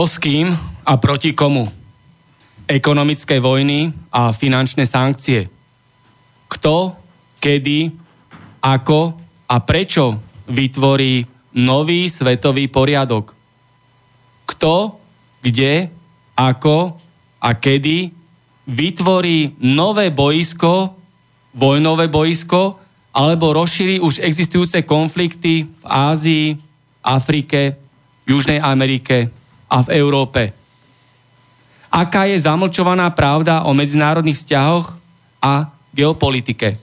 Kto 0.00 0.08
s 0.08 0.16
kým 0.16 0.48
a 0.88 0.96
proti 0.96 1.36
komu? 1.36 1.68
Ekonomické 2.64 3.36
vojny 3.36 3.92
a 4.08 4.32
finančné 4.32 4.88
sankcie. 4.88 5.44
Kto, 6.48 6.96
kedy, 7.36 7.92
ako 8.64 9.00
a 9.44 9.56
prečo 9.60 10.16
vytvorí 10.48 11.20
nový 11.60 12.08
svetový 12.08 12.72
poriadok? 12.72 13.36
Kto, 14.48 14.96
kde, 15.44 15.92
ako 16.32 16.96
a 17.44 17.50
kedy 17.60 18.08
vytvorí 18.72 19.60
nové 19.60 20.08
boisko, 20.08 20.96
vojnové 21.52 22.08
boisko, 22.08 22.80
alebo 23.12 23.52
rozšíri 23.52 24.00
už 24.00 24.24
existujúce 24.24 24.80
konflikty 24.80 25.68
v 25.68 25.84
Ázii, 25.84 26.56
Afrike, 27.04 27.76
Južnej 28.24 28.64
Amerike 28.64 29.39
a 29.70 29.86
v 29.86 29.88
Európe. 29.94 30.52
Aká 31.90 32.26
je 32.26 32.38
zamlčovaná 32.38 33.10
pravda 33.14 33.66
o 33.66 33.74
medzinárodných 33.74 34.38
vzťahoch 34.38 34.86
a 35.42 35.70
geopolitike? 35.90 36.78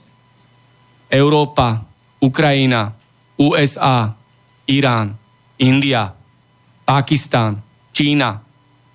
Európa, 1.08 1.84
Ukrajina, 2.20 2.92
USA, 3.40 4.12
Irán, 4.68 5.16
India, 5.64 6.12
Pakistan, 6.84 7.64
Čína, 7.96 8.44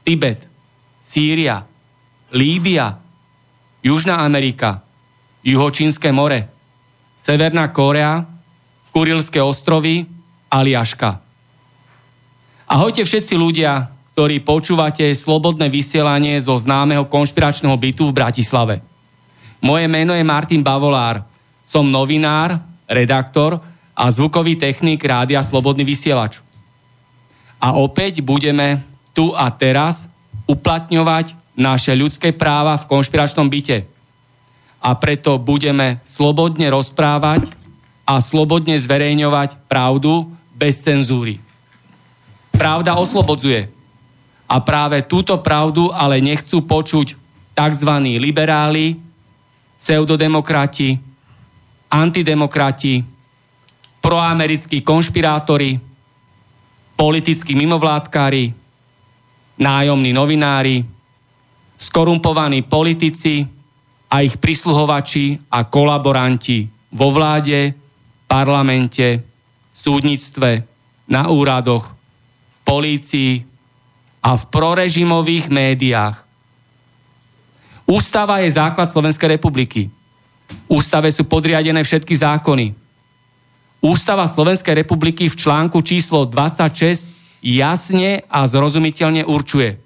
Tibet, 0.04 0.44
Sýria, 1.00 1.64
Líbia, 2.32 2.98
Južná 3.82 4.20
Amerika, 4.20 4.84
Juhočínske 5.44 6.12
more, 6.12 6.48
Severná 7.22 7.72
Kórea, 7.72 8.26
Kurilské 8.92 9.41
ostrovy, 9.41 10.04
Aliaška. 10.52 11.21
Ahojte 12.72 13.04
všetci 13.04 13.36
ľudia, 13.36 13.84
ktorí 14.16 14.40
počúvate 14.40 15.04
slobodné 15.12 15.68
vysielanie 15.68 16.40
zo 16.40 16.56
známeho 16.56 17.04
konšpiračného 17.04 17.76
bytu 17.76 18.08
v 18.08 18.16
Bratislave. 18.16 18.80
Moje 19.60 19.84
meno 19.92 20.16
je 20.16 20.24
Martin 20.24 20.64
Bavolár. 20.64 21.20
Som 21.68 21.92
novinár, 21.92 22.56
redaktor 22.88 23.60
a 23.92 24.08
zvukový 24.08 24.56
technik 24.56 25.04
Rádia 25.04 25.44
Slobodný 25.44 25.84
vysielač. 25.84 26.40
A 27.60 27.76
opäť 27.76 28.24
budeme 28.24 28.80
tu 29.12 29.36
a 29.36 29.52
teraz 29.52 30.08
uplatňovať 30.48 31.36
naše 31.52 31.92
ľudské 31.92 32.32
práva 32.32 32.80
v 32.80 32.88
konšpiračnom 32.88 33.52
byte. 33.52 33.84
A 34.80 34.96
preto 34.96 35.36
budeme 35.36 36.00
slobodne 36.08 36.72
rozprávať 36.72 37.52
a 38.08 38.16
slobodne 38.24 38.80
zverejňovať 38.80 39.60
pravdu 39.68 40.32
bez 40.56 40.80
cenzúry. 40.80 41.36
Pravda 42.62 42.94
oslobodzuje. 42.94 43.66
A 44.46 44.56
práve 44.62 45.02
túto 45.02 45.34
pravdu 45.42 45.90
ale 45.90 46.22
nechcú 46.22 46.62
počuť 46.62 47.18
tzv. 47.58 47.90
liberáli, 48.22 48.94
pseudodemokrati, 49.82 50.94
antidemokrati, 51.90 53.02
proamerickí 53.98 54.78
konšpirátori, 54.78 55.74
politickí 56.94 57.58
mimovládkári, 57.58 58.54
nájomní 59.58 60.14
novinári, 60.14 60.86
skorumpovaní 61.74 62.62
politici 62.62 63.42
a 64.06 64.22
ich 64.22 64.38
prisluhovači 64.38 65.50
a 65.50 65.66
kolaboranti 65.66 66.70
vo 66.94 67.10
vláde, 67.10 67.74
parlamente, 68.30 69.18
súdnictve, 69.74 70.62
na 71.10 71.26
úradoch, 71.26 71.91
polícii 72.72 73.44
a 74.24 74.32
v 74.32 74.42
prorežimových 74.48 75.52
médiách. 75.52 76.24
Ústava 77.84 78.40
je 78.40 78.48
základ 78.56 78.88
Slovenskej 78.88 79.36
republiky. 79.36 79.92
Ústave 80.64 81.12
sú 81.12 81.28
podriadené 81.28 81.84
všetky 81.84 82.16
zákony. 82.16 82.72
Ústava 83.84 84.24
Slovenskej 84.24 84.80
republiky 84.80 85.28
v 85.28 85.36
článku 85.36 85.84
číslo 85.84 86.24
26 86.24 87.04
jasne 87.44 88.24
a 88.30 88.46
zrozumiteľne 88.48 89.28
určuje. 89.28 89.76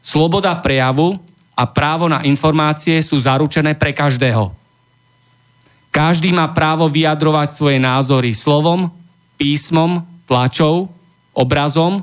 Sloboda 0.00 0.56
prejavu 0.56 1.20
a 1.52 1.68
právo 1.68 2.08
na 2.08 2.24
informácie 2.24 2.96
sú 3.04 3.18
zaručené 3.20 3.76
pre 3.76 3.92
každého. 3.92 4.54
Každý 5.92 6.30
má 6.30 6.48
právo 6.54 6.86
vyjadrovať 6.86 7.48
svoje 7.52 7.76
názory 7.82 8.30
slovom, 8.32 8.88
písmom, 9.36 10.06
tlačou 10.30 10.97
obrazom, 11.36 12.02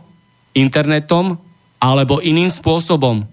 internetom 0.55 1.35
alebo 1.81 2.23
iným 2.23 2.47
spôsobom, 2.47 3.27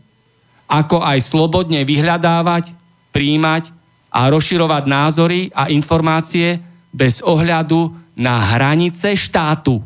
ako 0.66 0.98
aj 1.00 1.18
slobodne 1.22 1.86
vyhľadávať, 1.86 2.74
príjmať 3.14 3.70
a 4.12 4.28
rozširovať 4.28 4.84
názory 4.90 5.40
a 5.54 5.70
informácie 5.70 6.60
bez 6.92 7.24
ohľadu 7.24 7.94
na 8.18 8.42
hranice 8.56 9.16
štátu. 9.16 9.80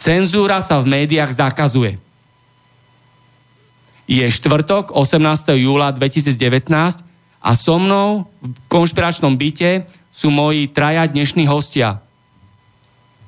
Cenzúra 0.00 0.58
sa 0.58 0.82
v 0.82 0.90
médiách 0.90 1.30
zakazuje. 1.30 1.94
Je 4.10 4.26
štvrtok, 4.26 4.90
18. 4.90 5.62
júla 5.62 5.94
2019 5.94 6.66
a 7.38 7.50
so 7.54 7.78
mnou 7.78 8.26
v 8.42 8.56
konšpiračnom 8.66 9.38
byte 9.38 9.86
sú 10.10 10.34
moji 10.34 10.66
traja 10.74 11.06
dnešní 11.06 11.46
hostia– 11.46 11.98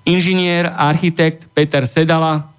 inžinier, 0.05 0.69
architekt 0.69 1.49
Peter 1.57 1.89
Sedala, 1.89 2.53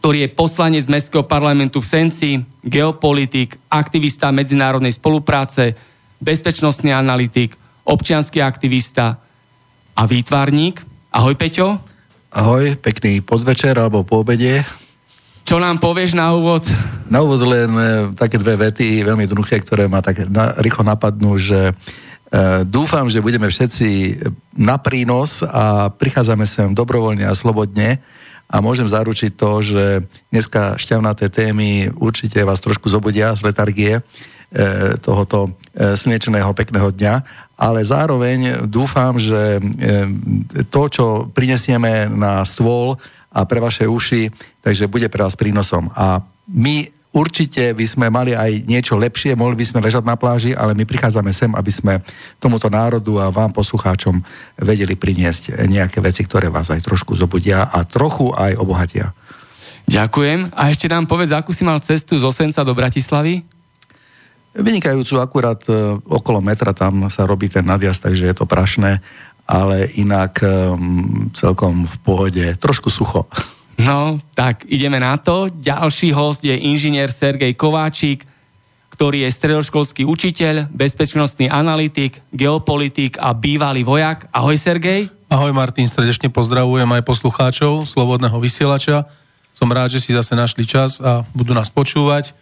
ktorý 0.00 0.24
je 0.24 0.30
poslanec 0.32 0.84
Mestského 0.88 1.24
parlamentu 1.24 1.80
v 1.80 1.88
Senci, 1.88 2.30
geopolitik, 2.64 3.60
aktivista 3.68 4.32
medzinárodnej 4.32 4.96
spolupráce, 4.96 5.76
bezpečnostný 6.20 6.92
analytik, 6.92 7.56
občianský 7.84 8.40
aktivista 8.40 9.20
a 9.96 10.02
výtvarník. 10.08 10.80
Ahoj 11.12 11.34
Peťo. 11.36 11.80
Ahoj, 12.30 12.78
pekný 12.78 13.20
podvečer 13.20 13.76
alebo 13.76 14.06
po 14.06 14.22
obede. 14.22 14.62
Čo 15.44 15.58
nám 15.58 15.82
povieš 15.82 16.14
na 16.14 16.30
úvod? 16.30 16.62
Na 17.10 17.26
úvod 17.26 17.42
len 17.42 17.74
e, 17.74 17.84
také 18.14 18.38
dve 18.38 18.54
vety, 18.54 19.02
veľmi 19.02 19.26
jednoduché, 19.26 19.58
ktoré 19.58 19.90
ma 19.90 19.98
tak 19.98 20.30
na, 20.30 20.54
rýchlo 20.62 20.86
napadnú, 20.86 21.34
že 21.34 21.74
Eh, 21.74 22.09
dúfam, 22.66 23.10
že 23.10 23.22
budeme 23.22 23.50
všetci 23.50 24.22
na 24.54 24.78
prínos 24.78 25.42
a 25.42 25.90
prichádzame 25.90 26.46
sem 26.46 26.70
dobrovoľne 26.70 27.26
a 27.26 27.34
slobodne 27.34 27.98
a 28.50 28.58
môžem 28.58 28.86
zaručiť 28.86 29.34
to, 29.34 29.50
že 29.62 29.84
dneska 30.30 30.78
šťavnaté 30.78 31.30
témy 31.30 31.90
určite 31.98 32.42
vás 32.42 32.62
trošku 32.62 32.86
zobudia 32.90 33.34
z 33.34 33.50
letargie. 33.50 34.02
tohoto 34.98 35.54
slnečného 35.78 36.50
pekného 36.58 36.90
dňa, 36.90 37.14
ale 37.54 37.86
zároveň 37.86 38.66
dúfam, 38.66 39.14
že 39.14 39.62
to, 40.74 40.82
čo 40.90 41.06
prinesieme 41.30 42.10
na 42.10 42.42
stôl 42.42 42.98
a 43.30 43.46
pre 43.46 43.62
vaše 43.62 43.86
uši, 43.86 44.26
takže 44.58 44.90
bude 44.90 45.06
pre 45.06 45.22
vás 45.22 45.38
prínosom. 45.38 45.86
A 45.94 46.18
my 46.50 46.90
Určite 47.10 47.74
by 47.74 47.86
sme 47.90 48.06
mali 48.06 48.38
aj 48.38 48.70
niečo 48.70 48.94
lepšie, 48.94 49.34
mohli 49.34 49.58
by 49.58 49.66
sme 49.66 49.82
ležať 49.82 50.06
na 50.06 50.14
pláži, 50.14 50.54
ale 50.54 50.78
my 50.78 50.86
prichádzame 50.86 51.34
sem, 51.34 51.50
aby 51.58 51.72
sme 51.74 51.98
tomuto 52.38 52.70
národu 52.70 53.18
a 53.18 53.34
vám 53.34 53.50
poslucháčom 53.50 54.22
vedeli 54.62 54.94
priniesť 54.94 55.66
nejaké 55.66 55.98
veci, 55.98 56.22
ktoré 56.22 56.46
vás 56.46 56.70
aj 56.70 56.86
trošku 56.86 57.18
zobudia 57.18 57.66
a 57.66 57.82
trochu 57.82 58.30
aj 58.30 58.54
obohatia. 58.54 59.10
Ďakujem. 59.90 60.54
A 60.54 60.70
ešte 60.70 60.86
nám 60.86 61.10
povedz, 61.10 61.34
akú 61.34 61.50
si 61.50 61.66
mal 61.66 61.82
cestu 61.82 62.14
z 62.14 62.22
Osenca 62.22 62.62
do 62.62 62.70
Bratislavy? 62.78 63.42
Vynikajúcu, 64.54 65.18
akurát 65.18 65.58
e, 65.66 65.98
okolo 66.06 66.38
metra 66.38 66.70
tam 66.70 67.10
sa 67.10 67.26
robí 67.26 67.50
ten 67.50 67.66
nadjazd, 67.66 68.06
takže 68.06 68.30
je 68.30 68.34
to 68.38 68.46
prašné, 68.46 69.02
ale 69.50 69.90
inak 69.98 70.38
um, 70.46 71.26
celkom 71.34 71.90
v 71.90 71.96
pohode, 72.06 72.44
trošku 72.54 72.86
sucho. 72.86 73.26
No, 73.80 74.20
tak 74.36 74.68
ideme 74.68 75.00
na 75.00 75.16
to. 75.16 75.48
Ďalší 75.48 76.12
host 76.12 76.44
je 76.44 76.52
inžinier 76.52 77.08
Sergej 77.08 77.56
Kováčik, 77.56 78.28
ktorý 78.92 79.24
je 79.24 79.32
stredoškolský 79.32 80.04
učiteľ, 80.04 80.68
bezpečnostný 80.68 81.48
analytik, 81.48 82.20
geopolitik 82.28 83.16
a 83.16 83.32
bývalý 83.32 83.80
vojak. 83.80 84.28
Ahoj 84.36 84.60
Sergej. 84.60 85.08
Ahoj 85.32 85.56
Martin, 85.56 85.88
srdečne 85.88 86.28
pozdravujem 86.28 86.90
aj 86.92 87.06
poslucháčov 87.08 87.88
Slobodného 87.88 88.36
vysielača. 88.36 89.08
Som 89.56 89.72
rád, 89.72 89.96
že 89.96 90.04
si 90.04 90.12
zase 90.12 90.36
našli 90.36 90.68
čas 90.68 91.00
a 91.00 91.24
budú 91.32 91.56
nás 91.56 91.72
počúvať. 91.72 92.36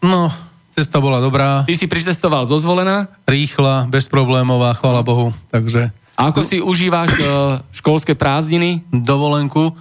No, 0.00 0.32
cesta 0.72 0.96
bola 0.96 1.20
dobrá. 1.20 1.68
Ty 1.68 1.76
si 1.76 1.84
pricestoval 1.84 2.48
zo 2.48 2.56
zvolená? 2.56 3.12
Rýchla, 3.28 3.84
bezproblémová, 3.92 4.72
chvala 4.80 5.04
Bohu. 5.04 5.36
Takže... 5.52 5.92
A 6.18 6.34
ako 6.34 6.42
si 6.42 6.58
užívaš 6.58 7.14
uh, 7.20 7.62
školské 7.70 8.16
prázdniny? 8.16 8.82
Dovolenku. 8.90 9.76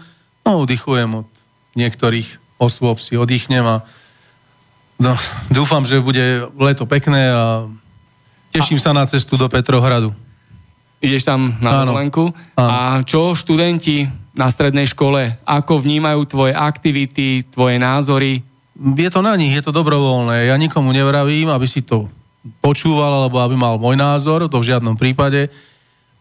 No, 0.48 0.64
oddychujem 0.64 1.28
od 1.28 1.28
niektorých 1.76 2.40
osôb, 2.56 3.04
si 3.04 3.20
oddychnem 3.20 3.68
a 3.68 3.84
no, 4.96 5.12
dúfam, 5.52 5.84
že 5.84 6.00
bude 6.00 6.48
leto 6.56 6.88
pekné 6.88 7.36
a 7.36 7.68
teším 8.56 8.80
a... 8.80 8.84
sa 8.88 8.92
na 8.96 9.04
cestu 9.04 9.36
do 9.36 9.52
Petrohradu. 9.52 10.16
Ideš 11.04 11.28
tam 11.28 11.52
na 11.60 11.84
áno, 11.84 11.92
dovolenku. 11.92 12.32
Áno. 12.56 12.70
A 12.72 12.78
čo 13.04 13.36
študenti 13.36 14.08
na 14.40 14.48
strednej 14.48 14.88
škole, 14.88 15.36
ako 15.44 15.84
vnímajú 15.84 16.24
tvoje 16.26 16.56
aktivity, 16.56 17.44
tvoje 17.52 17.76
názory? 17.76 18.40
Je 18.80 19.10
to 19.12 19.20
na 19.20 19.36
nich, 19.36 19.52
je 19.52 19.62
to 19.62 19.76
dobrovoľné. 19.76 20.48
Ja 20.48 20.56
nikomu 20.56 20.96
nevravím, 20.96 21.52
aby 21.52 21.68
si 21.68 21.84
to 21.84 22.08
počúval, 22.64 23.20
alebo 23.20 23.44
aby 23.44 23.60
mal 23.60 23.76
môj 23.76 24.00
názor, 24.00 24.48
to 24.48 24.64
v 24.64 24.70
žiadnom 24.72 24.96
prípade. 24.96 25.52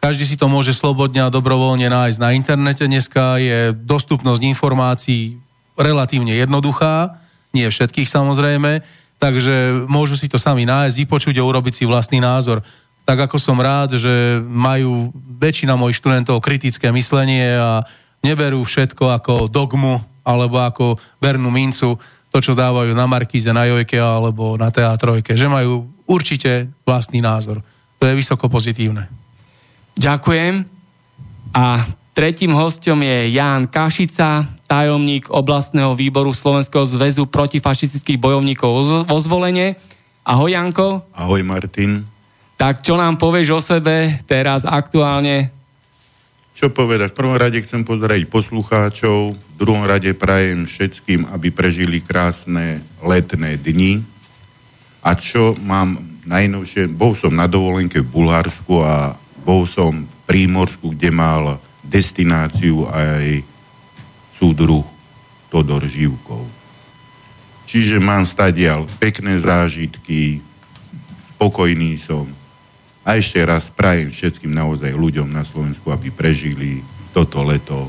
Každý 0.06 0.22
si 0.22 0.38
to 0.38 0.46
môže 0.46 0.70
slobodne 0.70 1.18
a 1.18 1.34
dobrovoľne 1.34 1.90
nájsť 1.90 2.22
na 2.22 2.30
internete. 2.30 2.86
Dneska 2.86 3.42
je 3.42 3.74
dostupnosť 3.74 4.38
informácií 4.38 5.34
relatívne 5.74 6.30
jednoduchá, 6.30 7.18
nie 7.50 7.66
všetkých 7.66 8.06
samozrejme, 8.06 8.86
takže 9.18 9.82
môžu 9.90 10.14
si 10.14 10.30
to 10.30 10.38
sami 10.38 10.62
nájsť, 10.62 10.94
vypočuť 10.94 11.42
a 11.42 11.46
urobiť 11.50 11.82
si 11.82 11.84
vlastný 11.90 12.22
názor. 12.22 12.62
Tak 13.02 13.26
ako 13.26 13.34
som 13.34 13.58
rád, 13.58 13.98
že 13.98 14.38
majú 14.46 15.10
väčšina 15.42 15.74
mojich 15.74 15.98
študentov 15.98 16.38
kritické 16.38 16.94
myslenie 16.94 17.58
a 17.58 17.82
neberú 18.22 18.62
všetko 18.62 19.10
ako 19.10 19.50
dogmu 19.50 19.98
alebo 20.22 20.62
ako 20.62 21.02
bernú 21.18 21.50
mincu, 21.50 21.98
to, 22.30 22.38
čo 22.38 22.54
dávajú 22.54 22.94
na 22.94 23.10
Markíze, 23.10 23.50
na 23.50 23.66
Jojke 23.66 23.98
alebo 23.98 24.54
na 24.54 24.70
Teatrojke, 24.70 25.34
že 25.34 25.50
majú 25.50 25.90
určite 26.06 26.70
vlastný 26.86 27.18
názor. 27.18 27.58
To 27.98 28.06
je 28.06 28.14
vysoko 28.14 28.46
pozitívne. 28.46 29.25
Ďakujem. 29.96 30.68
A 31.56 31.88
tretím 32.12 32.52
hostom 32.52 33.00
je 33.00 33.32
Ján 33.32 33.64
Kašica, 33.64 34.44
tajomník 34.68 35.32
oblastného 35.32 35.96
výboru 35.96 36.36
Slovenského 36.36 36.84
zväzu 36.84 37.24
protifašistických 37.24 38.20
bojovníkov 38.20 39.04
vo 39.08 39.18
zvolenie. 39.18 39.80
Ahoj 40.20 40.52
Janko. 40.52 41.00
Ahoj 41.16 41.40
Martin. 41.48 42.04
Tak 42.60 42.84
čo 42.84 43.00
nám 43.00 43.16
povieš 43.16 43.48
o 43.56 43.60
sebe 43.60 44.20
teraz 44.28 44.68
aktuálne? 44.68 45.52
Čo 46.56 46.72
povedať? 46.72 47.12
V 47.12 47.18
prvom 47.20 47.36
rade 47.36 47.60
chcem 47.60 47.84
pozdraviť 47.84 48.32
poslucháčov, 48.32 49.36
v 49.36 49.54
druhom 49.60 49.84
rade 49.84 50.12
prajem 50.16 50.64
všetkým, 50.64 51.28
aby 51.32 51.52
prežili 51.52 52.00
krásne 52.00 52.80
letné 53.04 53.60
dni. 53.60 54.00
A 55.04 55.12
čo 55.16 55.52
mám 55.60 56.00
najnovšie, 56.24 56.88
bol 56.88 57.12
som 57.12 57.32
na 57.32 57.44
dovolenke 57.44 58.00
v 58.00 58.08
Bulharsku 58.08 58.80
a 58.80 59.20
bol 59.46 59.62
som 59.70 60.02
v 60.02 60.16
Prímorsku, 60.26 60.90
kde 60.98 61.14
mal 61.14 61.62
destináciu 61.86 62.90
aj 62.90 63.46
súdruh 64.34 64.82
Todor 65.46 65.86
Živkov. 65.86 66.42
Čiže 67.70 68.02
mám 68.02 68.26
stadial 68.26 68.90
pekné 68.98 69.38
zážitky, 69.38 70.42
spokojný 71.38 72.02
som. 72.02 72.26
A 73.06 73.14
ešte 73.22 73.38
raz 73.46 73.70
prajem 73.70 74.10
všetkým 74.10 74.50
naozaj 74.50 74.90
ľuďom 74.90 75.30
na 75.30 75.46
Slovensku, 75.46 75.94
aby 75.94 76.10
prežili 76.10 76.82
toto 77.14 77.46
leto 77.46 77.86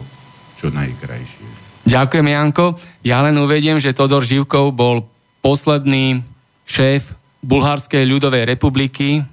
čo 0.62 0.70
najkrajšie. 0.70 1.46
Ďakujem, 1.90 2.28
Janko. 2.30 2.78
Ja 3.02 3.26
len 3.26 3.34
uvediem, 3.42 3.82
že 3.82 3.98
Todor 3.98 4.22
Živkov 4.22 4.78
bol 4.78 5.10
posledný 5.42 6.22
šéf 6.68 7.16
Bulharskej 7.42 8.04
ľudovej 8.04 8.44
republiky, 8.44 9.24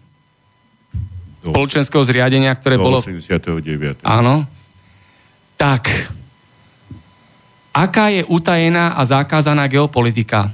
spoločenského 1.44 2.00
zriadenia, 2.00 2.56
ktoré 2.56 2.80
bolo... 2.80 3.04
89. 3.04 4.00
Áno. 4.00 4.48
Tak, 5.60 5.86
aká 7.76 8.06
je 8.10 8.22
utajená 8.26 8.96
a 8.96 9.02
zakázaná 9.04 9.68
geopolitika? 9.68 10.50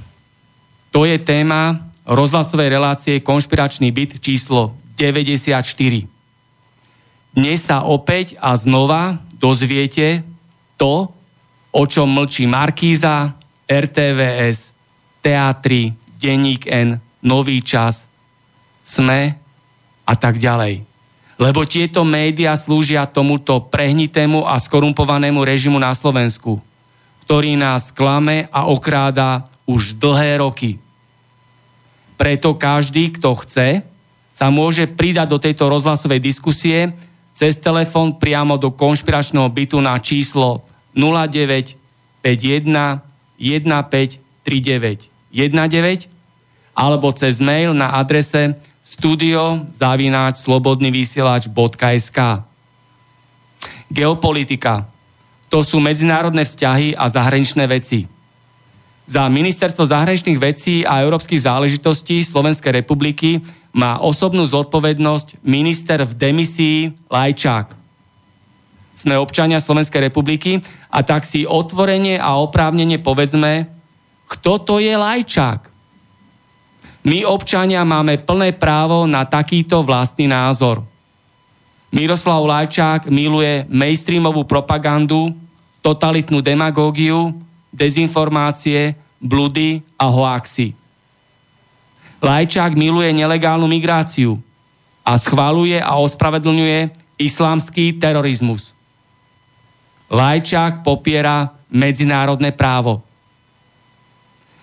To 0.91 1.07
je 1.07 1.15
téma 1.17 1.87
rozhlasovej 2.03 2.67
relácie 2.67 3.23
Konšpiračný 3.23 3.89
byt 3.95 4.19
číslo 4.19 4.75
94. 4.99 5.63
Dnes 7.31 7.59
sa 7.63 7.87
opäť 7.87 8.35
a 8.43 8.53
znova 8.59 9.23
dozviete 9.39 10.27
to, 10.75 11.09
o 11.71 11.83
čom 11.87 12.11
mlčí 12.11 12.43
Markíza, 12.45 13.33
RTVS, 13.65 14.75
Teatry, 15.23 15.95
Denník 16.19 16.67
N, 16.67 16.99
Nový 17.23 17.63
čas, 17.63 18.05
SME 18.83 19.40
a 20.05 20.13
tak 20.17 20.37
ďalej. 20.41 20.83
Lebo 21.41 21.65
tieto 21.65 22.05
médiá 22.05 22.53
slúžia 22.53 23.09
tomuto 23.09 23.65
prehnitému 23.65 24.45
a 24.45 24.61
skorumpovanému 24.61 25.41
režimu 25.41 25.81
na 25.81 25.89
Slovensku, 25.97 26.61
ktorý 27.25 27.57
nás 27.57 27.89
klame 27.89 28.45
a 28.53 28.69
okráda 28.69 29.49
už 29.65 29.97
dlhé 29.97 30.37
roky. 30.37 30.77
Preto 32.13 32.53
každý, 32.53 33.09
kto 33.17 33.33
chce, 33.41 33.81
sa 34.29 34.47
môže 34.53 34.85
pridať 34.85 35.27
do 35.27 35.41
tejto 35.41 35.65
rozhlasovej 35.65 36.21
diskusie 36.21 36.93
cez 37.33 37.57
telefón 37.57 38.21
priamo 38.21 38.61
do 38.61 38.69
konšpiračného 38.71 39.49
bytu 39.49 39.81
na 39.81 39.97
číslo 39.97 40.61
0951 40.93 42.21
1539 43.41 45.09
19 45.33 46.11
alebo 46.75 47.07
cez 47.11 47.39
mail 47.41 47.73
na 47.73 47.97
adrese 47.97 48.55
studio 48.91 49.63
zavináč 49.71 50.43
slobodnyvysielač.sk 50.43 52.19
Geopolitika. 53.87 54.83
To 55.47 55.63
sú 55.63 55.79
medzinárodné 55.79 56.43
vzťahy 56.43 56.99
a 56.99 57.07
zahraničné 57.07 57.71
veci. 57.71 58.03
Za 59.07 59.27
Ministerstvo 59.31 59.87
zahraničných 59.87 60.39
vecí 60.39 60.83
a 60.83 61.03
európskych 61.03 61.43
záležitostí 61.43 62.23
Slovenskej 62.23 62.83
republiky 62.83 63.39
má 63.71 64.03
osobnú 64.03 64.43
zodpovednosť 64.43 65.39
minister 65.43 66.03
v 66.03 66.11
demisii 66.15 66.79
Lajčák. 67.07 67.71
Sme 68.91 69.15
občania 69.15 69.63
Slovenskej 69.63 70.11
republiky 70.11 70.59
a 70.91 70.99
tak 71.03 71.23
si 71.23 71.47
otvorene 71.47 72.19
a 72.19 72.35
oprávnene 72.43 72.99
povedzme, 72.99 73.71
kto 74.27 74.59
to 74.63 74.75
je 74.83 74.91
Lajčák. 74.95 75.70
My 77.01 77.25
občania 77.25 77.81
máme 77.81 78.21
plné 78.21 78.53
právo 78.53 79.09
na 79.09 79.25
takýto 79.25 79.81
vlastný 79.81 80.29
názor. 80.29 80.85
Miroslav 81.91 82.45
Lajčák 82.45 83.09
miluje 83.09 83.65
mainstreamovú 83.67 84.45
propagandu, 84.45 85.33
totalitnú 85.81 86.39
demagógiu, 86.39 87.33
dezinformácie, 87.73 88.93
bludy 89.17 89.81
a 89.97 90.05
hoaxy. 90.07 90.77
Lajčák 92.21 92.77
miluje 92.77 93.09
nelegálnu 93.17 93.65
migráciu 93.65 94.37
a 95.01 95.17
schváluje 95.17 95.81
a 95.81 95.97
ospravedlňuje 95.97 96.93
islamský 97.17 97.97
terorizmus. 97.97 98.77
Lajčák 100.05 100.85
popiera 100.85 101.49
medzinárodné 101.73 102.53
právo. 102.53 103.01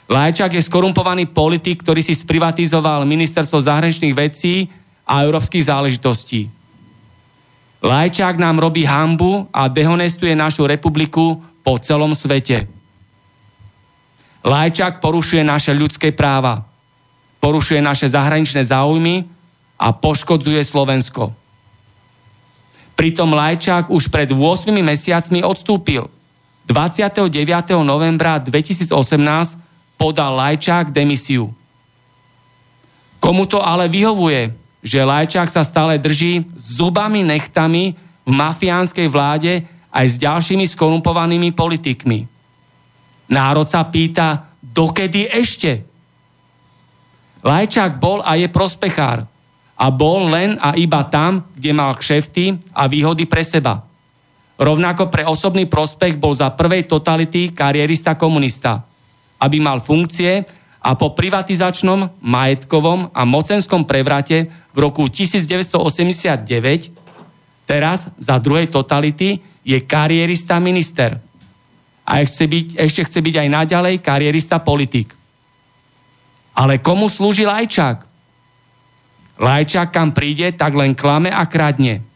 Lajčák 0.08 0.56
je 0.56 0.64
skorumpovaný 0.64 1.28
politik, 1.28 1.84
ktorý 1.84 2.00
si 2.00 2.16
sprivatizoval 2.16 3.04
ministerstvo 3.04 3.60
zahraničných 3.60 4.16
vecí 4.16 4.72
a 5.04 5.20
európskych 5.20 5.68
záležitostí. 5.68 6.48
Lajčák 7.84 8.40
nám 8.40 8.56
robí 8.56 8.88
hambu 8.88 9.44
a 9.52 9.68
dehonestuje 9.68 10.32
našu 10.32 10.64
republiku 10.64 11.44
po 11.60 11.76
celom 11.76 12.16
svete. 12.16 12.64
Lajčák 14.40 15.04
porušuje 15.04 15.44
naše 15.44 15.76
ľudské 15.76 16.08
práva, 16.08 16.64
porušuje 17.44 17.84
naše 17.84 18.08
zahraničné 18.08 18.64
záujmy 18.64 19.28
a 19.76 19.92
poškodzuje 19.92 20.64
Slovensko. 20.64 21.36
Pritom 22.96 23.30
Lajčák 23.30 23.92
už 23.92 24.08
pred 24.08 24.32
8 24.32 24.72
mesiacmi 24.72 25.44
odstúpil. 25.44 26.08
29. 26.64 27.28
novembra 27.84 28.40
2018 28.40 29.67
podal 29.98 30.38
Lajčák 30.38 30.94
demisiu. 30.94 31.50
Komu 33.18 33.44
to 33.50 33.58
ale 33.58 33.90
vyhovuje, 33.90 34.54
že 34.78 35.02
Lajčák 35.02 35.50
sa 35.50 35.66
stále 35.66 35.98
drží 35.98 36.46
zubami 36.54 37.26
nechtami 37.26 37.98
v 38.22 38.30
mafiánskej 38.30 39.10
vláde 39.10 39.66
aj 39.90 40.06
s 40.06 40.16
ďalšími 40.22 40.64
skorumpovanými 40.64 41.50
politikmi. 41.50 42.30
Národ 43.28 43.66
sa 43.66 43.82
pýta, 43.90 44.54
dokedy 44.62 45.26
ešte? 45.26 45.82
Lajčák 47.42 47.98
bol 47.98 48.22
a 48.22 48.38
je 48.38 48.46
prospechár 48.46 49.26
a 49.78 49.86
bol 49.90 50.30
len 50.30 50.58
a 50.62 50.78
iba 50.78 51.02
tam, 51.10 51.42
kde 51.54 51.70
mal 51.74 51.98
kšefty 51.98 52.74
a 52.74 52.86
výhody 52.86 53.26
pre 53.26 53.42
seba. 53.42 53.82
Rovnako 54.58 55.06
pre 55.06 55.22
osobný 55.22 55.70
prospech 55.70 56.18
bol 56.18 56.34
za 56.34 56.50
prvej 56.50 56.86
totality 56.86 57.54
karierista 57.54 58.18
komunista 58.18 58.87
aby 59.38 59.62
mal 59.62 59.78
funkcie 59.82 60.44
a 60.78 60.94
po 60.94 61.14
privatizačnom, 61.14 62.22
majetkovom 62.22 63.10
a 63.10 63.22
mocenskom 63.26 63.82
prevrate 63.82 64.46
v 64.72 64.78
roku 64.78 65.10
1989 65.10 66.46
teraz 67.68 68.08
za 68.16 68.36
druhej 68.38 68.72
totality 68.72 69.42
je 69.66 69.78
karierista 69.84 70.56
minister. 70.62 71.20
A 72.08 72.24
ešte, 72.24 72.48
byť, 72.48 72.66
ešte 72.80 73.04
chce 73.04 73.20
byť 73.20 73.34
aj 73.44 73.48
naďalej 73.52 73.94
karierista 74.00 74.56
politik. 74.64 75.12
Ale 76.56 76.80
komu 76.80 77.12
slúži 77.12 77.44
Lajčák? 77.44 78.08
Lajčák 79.38 79.92
kam 79.92 80.16
príde, 80.16 80.56
tak 80.56 80.72
len 80.72 80.96
klame 80.96 81.28
a 81.28 81.44
kradne. 81.44 82.07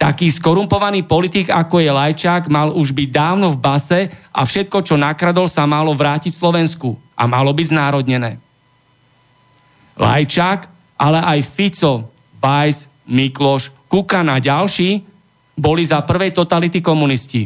Taký 0.00 0.32
skorumpovaný 0.32 1.04
politik, 1.04 1.52
ako 1.52 1.76
je 1.76 1.92
Lajčák, 1.92 2.48
mal 2.48 2.72
už 2.72 2.96
byť 2.96 3.08
dávno 3.12 3.52
v 3.52 3.60
base 3.60 4.08
a 4.32 4.48
všetko, 4.48 4.80
čo 4.80 4.96
nakradol, 4.96 5.44
sa 5.44 5.68
malo 5.68 5.92
vrátiť 5.92 6.32
Slovensku 6.32 6.96
a 7.12 7.28
malo 7.28 7.52
byť 7.52 7.66
znárodnené. 7.68 8.40
Lajčák, 10.00 10.60
ale 10.96 11.20
aj 11.20 11.44
Fico, 11.44 12.08
Bajs, 12.40 12.88
Mikloš, 13.12 13.76
Kukan 13.92 14.32
a 14.32 14.40
ďalší 14.40 15.04
boli 15.52 15.84
za 15.84 16.00
prvej 16.00 16.32
totality 16.32 16.80
komunisti. 16.80 17.44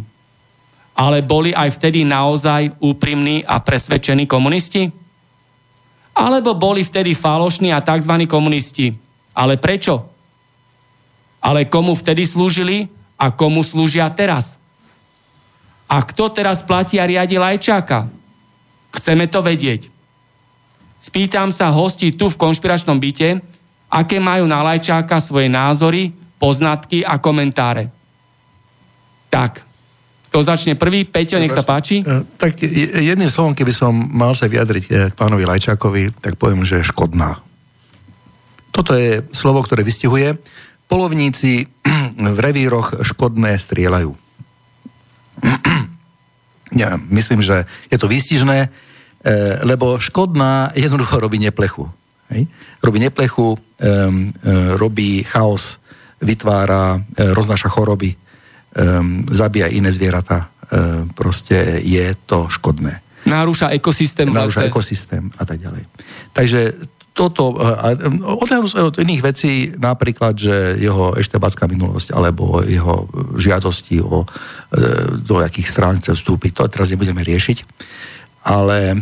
Ale 0.95 1.27
boli 1.27 1.51
aj 1.51 1.75
vtedy 1.75 2.07
naozaj 2.07 2.79
úprimní 2.79 3.43
a 3.43 3.59
presvedčení 3.59 4.31
komunisti? 4.31 4.87
Alebo 6.15 6.55
boli 6.55 6.87
vtedy 6.87 7.19
falošní 7.19 7.75
a 7.75 7.83
tzv. 7.83 8.31
komunisti? 8.31 8.95
Ale 9.35 9.59
prečo? 9.59 10.14
Ale 11.45 11.69
komu 11.69 11.93
vtedy 11.93 12.25
slúžili 12.25 12.89
a 13.21 13.29
komu 13.29 13.61
slúžia 13.61 14.09
teraz. 14.09 14.57
A 15.85 16.01
kto 16.01 16.33
teraz 16.33 16.65
platí 16.65 16.97
a 16.97 17.05
riadi 17.05 17.37
Lajčáka? 17.37 18.09
Chceme 18.97 19.29
to 19.29 19.45
vedieť. 19.45 19.93
Spýtam 21.05 21.53
sa 21.53 21.69
hostí 21.69 22.17
tu 22.17 22.33
v 22.33 22.41
konšpiračnom 22.41 22.97
byte, 22.97 23.45
aké 23.93 24.17
majú 24.17 24.49
na 24.49 24.65
Lajčáka 24.65 25.21
svoje 25.21 25.53
názory, 25.53 26.17
poznatky 26.41 27.05
a 27.05 27.21
komentáre. 27.21 27.93
Tak, 29.29 29.61
to 30.33 30.41
začne 30.41 30.81
prvý. 30.81 31.05
Peťo, 31.05 31.37
nech 31.37 31.53
sa 31.53 31.63
páči. 31.63 32.01
E, 32.01 32.25
tak 32.41 32.59
jedným 32.65 33.29
slovom, 33.29 33.53
keby 33.53 33.71
som 33.71 33.93
mal 33.93 34.33
sa 34.33 34.49
vyjadriť 34.49 34.85
e, 34.89 34.91
k 35.13 35.15
pánovi 35.15 35.45
Lajčákovi, 35.45 36.25
tak 36.25 36.41
poviem, 36.41 36.65
že 36.65 36.81
je 36.81 36.91
škodná. 36.91 37.39
Toto 38.75 38.97
je 38.97 39.23
slovo, 39.31 39.63
ktoré 39.63 39.87
vystihuje 39.87 40.35
Polovníci 40.95 41.67
v 42.15 42.39
revíroch 42.39 43.03
škodné 43.03 43.59
strieľajú. 43.59 44.15
Ja 46.75 46.95
myslím, 47.11 47.43
že 47.43 47.67
je 47.91 47.99
to 47.99 48.07
výstižné, 48.07 48.59
e, 48.63 48.69
lebo 49.67 49.99
škodná 49.99 50.71
jednoducho 50.75 51.19
robí 51.19 51.43
neplechu. 51.43 51.91
Hej? 52.31 52.47
Robí 52.83 52.99
neplechu, 53.03 53.55
um, 53.55 54.31
robí 54.75 55.23
chaos, 55.23 55.83
vytvára, 56.19 57.03
e, 57.15 57.31
roznáša 57.31 57.71
choroby, 57.71 58.15
zabíja 59.31 59.71
iné 59.71 59.95
zvieratá. 59.95 60.51
Proste 61.15 61.79
je 61.79 62.11
to 62.27 62.51
škodné. 62.51 63.03
Narúša 63.23 63.71
ekosystém. 63.71 64.29
Narúša 64.29 64.67
vlastne. 64.67 64.71
ekosystém 64.71 65.25
a 65.39 65.45
tak 65.47 65.63
ďalej. 65.63 65.87
Takže 66.35 66.61
toto, 67.15 67.55
odhľadnú 68.27 68.67
sa 68.67 68.91
od 68.91 68.99
iných 68.99 69.23
vecí, 69.23 69.71
napríklad, 69.79 70.35
že 70.35 70.83
jeho 70.83 71.15
eštebacká 71.15 71.71
minulosť 71.71 72.11
alebo 72.11 72.59
jeho 72.67 73.07
žiadosti 73.39 74.03
o, 74.03 74.27
do 75.23 75.35
akých 75.39 75.71
strán 75.71 76.03
chce 76.03 76.19
vstúpiť, 76.19 76.51
to 76.59 76.67
teraz 76.67 76.91
nebudeme 76.91 77.23
riešiť. 77.23 77.63
Ale 78.51 78.99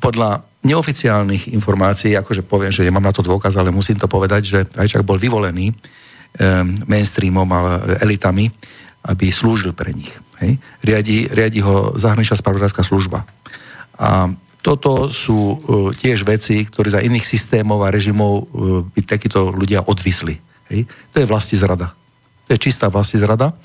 podľa 0.00 0.40
neoficiálnych 0.64 1.52
informácií, 1.52 2.16
akože 2.16 2.48
poviem, 2.48 2.72
že 2.72 2.84
nemám 2.84 3.04
na 3.04 3.12
to 3.12 3.20
dôkaz, 3.20 3.56
ale 3.60 3.68
musím 3.68 4.00
to 4.00 4.08
povedať, 4.08 4.42
že 4.44 4.58
Rajčák 4.72 5.04
bol 5.04 5.20
vyvolený 5.20 5.72
mainstreamom, 6.88 7.48
ale 7.48 8.00
elitami, 8.00 8.48
aby 9.04 9.32
slúžil 9.32 9.76
pre 9.76 9.92
nich. 9.92 10.12
Hej? 10.40 10.56
Riadi, 10.84 11.28
riadi 11.32 11.60
ho 11.64 11.96
zahraničná 11.96 12.36
spravodajská 12.36 12.84
služba. 12.84 13.24
A 14.00 14.32
toto 14.60 15.08
sú 15.08 15.36
uh, 15.36 15.56
tiež 15.96 16.28
veci, 16.28 16.68
ktoré 16.68 16.92
za 16.92 17.00
iných 17.00 17.24
systémov 17.24 17.80
a 17.84 17.92
režimov 17.92 18.32
uh, 18.32 18.44
by 18.84 19.00
takíto 19.04 19.48
ľudia 19.48 19.84
odvisli. 19.88 20.36
Hej? 20.68 20.84
To 21.12 21.16
je 21.20 21.26
vlasti 21.28 21.56
zrada. 21.56 21.92
To 22.46 22.48
je 22.52 22.60
čistá 22.60 22.92
vlasti 22.92 23.16
zrada. 23.16 23.56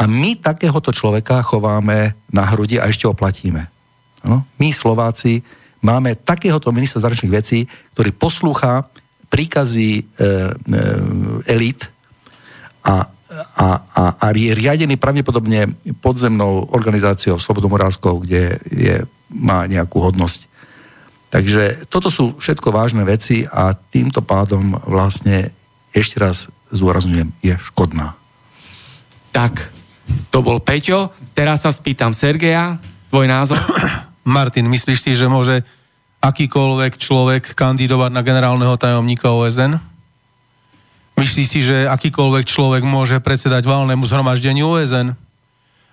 A 0.00 0.08
my 0.08 0.40
takéhoto 0.40 0.94
človeka 0.96 1.44
chováme 1.44 2.16
na 2.32 2.48
hrudi 2.48 2.80
a 2.80 2.88
ešte 2.88 3.04
ho 3.04 3.12
platíme. 3.12 3.68
No? 4.24 4.48
My 4.56 4.72
Slováci 4.72 5.44
máme 5.84 6.16
takéhoto 6.16 6.72
ministra 6.72 7.04
zahraničných 7.04 7.36
vecí, 7.36 7.68
ktorý 7.96 8.12
poslúcha 8.16 8.88
príkazy 9.30 9.90
e, 9.96 10.02
e, 10.02 10.32
elít 11.46 11.86
a, 12.84 13.06
a, 13.56 13.68
a, 13.94 14.04
a 14.18 14.26
je 14.34 14.52
riadený 14.56 14.98
pravdepodobne 14.98 15.70
podzemnou 16.02 16.66
organizáciou 16.74 17.38
Slobodomorálskou, 17.38 18.26
kde 18.26 18.58
je 18.68 18.96
má 19.30 19.64
nejakú 19.70 20.02
hodnosť. 20.02 20.50
Takže 21.30 21.86
toto 21.86 22.10
sú 22.10 22.34
všetko 22.42 22.74
vážne 22.74 23.06
veci 23.06 23.46
a 23.46 23.70
týmto 23.72 24.18
pádom 24.18 24.74
vlastne 24.82 25.54
ešte 25.94 26.18
raz 26.18 26.50
zúrazňujem, 26.74 27.30
je 27.38 27.54
škodná. 27.70 28.18
Tak, 29.30 29.70
to 30.34 30.42
bol 30.42 30.58
Peťo. 30.58 31.14
Teraz 31.38 31.62
sa 31.62 31.70
spýtam 31.70 32.10
Sergeja, 32.10 32.82
tvoj 33.14 33.30
názor? 33.30 33.58
Martin, 34.26 34.66
myslíš 34.66 34.98
si, 34.98 35.12
že 35.14 35.30
môže 35.30 35.62
akýkoľvek 36.18 36.98
človek 36.98 37.54
kandidovať 37.54 38.10
na 38.10 38.26
generálneho 38.26 38.74
tajomníka 38.74 39.30
OSN? 39.30 39.78
Myslíš 41.14 41.46
si, 41.46 41.60
že 41.62 41.86
akýkoľvek 41.86 42.42
človek 42.42 42.82
môže 42.82 43.22
predsedať 43.22 43.70
valnému 43.70 44.02
zhromaždeniu 44.02 44.66
OSN? 44.66 45.14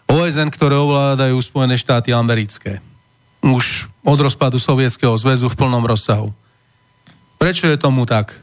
OSN, 0.10 0.50
ktoré 0.50 0.82
ovládajú 0.82 1.38
Spojené 1.46 1.78
štáty 1.78 2.10
americké 2.10 2.82
už 3.54 3.92
od 4.04 4.20
rozpadu 4.20 4.58
Sovietskeho 4.58 5.14
zväzu 5.16 5.48
v 5.52 5.58
plnom 5.60 5.84
rozsahu. 5.84 6.32
Prečo 7.38 7.70
je 7.70 7.78
tomu 7.78 8.08
tak? 8.10 8.34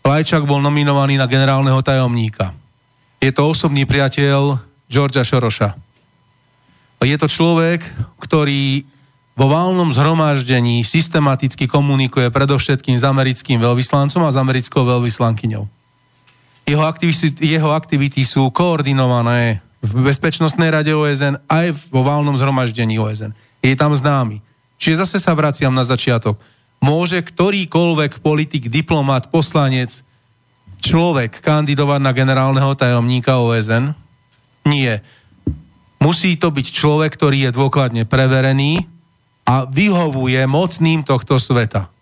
Lajčák 0.00 0.48
bol 0.48 0.64
nominovaný 0.64 1.20
na 1.20 1.28
generálneho 1.28 1.78
tajomníka. 1.84 2.56
Je 3.20 3.28
to 3.30 3.52
osobný 3.52 3.84
priateľ 3.84 4.56
Georgia 4.88 5.20
Šoroša. 5.20 5.76
Je 7.04 7.16
to 7.16 7.28
človek, 7.28 7.84
ktorý 8.20 8.84
vo 9.36 9.46
válnom 9.48 9.88
zhromaždení 9.88 10.84
systematicky 10.84 11.64
komunikuje 11.64 12.28
predovšetkým 12.28 13.00
s 13.00 13.04
americkým 13.04 13.56
veľvyslancom 13.56 14.20
a 14.24 14.32
s 14.32 14.36
americkou 14.36 14.84
veľvyslankyňou. 14.84 15.64
Jeho 16.68 16.84
aktivity, 16.84 17.40
jeho 17.40 17.72
aktivity 17.72 18.20
sú 18.20 18.52
koordinované 18.52 19.64
v 19.80 20.04
Bezpečnostnej 20.04 20.68
rade 20.68 20.92
OSN 20.92 21.40
aj 21.48 21.72
vo 21.88 22.04
válnom 22.04 22.36
zhromaždení 22.36 23.00
OSN 23.00 23.32
je 23.60 23.74
tam 23.76 23.92
známy. 23.92 24.40
Čiže 24.80 25.04
zase 25.04 25.20
sa 25.20 25.36
vraciam 25.36 25.72
na 25.72 25.84
začiatok. 25.84 26.40
Môže 26.80 27.20
ktorýkoľvek 27.20 28.24
politik, 28.24 28.72
diplomat, 28.72 29.28
poslanec, 29.28 30.00
človek 30.80 31.44
kandidovať 31.44 32.00
na 32.00 32.12
generálneho 32.16 32.72
tajomníka 32.72 33.36
OSN? 33.36 33.92
Nie. 34.64 35.04
Musí 36.00 36.40
to 36.40 36.48
byť 36.48 36.66
človek, 36.72 37.12
ktorý 37.12 37.48
je 37.48 37.50
dôkladne 37.52 38.08
preverený 38.08 38.88
a 39.44 39.68
vyhovuje 39.68 40.40
mocným 40.48 41.04
tohto 41.04 41.36
sveta. 41.36 41.92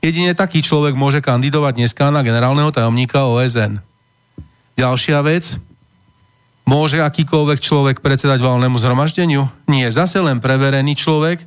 Jedine 0.00 0.32
taký 0.32 0.64
človek 0.64 0.96
môže 0.96 1.20
kandidovať 1.20 1.80
dneska 1.80 2.08
na 2.08 2.24
generálneho 2.24 2.72
tajomníka 2.72 3.28
OSN. 3.28 3.84
Ďalšia 4.80 5.20
vec, 5.20 5.60
môže 6.64 7.00
akýkoľvek 7.00 7.60
človek 7.60 7.96
predsedať 8.00 8.40
valnému 8.40 8.80
zhromaždeniu? 8.80 9.48
Nie, 9.68 9.92
zase 9.92 10.20
len 10.20 10.40
preverený 10.40 10.96
človek, 10.96 11.44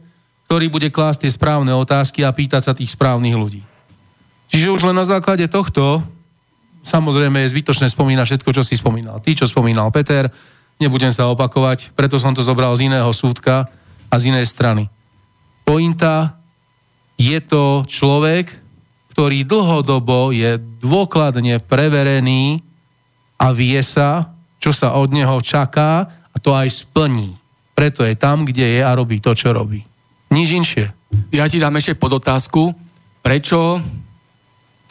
ktorý 0.48 0.72
bude 0.72 0.90
klásť 0.94 1.28
tie 1.28 1.32
správne 1.34 1.74
otázky 1.76 2.24
a 2.24 2.32
pýtať 2.32 2.62
sa 2.72 2.74
tých 2.78 2.94
správnych 2.94 3.36
ľudí. 3.36 3.62
Čiže 4.48 4.72
už 4.72 4.82
len 4.88 4.96
na 4.96 5.04
základe 5.04 5.44
tohto, 5.52 6.00
samozrejme 6.88 7.44
je 7.44 7.52
zbytočné 7.52 7.92
spomínať 7.92 8.26
všetko, 8.26 8.50
čo 8.56 8.64
si 8.64 8.80
spomínal. 8.80 9.20
Ty, 9.20 9.36
čo 9.36 9.46
spomínal 9.50 9.92
Peter, 9.92 10.32
nebudem 10.80 11.12
sa 11.12 11.28
opakovať, 11.28 11.92
preto 11.98 12.16
som 12.16 12.32
to 12.32 12.46
zobral 12.46 12.72
z 12.80 12.88
iného 12.88 13.12
súdka 13.12 13.68
a 14.08 14.16
z 14.16 14.32
inej 14.32 14.48
strany. 14.48 14.88
Pointa 15.68 16.40
je 17.20 17.36
to 17.44 17.84
človek, 17.84 18.56
ktorý 19.12 19.44
dlhodobo 19.44 20.32
je 20.32 20.62
dôkladne 20.80 21.60
preverený 21.66 22.62
a 23.36 23.52
vie 23.52 23.82
sa, 23.84 24.37
čo 24.68 24.76
sa 24.76 25.00
od 25.00 25.16
neho 25.16 25.40
čaká 25.40 26.04
a 26.28 26.38
to 26.44 26.52
aj 26.52 26.68
splní. 26.68 27.40
Preto 27.72 28.04
je 28.04 28.20
tam, 28.20 28.44
kde 28.44 28.76
je 28.76 28.82
a 28.84 28.92
robí 28.92 29.24
to, 29.24 29.32
čo 29.32 29.56
robí. 29.56 29.80
Nič 30.36 30.50
inšie. 30.52 30.92
Ja 31.32 31.48
ti 31.48 31.56
dám 31.56 31.80
ešte 31.80 31.96
pod 31.96 32.20
otázku, 32.20 32.76
prečo 33.24 33.80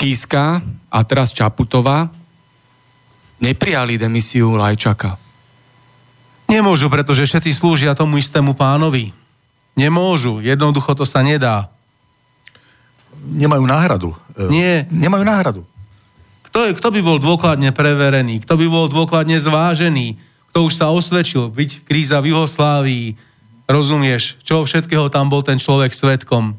Kiska 0.01 0.65
a 0.89 0.99
teraz 1.05 1.37
Čaputová 1.37 2.09
neprijali 3.37 4.01
demisiu 4.01 4.57
Lajčaka? 4.57 5.21
Nemôžu, 6.49 6.89
pretože 6.89 7.29
všetci 7.29 7.53
slúžia 7.53 7.93
tomu 7.93 8.17
istému 8.17 8.57
pánovi. 8.57 9.13
Nemôžu, 9.77 10.41
jednoducho 10.41 10.97
to 10.97 11.05
sa 11.05 11.21
nedá 11.21 11.69
nemajú 13.29 13.65
náhradu. 13.69 14.11
Nie. 14.49 14.89
Nemajú 14.89 15.25
náhradu. 15.27 15.63
Kto, 16.57 16.73
je, 16.73 16.81
kto 16.81 16.89
by 16.89 17.01
bol 17.05 17.21
dôkladne 17.21 17.69
preverený? 17.69 18.41
Kto 18.41 18.57
by 18.57 18.65
bol 18.73 18.89
dôkladne 18.89 19.37
zvážený? 19.37 20.17
Kto 20.49 20.65
už 20.65 20.81
sa 20.81 20.89
osvedčil? 20.89 21.53
Byť 21.53 21.85
kríza 21.85 22.17
v 22.17 22.33
Juhoslávii. 22.33 23.13
Rozumieš? 23.69 24.41
Čo 24.41 24.65
všetkého 24.65 25.13
tam 25.13 25.29
bol 25.29 25.45
ten 25.45 25.61
človek 25.61 25.93
svetkom? 25.93 26.57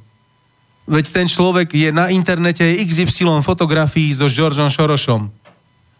Veď 0.85 1.09
ten 1.09 1.25
človek 1.25 1.73
je 1.73 1.89
na 1.89 2.13
internete 2.13 2.61
XY 2.61 3.41
fotografií 3.41 4.13
so 4.13 4.29
Georgeom 4.29 4.69
Šorošom. 4.69 5.33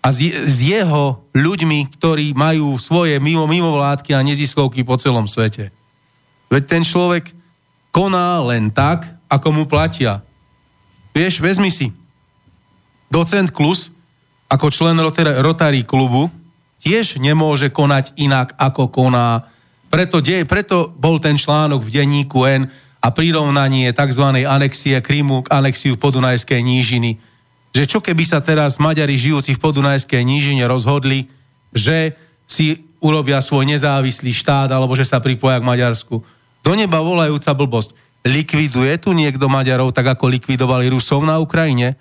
A 0.06 0.14
s, 0.14 0.22
s 0.30 0.62
jeho 0.62 1.26
ľuďmi, 1.34 1.98
ktorí 1.98 2.38
majú 2.38 2.78
svoje 2.78 3.18
mimo, 3.18 3.50
mimovládky 3.50 4.14
a 4.14 4.22
neziskovky 4.22 4.86
po 4.86 5.02
celom 5.02 5.26
svete. 5.26 5.74
Veď 6.54 6.70
ten 6.70 6.86
človek 6.86 7.34
koná 7.90 8.46
len 8.46 8.70
tak, 8.70 9.10
ako 9.26 9.58
mu 9.58 9.64
platia. 9.66 10.22
Vieš, 11.18 11.42
vezmi 11.42 11.74
si. 11.74 11.90
Docent 13.08 13.50
Klus, 13.56 13.92
ako 14.48 14.72
člen 14.72 15.00
Rotary 15.44 15.84
klubu, 15.84 16.32
tiež 16.84 17.20
nemôže 17.20 17.72
konať 17.72 18.16
inak, 18.20 18.56
ako 18.56 18.92
koná. 18.92 19.48
Preto, 19.88 20.20
de, 20.20 20.44
preto 20.44 20.92
bol 20.96 21.20
ten 21.20 21.40
článok 21.40 21.84
v 21.84 21.94
denníku 22.00 22.44
N 22.48 22.68
a 23.00 23.08
prirovnanie 23.12 23.92
tzv. 23.96 24.24
anexie 24.44 25.00
Krymu 25.00 25.48
k 25.48 25.52
anexiu 25.52 25.96
Podunajskej 25.96 26.60
nížiny. 26.60 27.20
Že 27.72 27.84
čo 27.88 28.00
keby 28.04 28.24
sa 28.28 28.40
teraz 28.44 28.80
Maďari 28.80 29.16
žijúci 29.16 29.56
v 29.56 29.64
Podunajskej 29.64 30.24
nížine 30.24 30.64
rozhodli, 30.68 31.32
že 31.72 32.16
si 32.48 32.88
urobia 33.04 33.44
svoj 33.44 33.68
nezávislý 33.68 34.34
štát 34.34 34.72
alebo 34.72 34.98
že 34.98 35.06
sa 35.06 35.22
pripoja 35.22 35.62
k 35.62 35.68
Maďarsku. 35.68 36.24
Do 36.64 36.72
neba 36.74 37.00
volajúca 37.04 37.54
blbosť. 37.54 37.94
Likviduje 38.28 38.92
tu 39.00 39.14
niekto 39.16 39.48
Maďarov, 39.48 39.94
tak 39.96 40.10
ako 40.10 40.28
likvidovali 40.28 40.90
Rusov 40.92 41.24
na 41.24 41.38
Ukrajine? 41.40 41.96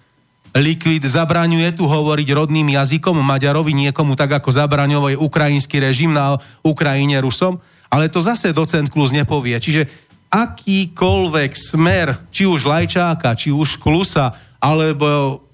Likvid 0.57 1.05
zabraňuje 1.05 1.77
tu 1.77 1.85
hovoriť 1.85 2.29
rodným 2.33 2.73
jazykom 2.73 3.21
Maďarovi 3.21 3.77
niekomu 3.77 4.16
tak, 4.16 4.40
ako 4.40 4.49
zabraňoval 4.49 5.21
ukrajinský 5.21 5.85
režim 5.85 6.16
na 6.16 6.40
Ukrajine 6.64 7.21
Rusom? 7.21 7.61
Ale 7.92 8.09
to 8.09 8.25
zase 8.25 8.57
docent 8.57 8.88
Klus 8.88 9.12
nepovie. 9.12 9.61
Čiže 9.61 9.87
akýkoľvek 10.33 11.53
smer, 11.55 12.07
či 12.33 12.49
už 12.49 12.66
Lajčáka, 12.66 13.37
či 13.37 13.53
už 13.53 13.79
Klusa, 13.79 14.33
alebo 14.57 15.45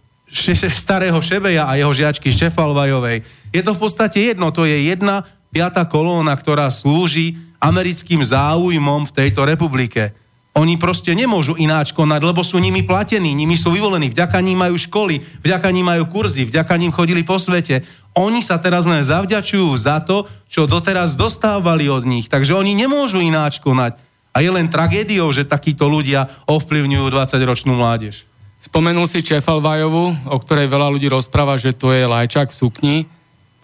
starého 0.72 1.20
Šebeja 1.20 1.68
a 1.68 1.76
jeho 1.76 1.92
žiačky 1.92 2.32
Štefalvajovej. 2.32 3.20
Je 3.52 3.60
to 3.60 3.76
v 3.76 3.82
podstate 3.84 4.32
jedno, 4.32 4.48
to 4.48 4.64
je 4.64 4.88
jedna 4.88 5.28
piata 5.52 5.84
kolóna, 5.84 6.32
ktorá 6.32 6.72
slúži 6.72 7.36
americkým 7.60 8.24
záujmom 8.24 9.12
v 9.12 9.14
tejto 9.14 9.44
republike. 9.44 10.16
Oni 10.52 10.76
proste 10.76 11.16
nemôžu 11.16 11.56
ináč 11.56 11.96
konať, 11.96 12.20
lebo 12.28 12.44
sú 12.44 12.60
nimi 12.60 12.84
platení, 12.84 13.32
nimi 13.32 13.56
sú 13.56 13.72
vyvolení, 13.72 14.12
vďaka 14.12 14.36
ním 14.44 14.60
majú 14.60 14.76
školy, 14.76 15.24
vďaka 15.40 15.68
ním 15.72 15.88
majú 15.88 16.04
kurzy, 16.12 16.44
vďaka 16.44 16.76
ním 16.76 16.92
chodili 16.92 17.24
po 17.24 17.40
svete. 17.40 17.80
Oni 18.12 18.44
sa 18.44 18.60
teraz 18.60 18.84
len 18.84 19.00
zavďačujú 19.00 19.72
za 19.80 20.04
to, 20.04 20.28
čo 20.52 20.68
doteraz 20.68 21.16
dostávali 21.16 21.88
od 21.88 22.04
nich. 22.04 22.28
Takže 22.28 22.52
oni 22.52 22.76
nemôžu 22.76 23.24
ináč 23.24 23.64
konať. 23.64 23.96
A 24.36 24.44
je 24.44 24.52
len 24.52 24.68
tragédiou, 24.68 25.32
že 25.32 25.48
takíto 25.48 25.88
ľudia 25.88 26.28
ovplyvňujú 26.44 27.06
20-ročnú 27.08 27.72
mládež. 27.72 28.28
Spomenul 28.60 29.08
si 29.08 29.24
Čefalvajovu, 29.24 30.28
o 30.28 30.36
ktorej 30.36 30.68
veľa 30.68 30.92
ľudí 30.92 31.08
rozpráva, 31.08 31.56
že 31.56 31.72
to 31.72 31.96
je 31.96 32.04
lajčak 32.04 32.52
v 32.52 32.58
sukni 32.60 32.96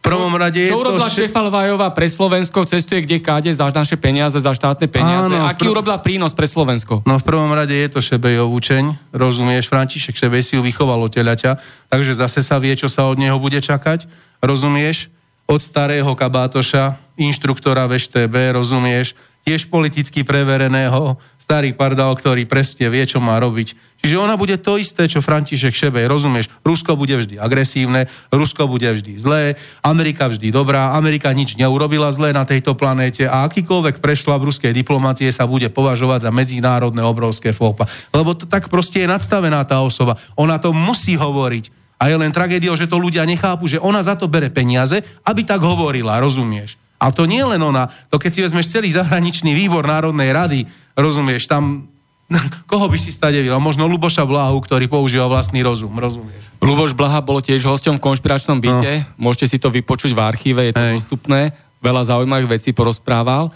prvom 0.02 0.30
rade 0.38 0.64
Čo 0.66 0.78
urobila 0.78 1.10
to... 1.10 1.16
Šefalvajová 1.18 1.90
pre 1.90 2.06
Slovensko? 2.06 2.62
Cestuje 2.64 3.02
kde 3.02 3.18
káde 3.18 3.50
za 3.50 3.66
naše 3.68 3.98
peniaze, 3.98 4.38
za 4.38 4.52
štátne 4.54 4.86
peniaze. 4.86 5.30
Áno, 5.30 5.46
Aký 5.46 5.66
pr... 5.66 5.74
urobila 5.74 5.98
prínos 5.98 6.32
pre 6.32 6.46
Slovensko? 6.46 7.02
No 7.02 7.18
v 7.18 7.24
prvom 7.26 7.50
rade 7.50 7.74
je 7.74 7.88
to 7.90 8.00
Šebejov 8.02 8.48
učeň, 8.54 9.14
rozumieš? 9.14 9.66
František 9.66 10.14
Šebej 10.14 10.42
si 10.46 10.52
ju 10.54 10.62
vychoval 10.62 11.02
od 11.02 11.10
telaťa, 11.10 11.58
takže 11.90 12.14
zase 12.14 12.40
sa 12.46 12.56
vie, 12.62 12.72
čo 12.78 12.86
sa 12.86 13.10
od 13.10 13.18
neho 13.18 13.36
bude 13.42 13.58
čakať, 13.58 14.06
rozumieš? 14.40 15.10
Od 15.48 15.58
starého 15.58 16.12
kabátoša, 16.12 17.00
inštruktora 17.16 17.88
VŠTB, 17.88 18.52
rozumieš? 18.54 19.16
Tiež 19.48 19.64
politicky 19.66 20.22
prevereného, 20.26 21.16
starý 21.48 21.72
pardal, 21.72 22.12
ktorý 22.12 22.44
presne 22.44 22.92
vie, 22.92 23.08
čo 23.08 23.24
má 23.24 23.40
robiť 23.40 23.88
Čiže 23.98 24.14
ona 24.14 24.38
bude 24.38 24.54
to 24.62 24.78
isté, 24.78 25.10
čo 25.10 25.18
František 25.18 25.74
Šebej, 25.74 26.06
rozumieš? 26.06 26.46
Rusko 26.62 26.94
bude 26.94 27.18
vždy 27.18 27.34
agresívne, 27.42 28.06
Rusko 28.30 28.70
bude 28.70 28.86
vždy 28.86 29.18
zlé, 29.18 29.58
Amerika 29.82 30.30
vždy 30.30 30.54
dobrá, 30.54 30.94
Amerika 30.94 31.34
nič 31.34 31.58
neurobila 31.58 32.06
zlé 32.14 32.30
na 32.30 32.46
tejto 32.46 32.78
planéte 32.78 33.26
a 33.26 33.42
akýkoľvek 33.50 33.98
prešla 33.98 34.38
v 34.38 34.54
ruskej 34.54 34.70
diplomácie 34.70 35.26
sa 35.34 35.50
bude 35.50 35.66
považovať 35.66 36.24
za 36.24 36.30
medzinárodné 36.30 37.02
obrovské 37.02 37.50
fópa. 37.50 37.90
Lebo 38.14 38.38
to 38.38 38.46
tak 38.46 38.70
proste 38.70 39.02
je 39.02 39.10
nadstavená 39.10 39.66
tá 39.66 39.82
osoba. 39.82 40.14
Ona 40.38 40.62
to 40.62 40.70
musí 40.70 41.18
hovoriť. 41.18 41.74
A 41.98 42.06
je 42.06 42.14
len 42.14 42.30
tragédiou, 42.30 42.78
že 42.78 42.86
to 42.86 43.02
ľudia 43.02 43.26
nechápu, 43.26 43.66
že 43.66 43.82
ona 43.82 43.98
za 43.98 44.14
to 44.14 44.30
bere 44.30 44.46
peniaze, 44.46 45.02
aby 45.26 45.42
tak 45.42 45.58
hovorila, 45.58 46.22
rozumieš? 46.22 46.78
A 46.98 47.14
to 47.14 47.30
nie 47.30 47.42
len 47.42 47.62
ona, 47.62 47.90
to 48.10 48.18
keď 48.18 48.30
si 48.34 48.40
vezmeš 48.42 48.74
celý 48.74 48.90
zahraničný 48.90 49.54
výbor 49.54 49.86
Národnej 49.86 50.34
rady, 50.34 50.60
rozumieš, 50.98 51.46
tam 51.46 51.86
Koho 52.70 52.86
by 52.88 52.98
si 53.00 53.08
stadevil? 53.08 53.56
Možno 53.56 53.88
Luboša 53.88 54.28
Blahu, 54.28 54.60
ktorý 54.60 54.84
používa 54.84 55.24
vlastný 55.28 55.64
rozum, 55.64 55.92
rozumieš? 55.96 56.44
Luboš 56.60 56.92
Blaha 56.92 57.24
bol 57.24 57.40
tiež 57.40 57.64
hosťom 57.64 57.96
v 57.96 58.04
konšpiračnom 58.04 58.58
byte. 58.60 58.92
No. 59.16 59.30
Môžete 59.30 59.56
si 59.56 59.58
to 59.62 59.72
vypočuť 59.72 60.12
v 60.12 60.20
archíve, 60.20 60.60
je 60.68 60.74
to 60.76 60.84
Hej. 60.84 60.96
dostupné. 61.00 61.56
Veľa 61.80 62.02
zaujímavých 62.12 62.60
vecí 62.60 62.70
porozprával. 62.74 63.54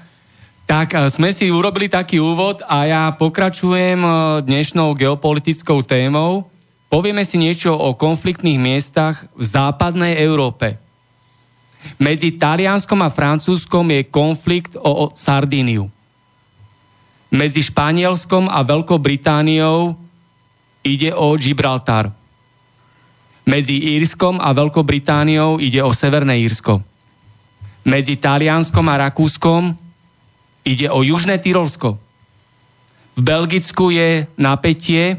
Tak 0.64 0.94
e, 0.94 0.98
sme 1.10 1.34
si 1.34 1.50
urobili 1.50 1.90
taký 1.90 2.22
úvod 2.22 2.62
a 2.64 2.86
ja 2.88 3.02
pokračujem 3.12 4.00
e, 4.00 4.10
dnešnou 4.46 4.94
geopolitickou 4.94 5.82
témou. 5.84 6.48
Povieme 6.88 7.26
si 7.26 7.36
niečo 7.36 7.74
o 7.74 7.92
konfliktných 7.98 8.62
miestach 8.62 9.26
v 9.34 9.44
západnej 9.44 10.16
Európe. 10.22 10.78
Medzi 11.98 12.34
Talianskom 12.36 13.00
a 13.02 13.10
Francúzskom 13.10 13.90
je 13.90 14.08
konflikt 14.08 14.76
o, 14.76 15.08
o 15.08 15.16
Sardíniu 15.16 15.90
medzi 17.32 17.64
Španielskom 17.64 18.44
a 18.52 18.60
Veľkou 18.60 19.00
Britániou 19.00 19.96
ide 20.84 21.16
o 21.16 21.32
Gibraltar. 21.40 22.12
Medzi 23.48 23.96
Írskom 23.96 24.36
a 24.38 24.52
Veľkou 24.52 24.84
Britániou 24.84 25.56
ide 25.56 25.80
o 25.80 25.90
Severné 25.96 26.38
Írsko. 26.44 26.84
Medzi 27.88 28.20
Talianskom 28.20 28.86
a 28.86 29.08
Rakúskom 29.08 29.74
ide 30.62 30.92
o 30.92 31.00
Južné 31.02 31.40
Tyrolsko. 31.40 31.98
V 33.16 33.20
Belgicku 33.24 33.90
je 33.90 34.28
napätie 34.36 35.18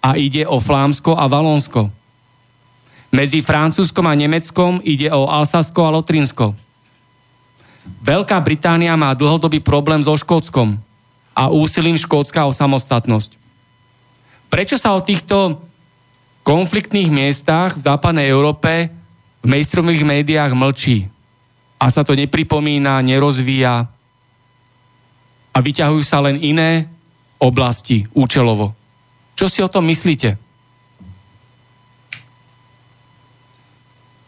a 0.00 0.16
ide 0.16 0.46
o 0.46 0.56
Flámsko 0.62 1.18
a 1.18 1.26
Valónsko. 1.28 1.90
Medzi 3.14 3.46
Francúzskom 3.46 4.10
a 4.10 4.18
Nemeckom 4.18 4.82
ide 4.82 5.06
o 5.14 5.30
Alsasko 5.30 5.86
a 5.86 5.94
Lotrinsko. 5.94 6.50
Veľká 8.02 8.42
Británia 8.42 8.98
má 8.98 9.14
dlhodobý 9.14 9.62
problém 9.62 10.02
so 10.02 10.18
Škótskom 10.18 10.74
a 11.30 11.46
úsilím 11.46 11.94
Škótska 11.94 12.42
o 12.42 12.50
samostatnosť. 12.50 13.38
Prečo 14.50 14.74
sa 14.74 14.98
o 14.98 15.04
týchto 15.06 15.62
konfliktných 16.42 17.06
miestach 17.14 17.78
v 17.78 17.86
západnej 17.86 18.26
Európe 18.26 18.90
v 19.42 19.46
mainstreamových 19.46 20.02
médiách 20.02 20.52
mlčí 20.58 21.06
a 21.78 21.94
sa 21.94 22.02
to 22.02 22.18
nepripomína, 22.18 22.98
nerozvíja 22.98 23.86
a 25.54 25.58
vyťahujú 25.62 26.02
sa 26.02 26.18
len 26.18 26.42
iné 26.42 26.90
oblasti 27.38 28.10
účelovo. 28.10 28.74
Čo 29.38 29.46
si 29.46 29.62
o 29.62 29.70
tom 29.70 29.86
myslíte? 29.86 30.43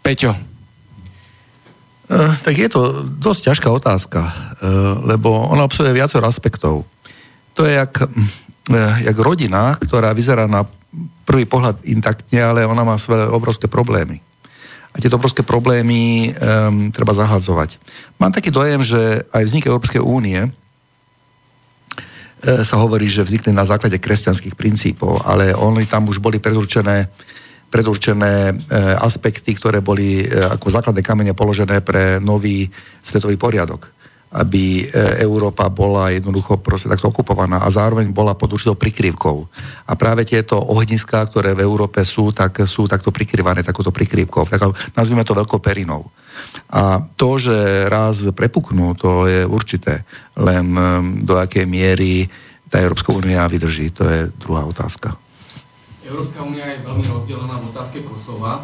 Peťo. 0.07 0.38
Uh, 2.07 2.31
tak 2.47 2.55
je 2.55 2.71
to 2.71 3.03
dosť 3.03 3.51
ťažká 3.51 3.69
otázka, 3.75 4.23
uh, 4.23 5.03
lebo 5.03 5.51
ona 5.51 5.66
obsahuje 5.66 5.99
viacero 5.99 6.23
aspektov. 6.23 6.87
To 7.59 7.66
je 7.66 7.75
jak, 7.75 8.07
uh, 8.07 8.95
jak 9.03 9.16
rodina, 9.19 9.75
ktorá 9.75 10.14
vyzerá 10.14 10.47
na 10.47 10.62
prvý 11.27 11.42
pohľad 11.42 11.83
intaktne, 11.90 12.38
ale 12.38 12.62
ona 12.62 12.87
má 12.87 12.95
svoje 13.03 13.27
obrovské 13.27 13.66
problémy. 13.66 14.23
A 14.95 15.03
tieto 15.03 15.19
obrovské 15.19 15.42
problémy 15.42 16.31
um, 16.31 16.95
treba 16.95 17.11
zahľadzovať. 17.11 17.83
Mám 18.23 18.31
taký 18.31 18.55
dojem, 18.55 18.87
že 18.87 19.27
aj 19.35 19.42
vznik 19.42 19.66
Európskej 19.66 19.99
únie 19.99 20.55
sa 22.47 22.79
hovorí, 22.79 23.11
že 23.11 23.27
vznikli 23.27 23.51
na 23.51 23.66
základe 23.66 23.99
kresťanských 23.99 24.55
princípov, 24.55 25.19
ale 25.27 25.51
oni 25.51 25.88
tam 25.90 26.07
už 26.07 26.23
boli 26.23 26.38
predurčené 26.38 27.11
predurčené 27.67 28.35
e, 28.51 28.55
aspekty, 28.97 29.53
ktoré 29.55 29.83
boli 29.83 30.23
e, 30.23 30.27
ako 30.31 30.71
základné 30.71 31.03
kamene 31.03 31.35
položené 31.35 31.83
pre 31.83 32.23
nový 32.23 32.71
svetový 33.03 33.37
poriadok 33.37 33.97
aby 34.27 34.85
e, 34.85 35.23
Európa 35.23 35.71
bola 35.71 36.11
jednoducho 36.11 36.59
proste 36.59 36.91
takto 36.91 37.09
okupovaná 37.09 37.63
a 37.63 37.73
zároveň 37.73 38.11
bola 38.11 38.35
pod 38.35 38.59
určitou 38.59 38.75
prikryvkou. 38.75 39.49
A 39.87 39.93
práve 39.95 40.27
tieto 40.27 40.59
ohniská, 40.61 41.25
ktoré 41.25 41.55
v 41.55 41.65
Európe 41.65 42.03
sú, 42.03 42.35
tak 42.35 42.67
sú 42.67 42.91
takto 42.91 43.15
prikryvané, 43.15 43.63
takouto 43.63 43.95
prikryvkou. 43.95 44.45
Tak 44.45 44.93
nazvime 44.99 45.25
to 45.25 45.39
veľkou 45.39 45.63
perinou. 45.63 46.11
A 46.69 47.01
to, 47.17 47.39
že 47.41 47.87
raz 47.89 48.29
prepuknú, 48.35 48.99
to 48.99 49.25
je 49.31 49.47
určité. 49.47 50.05
Len 50.37 50.75
do 51.23 51.39
akej 51.39 51.65
miery 51.65 52.27
tá 52.67 52.83
Európska 52.83 53.15
únia 53.15 53.47
vydrží, 53.47 53.95
to 53.95 54.05
je 54.05 54.21
druhá 54.37 54.67
otázka. 54.67 55.17
Európska 56.07 56.38
únia 56.47 56.71
je 56.71 56.87
veľmi 56.87 57.03
rozdelená 57.11 57.59
v 57.59 57.75
otázke 57.75 57.99
Kosova. 58.07 58.62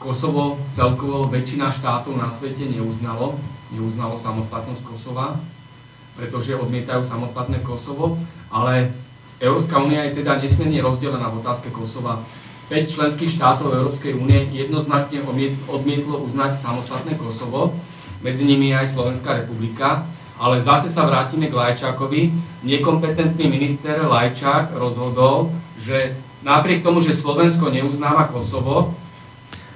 Kosovo 0.00 0.56
celkovo 0.72 1.28
väčšina 1.28 1.68
štátov 1.68 2.16
na 2.16 2.32
svete 2.32 2.64
neuznalo, 2.72 3.36
neuznalo 3.68 4.16
samostatnosť 4.16 4.80
Kosova, 4.80 5.36
pretože 6.16 6.56
odmietajú 6.56 7.04
samostatné 7.04 7.60
Kosovo, 7.60 8.16
ale 8.48 8.88
Európska 9.44 9.76
únia 9.84 10.08
je 10.08 10.24
teda 10.24 10.40
nesmierne 10.40 10.80
rozdelená 10.80 11.28
v 11.28 11.44
otázke 11.44 11.68
Kosova. 11.68 12.24
5 12.72 12.88
členských 12.88 13.36
štátov 13.36 13.68
Európskej 13.68 14.16
únie 14.16 14.48
jednoznačne 14.56 15.20
odmietlo 15.68 16.16
uznať 16.32 16.56
samostatné 16.64 17.20
Kosovo, 17.20 17.76
medzi 18.24 18.48
nimi 18.48 18.72
aj 18.72 18.96
Slovenská 18.96 19.44
republika, 19.44 20.08
ale 20.40 20.64
zase 20.64 20.88
sa 20.88 21.04
vrátime 21.04 21.52
k 21.52 21.58
Lajčákovi. 21.60 22.32
Nekompetentný 22.64 23.52
minister 23.52 24.00
Lajčák 24.00 24.72
rozhodol, 24.80 25.52
že 25.82 26.14
napriek 26.46 26.86
tomu, 26.86 27.02
že 27.02 27.12
Slovensko 27.12 27.74
neuznáva 27.74 28.30
Kosovo, 28.30 28.94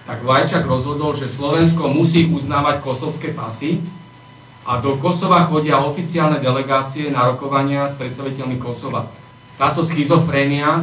tak 0.06 0.22
Vlajčak 0.22 0.62
rozhodol, 0.62 1.18
že 1.18 1.26
Slovensko 1.26 1.90
musí 1.90 2.30
uznávať 2.30 2.78
kosovské 2.78 3.34
pasy 3.34 3.82
a 4.62 4.78
do 4.78 4.94
Kosova 5.02 5.42
chodia 5.50 5.82
oficiálne 5.82 6.38
delegácie 6.38 7.10
na 7.10 7.26
rokovania 7.26 7.90
s 7.90 7.98
predstaviteľmi 7.98 8.58
Kosova. 8.62 9.10
Táto 9.58 9.82
schizofrénia 9.82 10.78
e, 10.78 10.82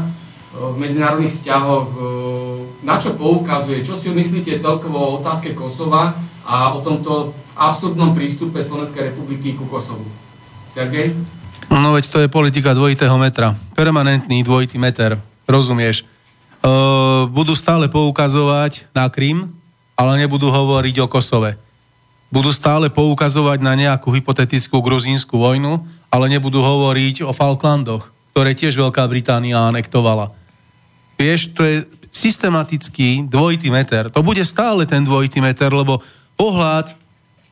v 0.59 0.75
medzinárodných 0.75 1.35
vzťahoch, 1.39 1.87
e, 1.87 1.99
na 2.83 2.99
čo 2.99 3.15
poukazuje, 3.15 3.79
čo 3.83 3.95
si 3.95 4.11
myslíte 4.11 4.59
celkovo 4.59 4.99
o 4.99 5.13
otázke 5.23 5.55
Kosova 5.55 6.19
a 6.43 6.75
o 6.75 6.83
tomto 6.83 7.31
absurdnom 7.55 8.11
prístupe 8.11 8.59
Slovenskej 8.59 9.15
republiky 9.15 9.55
ku 9.55 9.67
Kosovu? 9.71 10.03
Sergej? 10.67 11.15
No 11.73 11.97
veď 11.97 12.05
to 12.05 12.21
je 12.21 12.29
politika 12.29 12.77
dvojitého 12.77 13.17
metra. 13.17 13.57
Permanentný 13.73 14.45
dvojitý 14.45 14.77
meter. 14.77 15.17
Rozumieš? 15.49 16.05
E, 16.05 16.05
budú 17.33 17.57
stále 17.57 17.89
poukazovať 17.89 18.85
na 18.93 19.09
Krym, 19.09 19.49
ale 19.97 20.21
nebudú 20.21 20.53
hovoriť 20.53 21.01
o 21.01 21.09
Kosove. 21.09 21.57
Budú 22.29 22.53
stále 22.53 22.93
poukazovať 22.93 23.57
na 23.65 23.73
nejakú 23.73 24.13
hypotetickú 24.13 24.85
gruzínsku 24.85 25.33
vojnu, 25.33 25.81
ale 26.13 26.29
nebudú 26.29 26.61
hovoriť 26.61 27.25
o 27.25 27.33
Falklandoch, 27.33 28.13
ktoré 28.37 28.53
tiež 28.53 28.77
Veľká 28.77 29.09
Británia 29.09 29.65
anektovala. 29.65 30.29
Vieš, 31.17 31.57
to 31.57 31.65
je 31.65 31.89
systematický 32.13 33.25
dvojitý 33.25 33.73
meter. 33.73 34.13
To 34.13 34.21
bude 34.21 34.45
stále 34.45 34.85
ten 34.85 35.01
dvojitý 35.01 35.41
meter, 35.41 35.73
lebo 35.73 36.05
pohľad 36.37 36.93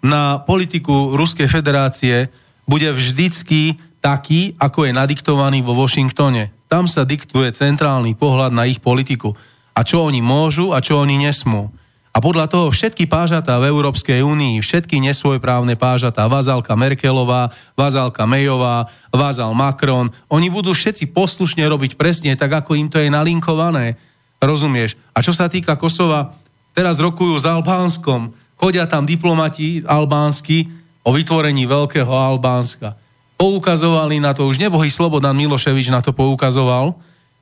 na 0.05 0.38
politiku 0.38 1.17
Ruskej 1.17 1.49
federácie 1.49 2.29
bude 2.69 2.89
vždycky 2.93 3.81
taký, 4.01 4.57
ako 4.57 4.89
je 4.89 4.91
nadiktovaný 4.97 5.61
vo 5.61 5.77
Washingtone. 5.77 6.49
Tam 6.65 6.89
sa 6.89 7.05
diktuje 7.05 7.53
centrálny 7.53 8.17
pohľad 8.17 8.51
na 8.51 8.65
ich 8.65 8.81
politiku. 8.81 9.37
A 9.77 9.85
čo 9.85 10.03
oni 10.03 10.19
môžu 10.19 10.73
a 10.73 10.81
čo 10.81 10.99
oni 10.99 11.21
nesmú. 11.21 11.71
A 12.11 12.19
podľa 12.19 12.51
toho 12.51 12.67
všetky 12.67 13.07
pážatá 13.07 13.55
v 13.63 13.71
Európskej 13.71 14.19
únii, 14.19 14.59
všetky 14.59 14.99
nesvojprávne 14.99 15.79
pážatá, 15.79 16.27
Vazálka 16.27 16.75
Merkelová, 16.75 17.55
Vazálka 17.71 18.27
Mejová, 18.27 18.91
Vazal 19.15 19.55
Macron, 19.55 20.11
oni 20.27 20.51
budú 20.51 20.75
všetci 20.75 21.15
poslušne 21.15 21.63
robiť 21.63 21.95
presne 21.95 22.35
tak, 22.35 22.51
ako 22.51 22.75
im 22.75 22.91
to 22.91 22.99
je 22.99 23.07
nalinkované. 23.07 23.95
Rozumieš? 24.43 24.99
A 25.15 25.23
čo 25.23 25.31
sa 25.31 25.47
týka 25.47 25.79
Kosova, 25.79 26.35
teraz 26.75 26.99
rokujú 26.99 27.39
s 27.39 27.47
Albánskom, 27.47 28.35
chodia 28.59 28.83
tam 28.91 29.07
diplomati 29.07 29.79
albánsky 29.87 30.67
o 31.07 31.15
vytvorení 31.15 31.63
Veľkého 31.63 32.11
Albánska 32.11 33.00
poukazovali 33.41 34.21
na 34.21 34.38
to, 34.38 34.45
už 34.45 34.62
nebohý 34.62 34.93
Slobodan 34.93 35.34
Miloševič 35.34 35.89
na 35.89 36.06
to 36.06 36.13
poukazoval, 36.13 36.93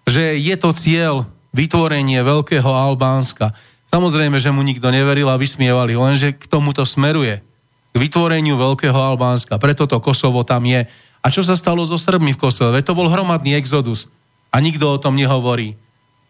že 0.07 0.39
je 0.39 0.55
to 0.55 0.71
cieľ 0.71 1.27
vytvorenie 1.51 2.23
Veľkého 2.23 2.71
Albánska. 2.71 3.51
Samozrejme, 3.91 4.39
že 4.39 4.55
mu 4.55 4.63
nikto 4.63 4.87
neveril 4.95 5.27
a 5.27 5.35
vysmievali, 5.35 5.99
lenže 5.99 6.39
k 6.39 6.47
tomuto 6.47 6.87
smeruje. 6.87 7.43
K 7.91 7.95
vytvoreniu 7.99 8.55
Veľkého 8.55 8.95
Albánska. 8.95 9.59
Preto 9.59 9.91
to 9.91 9.99
Kosovo 9.99 10.47
tam 10.47 10.63
je. 10.63 10.87
A 11.19 11.27
čo 11.27 11.43
sa 11.43 11.59
stalo 11.59 11.83
so 11.83 11.99
Srbmi 11.99 12.31
v 12.31 12.39
Kosove? 12.47 12.79
To 12.79 12.95
bol 12.95 13.11
hromadný 13.11 13.59
exodus. 13.59 14.07
A 14.55 14.63
nikto 14.63 14.87
o 14.87 15.01
tom 15.01 15.19
nehovorí. 15.19 15.75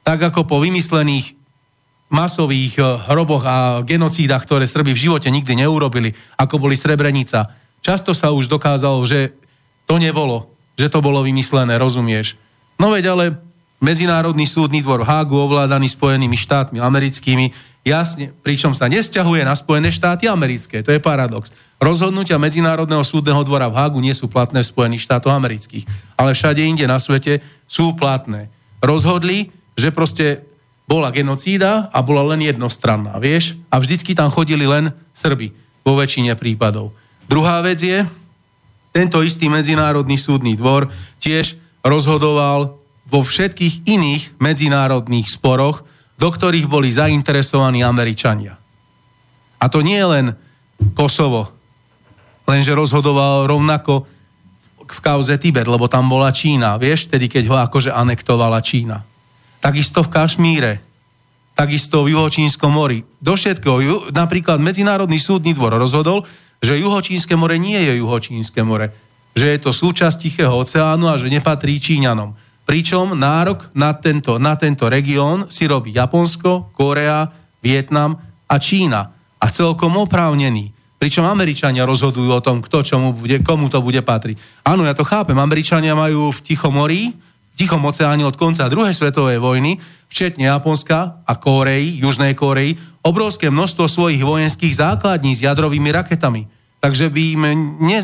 Tak 0.01 0.33
ako 0.33 0.49
po 0.49 0.57
vymyslených 0.65 1.37
masových 2.09 2.73
eh, 2.81 2.85
hroboch 3.05 3.45
a 3.45 3.85
genocídach, 3.85 4.49
ktoré 4.49 4.65
Srby 4.65 4.97
v 4.97 5.03
živote 5.05 5.29
nikdy 5.29 5.61
neurobili, 5.61 6.17
ako 6.41 6.57
boli 6.57 6.73
Srebrenica. 6.73 7.53
Často 7.79 8.11
sa 8.11 8.35
už 8.35 8.51
dokázalo, 8.51 8.99
že 9.07 9.38
to 9.89 9.97
nebolo, 9.97 10.53
že 10.77 10.93
to 10.93 11.01
bolo 11.01 11.25
vymyslené, 11.25 11.81
rozumieš? 11.81 12.37
No 12.77 12.93
veď 12.93 13.09
ale 13.09 13.25
Medzinárodný 13.81 14.45
súdny 14.45 14.85
dvor 14.85 15.01
Hágu 15.01 15.33
ovládaný 15.33 15.89
Spojenými 15.89 16.37
štátmi 16.37 16.77
americkými, 16.77 17.49
jasne, 17.81 18.29
pričom 18.45 18.77
sa 18.77 18.85
nesťahuje 18.85 19.41
na 19.41 19.55
Spojené 19.57 19.89
štáty 19.89 20.29
americké, 20.29 20.85
to 20.85 20.93
je 20.93 21.01
paradox. 21.01 21.49
Rozhodnutia 21.79 22.37
Medzinárodného 22.37 23.01
súdneho 23.07 23.39
dvora 23.41 23.71
v 23.71 23.79
Hágu 23.79 23.97
nie 24.03 24.13
sú 24.13 24.29
platné 24.29 24.61
v 24.61 24.69
Spojených 24.69 25.07
štátoch 25.09 25.31
amerických, 25.31 25.87
ale 26.19 26.35
všade 26.35 26.59
inde 26.59 26.85
na 26.85 26.99
svete 26.99 27.39
sú 27.65 27.95
platné. 27.95 28.51
Rozhodli, 28.83 29.49
že 29.79 29.95
proste 29.95 30.43
bola 30.83 31.07
genocída 31.09 31.87
a 31.95 32.03
bola 32.03 32.35
len 32.35 32.43
jednostranná, 32.43 33.15
vieš? 33.17 33.55
A 33.71 33.79
vždycky 33.79 34.11
tam 34.11 34.27
chodili 34.27 34.67
len 34.67 34.91
Srby 35.15 35.55
vo 35.87 35.95
väčšine 35.95 36.35
prípadov. 36.35 36.91
Druhá 37.31 37.63
vec 37.63 37.79
je, 37.79 38.03
tento 38.89 39.21
istý 39.21 39.47
Medzinárodný 39.47 40.17
súdny 40.17 40.57
dvor 40.57 40.89
tiež 41.21 41.57
rozhodoval 41.85 42.75
vo 43.09 43.19
všetkých 43.25 43.89
iných 43.89 44.23
medzinárodných 44.37 45.27
sporoch, 45.29 45.81
do 46.19 46.29
ktorých 46.29 46.69
boli 46.69 46.93
zainteresovaní 46.93 47.81
Američania. 47.81 48.59
A 49.59 49.65
to 49.67 49.81
nie 49.81 49.99
len 49.99 50.35
Kosovo, 50.95 51.51
lenže 52.47 52.71
rozhodoval 52.71 53.49
rovnako 53.49 54.07
v 54.89 54.99
kauze 55.05 55.35
Tibet, 55.37 55.69
lebo 55.69 55.85
tam 55.85 56.09
bola 56.09 56.33
Čína, 56.33 56.79
vieš, 56.79 57.11
tedy 57.11 57.29
keď 57.29 57.43
ho 57.51 57.55
akože 57.61 57.93
anektovala 57.93 58.57
Čína. 58.63 59.05
Takisto 59.59 60.01
v 60.01 60.09
Kašmíre, 60.09 60.73
takisto 61.53 62.01
v 62.07 62.15
Juhočínskom 62.15 62.71
mori. 62.71 63.03
Do 63.19 63.35
všetkého, 63.35 64.09
napríklad 64.15 64.57
Medzinárodný 64.63 65.19
súdny 65.19 65.51
dvor 65.51 65.75
rozhodol, 65.75 66.23
že 66.59 66.79
Juhočínske 66.79 67.35
more 67.39 67.55
nie 67.55 67.79
je 67.79 67.99
Juhočínske 67.99 68.61
more, 68.63 68.91
že 69.33 69.55
je 69.55 69.59
to 69.59 69.71
súčasť 69.71 70.27
Tichého 70.27 70.51
oceánu 70.51 71.07
a 71.07 71.15
že 71.15 71.31
nepatrí 71.31 71.79
Číňanom. 71.79 72.35
Pričom 72.67 73.17
nárok 73.17 73.73
na 73.73 73.97
tento, 73.97 74.37
na 74.37 74.53
tento 74.53 74.85
región 74.85 75.49
si 75.49 75.65
robí 75.65 75.89
Japonsko, 75.89 76.69
Korea, 76.77 77.25
Vietnam 77.65 78.13
a 78.45 78.55
Čína. 78.61 79.09
A 79.39 79.45
celkom 79.49 79.97
oprávnený. 79.97 80.75
Pričom 80.99 81.23
Američania 81.23 81.87
rozhodujú 81.87 82.29
o 82.29 82.43
tom, 82.43 82.59
kto 82.59 82.83
čomu 82.83 83.15
bude, 83.15 83.39
komu 83.39 83.71
to 83.71 83.79
bude 83.79 84.03
patriť. 84.03 84.67
Áno, 84.67 84.83
ja 84.83 84.91
to 84.91 85.07
chápem. 85.07 85.39
Američania 85.39 85.95
majú 85.95 86.35
v 86.35 86.43
Tichomorí, 86.43 87.15
v 87.15 87.55
Tichom 87.55 87.79
oceáne 87.87 88.27
od 88.27 88.35
konca 88.35 88.67
druhej 88.67 88.91
svetovej 88.91 89.39
vojny, 89.39 89.79
včetne 90.11 90.51
Japonska 90.51 91.23
a 91.23 91.33
Kórei, 91.39 92.03
Južnej 92.03 92.35
Kórei, 92.35 92.75
obrovské 93.03 93.47
množstvo 93.47 93.87
svojich 93.87 94.21
vojenských 94.23 94.75
základní 94.79 95.35
s 95.35 95.43
jadrovými 95.43 95.89
raketami. 95.91 96.47
Takže 96.79 97.11
by 97.11 97.21
im 97.35 97.43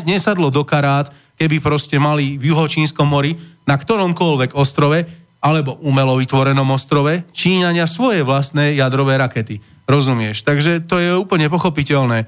nesadlo 0.04 0.52
do 0.52 0.64
karát, 0.64 1.08
keby 1.36 1.60
proste 1.60 1.96
mali 1.96 2.36
v 2.36 2.52
juhočínskom 2.52 3.08
mori 3.08 3.36
na 3.66 3.74
ktoromkoľvek 3.74 4.54
ostrove 4.54 5.04
alebo 5.42 5.76
umelo 5.84 6.16
vytvorenom 6.16 6.66
ostrove 6.72 7.26
Číňania 7.34 7.84
svoje 7.84 8.22
vlastné 8.22 8.78
jadrové 8.78 9.18
rakety. 9.18 9.60
Rozumieš? 9.86 10.42
Takže 10.42 10.82
to 10.86 10.98
je 10.98 11.14
úplne 11.14 11.46
pochopiteľné. 11.46 12.24
E, 12.24 12.26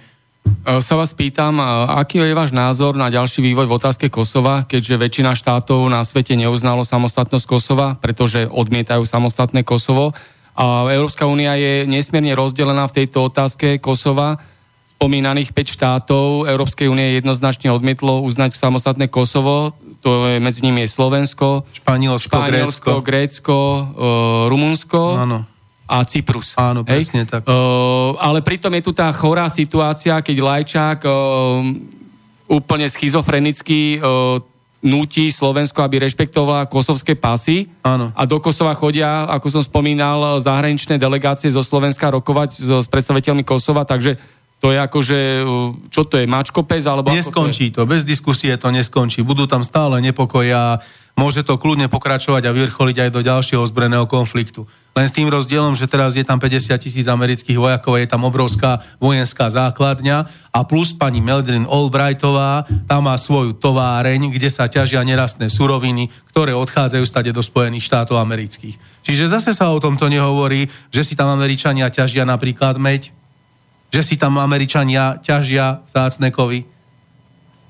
sa 0.78 0.94
vás 0.94 1.14
pýtam, 1.14 1.58
aký 1.98 2.22
je 2.22 2.36
váš 2.36 2.54
názor 2.54 2.94
na 2.94 3.10
ďalší 3.10 3.42
vývoj 3.42 3.66
v 3.66 3.76
otázke 3.78 4.06
Kosova, 4.06 4.66
keďže 4.66 5.00
väčšina 5.00 5.34
štátov 5.34 5.82
na 5.90 6.02
svete 6.06 6.38
neuznalo 6.38 6.86
samostatnosť 6.86 7.46
Kosova, 7.48 7.98
pretože 7.98 8.46
odmietajú 8.46 9.02
samostatné 9.02 9.66
Kosovo. 9.66 10.14
A 10.58 10.90
Európska 10.90 11.22
únia 11.30 11.54
je 11.54 11.86
nesmierne 11.86 12.34
rozdelená 12.34 12.90
v 12.90 13.02
tejto 13.02 13.30
otázke 13.30 13.78
Kosova 13.78 14.42
spomínaných 14.98 15.54
5 15.54 15.76
štátov 15.78 16.50
Európskej 16.50 16.90
únie 16.90 17.22
jednoznačne 17.22 17.70
odmietlo 17.70 18.18
uznať 18.26 18.58
samostatné 18.58 19.06
Kosovo, 19.06 19.70
to 20.02 20.26
je, 20.26 20.42
medzi 20.42 20.66
nimi 20.66 20.82
je 20.82 20.90
Slovensko, 20.90 21.62
Španielsko, 21.70 22.34
Španielsko 22.34 22.90
Grécko, 22.98 23.06
Grécko 23.06 23.54
uh, 23.54 23.86
Rumunsko 24.50 25.00
Áno. 25.14 25.46
a 25.86 26.02
Cyprus. 26.02 26.58
Áno, 26.58 26.82
presne 26.82 27.22
tak. 27.30 27.46
Uh, 27.46 28.18
ale 28.18 28.42
pritom 28.42 28.74
je 28.74 28.82
tu 28.82 28.90
tá 28.90 29.06
chorá 29.14 29.46
situácia, 29.46 30.18
keď 30.18 30.36
Lajčák 30.42 30.98
uh, 31.06 31.62
úplne 32.50 32.90
schizofrenicky 32.90 34.02
uh, 34.02 34.42
núti 34.78 35.34
Slovensko, 35.34 35.82
aby 35.82 35.98
rešpektovala 36.06 36.70
kosovské 36.70 37.18
pasy. 37.18 37.66
Áno. 37.82 38.14
A 38.14 38.22
do 38.30 38.38
Kosova 38.38 38.78
chodia, 38.78 39.26
ako 39.26 39.58
som 39.58 39.62
spomínal, 39.62 40.38
zahraničné 40.38 41.02
delegácie 41.02 41.50
zo 41.50 41.66
Slovenska 41.66 42.14
rokovať 42.14 42.50
so, 42.62 42.78
s 42.78 42.86
predstaviteľmi 42.86 43.42
Kosova, 43.42 43.82
takže 43.82 44.18
to 44.58 44.74
je 44.74 44.78
akože, 44.78 45.20
čo 45.90 46.02
to 46.02 46.18
je, 46.18 46.26
mačko 46.26 46.66
pes, 46.66 46.82
alebo... 46.86 47.14
Neskončí 47.14 47.70
to, 47.70 47.86
to, 47.86 47.90
bez 47.90 48.02
diskusie 48.02 48.50
to 48.58 48.74
neskončí. 48.74 49.22
Budú 49.22 49.46
tam 49.46 49.62
stále 49.62 50.02
nepokoja, 50.02 50.82
môže 51.14 51.46
to 51.46 51.58
kľudne 51.58 51.86
pokračovať 51.86 52.42
a 52.46 52.54
vyvrcholiť 52.54 52.96
aj 53.06 53.10
do 53.14 53.20
ďalšieho 53.22 53.62
ozbrojeného 53.62 54.06
konfliktu. 54.10 54.66
Len 54.98 55.06
s 55.06 55.14
tým 55.14 55.30
rozdielom, 55.30 55.78
že 55.78 55.86
teraz 55.86 56.18
je 56.18 56.26
tam 56.26 56.42
50 56.42 56.74
tisíc 56.74 57.06
amerických 57.06 57.54
vojakov, 57.54 58.02
je 58.02 58.10
tam 58.10 58.26
obrovská 58.26 58.82
vojenská 58.98 59.46
základňa 59.46 60.26
a 60.50 60.60
plus 60.66 60.90
pani 60.90 61.22
Meldrin 61.22 61.70
Albrightová, 61.70 62.66
tam 62.90 63.06
má 63.06 63.14
svoju 63.14 63.54
továreň, 63.62 64.34
kde 64.34 64.50
sa 64.50 64.66
ťažia 64.66 65.06
nerastné 65.06 65.54
suroviny, 65.54 66.10
ktoré 66.34 66.50
odchádzajú 66.50 67.04
stade 67.06 67.30
do 67.30 67.46
Spojených 67.46 67.86
štátov 67.86 68.18
amerických. 68.18 68.74
Čiže 69.06 69.30
zase 69.30 69.54
sa 69.54 69.70
o 69.70 69.78
tomto 69.78 70.10
nehovorí, 70.10 70.66
že 70.90 71.06
si 71.06 71.14
tam 71.14 71.30
Američania 71.30 71.94
ťažia 71.94 72.26
napríklad 72.26 72.74
meď, 72.82 73.14
že 73.94 74.02
si 74.02 74.18
tam 74.18 74.34
Američania 74.42 75.22
ťažia 75.22 75.86
zácne 75.86 76.34
kovy. 76.34 76.66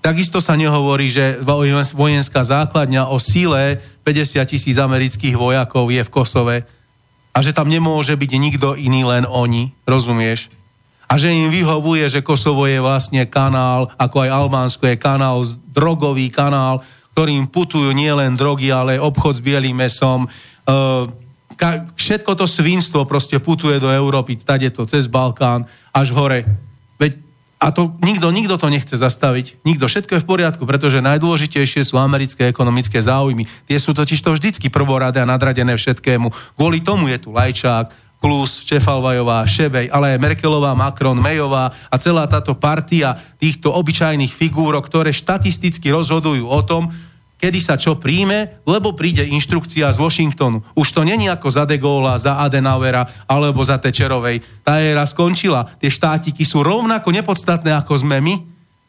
Takisto 0.01 0.41
sa 0.41 0.57
nehovorí, 0.57 1.13
že 1.13 1.45
vojenská 1.93 2.41
základňa 2.41 3.13
o 3.13 3.21
síle 3.21 3.85
50 4.09 4.49
tisíc 4.49 4.81
amerických 4.81 5.37
vojakov 5.37 5.93
je 5.93 6.01
v 6.01 6.09
Kosove 6.09 6.78
a 7.39 7.43
že 7.47 7.55
tam 7.55 7.71
nemôže 7.71 8.19
byť 8.19 8.31
nikto 8.35 8.75
iný, 8.75 9.07
len 9.07 9.23
oni, 9.23 9.71
rozumieš? 9.87 10.51
A 11.07 11.15
že 11.15 11.31
im 11.31 11.55
vyhovuje, 11.55 12.11
že 12.11 12.27
Kosovo 12.27 12.67
je 12.67 12.83
vlastne 12.83 13.23
kanál, 13.31 13.95
ako 13.95 14.27
aj 14.27 14.35
Albánsko 14.35 14.91
je 14.91 14.99
kanál, 14.99 15.47
drogový 15.71 16.35
kanál, 16.35 16.83
ktorým 17.15 17.47
putujú 17.47 17.95
nielen 17.95 18.35
drogy, 18.35 18.75
ale 18.75 18.99
obchod 18.99 19.39
s 19.39 19.45
bielým 19.47 19.79
mesom, 19.79 20.27
uh, 20.27 21.07
ka, 21.55 21.87
všetko 21.95 22.35
to 22.35 22.47
svinstvo 22.51 23.07
proste 23.07 23.39
putuje 23.39 23.79
do 23.79 23.87
Európy, 23.87 24.35
tade 24.35 24.67
to 24.75 24.83
cez 24.83 25.07
Balkán 25.07 25.63
až 25.95 26.11
hore. 26.11 26.43
A 27.59 27.75
to 27.75 27.99
nikto, 28.07 28.31
nikto 28.31 28.55
to 28.55 28.71
nechce 28.71 28.95
zastaviť. 28.95 29.67
Nikto. 29.67 29.91
Všetko 29.91 30.15
je 30.15 30.23
v 30.23 30.31
poriadku, 30.31 30.63
pretože 30.63 31.03
najdôležitejšie 31.03 31.83
sú 31.83 31.99
americké 31.99 32.47
ekonomické 32.47 33.03
záujmy. 33.03 33.51
Tie 33.67 33.79
sú 33.83 33.91
totiž 33.91 34.23
to 34.23 34.31
vždycky 34.31 34.71
prvoradé 34.71 35.19
a 35.19 35.27
nadradené 35.27 35.75
všetkému. 35.75 36.31
Kvôli 36.55 36.79
tomu 36.79 37.11
je 37.11 37.19
tu 37.19 37.35
Lajčák, 37.35 37.91
Klus, 38.19 38.63
Čefalvajová, 38.67 39.47
Šebej, 39.47 39.91
ale 39.95 40.15
aj 40.15 40.23
Merkelová, 40.23 40.75
Macron, 40.75 41.19
Mejová 41.19 41.71
a 41.87 41.95
celá 42.03 42.27
táto 42.27 42.55
partia 42.59 43.15
týchto 43.39 43.71
obyčajných 43.71 44.35
figúrok, 44.35 44.87
ktoré 44.91 45.15
štatisticky 45.15 45.91
rozhodujú 45.95 46.47
o 46.47 46.61
tom, 46.67 46.91
kedy 47.39 47.59
sa 47.63 47.79
čo 47.79 47.97
príjme, 47.97 48.61
lebo 48.67 48.93
príde 48.99 49.23
inštrukcia 49.23 49.87
z 49.95 49.99
Washingtonu. 50.03 50.61
Už 50.75 50.91
to 50.91 51.07
není 51.07 51.31
ako 51.31 51.49
za 51.49 51.65
De 51.65 51.79
Gaulle, 51.79 52.19
za 52.19 52.43
Adenauera 52.43 53.07
alebo 53.31 53.63
za 53.63 53.79
Tečerovej. 53.79 54.43
Tá 54.67 54.83
éra 54.83 55.07
skončila. 55.07 55.71
Tie 55.79 55.89
štátiky 55.89 56.43
sú 56.43 56.67
rovnako 56.67 57.15
nepodstatné 57.15 57.71
ako 57.79 58.03
sme 58.03 58.19
my, 58.19 58.35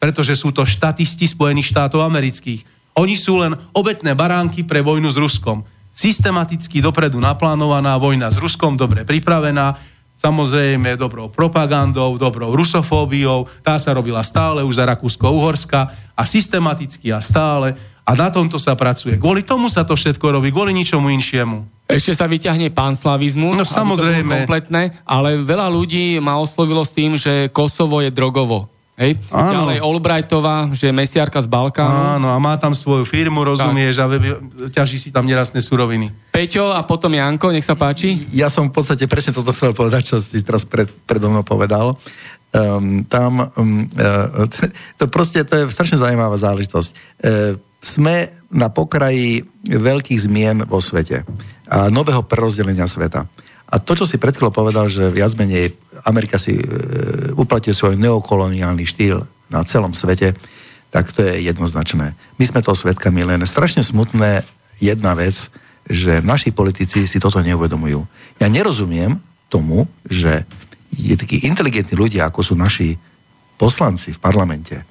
pretože 0.02 0.34
sú 0.34 0.50
to 0.50 0.66
štatisti 0.66 1.30
Spojených 1.30 1.70
štátov 1.70 2.02
amerických. 2.02 2.66
Oni 2.98 3.14
sú 3.14 3.38
len 3.38 3.54
obetné 3.70 4.18
baránky 4.18 4.66
pre 4.66 4.82
vojnu 4.82 5.08
s 5.08 5.16
Ruskom. 5.16 5.62
Systematicky 5.94 6.82
dopredu 6.82 7.22
naplánovaná 7.22 7.94
vojna 8.02 8.30
s 8.34 8.38
Ruskom, 8.42 8.74
dobre 8.74 9.06
pripravená, 9.06 9.78
samozrejme 10.20 11.00
dobrou 11.00 11.32
propagandou, 11.32 12.20
dobrou 12.20 12.52
rusofóbiou, 12.52 13.48
tá 13.64 13.80
sa 13.80 13.96
robila 13.96 14.20
stále 14.20 14.60
už 14.60 14.76
za 14.76 14.84
Rakúsko-Uhorska 14.84 15.80
a 16.12 16.22
systematicky 16.28 17.08
a 17.08 17.24
stále 17.24 17.72
a 18.10 18.18
na 18.18 18.26
tomto 18.26 18.58
sa 18.58 18.74
pracuje. 18.74 19.14
Kvôli 19.14 19.46
tomu 19.46 19.70
sa 19.70 19.86
to 19.86 19.94
všetko 19.94 20.34
robí, 20.34 20.50
kvôli 20.50 20.74
ničomu 20.74 21.14
inšiemu. 21.14 21.62
Ešte 21.86 22.14
sa 22.14 22.26
vyťahne 22.26 22.70
panslavizmus, 22.74 23.54
no, 23.54 23.66
samozrejme. 23.66 24.46
kompletné, 24.46 24.98
ale 25.06 25.38
veľa 25.38 25.70
ľudí 25.70 26.18
ma 26.18 26.38
oslovilo 26.38 26.82
s 26.82 26.90
tým, 26.94 27.14
že 27.14 27.50
Kosovo 27.54 28.02
je 28.02 28.10
drogovo. 28.10 28.66
Hej? 29.00 29.16
Áno. 29.32 29.64
Ďalej 29.64 29.78
Albrightová, 29.80 30.68
že 30.76 30.90
je 30.90 30.94
mesiarka 30.94 31.40
z 31.40 31.48
Balkánu. 31.48 32.20
Áno, 32.20 32.28
a 32.34 32.38
má 32.38 32.54
tam 32.60 32.76
svoju 32.76 33.08
firmu, 33.08 33.40
rozumieš, 33.40 33.96
tak. 33.96 34.12
a 34.12 34.68
ťaží 34.68 35.00
si 35.00 35.08
tam 35.08 35.24
nerastné 35.24 35.64
suroviny. 35.64 36.12
Peťo 36.34 36.68
a 36.68 36.84
potom 36.84 37.08
Janko, 37.16 37.48
nech 37.48 37.64
sa 37.64 37.74
páči. 37.74 38.28
Ja 38.34 38.52
som 38.52 38.68
v 38.68 38.76
podstate 38.76 39.08
presne 39.08 39.32
toto 39.32 39.56
chcel 39.56 39.72
povedať, 39.72 40.14
čo 40.14 40.16
si 40.20 40.44
teraz 40.44 40.68
pred, 40.68 40.86
predo 41.08 41.32
mnou 41.32 41.42
povedal. 41.42 41.96
Um, 42.50 43.06
tam, 43.08 43.54
um, 43.56 43.88
uh, 43.94 44.44
to 45.00 45.08
proste, 45.08 45.48
to 45.48 45.64
je 45.64 45.64
strašne 45.72 45.96
zaujímavá 45.96 46.36
záležitosť. 46.36 46.90
Uh, 47.24 47.69
sme 47.80 48.28
na 48.52 48.68
pokraji 48.68 49.44
veľkých 49.64 50.20
zmien 50.20 50.68
vo 50.68 50.80
svete 50.84 51.24
a 51.70 51.88
nového 51.88 52.26
prerozdelenia 52.26 52.90
sveta. 52.90 53.24
A 53.70 53.78
to, 53.78 53.94
čo 53.94 54.04
si 54.04 54.18
pred 54.18 54.34
chvíľou 54.34 54.50
povedal, 54.50 54.90
že 54.90 55.14
viac 55.14 55.38
menej 55.38 55.78
Amerika 56.02 56.36
si 56.42 56.58
e, 56.58 57.70
svoj 57.70 57.94
neokoloniálny 57.94 58.82
štýl 58.82 59.22
na 59.46 59.62
celom 59.62 59.94
svete, 59.94 60.34
tak 60.90 61.14
to 61.14 61.22
je 61.22 61.46
jednoznačné. 61.46 62.18
My 62.38 62.44
sme 62.44 62.66
toho 62.66 62.74
svetkami 62.74 63.22
len 63.22 63.46
strašne 63.46 63.86
smutné 63.86 64.42
jedna 64.82 65.14
vec, 65.14 65.46
že 65.86 66.18
naši 66.18 66.50
politici 66.50 67.06
si 67.06 67.22
toto 67.22 67.38
neuvedomujú. 67.38 68.02
Ja 68.42 68.50
nerozumiem 68.50 69.22
tomu, 69.46 69.86
že 70.02 70.42
je 70.90 71.14
takí 71.14 71.46
inteligentní 71.46 71.94
ľudia, 71.94 72.26
ako 72.26 72.42
sú 72.42 72.54
naši 72.58 72.98
poslanci 73.54 74.10
v 74.10 74.18
parlamente, 74.18 74.82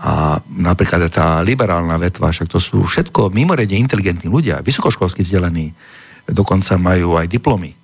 a 0.00 0.40
napríklad 0.48 1.12
tá 1.12 1.44
liberálna 1.44 2.00
vetva, 2.00 2.32
však 2.32 2.48
to 2.48 2.56
sú 2.56 2.88
všetko 2.88 3.28
mimoriadne 3.28 3.76
inteligentní 3.76 4.32
ľudia, 4.32 4.64
vysokoškolsky 4.64 5.20
vzdelaní, 5.20 5.76
dokonca 6.24 6.80
majú 6.80 7.20
aj 7.20 7.28
diplomy. 7.28 7.76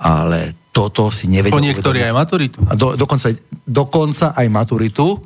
Ale 0.00 0.56
toto 0.72 1.12
si 1.12 1.28
nevedia... 1.28 1.52
Po 1.52 1.60
niektorí 1.60 2.00
aj 2.00 2.14
maturitu. 2.16 2.58
A 2.64 2.72
do, 2.72 2.96
dokonca, 2.96 3.28
dokonca 3.68 4.32
aj 4.32 4.46
maturitu. 4.48 5.20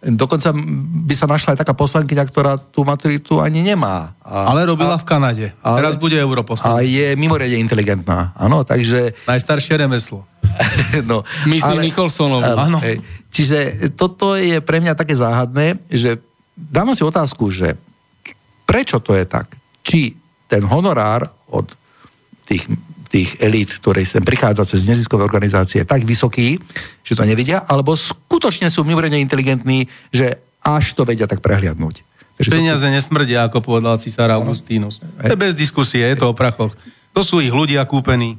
Dokonca 0.00 0.56
by 1.04 1.12
sa 1.12 1.28
našla 1.28 1.52
aj 1.52 1.60
taká 1.60 1.76
poslankyňa, 1.76 2.24
ktorá 2.24 2.56
tú 2.56 2.88
maturitu 2.88 3.44
ani 3.44 3.60
nemá. 3.60 4.16
A, 4.24 4.48
ale 4.48 4.64
robila 4.64 4.96
a, 4.96 5.00
v 5.00 5.04
Kanade. 5.04 5.46
Ale, 5.60 5.84
Teraz 5.84 6.00
bude 6.00 6.16
europoslankyňa. 6.16 6.72
A 6.72 6.88
je 6.88 7.06
mimoriadne 7.20 7.60
inteligentná. 7.60 8.32
Áno, 8.32 8.64
takže... 8.64 9.12
Najstaršie 9.28 9.76
remeslo. 9.76 10.24
no, 11.10 11.20
Myslím 11.44 11.78
ale, 11.80 11.84
Nicholsonov. 11.84 12.40
Áno. 12.40 12.80
Čiže 13.28 13.92
toto 13.92 14.40
je 14.40 14.64
pre 14.64 14.80
mňa 14.80 14.96
také 14.96 15.12
záhadné, 15.12 15.76
že 15.92 16.16
dávam 16.56 16.96
si 16.96 17.04
otázku, 17.04 17.52
že 17.52 17.76
prečo 18.64 19.04
to 19.04 19.12
je 19.12 19.28
tak? 19.28 19.52
Či 19.84 20.16
ten 20.48 20.64
honorár 20.64 21.28
od 21.52 21.68
tých, 22.48 22.66
tých 23.10 23.42
elít, 23.42 23.74
ktoré 23.74 24.06
sem 24.06 24.22
prichádza 24.22 24.62
cez 24.62 24.86
neziskové 24.86 25.26
organizácie, 25.26 25.82
je 25.82 25.90
tak 25.90 26.06
vysoký, 26.06 26.62
že 27.02 27.18
to 27.18 27.26
nevidia, 27.26 27.66
alebo 27.66 27.98
skutočne 27.98 28.70
sú 28.70 28.86
mimoriadne 28.86 29.18
inteligentní, 29.18 29.90
že 30.14 30.38
až 30.62 30.94
to 30.94 31.02
vedia 31.02 31.26
tak 31.26 31.42
prehliadnúť. 31.42 32.06
Takže 32.38 32.50
Peniaze 32.54 32.86
to... 32.86 32.94
nesmrdia, 32.94 33.50
ako 33.50 33.58
povedal 33.60 33.98
císar 33.98 34.30
Augustínus. 34.30 35.02
To 35.02 35.34
je 35.34 35.36
bez 35.36 35.58
diskusie, 35.58 36.06
je 36.06 36.16
to 36.16 36.30
o 36.30 36.38
prachoch. 36.38 36.72
To 37.10 37.26
sú 37.26 37.42
ich 37.42 37.50
ľudia 37.50 37.82
kúpení. 37.84 38.38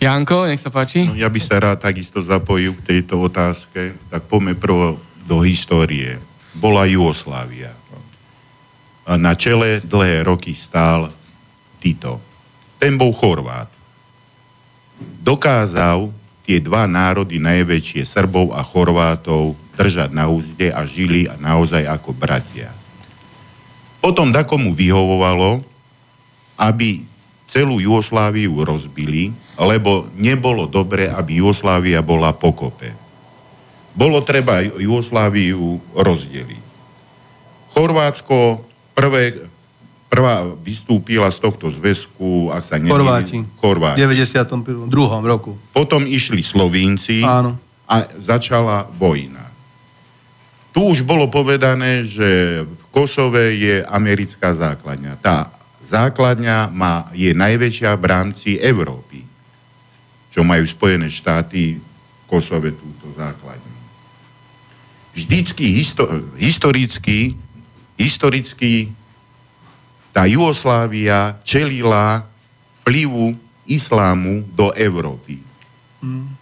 Janko, 0.00 0.48
nech 0.48 0.60
sa 0.60 0.72
páči. 0.72 1.04
No, 1.04 1.16
ja 1.16 1.28
by 1.28 1.40
sa 1.40 1.56
rád 1.60 1.84
takisto 1.84 2.24
zapojil 2.24 2.76
k 2.80 2.96
tejto 2.96 3.20
otázke. 3.20 3.96
Tak 4.08 4.24
poďme 4.28 4.56
prvo 4.56 5.00
do 5.28 5.40
histórie. 5.44 6.16
Bola 6.56 6.88
Jugoslávia. 6.88 7.76
A 9.04 9.20
na 9.20 9.36
čele 9.36 9.84
dlhé 9.84 10.24
roky 10.24 10.56
stál 10.56 11.12
Tito. 11.80 12.20
Ten 12.80 12.96
bol 12.96 13.12
Chorvát. 13.12 13.75
Dokázal 15.00 16.14
tie 16.46 16.62
dva 16.62 16.86
národy 16.86 17.42
najväčšie, 17.42 18.06
Srbov 18.06 18.54
a 18.54 18.62
Chorvátov, 18.62 19.58
držať 19.76 20.10
na 20.14 20.30
úzde 20.30 20.72
a 20.72 20.86
žili 20.88 21.28
naozaj 21.42 21.84
ako 21.84 22.16
bratia. 22.16 22.72
Potom 24.00 24.30
dakomu 24.30 24.70
vyhovovalo, 24.72 25.60
aby 26.56 27.04
celú 27.50 27.82
Jugosláviu 27.82 28.62
rozbili, 28.64 29.34
lebo 29.58 30.08
nebolo 30.16 30.64
dobre, 30.70 31.10
aby 31.10 31.42
Jugoslávia 31.42 32.00
bola 32.00 32.32
pokope. 32.32 32.94
Bolo 33.96 34.20
treba 34.22 34.60
Jugosláviu 34.60 35.80
rozdeliť. 35.96 36.64
Chorvátsko 37.72 38.64
prvé, 38.96 39.50
prvá 40.06 40.46
vystúpila 40.62 41.28
z 41.28 41.38
tohto 41.42 41.68
zväzku, 41.70 42.50
ak 42.54 42.62
sa 42.62 42.76
neviem... 42.78 42.94
Chorváti. 42.94 43.36
Chorváti. 43.58 43.98
V 43.98 44.14
92. 44.14 44.88
roku. 45.26 45.58
Potom 45.74 46.06
išli 46.06 46.40
Slovínci 46.40 47.26
Áno. 47.26 47.58
a 47.90 48.06
začala 48.18 48.86
vojna. 48.94 49.42
Tu 50.70 50.84
už 50.84 51.02
bolo 51.08 51.26
povedané, 51.32 52.04
že 52.04 52.62
v 52.62 52.82
Kosove 52.92 53.56
je 53.56 53.80
americká 53.80 54.52
základňa. 54.52 55.16
Tá 55.24 55.48
základňa 55.88 56.68
má, 56.68 57.08
je 57.16 57.32
najväčšia 57.32 57.96
v 57.96 58.04
rámci 58.04 58.48
Európy, 58.60 59.24
čo 60.30 60.44
majú 60.44 60.68
Spojené 60.68 61.08
štáty 61.08 61.80
v 61.80 62.24
Kosove 62.28 62.76
túto 62.76 63.08
základňu. 63.16 63.74
Vždycky 65.16 65.80
histo- 65.80 66.12
historicky, 66.36 67.32
historicky 67.96 68.92
tá 70.16 70.24
Jugoslávia 70.24 71.36
čelila 71.44 72.24
vplyvu 72.80 73.36
islámu 73.68 74.48
do 74.56 74.72
Európy. 74.72 75.44
Mm. 76.00 76.32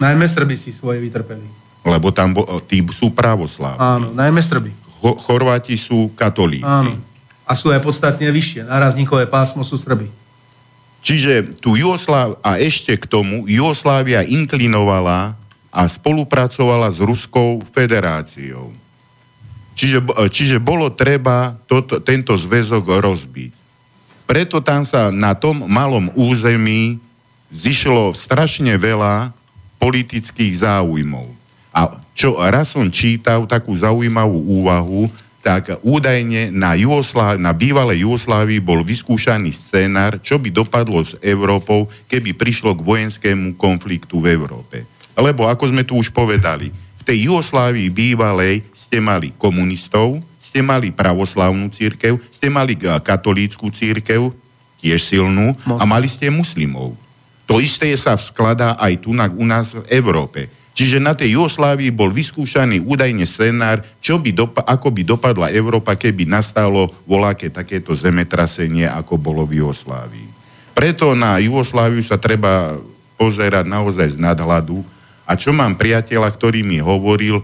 Najmä 0.00 0.24
Srby 0.24 0.56
si 0.56 0.72
svoje 0.72 1.04
vytrpeli 1.04 1.62
lebo 1.82 2.14
tam 2.14 2.34
bo, 2.34 2.46
tí 2.62 2.78
sú 2.94 3.10
pravoslávni. 3.10 3.82
Áno, 3.82 4.08
najmä 4.14 4.38
Srby. 4.38 4.70
Cho, 5.02 5.18
Chorváti 5.18 5.74
sú 5.74 6.14
katolíci. 6.14 6.66
Áno. 6.66 6.94
A 7.42 7.58
sú 7.58 7.74
aj 7.74 7.82
podstatne 7.82 8.30
vyššie. 8.30 8.70
Nárazníkové 8.70 9.26
pásmo 9.26 9.66
sú 9.66 9.74
Srby. 9.74 10.06
Čiže 11.02 11.58
tu 11.58 11.74
Jugosláv, 11.74 12.38
a 12.38 12.62
ešte 12.62 12.94
k 12.94 13.10
tomu, 13.10 13.50
Jugoslávia 13.50 14.22
inklinovala 14.22 15.34
a 15.74 15.82
spolupracovala 15.90 16.94
s 16.94 17.02
Ruskou 17.02 17.58
federáciou. 17.74 18.70
Čiže, 19.72 20.04
čiže 20.28 20.56
bolo 20.60 20.92
treba 20.92 21.56
toto, 21.64 21.98
tento 21.98 22.36
zväzok 22.36 23.00
rozbiť. 23.00 23.52
Preto 24.28 24.60
tam 24.64 24.84
sa 24.84 25.12
na 25.12 25.32
tom 25.36 25.64
malom 25.68 26.12
území 26.16 27.00
zišlo 27.52 28.16
strašne 28.16 28.76
veľa 28.80 29.32
politických 29.76 30.64
záujmov. 30.64 31.28
A 31.72 32.00
čo 32.12 32.36
raz 32.36 32.72
som 32.72 32.88
čítal 32.92 33.48
takú 33.48 33.72
zaujímavú 33.76 34.62
úvahu, 34.62 35.08
tak 35.42 35.82
údajne 35.82 36.54
na, 36.54 36.78
Jugosláv, 36.78 37.34
na 37.34 37.50
bývalej 37.50 38.06
Jugoslávii 38.06 38.62
bol 38.62 38.86
vyskúšaný 38.86 39.50
scenár, 39.50 40.22
čo 40.22 40.38
by 40.38 40.54
dopadlo 40.54 41.02
s 41.02 41.18
Európou, 41.18 41.90
keby 42.06 42.30
prišlo 42.38 42.78
k 42.78 42.86
vojenskému 42.86 43.58
konfliktu 43.58 44.22
v 44.22 44.30
Európe. 44.38 44.86
Lebo, 45.18 45.50
ako 45.50 45.74
sme 45.74 45.82
tu 45.82 45.98
už 45.98 46.14
povedali, 46.14 46.70
v 47.02 47.06
tej 47.10 47.18
Jugoslávii 47.26 47.90
bývalej 47.90 48.62
ste 48.70 49.02
mali 49.02 49.34
komunistov, 49.34 50.22
ste 50.38 50.62
mali 50.62 50.94
pravoslavnú 50.94 51.66
církev, 51.74 52.22
ste 52.30 52.46
mali 52.46 52.78
katolícku 52.78 53.74
církev, 53.74 54.30
tiež 54.78 55.02
silnú, 55.02 55.58
a 55.66 55.82
mali 55.82 56.06
ste 56.06 56.30
muslimov. 56.30 56.94
To 57.50 57.58
isté 57.58 57.90
sa 57.98 58.14
skladá 58.14 58.78
aj 58.78 59.02
tu 59.02 59.10
na, 59.10 59.26
u 59.26 59.42
nás 59.42 59.74
v 59.74 59.82
Európe 59.90 60.46
Čiže 60.72 61.04
na 61.04 61.12
tej 61.12 61.36
Jugoslávii 61.36 61.92
bol 61.92 62.08
vyskúšaný 62.08 62.80
údajne 62.88 63.28
scenár, 63.28 63.84
čo 64.00 64.16
by 64.16 64.32
dopa- 64.32 64.64
ako 64.64 64.88
by 64.88 65.02
dopadla 65.04 65.52
Európa, 65.52 66.00
keby 66.00 66.24
nastalo 66.24 66.88
voláke 67.04 67.52
takéto 67.52 67.92
zemetrasenie, 67.92 68.88
ako 68.88 69.20
bolo 69.20 69.44
v 69.44 69.60
Jugoslávii. 69.60 70.28
Preto 70.72 71.12
na 71.12 71.36
Jugosláviu 71.36 72.00
sa 72.00 72.16
treba 72.16 72.80
pozerať 73.20 73.68
naozaj 73.68 74.16
z 74.16 74.18
nadhľadu. 74.18 74.80
A 75.32 75.40
čo 75.40 75.56
mám 75.56 75.80
priateľa, 75.80 76.28
ktorý 76.28 76.60
mi 76.60 76.76
hovoril, 76.76 77.40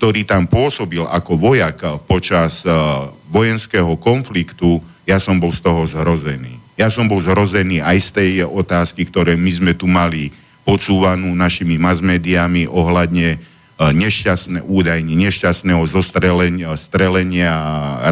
ktorý 0.00 0.24
tam 0.24 0.48
pôsobil 0.48 1.04
ako 1.04 1.36
vojak 1.36 1.84
počas 2.08 2.64
uh, 2.64 3.12
vojenského 3.28 3.92
konfliktu, 4.00 4.80
ja 5.04 5.20
som 5.20 5.36
bol 5.36 5.52
z 5.52 5.60
toho 5.60 5.84
zhrozený. 5.84 6.56
Ja 6.80 6.88
som 6.88 7.04
bol 7.04 7.20
zhrozený 7.20 7.84
aj 7.84 7.98
z 8.00 8.08
tej 8.16 8.30
otázky, 8.48 9.04
ktoré 9.04 9.36
my 9.36 9.52
sme 9.52 9.72
tu 9.76 9.84
mali 9.84 10.32
podsúvanú 10.64 11.36
našimi 11.36 11.76
masmédiami 11.76 12.66
ohľadne 12.68 13.28
e, 13.32 13.38
nešťastné, 13.78 14.66
údajne 14.66 15.14
nešťastného 15.14 15.80
zostrelenia 15.88 16.74
strelenia 16.74 17.54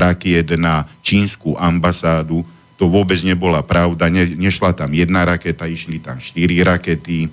rakiet 0.00 0.54
na 0.56 0.86
čínsku 1.04 1.58
ambasádu. 1.58 2.46
To 2.78 2.88
vôbec 2.88 3.20
nebola 3.26 3.60
pravda. 3.60 4.06
Ne, 4.08 4.24
nešla 4.38 4.72
tam 4.72 4.94
jedna 4.94 5.26
raketa, 5.26 5.66
išli 5.66 5.98
tam 5.98 6.22
štyri 6.22 6.62
rakety. 6.62 7.28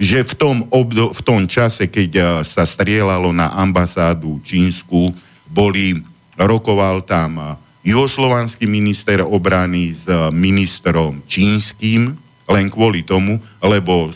Že 0.00 0.32
v 0.32 0.34
tom, 0.34 0.56
obdo, 0.72 1.12
v 1.12 1.20
tom 1.20 1.44
čase, 1.44 1.84
keď 1.84 2.10
e, 2.16 2.22
sa 2.48 2.64
strieľalo 2.64 3.36
na 3.36 3.52
ambasádu 3.52 4.40
čínsku, 4.40 5.12
boli, 5.44 6.00
rokoval 6.40 7.04
tam 7.04 7.36
e, 7.36 7.44
juhoslovanský 7.84 8.64
minister 8.64 9.20
obrany 9.20 9.92
s 9.92 10.08
ministrom 10.32 11.20
čínskym, 11.28 12.16
len 12.48 12.66
kvôli 12.72 13.04
tomu, 13.04 13.36
lebo 13.60 14.08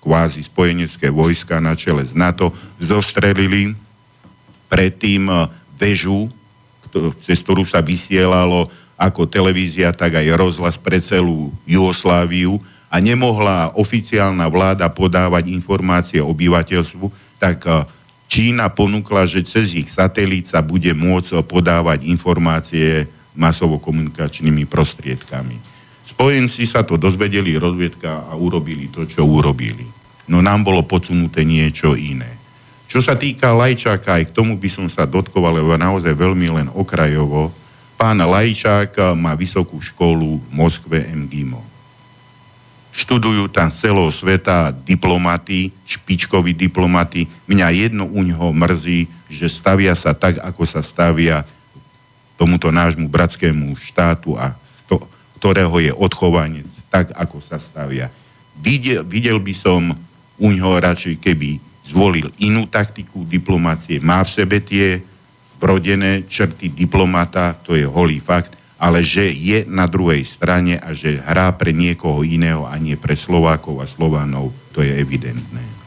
kvázi 0.00 0.48
spojenecké 0.48 1.12
vojska 1.12 1.60
na 1.60 1.76
čele 1.76 2.08
z 2.08 2.16
NATO 2.16 2.48
zostrelili 2.80 3.76
predtým 4.72 5.28
väžu, 5.76 6.32
cez 7.28 7.44
ktorú 7.44 7.68
sa 7.68 7.84
vysielalo 7.84 8.72
ako 8.98 9.30
televízia, 9.30 9.94
tak 9.94 10.18
aj 10.18 10.34
rozhlas 10.34 10.74
pre 10.74 10.98
celú 10.98 11.54
Jugosláviu 11.62 12.58
a 12.88 12.96
nemohla 12.98 13.76
oficiálna 13.76 14.48
vláda 14.48 14.88
podávať 14.88 15.52
informácie 15.52 16.24
obyvateľstvu, 16.24 17.36
tak 17.36 17.64
e, 17.68 17.84
Čína 18.28 18.68
ponúkla, 18.68 19.24
že 19.24 19.40
cez 19.40 19.72
ich 19.72 19.88
satelít 19.88 20.52
sa 20.52 20.60
bude 20.60 20.92
môcť 20.92 21.40
podávať 21.48 22.04
informácie 22.04 23.08
masovo-komunikačnými 23.32 24.68
prostriedkami. 24.68 25.56
Spojenci 26.04 26.68
sa 26.68 26.84
to 26.84 27.00
dozvedeli, 27.00 27.56
rozviedka 27.56 28.28
a 28.28 28.36
urobili 28.36 28.92
to, 28.92 29.08
čo 29.08 29.24
urobili. 29.24 29.88
No 30.28 30.44
nám 30.44 30.60
bolo 30.60 30.84
podsunuté 30.84 31.40
niečo 31.46 31.96
iné. 31.96 32.36
Čo 32.88 33.04
sa 33.04 33.16
týka 33.16 33.52
Lajčáka, 33.52 34.16
aj 34.16 34.32
k 34.32 34.36
tomu 34.36 34.56
by 34.56 34.68
som 34.72 34.88
sa 34.88 35.04
dotkoval, 35.04 35.60
lebo 35.60 35.76
naozaj 35.76 36.12
veľmi 36.12 36.48
len 36.52 36.68
okrajovo. 36.72 37.52
Pán 38.00 38.16
Lajčák 38.20 39.12
má 39.16 39.36
vysokú 39.36 39.76
školu 39.80 40.40
v 40.40 40.48
Moskve 40.52 41.04
MGIMO. 41.04 41.67
Študujú 42.98 43.46
tam 43.46 43.70
celého 43.70 44.10
sveta 44.10 44.74
diplomati, 44.74 45.70
špičkoví 45.86 46.50
diplomati. 46.50 47.30
Mňa 47.46 47.66
jedno 47.70 48.10
u 48.10 48.26
ňoho 48.26 48.50
mrzí, 48.50 49.06
že 49.30 49.46
stavia 49.46 49.94
sa 49.94 50.18
tak, 50.18 50.42
ako 50.42 50.66
sa 50.66 50.82
stavia 50.82 51.46
tomuto 52.34 52.74
nášmu 52.74 53.06
bratskému 53.06 53.78
štátu 53.78 54.34
a 54.34 54.58
ktorého 55.38 55.78
je 55.78 55.94
odchovanec, 55.94 56.66
tak 56.90 57.14
ako 57.14 57.38
sa 57.38 57.62
stavia. 57.62 58.10
Videl, 58.58 59.06
videl 59.06 59.38
by 59.38 59.54
som 59.54 59.94
u 60.34 60.48
ňoho 60.50 60.82
radšej, 60.82 61.22
keby 61.22 61.62
zvolil 61.86 62.34
inú 62.42 62.66
taktiku 62.66 63.22
diplomácie. 63.22 64.02
Má 64.02 64.26
v 64.26 64.34
sebe 64.34 64.58
tie 64.58 64.98
vrodené 65.62 66.26
črty 66.26 66.74
diplomata, 66.74 67.54
to 67.54 67.78
je 67.78 67.86
holý 67.86 68.18
fakt, 68.18 68.57
ale 68.78 69.02
že 69.02 69.26
je 69.26 69.66
na 69.66 69.90
druhej 69.90 70.22
strane 70.22 70.78
a 70.78 70.94
že 70.94 71.18
hrá 71.18 71.50
pre 71.54 71.74
niekoho 71.74 72.22
iného 72.22 72.62
a 72.64 72.78
nie 72.78 72.94
pre 72.94 73.18
Slovákov 73.18 73.82
a 73.82 73.86
Slovanov, 73.90 74.54
to 74.70 74.80
je 74.80 74.94
evidentné. 74.94 75.77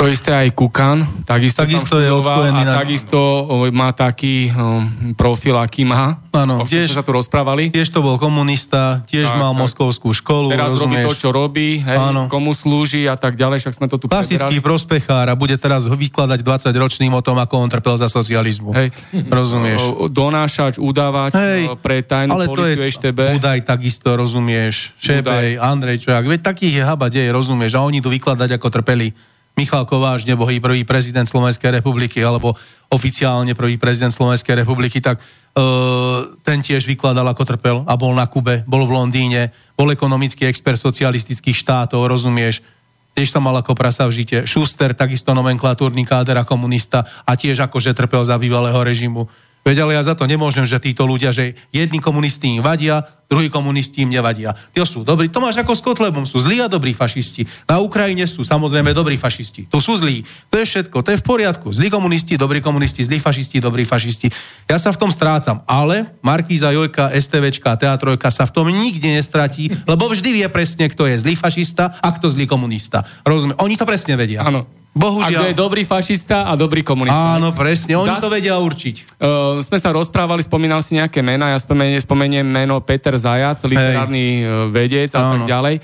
To 0.00 0.08
isté 0.08 0.32
aj 0.32 0.56
Kukan, 0.56 1.28
takisto, 1.28 1.60
takisto 1.60 2.00
je 2.00 2.08
odpojený 2.08 2.64
a 2.64 2.68
na... 2.72 2.74
takisto 2.80 3.20
má 3.68 3.92
taký 3.92 4.48
um, 4.48 5.12
profil, 5.12 5.60
aký 5.60 5.84
má. 5.84 6.16
Áno, 6.32 6.64
tiež, 6.64 6.96
sa 6.96 7.04
tu 7.04 7.12
rozprávali. 7.12 7.68
Tiež 7.68 7.92
to 7.92 8.00
bol 8.00 8.16
komunista, 8.16 9.04
tiež 9.04 9.28
tak, 9.28 9.36
mal 9.36 9.52
tak. 9.52 9.60
moskovskú 9.60 10.08
školu. 10.16 10.56
Teraz 10.56 10.72
rozumieš? 10.72 11.04
robí 11.04 11.12
to, 11.12 11.20
čo 11.20 11.28
robí, 11.28 11.68
hej, 11.84 12.00
Áno. 12.00 12.32
komu 12.32 12.56
slúži 12.56 13.12
a 13.12 13.20
tak 13.20 13.36
ďalej, 13.36 13.60
však 13.60 13.76
sme 13.76 13.86
to 13.92 14.00
tu 14.00 14.08
Klasický 14.08 14.40
preberali. 14.40 14.64
prospechár 14.64 15.26
a 15.28 15.36
bude 15.36 15.60
teraz 15.60 15.84
vykladať 15.84 16.40
20 16.48 16.72
ročným 16.80 17.12
o 17.12 17.20
tom, 17.20 17.36
ako 17.36 17.60
on 17.60 17.68
trpel 17.68 18.00
za 18.00 18.08
socializmu. 18.08 18.72
Hej. 18.72 18.96
Rozumieš? 19.28 19.84
Donášač, 20.08 20.80
udávač 20.80 21.36
hej, 21.36 21.76
pre 21.84 22.00
tajnú 22.00 22.40
ale 22.40 22.48
policiu 22.48 22.88
EŠTB. 22.88 23.36
Budaj 23.36 23.68
takisto, 23.68 24.16
rozumieš? 24.16 24.96
Šebej, 24.96 25.60
Andrej 25.60 26.08
Čojak, 26.08 26.24
veď 26.24 26.40
takých 26.40 26.80
je 26.80 26.82
haba 26.88 27.12
deje, 27.12 27.28
rozumieš? 27.28 27.76
A 27.76 27.84
oni 27.84 28.00
tu 28.00 28.08
vykladať, 28.08 28.56
ako 28.56 28.72
trpeli 28.80 29.12
Michal 29.60 29.84
Kováč 29.84 30.24
nebohý 30.24 30.56
prvý 30.56 30.88
prezident 30.88 31.28
Slovenskej 31.28 31.84
republiky 31.84 32.24
alebo 32.24 32.56
oficiálne 32.88 33.52
prvý 33.52 33.76
prezident 33.76 34.08
Slovenskej 34.08 34.64
republiky, 34.64 35.04
tak 35.04 35.20
uh, 35.20 36.32
ten 36.40 36.64
tiež 36.64 36.88
vykladal, 36.88 37.28
ako 37.28 37.44
trpel 37.44 37.76
a 37.84 37.92
bol 38.00 38.16
na 38.16 38.24
Kube, 38.24 38.64
bol 38.64 38.88
v 38.88 38.96
Londýne, 38.96 39.52
bol 39.76 39.92
ekonomický 39.92 40.48
expert 40.48 40.80
socialistických 40.80 41.60
štátov, 41.60 42.08
rozumieš? 42.08 42.64
Tiež 43.12 43.28
sa 43.28 43.42
mal 43.44 43.52
ako 43.60 43.76
prasa 43.76 44.08
v 44.08 44.24
žite. 44.24 44.48
Schuster, 44.48 44.96
takisto 44.96 45.36
nomenklatúrny 45.36 46.08
káder 46.08 46.40
a 46.40 46.48
komunista 46.48 47.04
a 47.28 47.36
tiež 47.36 47.60
akože 47.68 47.92
trpel 47.92 48.24
za 48.24 48.40
bývalého 48.40 48.80
režimu. 48.80 49.28
Veď 49.70 49.86
ale 49.86 49.94
ja 49.94 50.02
za 50.02 50.18
to 50.18 50.26
nemôžem, 50.26 50.66
že 50.66 50.82
títo 50.82 51.06
ľudia, 51.06 51.30
že 51.30 51.54
jedni 51.70 52.02
komunisti 52.02 52.58
im 52.58 52.58
vadia, 52.58 53.06
druhí 53.30 53.46
komunisti 53.46 54.02
im 54.02 54.10
nevadia. 54.10 54.50
Tí 54.74 54.82
sú 54.82 55.06
dobrí. 55.06 55.30
To 55.30 55.38
máš 55.38 55.62
ako 55.62 55.78
s 55.78 55.82
Kotlebom. 55.86 56.26
Sú 56.26 56.42
zlí 56.42 56.58
a 56.58 56.66
dobrí 56.66 56.90
fašisti. 56.90 57.46
Na 57.70 57.78
Ukrajine 57.78 58.26
sú 58.26 58.42
samozrejme 58.42 58.90
dobrí 58.90 59.14
fašisti. 59.14 59.70
Tu 59.70 59.78
sú 59.78 59.94
zlí. 59.94 60.26
To 60.50 60.58
je 60.58 60.66
všetko. 60.66 61.06
To 61.06 61.14
je 61.14 61.22
v 61.22 61.24
poriadku. 61.24 61.70
Zlí 61.70 61.86
komunisti, 61.86 62.34
dobrí 62.34 62.58
komunisti, 62.58 63.06
zlí 63.06 63.22
fašisti, 63.22 63.62
dobrí 63.62 63.86
fašisti. 63.86 64.26
Ja 64.66 64.82
sa 64.82 64.90
v 64.90 65.06
tom 65.06 65.14
strácam. 65.14 65.62
Ale 65.70 66.18
Markíza 66.18 66.74
Jojka, 66.74 67.14
STVčka, 67.14 67.78
Teatrojka 67.78 68.26
sa 68.34 68.50
v 68.50 68.54
tom 68.58 68.66
nikde 68.66 69.06
nestratí, 69.14 69.70
lebo 69.86 70.10
vždy 70.10 70.42
vie 70.42 70.46
presne, 70.50 70.90
kto 70.90 71.06
je 71.06 71.14
zlý 71.22 71.38
fašista 71.38 71.94
a 72.02 72.10
kto 72.10 72.26
zlý 72.26 72.50
komunista. 72.50 73.06
Rozumiem. 73.22 73.54
Oni 73.62 73.78
to 73.78 73.86
presne 73.86 74.18
vedia. 74.18 74.42
Áno. 74.42 74.79
Bohužiaľ. 74.90 75.30
A 75.30 75.38
kto 75.38 75.50
je 75.54 75.56
dobrý 75.56 75.82
fašista 75.86 76.50
a 76.50 76.58
dobrý 76.58 76.82
komunista. 76.82 77.38
Áno, 77.38 77.54
presne. 77.54 77.94
Oni 77.94 78.10
Zas- 78.10 78.22
to 78.22 78.26
vedia 78.26 78.58
určiť. 78.58 79.22
Uh, 79.22 79.62
sme 79.62 79.78
sa 79.78 79.94
rozprávali, 79.94 80.42
spomínal 80.42 80.82
si 80.82 80.98
nejaké 80.98 81.22
mená, 81.22 81.54
ja 81.54 81.58
spomeniem, 81.62 82.02
spomeniem 82.02 82.42
meno 82.42 82.82
Peter 82.82 83.14
Zajac, 83.14 83.62
literárny 83.62 84.42
uh, 84.42 84.66
vedec 84.66 85.14
a 85.14 85.38
tak 85.38 85.46
ďalej. 85.46 85.78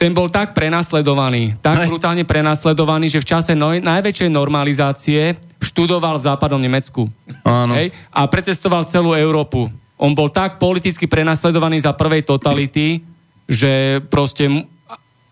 Ten 0.00 0.10
bol 0.16 0.26
tak 0.32 0.56
prenasledovaný, 0.56 1.60
tak 1.62 1.84
Hej. 1.84 1.86
brutálne 1.86 2.24
prenasledovaný, 2.26 3.06
že 3.12 3.22
v 3.22 3.28
čase 3.36 3.52
noj, 3.54 3.78
najväčšej 3.84 4.34
normalizácie 4.34 5.38
študoval 5.62 6.18
v 6.18 6.26
západnom 6.26 6.58
Nemecku. 6.58 7.06
Áno. 7.46 7.78
Hej? 7.78 7.94
A 8.10 8.26
precestoval 8.26 8.88
celú 8.88 9.14
Európu. 9.14 9.70
On 10.00 10.10
bol 10.10 10.26
tak 10.32 10.58
politicky 10.58 11.06
prenasledovaný 11.06 11.78
za 11.78 11.94
prvej 11.94 12.26
totality, 12.26 13.04
že 13.46 14.02
proste 14.10 14.50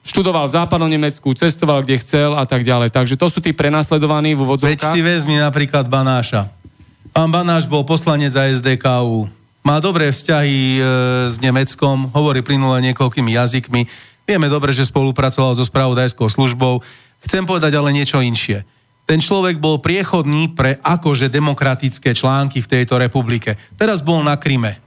študoval 0.00 0.48
v 0.48 0.54
západnom 0.56 0.88
Nemecku, 0.88 1.32
cestoval 1.36 1.84
kde 1.84 2.00
chcel 2.00 2.32
a 2.36 2.44
tak 2.48 2.64
ďalej. 2.64 2.92
Takže 2.92 3.14
to 3.20 3.26
sú 3.28 3.38
tí 3.44 3.52
prenasledovaní 3.52 4.32
v 4.32 4.40
Veď 4.40 4.44
úvodzovkách. 4.46 4.94
si 4.96 5.00
vezmi 5.04 5.36
napríklad 5.36 5.86
Banáša. 5.86 6.48
Pán 7.10 7.28
Banáš 7.28 7.66
bol 7.66 7.82
poslanec 7.82 8.32
za 8.32 8.46
SDKU. 8.46 9.26
Má 9.60 9.76
dobré 9.82 10.08
vzťahy 10.08 10.78
e, 10.78 10.80
s 11.28 11.36
Nemeckom, 11.36 12.08
hovorí 12.16 12.40
plynule 12.40 12.80
niekoľkými 12.90 13.36
jazykmi. 13.36 13.82
Vieme 14.24 14.48
dobre, 14.48 14.72
že 14.72 14.88
spolupracoval 14.88 15.52
so 15.52 15.66
spravodajskou 15.66 16.30
službou. 16.30 16.80
Chcem 17.26 17.44
povedať 17.44 17.76
ale 17.76 17.92
niečo 17.92 18.22
inšie. 18.24 18.64
Ten 19.04 19.18
človek 19.18 19.58
bol 19.58 19.82
priechodný 19.82 20.54
pre 20.54 20.78
akože 20.80 21.26
demokratické 21.28 22.14
články 22.14 22.62
v 22.62 22.70
tejto 22.78 22.94
republike. 22.94 23.58
Teraz 23.74 24.00
bol 24.06 24.22
na 24.22 24.38
Kryme. 24.38 24.78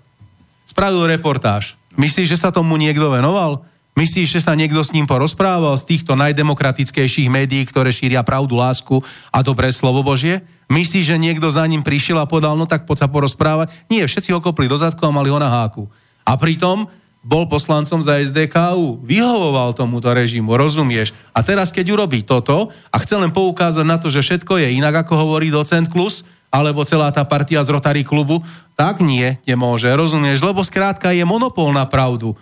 Spravil 0.63 1.11
reportáž. 1.11 1.75
Myslíš, 1.99 2.33
že 2.33 2.41
sa 2.41 2.49
tomu 2.49 2.79
niekto 2.79 3.11
venoval? 3.11 3.67
Myslíš, 3.93 4.41
že 4.41 4.41
sa 4.41 4.57
niekto 4.57 4.81
s 4.81 4.89
ním 4.89 5.05
porozprával 5.05 5.77
z 5.77 5.85
týchto 5.85 6.17
najdemokratickejších 6.17 7.29
médií, 7.29 7.61
ktoré 7.69 7.93
šíria 7.93 8.25
pravdu, 8.25 8.57
lásku 8.57 9.05
a 9.29 9.45
dobré 9.45 9.69
slovo 9.69 10.01
Božie? 10.01 10.41
Myslíš, 10.73 11.13
že 11.13 11.21
niekto 11.21 11.45
za 11.53 11.61
ním 11.69 11.85
prišiel 11.85 12.17
a 12.17 12.25
povedal, 12.25 12.57
no 12.57 12.65
tak 12.65 12.89
poď 12.89 13.05
sa 13.05 13.07
porozprávať? 13.07 13.69
Nie, 13.93 14.09
všetci 14.09 14.33
ho 14.33 14.41
kopli 14.41 14.65
do 14.65 14.73
zadku 14.81 15.05
a 15.05 15.13
mali 15.13 15.29
ho 15.29 15.37
na 15.37 15.45
háku. 15.45 15.85
A 16.25 16.33
pritom 16.33 16.89
bol 17.21 17.45
poslancom 17.45 18.01
za 18.01 18.17
SDKU, 18.19 18.99
vyhovoval 19.05 19.77
tomuto 19.77 20.09
režimu, 20.09 20.57
rozumieš? 20.57 21.13
A 21.31 21.45
teraz, 21.45 21.69
keď 21.69 21.93
urobí 21.93 22.25
toto 22.25 22.73
a 22.89 22.97
chce 22.97 23.15
len 23.15 23.29
poukázať 23.29 23.85
na 23.85 24.01
to, 24.01 24.09
že 24.09 24.25
všetko 24.25 24.57
je 24.57 24.75
inak, 24.75 25.05
ako 25.05 25.13
hovorí 25.21 25.53
docent 25.53 25.87
Klus, 25.87 26.25
alebo 26.53 26.85
celá 26.85 27.09
tá 27.09 27.25
partia 27.25 27.65
z 27.65 27.73
Rotary 27.73 28.05
klubu, 28.05 28.45
tak 28.77 29.01
nie, 29.01 29.41
nemôže, 29.49 29.89
rozumieš? 29.89 30.45
Lebo 30.45 30.61
skrátka 30.61 31.09
je 31.09 31.25
monopol 31.25 31.73
na 31.73 31.81
pravdu. 31.89 32.37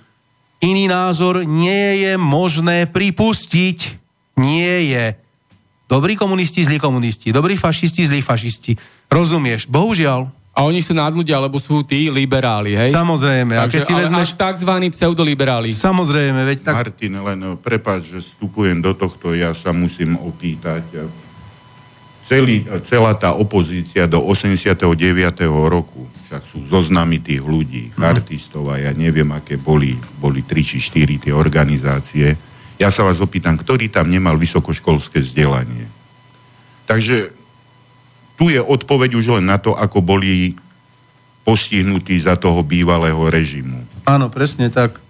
Iný 0.61 0.85
názor 0.85 1.41
nie 1.41 2.05
je 2.05 2.13
možné 2.21 2.85
pripustiť. 2.85 3.97
Nie 4.37 4.93
je. 4.93 5.05
Dobrí 5.89 6.15
komunisti, 6.15 6.61
zlí 6.63 6.77
komunisti. 6.77 7.33
Dobrí 7.33 7.57
fašisti, 7.57 8.07
zlí 8.07 8.21
fašisti. 8.21 8.77
Rozumieš? 9.09 9.67
Bohužiaľ. 9.67 10.29
A 10.51 10.67
oni 10.67 10.83
sú 10.83 10.91
nadľudia, 10.91 11.39
lebo 11.39 11.57
sú 11.63 11.79
tí 11.81 12.11
liberáli, 12.11 12.75
hej? 12.75 12.91
Samozrejme. 12.91 13.55
A 13.55 13.71
keď 13.71 13.81
si 13.87 13.93
ale 13.95 14.03
vezmeš... 14.05 14.35
takzvaní 14.35 14.91
pseudoliberáli. 14.91 15.71
Samozrejme, 15.71 16.43
veď 16.43 16.57
tak... 16.67 16.75
Martin, 16.75 17.13
len 17.23 17.39
eh, 17.39 17.55
prepáč, 17.55 18.11
že 18.11 18.19
vstupujem 18.19 18.83
do 18.83 18.91
tohto, 18.91 19.31
ja 19.31 19.55
sa 19.55 19.71
musím 19.71 20.19
opýtať. 20.19 21.07
Celý, 22.27 22.63
celá 22.87 23.11
tá 23.15 23.35
opozícia 23.35 24.07
do 24.07 24.23
89. 24.23 24.79
roku, 25.67 26.07
však 26.31 26.47
sú 26.47 26.63
zoznamy 26.71 27.19
tých 27.19 27.43
ľudí, 27.43 27.91
chartistov 27.91 28.71
a 28.71 28.79
ja 28.79 28.95
neviem, 28.95 29.27
aké 29.35 29.59
boli, 29.59 29.99
boli 30.15 30.47
3 30.47 30.63
či 30.63 30.79
4 30.79 31.27
tie 31.27 31.35
organizácie. 31.35 32.39
Ja 32.79 32.87
sa 32.87 33.03
vás 33.03 33.19
opýtam, 33.19 33.59
ktorý 33.59 33.91
tam 33.91 34.07
nemal 34.07 34.39
vysokoškolské 34.39 35.19
vzdelanie? 35.19 35.91
Takže 36.87 37.35
tu 38.39 38.47
je 38.47 38.63
odpoveď 38.63 39.11
už 39.19 39.35
len 39.35 39.51
na 39.51 39.59
to, 39.59 39.75
ako 39.75 39.99
boli 39.99 40.55
postihnutí 41.43 42.23
za 42.23 42.39
toho 42.39 42.63
bývalého 42.63 43.19
režimu. 43.27 43.83
Áno, 44.07 44.31
presne 44.31 44.71
tak. 44.71 45.03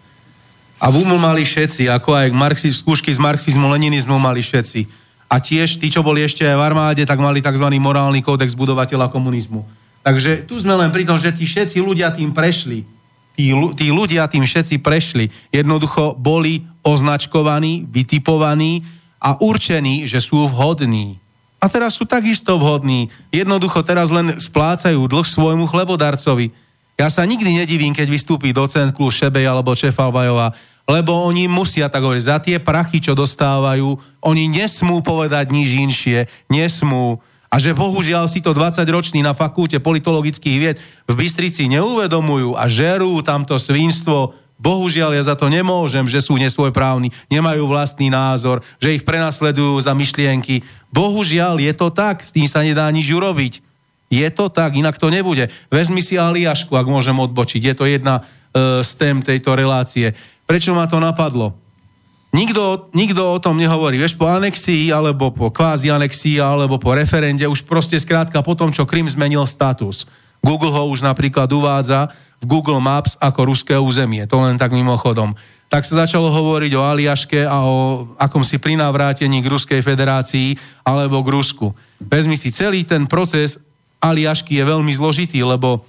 A 0.82 0.89
v 0.89 1.05
UML 1.05 1.22
mali 1.22 1.45
všetci, 1.45 1.86
ako 1.86 2.17
aj 2.17 2.34
marxiz, 2.34 2.82
skúšky 2.82 3.13
z 3.13 3.22
marxizmu, 3.22 3.69
leninizmu 3.69 4.17
mali 4.17 4.41
všetci. 4.41 4.89
A 5.30 5.38
tiež 5.38 5.78
tí, 5.78 5.93
čo 5.93 6.01
boli 6.01 6.26
ešte 6.26 6.49
aj 6.49 6.57
v 6.57 6.65
armáde, 6.65 7.05
tak 7.05 7.22
mali 7.22 7.45
tzv. 7.45 7.69
morálny 7.78 8.26
kódex 8.26 8.57
budovateľa 8.57 9.13
komunizmu. 9.13 9.80
Takže 10.01 10.49
tu 10.49 10.57
sme 10.57 10.73
len 10.73 10.89
pri 10.89 11.05
tom, 11.05 11.21
že 11.21 11.29
tí 11.33 11.45
všetci 11.45 11.77
ľudia 11.77 12.09
tým 12.09 12.33
prešli. 12.33 12.83
Tí, 13.37 13.53
tí 13.77 13.87
ľudia 13.93 14.25
tým 14.27 14.43
všetci 14.43 14.81
prešli. 14.81 15.29
Jednoducho 15.53 16.17
boli 16.17 16.65
označkovaní, 16.81 17.85
vytipovaní 17.85 18.81
a 19.21 19.37
určení, 19.37 20.09
že 20.09 20.17
sú 20.17 20.49
vhodní. 20.49 21.21
A 21.61 21.69
teraz 21.69 21.93
sú 21.93 22.09
takisto 22.09 22.57
vhodní. 22.57 23.13
Jednoducho 23.29 23.85
teraz 23.85 24.09
len 24.09 24.41
splácajú 24.41 25.05
dlh 25.05 25.27
svojmu 25.29 25.69
chlebodarcovi. 25.69 26.49
Ja 26.97 27.09
sa 27.13 27.21
nikdy 27.21 27.61
nedivím, 27.61 27.93
keď 27.93 28.09
vystúpi 28.09 28.49
docent 28.49 28.97
Klus 28.97 29.21
Šebej 29.21 29.45
alebo 29.45 29.77
Čefalvajová, 29.77 30.57
lebo 30.89 31.13
oni 31.29 31.45
musia 31.45 31.85
tak 31.87 32.01
hovoriť, 32.01 32.25
za 32.25 32.37
tie 32.41 32.57
prachy, 32.57 32.97
čo 32.97 33.13
dostávajú, 33.13 33.95
oni 34.25 34.43
nesmú 34.49 35.05
povedať 35.05 35.53
nič 35.53 35.69
inšie, 35.77 36.19
nesmú. 36.49 37.21
A 37.51 37.59
že 37.59 37.75
bohužiaľ 37.75 38.31
si 38.31 38.39
to 38.39 38.55
20-roční 38.55 39.19
na 39.19 39.35
fakulte 39.35 39.75
politologických 39.83 40.57
vied 40.57 40.77
v 41.03 41.13
Bystrici 41.19 41.67
neuvedomujú 41.67 42.55
a 42.55 42.71
žerú 42.71 43.19
tamto 43.19 43.59
svinstvo, 43.59 44.31
bohužiaľ 44.55 45.19
ja 45.19 45.23
za 45.27 45.35
to 45.35 45.51
nemôžem, 45.51 46.07
že 46.07 46.23
sú 46.23 46.39
nesvojprávni, 46.39 47.11
nemajú 47.27 47.67
vlastný 47.67 48.07
názor, 48.07 48.63
že 48.79 48.95
ich 48.95 49.03
prenasledujú 49.03 49.75
za 49.83 49.91
myšlienky. 49.91 50.63
Bohužiaľ 50.95 51.59
je 51.59 51.73
to 51.75 51.91
tak, 51.91 52.23
s 52.23 52.31
tým 52.31 52.47
sa 52.47 52.63
nedá 52.63 52.87
nič 52.87 53.11
urobiť. 53.11 53.59
Je 54.07 54.27
to 54.31 54.47
tak, 54.47 54.79
inak 54.79 54.95
to 54.95 55.11
nebude. 55.11 55.51
Vezmi 55.67 55.99
si 55.99 56.15
Aliašku, 56.15 56.71
ak 56.75 56.87
môžem 56.87 57.15
odbočiť. 57.15 57.61
Je 57.63 57.75
to 57.75 57.87
jedna 57.87 58.27
e, 58.51 58.83
z 58.83 58.91
tém 58.99 59.23
tejto 59.23 59.55
relácie. 59.55 60.11
Prečo 60.43 60.75
ma 60.75 60.83
to 60.87 60.99
napadlo? 60.99 61.61
Nikto, 62.32 62.88
nikto 62.95 63.21
o 63.27 63.43
tom 63.43 63.59
nehovorí. 63.59 63.99
Vieš, 63.99 64.15
po 64.15 64.23
anexii, 64.23 64.88
alebo 64.95 65.36
po 65.36 65.51
kvázi 65.51 65.91
anexii, 65.91 66.39
alebo 66.39 66.79
po 66.79 66.95
referende, 66.95 67.43
už 67.43 67.67
proste 67.67 67.99
skrátka 67.99 68.39
po 68.39 68.55
tom, 68.55 68.71
čo 68.71 68.88
Krym 68.88 69.11
zmenil 69.11 69.43
status. 69.43 70.07
Google 70.39 70.71
ho 70.71 70.88
už 70.88 71.03
napríklad 71.03 71.51
uvádza 71.51 72.07
v 72.41 72.45
Google 72.47 72.79
Maps 72.79 73.19
ako 73.19 73.51
ruské 73.51 73.75
územie. 73.75 74.23
To 74.32 74.41
len 74.41 74.55
tak 74.55 74.71
mimochodom. 74.71 75.36
Tak 75.67 75.84
sa 75.88 76.03
začalo 76.07 76.32
hovoriť 76.32 76.71
o 76.75 76.84
Aliaške 76.84 77.47
a 77.47 77.57
o 77.63 78.07
akomsi 78.15 78.59
prinavrátení 78.59 79.39
k 79.43 79.51
Ruskej 79.51 79.79
federácii 79.84 80.55
alebo 80.88 81.21
k 81.23 81.32
Rusku. 81.32 81.71
Vezmi 81.99 82.36
si, 82.36 82.51
celý 82.51 82.84
ten 82.88 83.05
proces 83.07 83.59
Aliašky 84.01 84.57
je 84.57 84.63
veľmi 84.65 84.91
zložitý, 84.95 85.45
lebo 85.45 85.86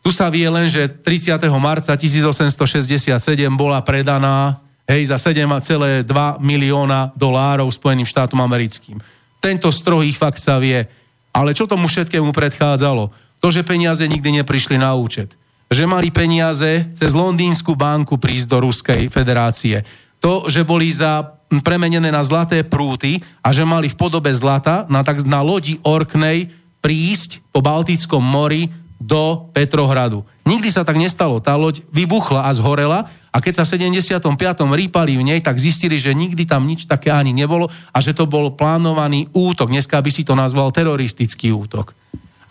tu 0.00 0.14
sa 0.14 0.30
vie 0.30 0.46
len, 0.46 0.70
že 0.70 0.86
30. 0.86 1.42
marca 1.58 1.92
1867 1.92 3.10
bola 3.52 3.82
predaná 3.82 4.62
hej, 4.86 5.02
za 5.10 5.16
7,2 5.18 6.04
milióna 6.42 7.14
dolárov 7.14 7.70
Spojeným 7.70 8.08
štátom 8.08 8.38
americkým. 8.42 8.98
Tento 9.42 9.70
strohý 9.74 10.14
fakt 10.14 10.38
sa 10.38 10.58
vie. 10.62 10.86
Ale 11.34 11.56
čo 11.56 11.66
tomu 11.66 11.90
všetkému 11.90 12.30
predchádzalo? 12.30 13.10
To, 13.42 13.48
že 13.50 13.66
peniaze 13.66 14.04
nikdy 14.06 14.42
neprišli 14.42 14.78
na 14.78 14.94
účet. 14.94 15.34
Že 15.72 15.88
mali 15.88 16.14
peniaze 16.14 16.86
cez 16.94 17.10
londýnsku 17.10 17.74
banku 17.74 18.20
prísť 18.20 18.46
do 18.46 18.58
Ruskej 18.62 19.10
federácie. 19.10 19.82
To, 20.22 20.46
že 20.46 20.62
boli 20.62 20.92
za 20.92 21.42
premenené 21.64 22.14
na 22.14 22.22
zlaté 22.22 22.62
prúty 22.62 23.18
a 23.42 23.50
že 23.50 23.66
mali 23.66 23.90
v 23.90 23.98
podobe 23.98 24.30
zlata 24.30 24.86
na, 24.86 25.02
tak, 25.02 25.26
na 25.26 25.42
lodi 25.42 25.82
Orknej 25.82 26.48
prísť 26.78 27.42
po 27.50 27.58
Baltickom 27.60 28.22
mori 28.22 28.70
do 29.02 29.50
Petrohradu. 29.50 30.22
Nikdy 30.46 30.70
sa 30.70 30.86
tak 30.86 30.94
nestalo. 30.94 31.42
Tá 31.42 31.58
loď 31.58 31.82
vybuchla 31.90 32.46
a 32.46 32.50
zhorela 32.54 33.10
a 33.32 33.40
keď 33.40 33.64
sa 33.64 33.64
v 33.64 33.80
75. 33.96 34.20
rýpali 34.60 35.16
v 35.16 35.24
nej, 35.24 35.40
tak 35.40 35.56
zistili, 35.56 35.96
že 35.96 36.12
nikdy 36.12 36.44
tam 36.44 36.68
nič 36.68 36.84
také 36.84 37.08
ani 37.08 37.32
nebolo 37.32 37.72
a 37.88 37.98
že 38.04 38.12
to 38.12 38.28
bol 38.28 38.52
plánovaný 38.52 39.32
útok. 39.32 39.72
Dneska 39.72 39.96
by 40.04 40.10
si 40.12 40.20
to 40.20 40.36
nazval 40.36 40.68
teroristický 40.68 41.48
útok. 41.48 41.96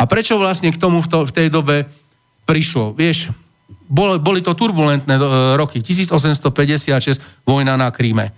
A 0.01 0.09
prečo 0.09 0.41
vlastne 0.41 0.73
k 0.73 0.82
tomu 0.82 1.05
v, 1.05 1.07
to, 1.07 1.29
v 1.29 1.32
tej 1.38 1.47
dobe 1.53 1.86
prišlo? 2.49 2.97
Vieš, 2.97 3.29
boli, 3.86 4.17
boli 4.17 4.41
to 4.41 4.57
turbulentné 4.57 5.21
e, 5.21 5.23
roky. 5.53 5.86
1856, 5.86 7.45
vojna 7.45 7.77
na 7.77 7.93
Kríme. 7.93 8.34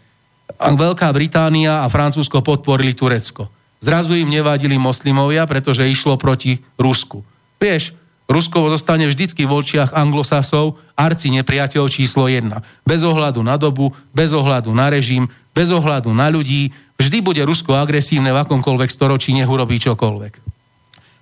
Veľká 0.59 1.07
Británia 1.15 1.87
a 1.87 1.87
Francúzsko 1.87 2.43
podporili 2.43 2.91
Turecko. 2.91 3.47
Zrazu 3.79 4.19
im 4.19 4.27
nevadili 4.27 4.75
moslimovia, 4.75 5.47
pretože 5.47 5.87
išlo 5.87 6.19
proti 6.19 6.59
Rusku. 6.75 7.23
Vieš, 7.55 7.95
Rusko 8.23 8.71
zostane 8.71 9.03
vždycky 9.11 9.43
v 9.43 9.51
očiach 9.51 9.91
anglosasov 9.91 10.79
arci 10.95 11.27
nepriateľ 11.35 11.91
číslo 11.91 12.31
1. 12.31 12.47
Bez 12.87 13.01
ohľadu 13.03 13.43
na 13.43 13.59
dobu, 13.59 13.91
bez 14.15 14.31
ohľadu 14.31 14.71
na 14.71 14.87
režim, 14.87 15.27
bez 15.51 15.69
ohľadu 15.75 16.07
na 16.15 16.31
ľudí, 16.31 16.71
vždy 16.95 17.19
bude 17.19 17.43
Rusko 17.43 17.75
agresívne 17.75 18.31
v 18.31 18.41
akomkoľvek 18.47 18.89
storočí, 18.89 19.35
nech 19.35 19.49
urobí 19.49 19.75
čokoľvek. 19.75 20.39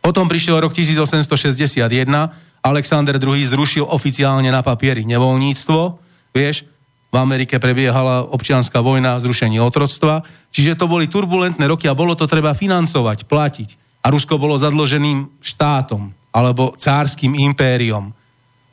Potom 0.05 0.29
prišiel 0.29 0.61
rok 0.61 0.73
1861, 0.77 1.81
Alexander 2.61 3.17
II 3.17 3.41
zrušil 3.41 3.85
oficiálne 3.89 4.53
na 4.53 4.61
papieri 4.61 5.01
nevoľníctvo, 5.09 5.81
vieš, 6.37 6.69
v 7.11 7.15
Amerike 7.19 7.59
prebiehala 7.59 8.23
občianská 8.29 8.79
vojna, 8.79 9.19
zrušenie 9.19 9.59
otroctva, 9.59 10.23
čiže 10.53 10.79
to 10.79 10.85
boli 10.87 11.11
turbulentné 11.11 11.65
roky 11.67 11.89
a 11.89 11.97
bolo 11.97 12.15
to 12.15 12.29
treba 12.29 12.55
financovať, 12.55 13.27
platiť. 13.27 13.69
A 14.05 14.09
Rusko 14.09 14.39
bolo 14.39 14.55
zadloženým 14.55 15.27
štátom 15.43 16.15
alebo 16.31 16.75
cárským 16.79 17.35
impériom. 17.35 18.15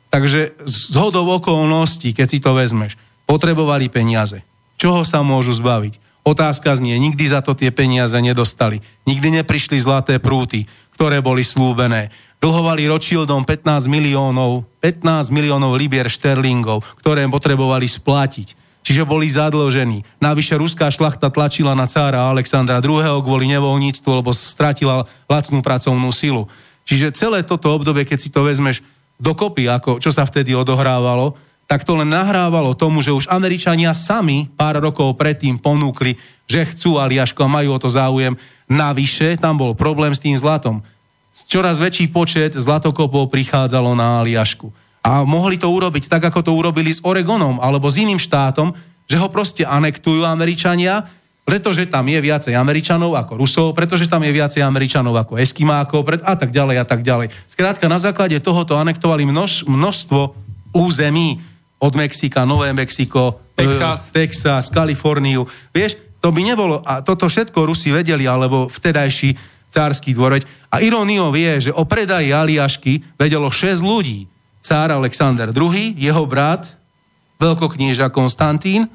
Takže 0.09 0.57
z 0.65 0.95
hodou 0.97 1.27
okolností, 1.37 2.17
keď 2.17 2.27
si 2.27 2.39
to 2.41 2.57
vezmeš, 2.57 2.97
potrebovali 3.29 3.93
peniaze. 3.93 4.41
Čoho 4.79 5.05
sa 5.05 5.21
môžu 5.21 5.53
zbaviť? 5.53 6.25
Otázka 6.25 6.75
znie, 6.75 6.97
nikdy 6.97 7.25
za 7.29 7.45
to 7.45 7.53
tie 7.53 7.69
peniaze 7.69 8.15
nedostali. 8.17 8.81
Nikdy 9.05 9.41
neprišli 9.41 9.77
zlaté 9.77 10.17
prúty, 10.17 10.65
ktoré 10.97 11.23
boli 11.23 11.45
slúbené. 11.45 12.11
Dlhovali 12.39 12.87
Rothschildom 12.87 13.43
15 13.43 13.87
miliónov, 13.91 14.63
15 14.79 15.29
miliónov 15.29 15.75
libier 15.75 16.07
šterlingov, 16.07 16.83
ktoré 17.03 17.27
potrebovali 17.27 17.85
splatiť. 17.85 18.55
Čiže 18.79 19.03
boli 19.03 19.27
zadlžení. 19.27 20.07
Navyše 20.23 20.55
ruská 20.55 20.87
šlachta 20.87 21.27
tlačila 21.27 21.75
na 21.75 21.83
cára 21.85 22.31
Alexandra 22.31 22.79
II. 22.79 23.19
kvôli 23.19 23.51
nevoľníctvu, 23.51 24.23
lebo 24.23 24.31
stratila 24.31 25.03
lacnú 25.27 25.59
pracovnú 25.59 26.09
silu. 26.15 26.47
Čiže 26.89 27.13
celé 27.13 27.45
toto 27.45 27.69
obdobie, 27.69 28.01
keď 28.01 28.17
si 28.17 28.33
to 28.33 28.41
vezmeš 28.41 28.81
dokopy, 29.21 29.69
ako, 29.69 30.01
čo 30.01 30.09
sa 30.09 30.25
vtedy 30.25 30.57
odohrávalo, 30.57 31.37
tak 31.69 31.85
to 31.85 31.93
len 31.93 32.09
nahrávalo 32.09 32.73
tomu, 32.73 33.05
že 33.05 33.13
už 33.13 33.29
Američania 33.29 33.93
sami 33.93 34.49
pár 34.57 34.81
rokov 34.81 35.13
predtým 35.21 35.61
ponúkli, 35.61 36.17
že 36.49 36.65
chcú 36.65 36.97
Aliašku 36.97 37.37
a 37.45 37.51
majú 37.51 37.77
o 37.77 37.81
to 37.81 37.93
záujem. 37.93 38.33
Navyše 38.65 39.37
tam 39.37 39.61
bol 39.61 39.77
problém 39.77 40.09
s 40.09 40.23
tým 40.25 40.33
zlatom. 40.33 40.81
Čoraz 41.45 41.77
väčší 41.77 42.09
počet 42.09 42.57
zlatokopov 42.57 43.29
prichádzalo 43.29 43.93
na 43.93 44.25
Aliašku. 44.25 44.73
A 45.05 45.21
mohli 45.21 45.61
to 45.61 45.69
urobiť 45.69 46.09
tak, 46.09 46.25
ako 46.25 46.41
to 46.41 46.57
urobili 46.57 46.89
s 46.89 47.05
Oregonom 47.05 47.61
alebo 47.61 47.85
s 47.85 48.01
iným 48.01 48.17
štátom, 48.17 48.73
že 49.05 49.21
ho 49.21 49.29
proste 49.29 49.61
anektujú 49.61 50.25
Američania 50.25 51.05
pretože 51.49 51.89
tam 51.89 52.05
je 52.05 52.21
viacej 52.21 52.53
Američanov 52.53 53.17
ako 53.17 53.41
Rusov, 53.41 53.73
pretože 53.73 54.05
tam 54.05 54.21
je 54.21 54.29
viacej 54.29 54.61
Američanov 54.61 55.17
ako 55.17 55.41
Eskimákov 55.41 56.05
pred, 56.05 56.21
a 56.21 56.37
tak 56.37 56.53
ďalej 56.53 56.77
a 56.77 56.85
tak 56.85 57.01
ďalej. 57.01 57.33
Skrátka, 57.49 57.89
na 57.89 57.97
základe 57.97 58.37
tohoto 58.37 58.77
anektovali 58.77 59.25
množ, 59.25 59.65
množstvo 59.65 60.37
území 60.77 61.41
od 61.81 61.97
Mexika, 61.97 62.45
Nové 62.45 62.69
Mexiko, 62.69 63.41
Texas. 63.57 64.13
E, 64.13 64.29
Texas, 64.29 64.69
Kaliforniu. 64.69 65.49
Vieš, 65.73 65.97
to 66.21 66.29
by 66.29 66.45
nebolo, 66.45 66.85
a 66.85 67.01
toto 67.01 67.25
všetko 67.25 67.65
Rusi 67.65 67.89
vedeli, 67.89 68.29
alebo 68.29 68.69
vtedajší 68.69 69.33
cársky 69.73 70.13
dvor. 70.13 70.37
A 70.69 70.77
iróniou 70.85 71.33
je, 71.33 71.69
že 71.69 71.71
o 71.73 71.81
predaji 71.81 72.29
Aliašky 72.29 73.17
vedelo 73.17 73.49
6 73.49 73.81
ľudí. 73.81 74.29
Cár 74.61 74.93
Alexander 74.93 75.49
II, 75.49 75.97
jeho 75.97 76.23
brat, 76.29 76.77
veľkoknieža 77.41 78.13
Konstantín, 78.13 78.85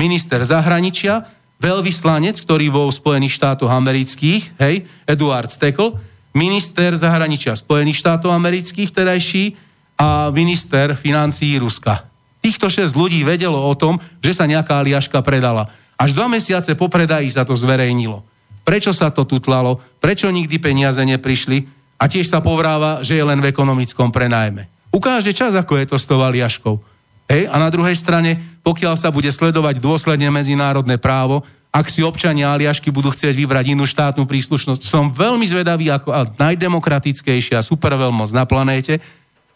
minister 0.00 0.40
zahraničia 0.40 1.28
veľvyslanec, 1.60 2.40
ktorý 2.40 2.72
bol 2.72 2.88
v 2.88 2.98
Spojených 2.98 3.36
štátoch 3.36 3.68
amerických, 3.68 4.56
hej, 4.58 4.88
Eduard 5.04 5.52
Stekl, 5.52 5.94
minister 6.32 6.96
zahraničia 6.96 7.54
Spojených 7.54 8.00
štátov 8.00 8.32
amerických 8.32 8.90
terajší 8.90 9.54
a 10.00 10.32
minister 10.32 10.96
financií 10.96 11.60
Ruska. 11.60 12.08
Týchto 12.40 12.72
šesť 12.72 12.96
ľudí 12.96 13.20
vedelo 13.20 13.60
o 13.60 13.74
tom, 13.76 14.00
že 14.24 14.32
sa 14.32 14.48
nejaká 14.48 14.80
aliaška 14.80 15.20
predala. 15.20 15.68
Až 16.00 16.16
dva 16.16 16.32
mesiace 16.32 16.72
po 16.72 16.88
predaji 16.88 17.28
sa 17.28 17.44
to 17.44 17.52
zverejnilo. 17.52 18.24
Prečo 18.64 18.96
sa 18.96 19.12
to 19.12 19.28
tutlalo? 19.28 19.84
Prečo 20.00 20.32
nikdy 20.32 20.56
peniaze 20.56 21.04
neprišli? 21.04 21.68
A 22.00 22.08
tiež 22.08 22.32
sa 22.32 22.40
povráva, 22.40 23.04
že 23.04 23.20
je 23.20 23.24
len 23.24 23.44
v 23.44 23.52
ekonomickom 23.52 24.08
prenajme. 24.08 24.64
Ukáže 24.88 25.36
čas, 25.36 25.52
ako 25.52 25.76
je 25.76 25.86
to 25.92 25.96
s 26.00 26.08
tou 26.08 26.24
aliaškou. 26.24 26.80
Hej? 27.28 27.52
A 27.52 27.60
na 27.60 27.68
druhej 27.68 27.92
strane, 27.92 28.49
pokiaľ 28.60 28.94
sa 28.96 29.08
bude 29.08 29.28
sledovať 29.32 29.80
dôsledne 29.80 30.28
medzinárodné 30.28 31.00
právo, 31.00 31.42
ak 31.70 31.86
si 31.86 32.02
občania 32.02 32.50
Aliašky 32.50 32.90
budú 32.90 33.14
chcieť 33.14 33.30
vybrať 33.30 33.78
inú 33.78 33.86
štátnu 33.86 34.26
príslušnosť, 34.26 34.82
som 34.82 35.14
veľmi 35.14 35.46
zvedavý, 35.46 35.86
ako 35.94 36.10
najdemokratickejšia 36.34 37.62
superveľmoc 37.62 38.30
na 38.34 38.42
planéte 38.42 38.98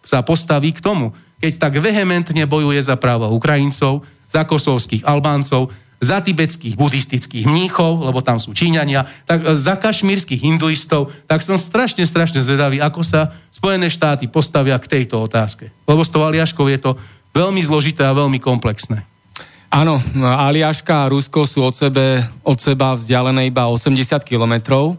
sa 0.06 0.22
postaví 0.22 0.70
k 0.70 0.84
tomu, 0.84 1.10
keď 1.42 1.58
tak 1.58 1.74
vehementne 1.82 2.46
bojuje 2.46 2.78
za 2.78 2.94
práva 2.94 3.34
Ukrajincov, 3.34 4.06
za 4.30 4.46
kosovských 4.46 5.02
Albáncov, 5.02 5.74
za 6.04 6.20
tibetských 6.20 6.76
buddhistických 6.76 7.48
mníchov, 7.48 8.04
lebo 8.04 8.20
tam 8.20 8.36
sú 8.36 8.52
Číňania, 8.52 9.08
tak 9.24 9.40
e, 9.40 9.56
za 9.56 9.74
kašmírskych 9.80 10.44
hinduistov, 10.44 11.08
tak 11.24 11.40
som 11.40 11.56
strašne, 11.56 12.04
strašne 12.04 12.44
zvedavý, 12.44 12.78
ako 12.78 13.00
sa 13.00 13.32
Spojené 13.48 13.88
štáty 13.88 14.28
postavia 14.28 14.76
k 14.76 14.90
tejto 15.00 15.24
otázke. 15.24 15.72
Lebo 15.88 16.04
s 16.04 16.12
tou 16.12 16.20
Aliaškou 16.20 16.68
je 16.68 16.78
to 16.78 16.90
veľmi 17.34 17.60
zložité 17.60 18.06
a 18.06 18.16
veľmi 18.16 18.38
komplexné. 18.38 19.02
Áno, 19.74 19.98
Aliaška 20.22 21.04
a 21.04 21.10
Rusko 21.10 21.50
sú 21.50 21.66
od, 21.66 21.74
sebe, 21.74 22.22
od 22.46 22.58
seba 22.62 22.94
vzdialené 22.94 23.50
iba 23.50 23.66
80 23.66 24.22
kilometrov. 24.22 24.94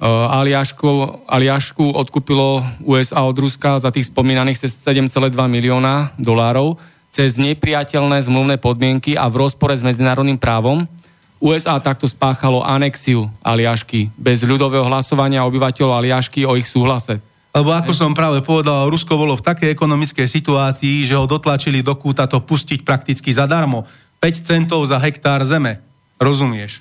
Aliašku, 0.00 1.20
Aliašku 1.28 1.92
odkúpilo 1.92 2.64
USA 2.80 3.28
od 3.28 3.36
Ruska 3.36 3.76
za 3.76 3.92
tých 3.92 4.08
spomínaných 4.08 4.72
7,2 4.72 5.36
milióna 5.36 6.16
dolárov 6.16 6.80
cez 7.12 7.36
nepriateľné 7.36 8.24
zmluvné 8.24 8.56
podmienky 8.56 9.18
a 9.18 9.28
v 9.28 9.44
rozpore 9.44 9.76
s 9.76 9.84
medzinárodným 9.84 10.40
právom. 10.40 10.88
USA 11.36 11.76
takto 11.76 12.08
spáchalo 12.08 12.64
anexiu 12.64 13.28
Aliašky 13.44 14.08
bez 14.16 14.40
ľudového 14.40 14.88
hlasovania 14.88 15.44
obyvateľov 15.44 16.00
Aliašky 16.00 16.48
o 16.48 16.56
ich 16.56 16.64
súhlase. 16.64 17.20
Lebo 17.50 17.74
ako 17.74 17.90
som 17.90 18.14
práve 18.14 18.46
povedal, 18.46 18.86
Rusko 18.86 19.18
bolo 19.18 19.34
v 19.34 19.42
takej 19.42 19.74
ekonomickej 19.74 20.26
situácii, 20.30 21.02
že 21.02 21.18
ho 21.18 21.26
dotlačili 21.26 21.82
do 21.82 21.98
kúta 21.98 22.30
to 22.30 22.38
pustiť 22.38 22.86
prakticky 22.86 23.34
zadarmo. 23.34 23.90
5 24.22 24.46
centov 24.46 24.86
za 24.86 25.02
hektár 25.02 25.42
zeme. 25.42 25.82
Rozumieš? 26.22 26.78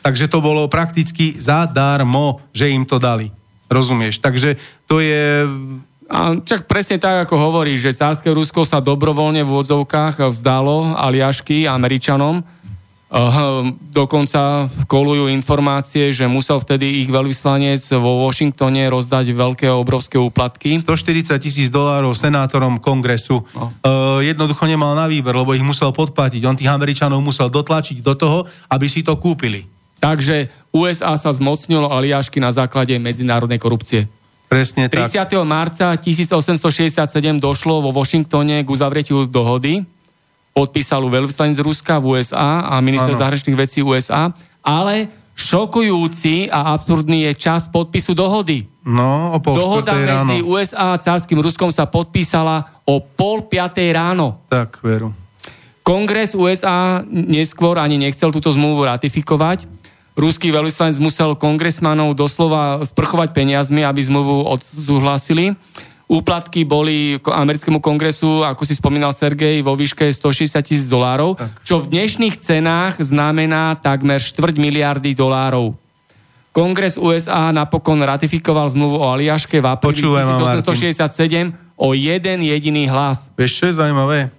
Takže 0.00 0.30
to 0.30 0.38
bolo 0.40 0.70
prakticky 0.72 1.36
zadarmo, 1.36 2.40
že 2.54 2.72
im 2.72 2.88
to 2.88 2.96
dali. 2.96 3.28
Rozumieš? 3.68 4.22
Takže 4.22 4.56
to 4.88 5.02
je... 5.02 5.44
A 6.06 6.38
čak 6.38 6.70
presne 6.70 7.02
tak, 7.02 7.26
ako 7.26 7.34
hovorí, 7.50 7.74
že 7.74 7.90
cárske 7.90 8.30
Rusko 8.30 8.62
sa 8.62 8.78
dobrovoľne 8.78 9.42
v 9.42 9.52
odzovkách 9.52 10.22
vzdalo 10.30 10.94
Aliašky 10.94 11.66
Američanom, 11.66 12.46
dokonca 13.94 14.66
kolujú 14.90 15.30
informácie, 15.30 16.10
že 16.10 16.26
musel 16.26 16.58
vtedy 16.58 17.06
ich 17.06 17.08
veľvyslanec 17.08 17.78
vo 18.02 18.26
Washingtone 18.26 18.82
rozdať 18.90 19.30
veľké 19.30 19.70
obrovské 19.70 20.18
úplatky. 20.18 20.74
140 20.82 21.38
tisíc 21.38 21.70
dolárov 21.70 22.18
senátorom 22.18 22.82
kongresu. 22.82 23.46
No. 23.54 23.70
Uh, 23.86 24.18
jednoducho 24.26 24.66
nemal 24.66 24.98
na 24.98 25.06
výber, 25.06 25.38
lebo 25.38 25.54
ich 25.54 25.62
musel 25.62 25.94
podplatiť. 25.94 26.42
On 26.50 26.58
tých 26.58 26.66
Američanov 26.66 27.22
musel 27.22 27.46
dotlačiť 27.46 28.02
do 28.02 28.18
toho, 28.18 28.38
aby 28.74 28.90
si 28.90 29.06
to 29.06 29.14
kúpili. 29.14 29.70
Takže 30.02 30.50
USA 30.74 31.14
sa 31.14 31.30
zmocnilo 31.30 31.88
Aliašky 31.88 32.42
na 32.42 32.50
základe 32.52 32.98
medzinárodnej 32.98 33.62
korupcie. 33.62 34.10
Presne 34.46 34.86
30. 34.86 35.14
tak. 35.14 35.30
30. 35.30 35.42
marca 35.42 35.86
1867 35.98 37.42
došlo 37.42 37.82
vo 37.82 37.90
Washingtone 37.90 38.62
k 38.62 38.68
uzavretiu 38.68 39.26
dohody, 39.26 39.82
podpísal 40.56 41.04
veľvyslanec 41.04 41.60
Ruska 41.60 42.00
v 42.00 42.16
USA 42.16 42.64
a 42.64 42.80
minister 42.80 43.12
ano. 43.12 43.20
zahraničných 43.20 43.60
vecí 43.60 43.84
USA, 43.84 44.32
ale 44.64 45.12
šokujúci 45.36 46.48
a 46.48 46.72
absurdný 46.72 47.28
je 47.28 47.32
čas 47.36 47.68
podpisu 47.68 48.16
dohody. 48.16 48.64
No, 48.88 49.36
o 49.36 49.38
pol 49.44 49.60
Dohoda 49.60 49.92
medzi 49.92 50.40
ráno. 50.40 50.56
USA 50.56 50.96
a 50.96 51.02
cárským 51.02 51.44
Ruskom 51.44 51.68
sa 51.68 51.84
podpísala 51.84 52.80
o 52.88 53.04
pol 53.04 53.44
piatej 53.44 53.92
ráno. 53.92 54.40
Tak, 54.48 54.80
veru. 54.80 55.12
Kongres 55.84 56.32
USA 56.32 57.04
neskôr 57.06 57.76
ani 57.76 58.00
nechcel 58.00 58.32
túto 58.32 58.48
zmluvu 58.48 58.88
ratifikovať. 58.88 59.68
Ruský 60.16 60.48
veľvyslanec 60.48 60.96
musel 60.96 61.36
kongresmanov 61.36 62.16
doslova 62.16 62.80
sprchovať 62.80 63.36
peniazmi, 63.36 63.84
aby 63.84 64.00
zmluvu 64.00 64.48
odsúhlasili. 64.48 65.52
Úplatky 66.06 66.62
boli 66.62 67.18
americkému 67.18 67.82
kongresu, 67.82 68.46
ako 68.46 68.62
si 68.62 68.78
spomínal 68.78 69.10
Sergej, 69.10 69.58
vo 69.58 69.74
výške 69.74 70.06
160 70.06 70.54
tisíc 70.62 70.86
dolárov, 70.86 71.34
čo 71.66 71.82
v 71.82 71.90
dnešných 71.90 72.38
cenách 72.38 73.02
znamená 73.02 73.74
takmer 73.74 74.22
štvrť 74.22 74.54
miliardy 74.54 75.18
dolárov. 75.18 75.74
Kongres 76.54 76.94
USA 76.94 77.50
napokon 77.50 77.98
ratifikoval 78.00 78.70
zmluvu 78.70 79.02
o 79.02 79.06
Aliaške 79.12 79.58
v 79.58 79.66
apríli 79.66 80.06
1867 80.06 81.52
o 81.76 81.92
jeden 81.92 82.38
jediný 82.40 82.86
hlas. 82.88 83.28
Vieš, 83.36 83.52
čo 83.60 83.64
je 83.68 83.74
zaujímavé? 83.76 84.32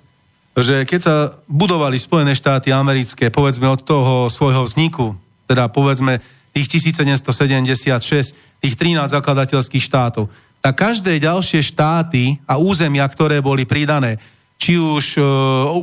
Že 0.57 0.89
keď 0.89 0.99
sa 1.03 1.15
budovali 1.45 1.99
Spojené 1.99 2.34
štáty 2.34 2.74
americké, 2.74 3.30
povedzme 3.30 3.70
od 3.70 3.84
toho 3.86 4.32
svojho 4.34 4.65
vzniku, 4.65 5.13
teda 5.45 5.70
povedzme 5.70 6.18
tých 6.57 6.82
1776, 6.82 8.34
tých 8.65 8.74
13 8.74 9.13
zakladateľských 9.13 9.84
štátov, 9.86 10.26
tak 10.61 10.75
každé 10.77 11.21
ďalšie 11.21 11.63
štáty 11.63 12.37
a 12.43 12.59
územia, 12.59 13.07
ktoré 13.07 13.39
boli 13.39 13.63
pridané, 13.63 14.19
či 14.57 14.75
už 14.75 15.21
uh, 15.21 15.25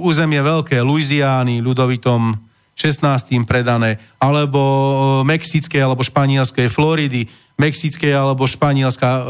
územie 0.03 0.43
veľké, 0.43 0.83
Louisiany, 0.83 1.63
ľudovitom 1.63 2.35
16. 2.75 3.47
predané, 3.47 4.03
alebo 4.19 4.59
uh, 4.61 4.95
mexické 5.23 5.79
alebo 5.79 6.03
španielské 6.03 6.67
Floridy, 6.67 7.31
mexické 7.55 8.11
alebo 8.11 8.51
španielská 8.51 9.11
uh, 9.15 9.25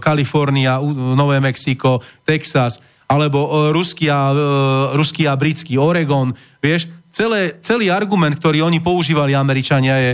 Kalifornia, 0.00 0.80
uh, 0.80 0.88
Nové 1.12 1.36
Mexiko, 1.44 2.00
Texas, 2.24 2.80
alebo 3.04 3.46
uh, 3.46 3.50
ruský, 3.70 4.08
a, 4.08 4.32
uh, 4.32 5.36
britský 5.36 5.76
Oregon, 5.76 6.32
vieš, 6.64 6.88
celé, 7.12 7.60
celý 7.60 7.92
argument, 7.92 8.32
ktorý 8.36 8.64
oni 8.64 8.80
používali 8.80 9.36
Američania 9.36 9.96
je, 10.00 10.12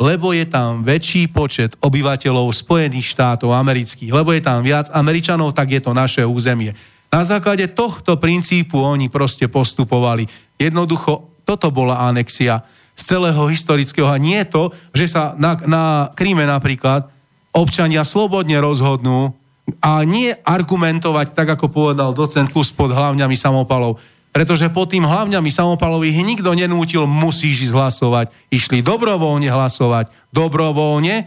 lebo 0.00 0.32
je 0.32 0.48
tam 0.48 0.80
väčší 0.80 1.28
počet 1.28 1.76
obyvateľov 1.84 2.48
Spojených 2.56 3.12
štátov 3.12 3.52
amerických, 3.52 4.10
lebo 4.16 4.32
je 4.32 4.40
tam 4.40 4.64
viac 4.64 4.88
Američanov, 4.96 5.52
tak 5.52 5.76
je 5.76 5.80
to 5.84 5.92
naše 5.92 6.24
územie. 6.24 6.72
Na 7.12 7.20
základe 7.20 7.68
tohto 7.68 8.16
princípu 8.16 8.80
oni 8.80 9.12
proste 9.12 9.44
postupovali. 9.44 10.24
Jednoducho, 10.56 11.28
toto 11.44 11.68
bola 11.68 12.08
anexia 12.08 12.64
z 12.96 13.16
celého 13.16 13.42
historického. 13.50 14.06
A 14.06 14.20
nie 14.20 14.40
to, 14.46 14.70
že 14.94 15.10
sa 15.10 15.34
na, 15.36 15.58
na 15.66 15.82
Kríme 16.14 16.46
napríklad 16.46 17.10
občania 17.50 18.06
slobodne 18.06 18.60
rozhodnú 18.62 19.34
a 19.82 20.02
nie 20.06 20.34
argumentovať, 20.46 21.34
tak 21.34 21.58
ako 21.58 21.66
povedal 21.70 22.14
docent 22.14 22.50
Kus 22.54 22.70
pod 22.70 22.94
hlavňami 22.94 23.34
samopalov, 23.34 23.98
pretože 24.30 24.70
pod 24.70 24.94
tým 24.94 25.02
hlavňami 25.02 25.50
samopalových 25.50 26.22
nikto 26.22 26.54
nenútil, 26.54 27.02
musíš 27.06 27.70
ísť 27.70 27.74
hlasovať. 27.74 28.26
Išli 28.54 28.78
dobrovoľne 28.78 29.50
hlasovať. 29.50 30.30
Dobrovoľne. 30.30 31.26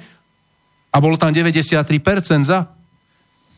A 0.87 0.95
bolo 1.03 1.19
tam 1.19 1.35
93% 1.35 1.83
za. 2.47 2.71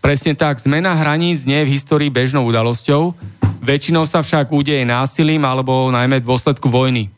Presne 0.01 0.33
tak. 0.33 0.57
Zmena 0.57 0.97
hraníc 0.97 1.45
nie 1.45 1.61
je 1.61 1.67
v 1.69 1.73
histórii 1.77 2.09
bežnou 2.09 2.45
udalosťou. 2.49 3.13
Väčšinou 3.61 4.09
sa 4.09 4.25
však 4.25 4.49
udeje 4.49 4.81
násilím 4.81 5.45
alebo 5.45 5.93
najmä 5.93 6.21
v 6.21 6.27
dôsledku 6.29 6.69
vojny. 6.69 7.09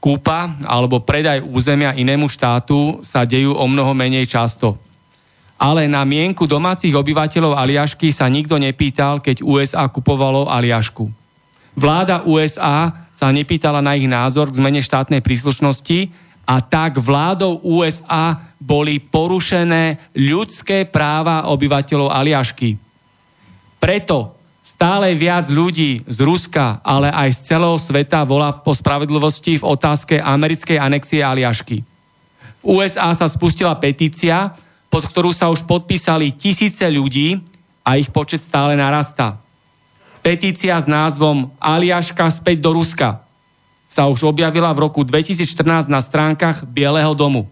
Kúpa 0.00 0.56
alebo 0.64 1.04
predaj 1.04 1.44
územia 1.44 1.92
inému 1.92 2.28
štátu 2.28 3.04
sa 3.04 3.28
dejú 3.28 3.52
o 3.56 3.64
mnoho 3.68 3.92
menej 3.92 4.24
často. 4.24 4.80
Ale 5.60 5.84
na 5.92 6.00
mienku 6.08 6.48
domácich 6.48 6.96
obyvateľov 6.96 7.52
Aliašky 7.52 8.08
sa 8.08 8.24
nikto 8.32 8.56
nepýtal, 8.56 9.20
keď 9.20 9.44
USA 9.44 9.84
kupovalo 9.92 10.48
Aliašku. 10.48 11.19
Vláda 11.80 12.20
USA 12.28 12.92
sa 13.16 13.32
nepýtala 13.32 13.80
na 13.80 13.96
ich 13.96 14.04
názor 14.04 14.52
k 14.52 14.60
zmene 14.60 14.84
štátnej 14.84 15.24
príslušnosti 15.24 16.12
a 16.44 16.60
tak 16.60 17.00
vládou 17.00 17.64
USA 17.64 18.36
boli 18.60 19.00
porušené 19.00 20.12
ľudské 20.12 20.84
práva 20.84 21.48
obyvateľov 21.48 22.12
Aliašky. 22.12 22.76
Preto 23.80 24.36
stále 24.60 25.16
viac 25.16 25.48
ľudí 25.48 26.04
z 26.04 26.18
Ruska, 26.20 26.84
ale 26.84 27.08
aj 27.08 27.32
z 27.32 27.40
celého 27.56 27.76
sveta 27.80 28.28
volá 28.28 28.52
po 28.52 28.76
spravedlivosti 28.76 29.56
v 29.56 29.64
otázke 29.64 30.20
americkej 30.20 30.76
anexie 30.76 31.24
Aliašky. 31.24 31.80
V 32.60 32.64
USA 32.76 33.08
sa 33.16 33.24
spustila 33.24 33.72
petícia, 33.80 34.52
pod 34.92 35.08
ktorú 35.08 35.32
sa 35.32 35.48
už 35.48 35.64
podpísali 35.64 36.36
tisíce 36.36 36.84
ľudí 36.92 37.40
a 37.80 37.96
ich 37.96 38.12
počet 38.12 38.44
stále 38.44 38.76
narastá. 38.76 39.40
Petícia 40.20 40.76
s 40.76 40.84
názvom 40.84 41.48
Aliaška 41.56 42.28
späť 42.28 42.60
do 42.60 42.76
Ruska 42.76 43.24
sa 43.90 44.06
už 44.06 44.28
objavila 44.28 44.70
v 44.70 44.86
roku 44.86 45.02
2014 45.02 45.90
na 45.90 45.98
stránkach 45.98 46.62
Bieleho 46.62 47.16
domu. 47.16 47.48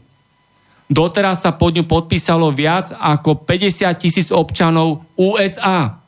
Doteraz 0.88 1.44
sa 1.44 1.52
pod 1.52 1.74
ňu 1.76 1.84
podpísalo 1.84 2.48
viac 2.52 2.94
ako 2.96 3.44
50 3.44 3.92
tisíc 3.98 4.28
občanov 4.32 5.04
USA. 5.18 6.00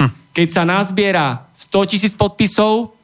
Hm. 0.00 0.10
Keď 0.34 0.48
sa 0.50 0.62
nazbiera 0.66 1.46
100 1.54 1.90
tisíc 1.90 2.12
podpisov, 2.16 2.96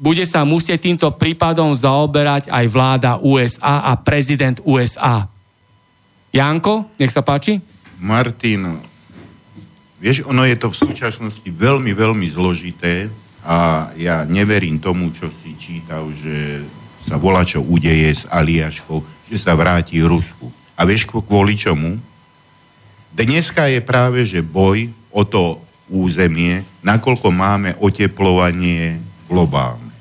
bude 0.00 0.24
sa 0.24 0.48
musieť 0.48 0.88
týmto 0.88 1.12
prípadom 1.12 1.76
zaoberať 1.76 2.48
aj 2.48 2.64
vláda 2.72 3.20
USA 3.20 3.84
a 3.90 3.92
prezident 4.00 4.56
USA. 4.64 5.28
Janko, 6.32 6.88
nech 6.96 7.12
sa 7.12 7.20
páči. 7.20 7.60
Martin, 8.00 8.89
Vieš, 10.00 10.24
ono 10.24 10.48
je 10.48 10.56
to 10.56 10.72
v 10.72 10.80
súčasnosti 10.80 11.44
veľmi, 11.44 11.92
veľmi 11.92 12.24
zložité 12.32 13.12
a 13.44 13.88
ja 14.00 14.24
neverím 14.24 14.80
tomu, 14.80 15.12
čo 15.12 15.28
si 15.44 15.52
čítal, 15.60 16.08
že 16.16 16.64
sa 17.04 17.20
volá, 17.20 17.44
čo 17.44 17.60
udeje 17.60 18.16
s 18.16 18.24
Aliaškou, 18.24 19.28
že 19.28 19.36
sa 19.36 19.52
vráti 19.52 20.00
Rusku. 20.00 20.48
A 20.72 20.88
vieš, 20.88 21.04
kvôli 21.04 21.52
čomu? 21.52 22.00
Dneska 23.12 23.68
je 23.68 23.84
práve, 23.84 24.24
že 24.24 24.40
boj 24.40 24.88
o 25.12 25.20
to 25.28 25.60
územie, 25.92 26.64
nakoľko 26.80 27.28
máme 27.28 27.76
oteplovanie 27.76 29.04
globálne. 29.28 29.92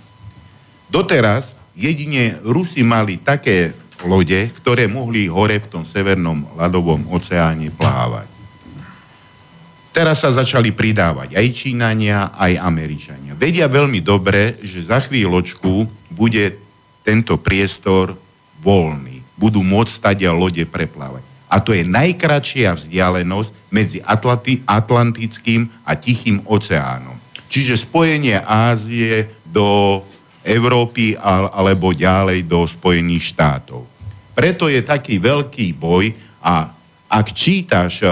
Doteraz 0.88 1.60
jedine 1.76 2.40
Rusi 2.40 2.88
mali 2.88 3.20
také 3.20 3.76
lode, 4.08 4.48
ktoré 4.64 4.88
mohli 4.88 5.28
hore 5.28 5.60
v 5.60 5.68
tom 5.68 5.84
severnom 5.84 6.48
ľadovom 6.56 7.12
oceáne 7.12 7.68
plávať. 7.68 8.39
Teraz 9.90 10.22
sa 10.22 10.30
začali 10.30 10.70
pridávať 10.70 11.34
aj 11.34 11.48
Čínania, 11.50 12.32
aj 12.38 12.62
Američania. 12.62 13.34
Vedia 13.34 13.66
veľmi 13.66 14.00
dobre, 14.06 14.62
že 14.62 14.86
za 14.86 15.02
chvíľočku 15.02 15.90
bude 16.14 16.62
tento 17.02 17.42
priestor 17.42 18.14
voľný. 18.62 19.26
Budú 19.34 19.66
môcť 19.66 19.92
stať 19.92 20.18
a 20.30 20.32
lode 20.36 20.62
preplávať. 20.70 21.26
A 21.50 21.58
to 21.58 21.74
je 21.74 21.82
najkračšia 21.82 22.78
vzdialenosť 22.78 23.50
medzi 23.74 23.98
Atlanti- 24.06 24.62
Atlantickým 24.70 25.66
a 25.82 25.98
Tichým 25.98 26.46
oceánom. 26.46 27.18
Čiže 27.50 27.82
spojenie 27.82 28.38
Ázie 28.46 29.42
do 29.42 30.02
Európy 30.46 31.18
alebo 31.18 31.98
ďalej 31.98 32.46
do 32.46 32.70
Spojených 32.70 33.34
štátov. 33.34 33.90
Preto 34.38 34.70
je 34.70 34.86
taký 34.86 35.18
veľký 35.18 35.74
boj 35.74 36.14
a 36.46 36.70
ak 37.10 37.28
čítaš 37.34 38.06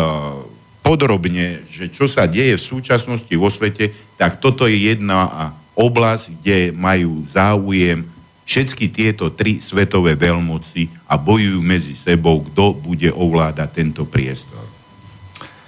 podrobne, 0.88 1.68
že 1.68 1.92
čo 1.92 2.08
sa 2.08 2.24
deje 2.24 2.56
v 2.56 2.64
súčasnosti 2.64 3.34
vo 3.36 3.52
svete, 3.52 3.92
tak 4.16 4.40
toto 4.40 4.64
je 4.64 4.96
jedna 4.96 5.52
oblasť, 5.76 6.40
kde 6.40 6.72
majú 6.72 7.28
záujem 7.36 8.08
všetky 8.48 8.88
tieto 8.88 9.28
tri 9.36 9.60
svetové 9.60 10.16
veľmoci 10.16 10.88
a 11.12 11.20
bojujú 11.20 11.60
medzi 11.60 11.92
sebou, 11.92 12.40
kto 12.48 12.80
bude 12.80 13.12
ovládať 13.12 13.70
tento 13.76 14.08
priestor. 14.08 14.64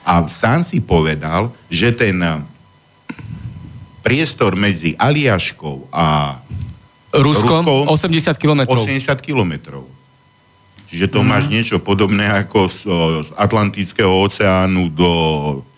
A 0.07 0.23
sám 0.31 0.63
si 0.63 0.79
povedal, 0.79 1.51
že 1.67 1.91
ten 1.91 2.15
priestor 3.99 4.55
medzi 4.55 4.95
Aliaškou 4.95 5.91
a 5.91 6.39
Ruskom, 7.11 7.67
Ruskom 7.67 7.91
80 7.91 8.39
kilometrov. 8.39 8.87
80 8.87 9.19
kilometrov 9.19 9.98
Čiže 10.89 11.07
to 11.13 11.21
mm. 11.21 11.27
máš 11.29 11.45
niečo 11.47 11.77
podobné 11.77 12.25
ako 12.25 12.65
z, 12.65 12.77
z 13.25 13.29
Atlantického 13.37 14.09
oceánu 14.09 14.89
do 14.89 15.11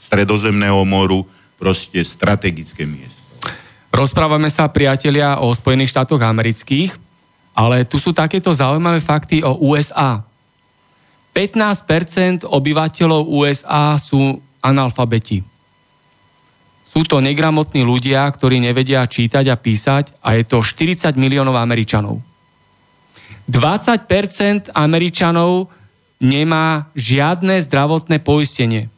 Stredozemného 0.07 0.84
moru, 0.88 1.28
proste 1.59 2.01
strategické 2.01 2.89
miesto. 2.89 3.20
Rozprávame 3.91 4.47
sa, 4.47 4.72
priatelia, 4.72 5.43
o 5.43 5.51
Spojených 5.51 5.91
štátoch 5.91 6.24
amerických, 6.24 6.95
ale 7.51 7.84
tu 7.84 7.99
sú 7.99 8.16
takéto 8.16 8.55
zaujímavé 8.55 9.03
fakty 9.03 9.43
o 9.43 9.59
USA. 9.68 10.24
15% 11.36 12.47
obyvateľov 12.47 13.28
USA 13.28 13.99
sú 13.99 14.39
analfabeti. 14.64 15.43
Sú 16.88 17.07
to 17.07 17.24
negramotní 17.24 17.88
ľudia, 17.88 18.28
ktorí 18.28 18.59
nevedia 18.59 19.03
čítať 19.07 19.47
a 19.47 19.55
písať 19.55 20.20
a 20.20 20.36
je 20.36 20.43
to 20.43 20.59
40 20.59 21.16
miliónov 21.16 21.55
Američanov. 21.55 22.20
20% 23.50 24.70
Američanov 24.74 25.72
nemá 26.22 26.92
žiadne 26.94 27.58
zdravotné 27.66 28.22
poistenie. 28.22 28.94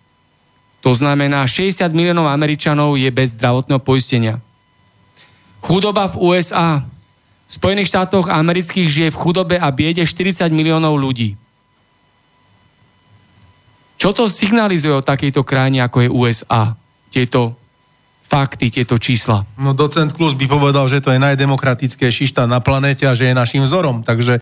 To 0.84 0.91
znamená, 0.91 1.48
60 1.48 1.88
miliónov 1.96 2.28
Američanov 2.28 3.00
je 3.00 3.08
bez 3.08 3.39
zdravotného 3.39 3.80
poistenia. 3.80 4.44
Chudoba 5.64 6.12
v 6.12 6.20
USA. 6.20 6.84
V 7.48 7.52
Spojených 7.56 7.88
štátoch 7.88 8.28
amerických 8.28 8.88
žije 8.91 9.10
v 9.16 9.20
chudobe 9.24 9.56
a 9.56 9.72
biede 9.72 10.04
40 10.04 10.52
miliónov 10.52 11.00
ľudí. 11.00 11.39
Čo 13.96 14.12
to 14.12 14.28
signalizuje 14.28 14.91
o 14.91 15.06
takejto 15.06 15.48
krajine, 15.48 15.80
ako 15.88 15.98
je 16.04 16.10
USA? 16.12 16.76
Tieto 17.08 17.56
fakty, 18.24 18.74
tieto 18.74 18.97
čísla. 18.97 19.45
No 19.59 19.76
docent 19.78 20.15
Klus 20.15 20.34
by 20.34 20.47
povedal, 20.49 20.89
že 20.89 21.03
to 21.03 21.13
je 21.13 21.21
najdemokratickejší 21.21 22.32
štát 22.34 22.49
na 22.49 22.63
planéte 22.63 23.05
a 23.05 23.13
že 23.13 23.30
je 23.30 23.36
našim 23.36 23.61
vzorom. 23.61 24.01
Takže 24.01 24.41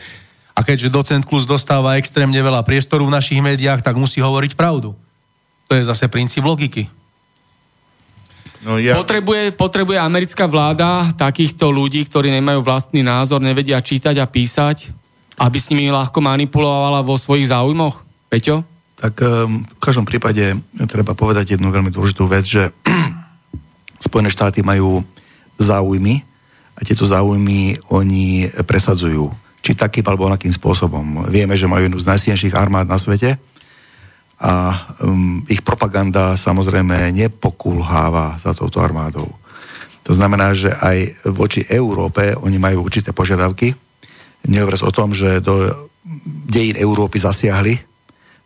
a 0.56 0.60
keďže 0.62 0.94
docent 0.94 1.24
Klus 1.26 1.50
dostáva 1.50 1.98
extrémne 1.98 2.38
veľa 2.38 2.64
priestoru 2.64 3.08
v 3.08 3.16
našich 3.16 3.40
médiách, 3.40 3.84
tak 3.84 3.98
musí 3.98 4.20
hovoriť 4.20 4.56
pravdu. 4.56 4.96
To 5.68 5.74
je 5.76 5.88
zase 5.88 6.12
princíp 6.12 6.44
logiky. 6.44 6.92
No 8.62 8.78
ja... 8.78 8.94
potrebuje, 8.94 9.58
potrebuje 9.58 9.98
americká 9.98 10.46
vláda 10.46 11.10
takýchto 11.18 11.74
ľudí, 11.74 12.06
ktorí 12.06 12.30
nemajú 12.30 12.62
vlastný 12.62 13.02
názor, 13.02 13.42
nevedia 13.42 13.82
čítať 13.82 14.22
a 14.22 14.30
písať, 14.30 14.94
aby 15.42 15.58
s 15.58 15.74
nimi 15.74 15.90
ľahko 15.90 16.22
manipulovala 16.22 17.02
vo 17.02 17.18
svojich 17.18 17.50
záujmoch? 17.50 18.06
Peťo? 18.30 18.62
Tak 19.02 19.18
um, 19.26 19.66
v 19.66 19.82
každom 19.82 20.06
prípade 20.06 20.62
treba 20.86 21.18
povedať 21.18 21.58
jednu 21.58 21.74
veľmi 21.74 21.90
dôležitú 21.90 22.30
vec, 22.30 22.46
že 22.46 22.70
Spojené 24.02 24.34
štáty 24.34 24.66
majú 24.66 25.06
záujmy 25.62 26.26
a 26.74 26.82
tieto 26.82 27.06
záujmy 27.06 27.78
oni 27.94 28.50
presadzujú. 28.66 29.30
Či 29.62 29.78
takým 29.78 30.02
alebo 30.10 30.26
onakým 30.26 30.50
spôsobom. 30.50 31.30
Vieme, 31.30 31.54
že 31.54 31.70
majú 31.70 31.86
jednu 31.86 32.02
z 32.02 32.10
najsilnejších 32.10 32.58
armád 32.58 32.90
na 32.90 32.98
svete 32.98 33.38
a 34.42 34.74
um, 35.06 35.46
ich 35.46 35.62
propaganda 35.62 36.34
samozrejme 36.34 37.14
nepokulháva 37.14 38.42
za 38.42 38.58
touto 38.58 38.82
armádou. 38.82 39.30
To 40.02 40.18
znamená, 40.18 40.58
že 40.58 40.74
aj 40.74 41.30
voči 41.30 41.62
Európe 41.70 42.34
oni 42.34 42.58
majú 42.58 42.82
určité 42.82 43.14
požiadavky. 43.14 43.78
Nehovoriac 44.50 44.82
o 44.82 44.90
tom, 44.90 45.14
že 45.14 45.46
do 45.46 45.70
dejín 46.50 46.74
Európy 46.74 47.22
zasiahli, 47.22 47.78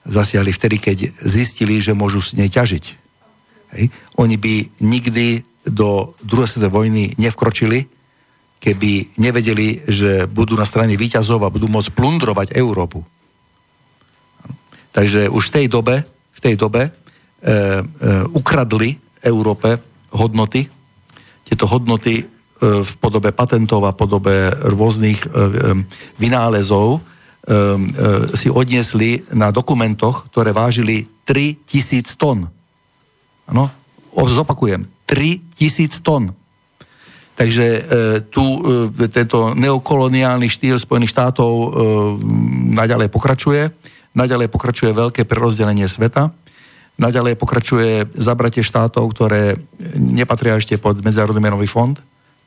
zasiahli 0.04 0.52
vtedy, 0.52 0.76
keď 0.84 0.98
zistili, 1.24 1.80
že 1.80 1.96
môžu 1.96 2.20
s 2.20 2.36
nej 2.36 2.52
ťažiť. 2.52 3.05
Hej. 3.74 3.90
Oni 4.22 4.38
by 4.38 4.84
nikdy 4.84 5.42
do 5.66 6.14
druhej 6.22 6.50
svetovej 6.50 6.74
vojny 6.74 7.04
nevkročili, 7.18 7.90
keby 8.62 9.18
nevedeli, 9.22 9.82
že 9.86 10.26
budú 10.30 10.58
na 10.58 10.66
strane 10.66 10.98
výťazov 10.98 11.42
a 11.46 11.54
budú 11.54 11.70
môcť 11.70 11.94
plundrovať 11.94 12.48
Európu. 12.58 13.06
Takže 14.96 15.28
už 15.28 15.44
v 15.52 15.54
tej 15.54 15.66
dobe, 15.68 15.96
v 16.08 16.40
tej 16.40 16.56
dobe 16.56 16.88
e, 16.88 16.90
e, 16.90 17.52
ukradli 18.32 18.96
Európe 19.22 19.76
hodnoty. 20.16 20.72
Tieto 21.44 21.68
hodnoty 21.68 22.24
e, 22.24 22.24
v 22.80 22.94
podobe 23.04 23.36
patentov 23.36 23.84
a 23.84 23.92
podobe 23.92 24.50
rôznych 24.50 25.20
e, 25.20 25.28
e, 25.28 25.34
vynálezov 26.16 26.88
e, 26.96 27.00
e, 27.00 27.08
si 28.40 28.48
odniesli 28.48 29.28
na 29.36 29.52
dokumentoch, 29.52 30.32
ktoré 30.32 30.56
vážili 30.56 31.04
3000 31.28 32.16
tón. 32.16 32.55
Ano? 33.50 33.70
Zopakujem, 34.16 34.88
3000 35.06 36.02
tón. 36.02 36.34
Takže 37.36 37.66
e, 37.68 37.82
tu 38.32 38.42
e, 38.42 39.12
tento 39.12 39.52
neokoloniálny 39.52 40.48
štýl 40.48 40.80
Spojených 40.80 41.12
štátov 41.12 41.52
e, 41.52 41.68
naďalej 42.80 43.12
pokračuje 43.12 43.76
naďalej 44.16 44.48
pokračuje 44.48 44.96
veľké 44.96 45.28
prerozdelenie 45.28 45.86
sveta, 45.92 46.32
naďalej 46.96 47.36
pokračuje 47.36 48.16
zabratie 48.16 48.64
štátov, 48.64 49.12
ktoré 49.12 49.60
nepatria 50.00 50.56
ešte 50.56 50.80
pod 50.80 51.04
Medzinárodný 51.04 51.44
menový 51.44 51.68
fond, 51.68 52.00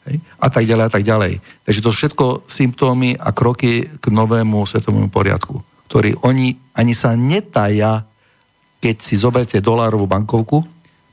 hej, 0.09 0.17
a 0.41 0.49
tak 0.49 0.65
ďalej 0.65 0.85
a 0.89 0.91
tak 0.91 1.05
ďalej. 1.05 1.33
Takže 1.69 1.85
to 1.85 1.91
všetko 1.93 2.27
symptómy 2.49 3.15
a 3.21 3.31
kroky 3.37 3.85
k 4.01 4.05
novému 4.09 4.65
svetovému 4.65 5.13
poriadku, 5.13 5.61
ktorý 5.87 6.17
oni 6.25 6.57
ani 6.73 6.97
sa 6.97 7.13
netaja, 7.13 8.09
keď 8.81 8.97
si 9.05 9.15
zoberte 9.21 9.61
dolárovú 9.61 10.09
bankovku, 10.09 10.65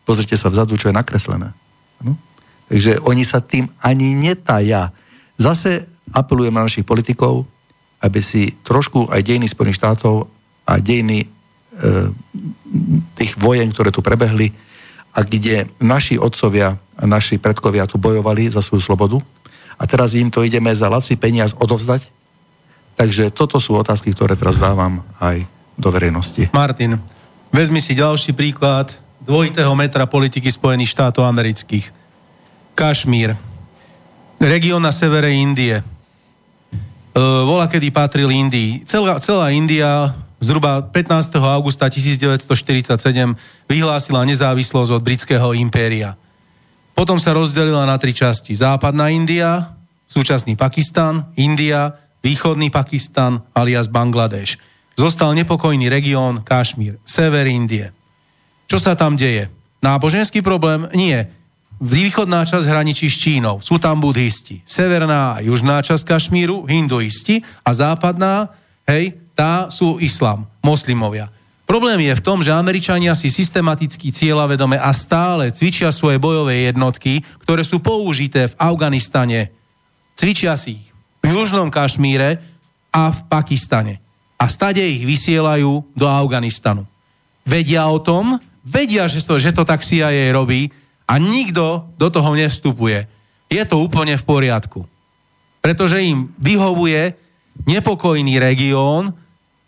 pozrite 0.05 0.37
sa 0.37 0.53
vzadu, 0.53 0.77
čo 0.77 0.93
je 0.93 0.95
nakreslené. 0.95 1.51
No? 2.05 2.13
Takže 2.69 3.01
oni 3.01 3.25
sa 3.25 3.41
tým 3.41 3.67
ani 3.81 4.13
netaja. 4.13 4.93
Zase 5.35 5.89
apelujem 6.13 6.53
na 6.53 6.65
našich 6.65 6.85
politikov, 6.85 7.43
aby 7.99 8.21
si 8.21 8.53
trošku 8.61 9.09
aj 9.09 9.25
dejiny 9.25 9.49
Spojených 9.49 9.81
štátov 9.81 10.29
a 10.69 10.73
dejiny 10.77 11.25
e, 11.25 11.27
tých 13.17 13.33
vojen, 13.41 13.73
ktoré 13.73 13.89
tu 13.89 14.05
prebehli 14.05 14.53
a 15.15 15.25
kde 15.25 15.65
naši 15.81 16.21
otcovia 16.21 16.77
a 16.77 17.03
naši 17.03 17.41
predkovia 17.41 17.89
tu 17.89 17.97
bojovali 17.97 18.53
za 18.53 18.61
svoju 18.61 18.83
slobodu 18.83 19.17
a 19.75 19.83
teraz 19.89 20.15
im 20.15 20.31
to 20.31 20.43
ideme 20.43 20.71
za 20.71 20.87
lací 20.87 21.19
peniaz 21.19 21.51
odovzdať. 21.57 22.07
Takže 22.95 23.27
toto 23.35 23.59
sú 23.59 23.75
otázky, 23.75 24.15
ktoré 24.15 24.39
teraz 24.39 24.55
dávam 24.55 25.03
aj 25.19 25.43
do 25.75 25.91
verejnosti. 25.91 26.47
Martin, 26.55 26.95
vezmi 27.51 27.83
si 27.83 27.91
ďalší 27.91 28.31
príklad 28.31 28.95
dvojitého 29.25 29.73
metra 29.73 30.05
politiky 30.05 30.47
Spojených 30.53 30.93
štátov 30.93 31.25
amerických. 31.25 31.89
Kašmír, 32.77 33.33
región 34.37 34.85
na 34.85 34.93
severe 34.93 35.33
Indie. 35.33 35.81
E, 35.81 35.83
vola, 37.43 37.65
kedy 37.65 37.89
patril 37.89 38.29
Indii. 38.29 38.85
Celá, 38.85 39.17
celá 39.19 39.49
India 39.49 40.13
zhruba 40.37 40.85
15. 40.93 41.33
augusta 41.41 41.89
1947 41.89 43.33
vyhlásila 43.65 44.21
nezávislosť 44.27 44.91
od 44.93 45.01
britského 45.01 45.49
impéria. 45.57 46.13
Potom 46.95 47.19
sa 47.19 47.35
rozdelila 47.35 47.83
na 47.83 47.97
tri 47.99 48.15
časti. 48.15 48.55
Západná 48.55 49.11
India, 49.11 49.75
súčasný 50.07 50.55
Pakistan, 50.55 51.27
India, 51.35 51.97
východný 52.23 52.71
Pakistan 52.71 53.43
alias 53.51 53.91
Bangladeš. 53.91 54.61
Zostal 54.95 55.35
nepokojný 55.35 55.91
región 55.91 56.39
Kašmír, 56.39 56.95
sever 57.03 57.47
Indie. 57.51 57.91
Čo 58.65 58.77
sa 58.81 58.97
tam 58.97 59.13
deje? 59.13 59.49
Náboženský 59.85 60.41
problém? 60.41 60.89
Nie. 60.97 61.29
Východná 61.77 62.47
časť 62.47 62.65
hraničí 62.65 63.11
s 63.11 63.19
Čínou. 63.19 63.59
Sú 63.59 63.77
tam 63.77 63.99
budhisti. 63.99 64.63
Severná 64.63 65.37
a 65.37 65.43
južná 65.43 65.83
časť 65.83 66.07
Kašmíru, 66.07 66.65
hinduisti 66.65 67.43
a 67.61 67.69
západná, 67.75 68.49
hej, 68.87 69.13
tá 69.35 69.67
sú 69.67 69.99
islám, 69.99 70.47
moslimovia. 70.63 71.27
Problém 71.65 71.97
je 72.05 72.13
v 72.13 72.25
tom, 72.25 72.45
že 72.45 72.53
Američania 72.53 73.17
si 73.17 73.27
systematicky 73.27 74.13
cieľavedome 74.13 74.77
a 74.77 74.93
stále 74.93 75.49
cvičia 75.49 75.89
svoje 75.89 76.21
bojové 76.21 76.69
jednotky, 76.69 77.25
ktoré 77.41 77.65
sú 77.65 77.81
použité 77.81 78.53
v 78.53 78.57
Afganistane. 78.61 79.49
Cvičia 80.13 80.53
si 80.55 80.77
ich 80.79 80.87
v 81.25 81.33
Južnom 81.33 81.73
Kašmíre 81.73 82.37
a 82.93 83.09
v 83.09 83.19
Pakistane. 83.27 83.97
A 84.37 84.45
stade 84.45 84.85
ich 84.85 85.03
vysielajú 85.03 85.97
do 85.97 86.05
Afganistanu. 86.05 86.85
Vedia 87.43 87.89
o 87.89 87.97
tom, 87.97 88.37
vedia, 88.65 89.05
že 89.05 89.21
to, 89.21 89.37
že 89.37 89.53
to 89.53 89.63
tak 89.63 89.85
CIA 89.85 90.33
robí 90.33 90.73
a 91.05 91.21
nikto 91.21 91.85
do 91.95 92.09
toho 92.09 92.33
nevstupuje. 92.33 93.05
Je 93.47 93.63
to 93.63 93.77
úplne 93.77 94.17
v 94.17 94.25
poriadku. 94.25 94.89
Pretože 95.61 96.01
im 96.01 96.33
vyhovuje 96.41 97.13
nepokojný 97.69 98.41
región, 98.41 99.13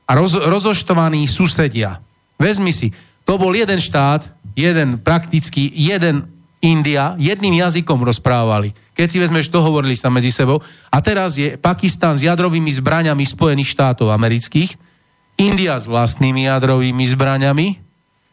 a 0.07 0.11
roz, 0.15 0.39
rozoštvaní 0.39 1.27
susedia. 1.27 1.99
Vezmi 2.39 2.71
si, 2.71 2.95
to 3.27 3.35
bol 3.35 3.51
jeden 3.51 3.77
štát, 3.77 4.31
jeden 4.55 4.95
prakticky, 5.03 5.67
jeden 5.75 6.31
India, 6.63 7.13
jedným 7.19 7.59
jazykom 7.59 8.01
rozprávali. 8.01 8.71
Keď 8.95 9.07
si 9.11 9.17
vezmeš, 9.21 9.51
dohovorili 9.51 9.93
sa 9.93 10.09
medzi 10.09 10.33
sebou. 10.33 10.63
A 10.89 10.97
teraz 11.03 11.37
je 11.37 11.59
Pakistan 11.59 12.17
s 12.17 12.25
jadrovými 12.25 12.71
zbraňami 12.71 13.21
Spojených 13.27 13.75
štátov 13.75 14.09
amerických, 14.09 14.79
India 15.37 15.77
s 15.77 15.85
vlastnými 15.85 16.49
jadrovými 16.49 17.05
zbraňami, 17.13 17.67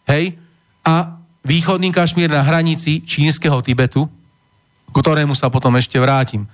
hej, 0.09 0.41
a 0.85 1.17
východný 1.43 1.91
Kašmír 1.91 2.29
na 2.29 2.45
hranici 2.45 3.01
čínskeho 3.01 3.59
Tibetu, 3.65 4.07
k 4.93 4.95
ktorému 4.95 5.33
sa 5.33 5.49
potom 5.49 5.75
ešte 5.81 5.97
vrátim. 5.97 6.45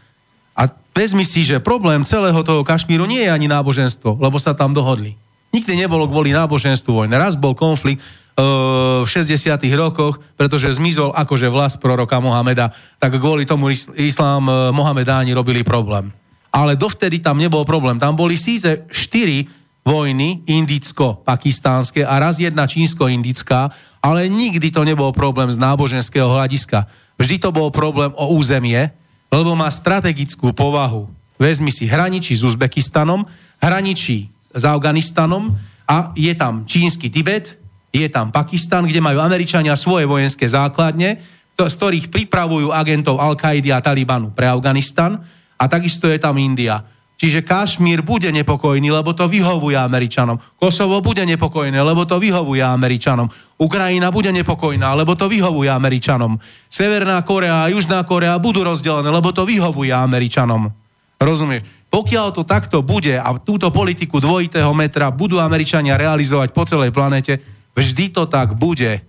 A 0.54 0.70
vezmi 0.94 1.26
si, 1.26 1.42
že 1.42 1.62
problém 1.62 2.06
celého 2.06 2.40
toho 2.46 2.62
Kašmíru 2.62 3.04
nie 3.04 3.26
je 3.26 3.30
ani 3.30 3.50
náboženstvo, 3.50 4.16
lebo 4.22 4.38
sa 4.38 4.54
tam 4.54 4.70
dohodli. 4.70 5.18
Nikdy 5.50 5.82
nebolo 5.82 6.06
kvôli 6.06 6.30
náboženstvu 6.30 6.94
vojny. 6.94 7.14
Raz 7.18 7.34
bol 7.34 7.58
konflikt 7.58 7.98
uh, 8.38 9.02
v 9.02 9.08
60. 9.08 9.50
rokoch, 9.74 10.22
pretože 10.38 10.78
zmizol 10.78 11.10
akože 11.10 11.50
vlast 11.50 11.82
proroka 11.82 12.22
Mohameda, 12.22 12.70
tak 13.02 13.18
kvôli 13.18 13.42
tomu 13.42 13.74
islám 13.98 14.46
uh, 14.46 14.54
Mohamedáni 14.70 15.34
robili 15.34 15.66
problém. 15.66 16.14
Ale 16.54 16.78
dovtedy 16.78 17.18
tam 17.18 17.38
nebol 17.38 17.66
problém. 17.66 17.98
Tam 17.98 18.14
boli 18.14 18.38
síce 18.38 18.86
štyri 18.90 19.46
vojny, 19.86 20.44
indicko-pakistánske 20.46 22.04
a 22.04 22.14
raz 22.20 22.38
jedna 22.38 22.68
čínsko-indická, 22.68 23.72
ale 24.00 24.26
nikdy 24.32 24.72
to 24.72 24.82
nebol 24.84 25.12
problém 25.12 25.52
z 25.52 25.60
náboženského 25.60 26.26
hľadiska. 26.26 26.88
Vždy 27.20 27.36
to 27.36 27.52
bol 27.52 27.68
problém 27.68 28.12
o 28.16 28.32
územie, 28.32 28.88
lebo 29.28 29.52
má 29.52 29.68
strategickú 29.68 30.56
povahu. 30.56 31.06
Vezmi 31.36 31.68
si, 31.72 31.88
hraničí 31.88 32.36
s 32.36 32.44
Uzbekistanom, 32.44 33.24
hraničí 33.60 34.32
s 34.56 34.62
Afganistanom 34.64 35.52
a 35.84 36.12
je 36.16 36.32
tam 36.32 36.64
čínsky 36.64 37.12
Tibet, 37.12 37.56
je 37.92 38.08
tam 38.08 38.32
Pakistan, 38.32 38.88
kde 38.88 39.04
majú 39.04 39.20
Američania 39.20 39.76
svoje 39.76 40.08
vojenské 40.08 40.48
základne, 40.48 41.20
to, 41.54 41.68
z 41.68 41.76
ktorých 41.76 42.06
pripravujú 42.08 42.72
agentov 42.72 43.20
Al-Kaidi 43.20 43.68
a 43.68 43.84
Talibanu 43.84 44.32
pre 44.32 44.48
Afganistan 44.48 45.20
a 45.60 45.64
takisto 45.68 46.08
je 46.08 46.16
tam 46.16 46.40
India. 46.40 46.80
Čiže 47.20 47.44
Kašmír 47.44 48.00
bude 48.00 48.32
nepokojný, 48.32 48.88
lebo 48.88 49.12
to 49.12 49.28
vyhovuje 49.28 49.76
Američanom. 49.76 50.40
Kosovo 50.56 51.04
bude 51.04 51.20
nepokojné, 51.28 51.76
lebo 51.76 52.08
to 52.08 52.16
vyhovuje 52.16 52.64
Američanom. 52.64 53.28
Ukrajina 53.60 54.08
bude 54.08 54.32
nepokojná, 54.32 54.96
lebo 54.96 55.12
to 55.12 55.28
vyhovuje 55.28 55.68
Američanom. 55.68 56.40
Severná 56.72 57.20
Korea 57.20 57.68
a 57.68 57.68
Južná 57.68 58.00
Korea 58.08 58.40
budú 58.40 58.64
rozdelené, 58.64 59.12
lebo 59.12 59.36
to 59.36 59.44
vyhovuje 59.44 59.92
Američanom. 59.92 60.72
Rozumieš? 61.20 61.68
Pokiaľ 61.92 62.26
to 62.32 62.48
takto 62.48 62.80
bude 62.80 63.12
a 63.20 63.28
túto 63.36 63.68
politiku 63.68 64.16
dvojitého 64.16 64.72
metra 64.72 65.12
budú 65.12 65.36
Američania 65.44 66.00
realizovať 66.00 66.56
po 66.56 66.64
celej 66.64 66.88
planete, 66.88 67.36
vždy 67.76 68.16
to 68.16 68.24
tak 68.32 68.56
bude. 68.56 69.04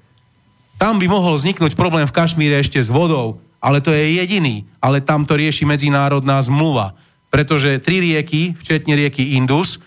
Tam 0.76 1.00
by 1.00 1.08
mohol 1.08 1.40
vzniknúť 1.40 1.80
problém 1.80 2.04
v 2.04 2.12
Kašmíre 2.12 2.60
ešte 2.60 2.84
s 2.84 2.92
vodou, 2.92 3.40
ale 3.64 3.80
to 3.80 3.96
je 3.96 4.20
jediný. 4.20 4.68
Ale 4.84 5.00
tam 5.00 5.24
to 5.24 5.40
rieši 5.40 5.64
medzinárodná 5.64 6.44
zmluva 6.44 6.92
pretože 7.32 7.80
tri 7.80 8.04
rieky, 8.04 8.54
včetne 8.60 8.94
rieky 8.94 9.40
Indus, 9.40 9.80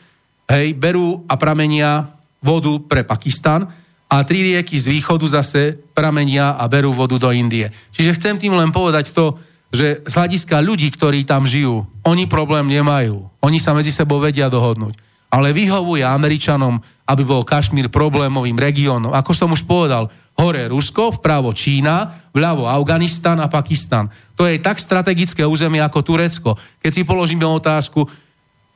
hej, 0.48 0.72
berú 0.74 1.22
a 1.28 1.36
pramenia 1.36 2.08
vodu 2.40 2.80
pre 2.80 3.04
Pakistan 3.04 3.68
a 4.08 4.24
tri 4.24 4.42
rieky 4.42 4.80
z 4.80 4.88
východu 4.88 5.28
zase 5.28 5.76
pramenia 5.92 6.56
a 6.56 6.64
berú 6.66 6.96
vodu 6.96 7.20
do 7.20 7.28
Indie. 7.30 7.68
Čiže 7.92 8.16
chcem 8.16 8.34
tým 8.40 8.56
len 8.56 8.72
povedať 8.72 9.12
to, 9.12 9.36
že 9.74 10.06
z 10.06 10.12
hľadiska 10.14 10.62
ľudí, 10.62 10.86
ktorí 10.94 11.26
tam 11.26 11.44
žijú, 11.44 11.82
oni 12.06 12.30
problém 12.30 12.64
nemajú. 12.70 13.26
Oni 13.42 13.58
sa 13.58 13.74
medzi 13.74 13.90
sebou 13.90 14.22
vedia 14.22 14.46
dohodnúť. 14.46 14.94
Ale 15.34 15.50
vyhovuje 15.50 16.06
Američanom, 16.06 16.78
aby 17.10 17.22
bol 17.26 17.42
Kašmír 17.42 17.90
problémovým 17.90 18.54
regiónom. 18.54 19.10
Ako 19.10 19.34
som 19.34 19.50
už 19.50 19.66
povedal, 19.66 20.14
hore 20.34 20.66
Rusko, 20.66 21.14
vpravo 21.18 21.54
Čína, 21.54 22.26
vľavo 22.34 22.66
Afganistan 22.66 23.38
a 23.38 23.46
Pakistan. 23.46 24.10
To 24.34 24.46
je 24.48 24.58
tak 24.58 24.82
strategické 24.82 25.46
územie 25.46 25.78
ako 25.78 26.02
Turecko. 26.02 26.50
Keď 26.82 26.90
si 26.90 27.02
položíme 27.06 27.46
otázku, 27.46 28.02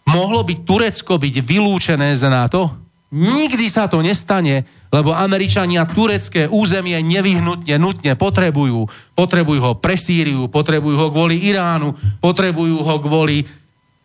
mohlo 0.06 0.40
by 0.46 0.54
Turecko 0.62 1.18
byť 1.18 1.34
vylúčené 1.42 2.14
z 2.14 2.30
NATO? 2.30 2.88
Nikdy 3.08 3.72
sa 3.72 3.88
to 3.88 4.04
nestane, 4.04 4.68
lebo 4.92 5.16
Američania 5.16 5.88
turecké 5.88 6.44
územie 6.44 7.00
nevyhnutne, 7.00 7.80
nutne 7.80 8.12
potrebujú. 8.20 8.84
Potrebujú 9.16 9.60
ho 9.64 9.72
pre 9.80 9.96
Sýriu, 9.96 10.52
potrebujú 10.52 10.96
ho 10.96 11.08
kvôli 11.08 11.40
Iránu, 11.48 11.96
potrebujú 12.20 12.84
ho 12.84 12.96
kvôli 13.00 13.48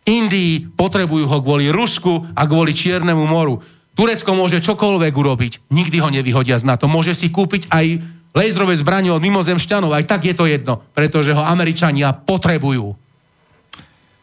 Indii, 0.08 0.72
potrebujú 0.76 1.28
ho 1.28 1.40
kvôli 1.44 1.68
Rusku 1.72 2.28
a 2.36 2.48
kvôli 2.48 2.72
Čiernemu 2.72 3.24
moru. 3.28 3.60
Turecko 3.94 4.34
môže 4.34 4.58
čokoľvek 4.58 5.14
urobiť, 5.14 5.54
nikdy 5.70 5.98
ho 6.02 6.10
nevyhodia 6.10 6.58
z 6.58 6.66
NATO. 6.66 6.90
Môže 6.90 7.14
si 7.14 7.30
kúpiť 7.30 7.70
aj 7.70 8.02
lejzrové 8.34 8.74
zbranie 8.74 9.14
od 9.14 9.22
mimozemšťanov, 9.22 9.94
aj 9.94 10.10
tak 10.10 10.26
je 10.26 10.34
to 10.34 10.50
jedno, 10.50 10.82
pretože 10.98 11.30
ho 11.30 11.44
Američania 11.46 12.10
potrebujú. 12.10 12.98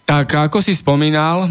Tak 0.02 0.50
ako 0.50 0.58
si 0.58 0.74
spomínal, 0.74 1.46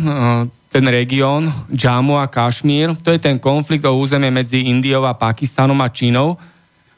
ten 0.67 0.85
región, 0.91 1.47
Džamu 1.71 2.19
a 2.19 2.27
Kašmír, 2.27 2.91
to 2.99 3.15
je 3.15 3.19
ten 3.23 3.39
konflikt 3.39 3.87
o 3.87 3.95
územie 3.95 4.29
medzi 4.29 4.67
Indiou 4.67 5.07
a 5.07 5.15
Pakistanom 5.15 5.79
a 5.79 5.87
Čínou. 5.87 6.35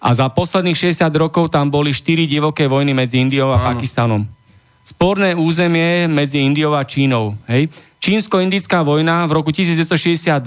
A 0.02 0.10
za 0.18 0.26
posledných 0.34 0.98
60 0.98 1.06
rokov 1.14 1.54
tam 1.54 1.70
boli 1.70 1.94
4 1.94 2.26
divoké 2.26 2.66
vojny 2.66 2.98
medzi 2.98 3.22
Indiou 3.22 3.54
a 3.54 3.62
Áno. 3.62 3.66
Pakistanom. 3.78 4.26
Sporné 4.82 5.38
územie 5.38 6.10
medzi 6.10 6.42
Indiou 6.42 6.74
a 6.74 6.82
Čínou. 6.82 7.38
Hej. 7.46 7.70
Čínsko-indická 8.02 8.82
vojna 8.82 9.30
v 9.30 9.38
roku 9.38 9.54
1962 9.54 10.42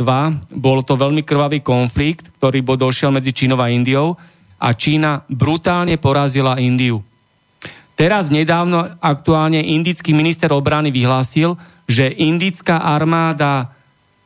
bol 0.51 0.82
to 0.82 0.99
veľmi 0.99 1.22
krvavý 1.22 1.62
konflikt, 1.62 2.26
ktorý 2.43 2.66
bol 2.66 2.74
došiel 2.74 3.14
medzi 3.14 3.30
Čínou 3.30 3.62
a 3.62 3.70
Indiou 3.70 4.18
a 4.59 4.74
Čína 4.74 5.22
brutálne 5.30 5.95
porazila 5.95 6.59
Indiu. 6.59 6.99
Teraz 7.95 8.26
nedávno 8.35 8.99
aktuálne 8.99 9.62
indický 9.62 10.11
minister 10.11 10.51
obrany 10.51 10.91
vyhlásil, 10.91 11.55
že 11.87 12.11
indická 12.11 12.82
armáda 12.82 13.70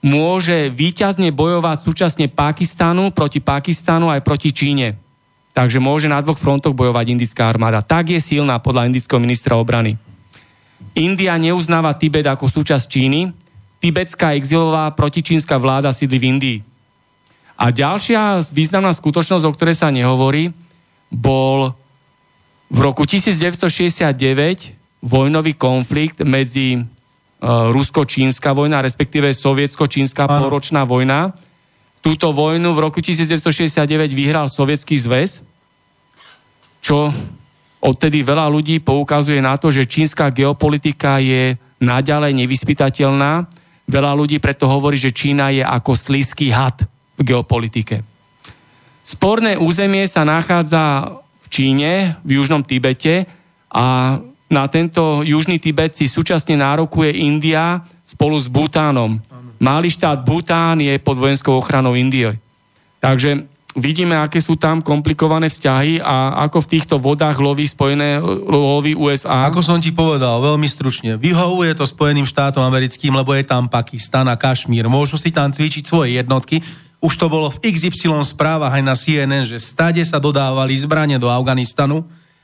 môže 0.01 0.73
výťazne 0.73 1.29
bojovať 1.35 1.77
súčasne 1.85 2.27
Pakistanu 2.33 3.13
proti 3.13 3.45
Pakistanu 3.45 4.09
aj 4.09 4.25
proti 4.25 4.57
Číne. 4.57 5.08
Takže 5.59 5.83
môže 5.83 6.07
na 6.07 6.23
dvoch 6.23 6.39
frontoch 6.39 6.71
bojovať 6.71 7.19
indická 7.19 7.51
armáda. 7.51 7.83
Tak 7.83 8.15
je 8.15 8.23
silná 8.23 8.63
podľa 8.63 8.87
indického 8.87 9.19
ministra 9.19 9.59
obrany. 9.59 9.99
India 10.95 11.35
neuznáva 11.35 11.99
Tibet 11.99 12.31
ako 12.31 12.47
súčasť 12.47 12.87
Číny. 12.87 13.35
Tibetská 13.83 14.39
exilová 14.39 14.87
protičínska 14.95 15.59
vláda 15.59 15.91
sídli 15.91 16.23
v 16.23 16.29
Indii. 16.31 16.59
A 17.59 17.75
ďalšia 17.75 18.39
významná 18.55 18.95
skutočnosť, 18.95 19.43
o 19.43 19.55
ktorej 19.59 19.75
sa 19.75 19.91
nehovorí, 19.91 20.55
bol 21.11 21.75
v 22.71 22.79
roku 22.79 23.03
1969 23.03 24.15
vojnový 25.03 25.59
konflikt 25.59 26.23
medzi 26.23 26.87
Eh, 27.39 27.47
rusko-čínska 27.47 28.51
vojna, 28.51 28.83
respektíve 28.83 29.31
sovietsko-čínska 29.31 30.27
poročná 30.27 30.83
vojna. 30.83 31.31
Túto 32.03 32.35
vojnu 32.35 32.75
v 32.75 32.83
roku 32.83 32.99
1969 32.99 34.11
vyhral 34.11 34.51
Sovietský 34.51 34.99
zväz, 34.99 35.47
čo 36.83 37.11
odtedy 37.79 38.27
veľa 38.27 38.51
ľudí 38.51 38.83
poukazuje 38.83 39.39
na 39.39 39.55
to, 39.55 39.71
že 39.71 39.87
čínska 39.87 40.31
geopolitika 40.35 41.23
je 41.23 41.55
naďalej 41.79 42.35
nevyspytateľná. 42.35 43.47
Veľa 43.89 44.13
ľudí 44.19 44.37
preto 44.43 44.69
hovorí, 44.69 44.99
že 44.99 45.15
Čína 45.15 45.55
je 45.55 45.65
ako 45.65 45.97
slízky 45.97 46.53
had 46.53 46.85
v 47.17 47.23
geopolitike. 47.25 48.05
Sporné 49.07 49.57
územie 49.57 50.05
sa 50.05 50.27
nachádza 50.29 51.17
v 51.17 51.47
Číne, 51.49 52.21
v 52.21 52.37
južnom 52.37 52.61
Tibete 52.61 53.25
a 53.73 54.19
na 54.49 54.65
tento 54.69 55.25
južný 55.25 55.57
Tibet 55.57 55.97
si 55.97 56.05
súčasne 56.05 56.61
nárokuje 56.61 57.17
India 57.17 57.81
spolu 58.05 58.37
s 58.37 58.49
Butánom. 58.53 59.21
Malý 59.59 59.91
štát 59.91 60.23
Bután 60.23 60.79
je 60.79 60.95
pod 61.03 61.19
vojenskou 61.19 61.59
ochranou 61.59 61.99
Indie. 61.99 62.39
Takže 63.03 63.51
vidíme, 63.81 64.15
aké 64.15 64.39
sú 64.43 64.59
tam 64.59 64.85
komplikované 64.85 65.49
vzťahy 65.49 66.03
a 66.03 66.39
ako 66.47 66.67
v 66.67 66.71
týchto 66.79 66.97
vodách 67.01 67.41
loví 67.43 67.65
spojené 67.67 68.23
loví 68.47 68.93
USA. 68.93 69.49
Ako 69.49 69.65
som 69.65 69.79
ti 69.81 69.95
povedal, 69.95 70.39
veľmi 70.43 70.69
stručne. 70.71 71.17
Vyhovuje 71.17 71.75
to 71.75 71.89
Spojeným 71.89 72.27
štátom 72.27 72.63
americkým, 72.63 73.15
lebo 73.15 73.35
je 73.35 73.47
tam 73.47 73.67
Pakistan 73.67 74.29
a 74.29 74.37
Kašmír. 74.37 74.87
Môžu 74.87 75.17
si 75.17 75.33
tam 75.33 75.51
cvičiť 75.51 75.85
svoje 75.87 76.19
jednotky. 76.19 76.61
Už 76.99 77.15
to 77.15 77.31
bolo 77.31 77.49
v 77.49 77.63
XY 77.73 78.23
správach 78.27 78.75
aj 78.75 78.83
na 78.83 78.95
CNN, 78.99 79.47
že 79.47 79.63
stade 79.63 80.03
sa 80.03 80.19
dodávali 80.19 80.75
zbranie 80.75 81.17
do 81.17 81.31
Afganistanu 81.31 82.03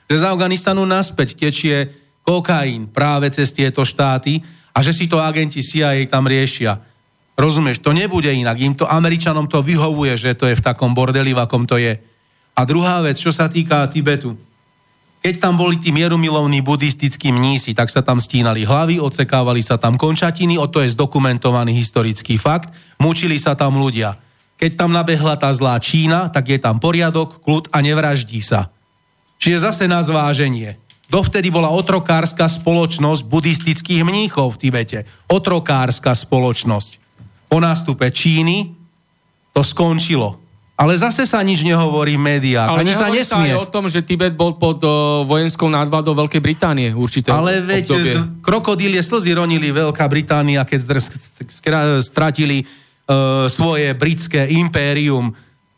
že 0.09 0.21
z 0.21 0.25
Afganistanu 0.29 0.85
naspäť 0.85 1.37
tečie 1.37 1.89
kokain 2.25 2.89
práve 2.89 3.29
cez 3.33 3.53
tieto 3.53 3.85
štáty 3.85 4.41
a 4.73 4.85
že 4.85 4.93
si 4.93 5.09
to 5.09 5.21
agenti 5.21 5.65
CIA 5.65 6.05
tam 6.09 6.29
riešia. 6.29 6.81
Rozumieš, 7.35 7.83
to 7.83 7.91
nebude 7.91 8.31
inak. 8.31 8.63
Im 8.63 8.79
to 8.79 8.87
Američanom 8.87 9.51
to 9.51 9.59
vyhovuje, 9.59 10.15
že 10.15 10.39
to 10.39 10.47
je 10.47 10.55
v 10.55 10.65
takom 10.65 10.95
bordeli, 10.95 11.35
v 11.35 11.43
akom 11.43 11.67
to 11.67 11.75
je. 11.83 11.99
A 12.55 12.61
druhá 12.63 13.03
vec, 13.03 13.19
čo 13.19 13.35
sa 13.35 13.51
týka 13.51 13.83
Tibetu. 13.91 14.39
Keď 15.25 15.41
tam 15.41 15.57
boli 15.57 15.81
tí 15.81 15.91
mierumilovní 15.91 16.61
buddhistickí 16.61 17.33
mnísi, 17.33 17.73
tak 17.73 17.89
sa 17.89 18.05
tam 18.05 18.21
stínali 18.21 18.63
hlavy, 18.63 19.01
odsekávali 19.01 19.65
sa 19.65 19.81
tam 19.81 19.97
končatiny, 19.97 20.61
o 20.61 20.69
to 20.69 20.85
je 20.85 20.93
zdokumentovaný 20.93 21.73
historický 21.75 22.37
fakt, 22.37 22.71
mučili 23.01 23.41
sa 23.41 23.57
tam 23.57 23.81
ľudia. 23.81 24.21
Keď 24.61 24.79
tam 24.79 24.95
nabehla 24.95 25.35
tá 25.41 25.51
zlá 25.51 25.81
Čína, 25.81 26.31
tak 26.31 26.53
je 26.53 26.61
tam 26.61 26.79
poriadok, 26.79 27.43
kľud 27.43 27.73
a 27.75 27.83
nevraždí 27.83 28.39
sa. 28.45 28.71
Čiže 29.43 29.65
zase 29.65 29.85
na 29.91 30.05
zváženie. 30.05 30.79
Dovtedy 31.11 31.51
bola 31.51 31.73
otrokárska 31.73 32.47
spoločnosť 32.47 33.27
buddhistických 33.27 34.07
mníchov 34.07 34.57
v 34.57 34.61
Tibete. 34.61 34.99
Otrokárska 35.27 36.15
spoločnosť. 36.15 37.04
Po 37.55 37.63
nástupe 37.63 38.11
Číny 38.11 38.75
to 39.55 39.63
skončilo. 39.63 40.43
Ale 40.75 40.99
zase 40.99 41.23
sa 41.23 41.39
nič 41.39 41.63
nehovorí 41.63 42.19
v 42.19 42.27
médiách. 42.35 42.67
Ale 42.67 42.83
ani 42.83 42.99
sa 42.99 43.07
nesmie. 43.07 43.55
Sa 43.55 43.63
o 43.63 43.71
tom, 43.71 43.87
že 43.87 44.03
Tibet 44.03 44.35
bol 44.35 44.59
pod 44.59 44.83
uh, 44.83 45.23
vojenskou 45.23 45.71
nadvládou 45.71 46.19
Veľkej 46.19 46.43
Británie 46.43 46.91
určite. 46.91 47.31
Ale 47.31 47.63
veď 47.63 47.95
krokodílie 48.43 48.99
slzy 48.99 49.39
ronili 49.39 49.71
Veľká 49.71 50.03
Británia, 50.11 50.67
keď 50.67 50.99
stratili 52.03 52.67
uh, 52.67 53.47
svoje 53.47 53.95
britské 53.95 54.51
impérium. 54.51 55.31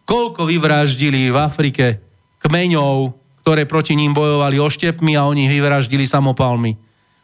Koľko 0.09 0.49
vyvraždili 0.49 1.29
v 1.29 1.37
Afrike 1.37 2.01
kmeňov, 2.41 3.13
ktoré 3.45 3.69
proti 3.69 3.93
ním 3.93 4.17
bojovali 4.17 4.57
oštepmi 4.57 5.13
a 5.13 5.29
oni 5.29 5.45
vyvraždili 5.53 6.09
samopalmi. 6.09 6.73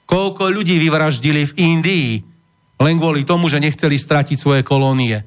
Koľko 0.05 0.53
ľudí 0.53 0.77
vyvraždili 0.77 1.49
v 1.49 1.53
Indii 1.57 2.09
len 2.83 2.99
kvôli 2.99 3.23
tomu, 3.23 3.47
že 3.47 3.63
nechceli 3.63 3.95
stratiť 3.95 4.37
svoje 4.37 4.61
kolónie. 4.67 5.23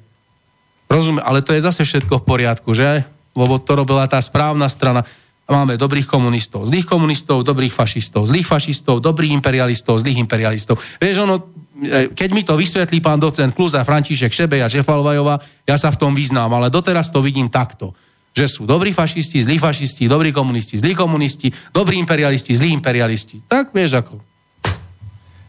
Rozumiem, 0.86 1.24
ale 1.24 1.41
to 1.41 1.56
je 1.56 1.66
zase 1.66 1.82
všetko 1.82 2.22
v 2.22 2.28
poriadku, 2.28 2.76
že? 2.76 3.08
Lebo 3.34 3.58
to 3.58 3.74
robila 3.74 4.06
tá 4.06 4.22
správna 4.22 4.70
strana. 4.70 5.01
Máme 5.45 5.78
dobrých 5.78 6.10
komunistov, 6.10 6.66
zlých 6.66 6.89
komunistov, 6.89 7.45
dobrých 7.45 7.70
fašistov, 7.70 8.26
zlých 8.26 8.49
fašistov, 8.49 8.97
dobrých 8.97 9.30
imperialistov, 9.38 10.01
zlých 10.01 10.18
imperialistov. 10.18 10.82
Vieš, 10.97 11.22
ono, 11.22 11.53
e, 11.78 12.10
keď 12.10 12.30
mi 12.34 12.41
to 12.41 12.58
vysvetlí 12.58 12.97
pán 12.97 13.22
docent 13.22 13.53
Kluza, 13.53 13.86
František 13.86 14.34
Šebej 14.34 14.66
a 14.66 14.72
Žefalvajová, 14.72 15.38
ja 15.70 15.78
sa 15.78 15.93
v 15.93 16.01
tom 16.01 16.18
vyznám, 16.18 16.49
ale 16.49 16.74
doteraz 16.74 17.14
to 17.14 17.22
vidím 17.22 17.49
takto 17.49 17.93
že 18.36 18.51
sú 18.51 18.68
dobrí 18.68 18.91
fašisti, 18.91 19.39
zlí 19.39 19.56
fašisti, 19.56 20.12
dobrí 20.12 20.36
komunisti, 20.36 20.76
zlí 20.76 20.91
komunisti, 20.91 21.47
dobrí 21.72 21.95
imperialisti, 21.95 22.51
zlí 22.51 22.76
imperialisti. 22.76 23.47
Tak 23.47 23.72
vieš 23.72 24.03
ako. 24.03 24.34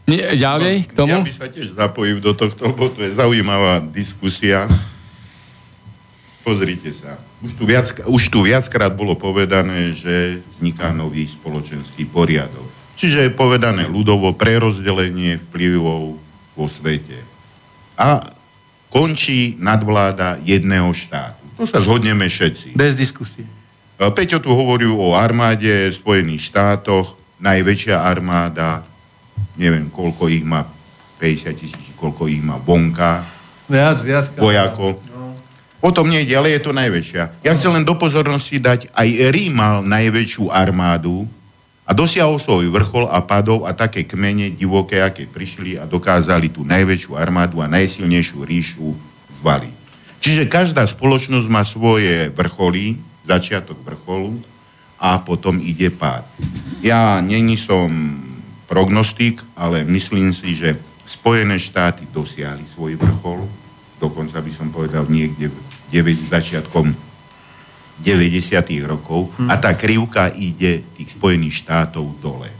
Nie, 0.07 0.39
ďalej 0.39 0.87
k 0.87 0.91
tomu? 0.95 1.11
Ja 1.11 1.19
by 1.19 1.35
sa 1.35 1.51
tiež 1.51 1.75
zapojil 1.75 2.23
do 2.23 2.31
tohto, 2.31 2.71
lebo 2.71 2.87
to 2.87 3.03
je 3.03 3.11
zaujímavá 3.11 3.83
diskusia. 3.91 4.63
Pozrite 6.47 6.95
sa. 6.95 7.19
Už 7.43 7.51
tu, 7.59 7.63
viac, 7.67 7.91
už 8.07 8.23
tu 8.31 8.39
viackrát 8.47 8.95
bolo 8.95 9.19
povedané, 9.19 9.91
že 9.91 10.39
vzniká 10.55 10.95
nový 10.95 11.27
spoločenský 11.27 12.07
poriadok. 12.07 12.63
Čiže 12.95 13.27
je 13.27 13.35
povedané 13.35 13.83
ľudovo 13.85 14.31
prerozdelenie 14.31 15.43
vplyvov 15.51 16.15
vo 16.55 16.65
svete. 16.71 17.19
A 17.99 18.31
končí 18.87 19.59
nadvláda 19.59 20.39
jedného 20.39 20.87
štátu. 20.95 21.43
To 21.59 21.67
sa 21.67 21.83
zhodneme 21.83 22.31
všetci. 22.31 22.79
Bez 22.79 22.95
diskusie. 22.95 23.43
Peťo 23.99 24.39
tu 24.39 24.55
hovoril 24.55 24.95
o 24.95 25.19
armáde 25.19 25.91
v 25.91 25.93
Spojených 25.93 26.47
štátoch, 26.47 27.19
najväčšia 27.43 28.01
armáda, 28.01 28.87
neviem, 29.57 29.89
koľko 29.91 30.29
ich 30.29 30.45
má, 30.45 30.63
50 31.17 31.57
tisíc, 31.57 31.93
koľko 31.97 32.29
ich 32.29 32.41
má 32.41 32.61
vonka. 32.61 33.25
Viac, 33.67 33.99
viac. 34.05 34.25
Vojakov. 34.37 35.01
No. 35.11 35.33
O 35.81 35.89
tom 35.93 36.09
nejde, 36.09 36.33
ale 36.33 36.53
je 36.57 36.61
to 36.61 36.71
najväčšia. 36.73 37.45
Ja 37.45 37.53
chcem 37.53 37.73
len 37.73 37.85
do 37.85 37.97
pozornosti 37.97 38.57
dať, 38.57 38.93
aj 38.93 39.07
Rím 39.33 39.57
mal 39.57 39.85
najväčšiu 39.85 40.49
armádu 40.49 41.29
a 41.87 41.91
dosiahol 41.93 42.41
svoj 42.41 42.67
vrchol 42.73 43.07
a 43.07 43.21
padol 43.21 43.63
a 43.63 43.71
také 43.77 44.03
kmene 44.03 44.53
divoké, 44.53 44.99
aké 44.99 45.29
prišli 45.29 45.77
a 45.77 45.85
dokázali 45.85 46.49
tú 46.49 46.65
najväčšiu 46.65 47.13
armádu 47.15 47.61
a 47.61 47.69
najsilnejšiu 47.69 48.39
ríšu 48.41 48.87
zvaliť. 49.39 49.75
Čiže 50.17 50.49
každá 50.49 50.83
spoločnosť 50.83 51.47
má 51.47 51.61
svoje 51.61 52.33
vrcholy, 52.33 52.97
začiatok 53.23 53.79
vrcholu 53.85 54.41
a 54.97 55.21
potom 55.21 55.61
ide 55.61 55.93
pád. 55.93 56.25
Ja 56.81 57.21
není 57.21 57.55
som 57.55 57.87
prognostik, 58.67 59.41
ale 59.55 59.87
myslím 59.87 60.35
si, 60.35 60.53
že 60.53 60.75
Spojené 61.07 61.55
štáty 61.55 62.03
dosiahli 62.11 62.67
svoj 62.67 62.99
vrchol, 62.99 63.47
dokonca 63.97 64.43
by 64.43 64.51
som 64.51 64.67
povedal 64.69 65.07
niekde 65.07 65.47
v 65.47 65.57
9, 65.95 66.27
začiatkom 66.27 66.91
90. 68.03 68.53
rokov 68.85 69.31
hmm. 69.39 69.49
a 69.49 69.55
tá 69.57 69.73
krivka 69.73 70.29
ide 70.35 70.83
tých 70.99 71.15
Spojených 71.15 71.65
štátov 71.65 72.05
dole. 72.21 72.51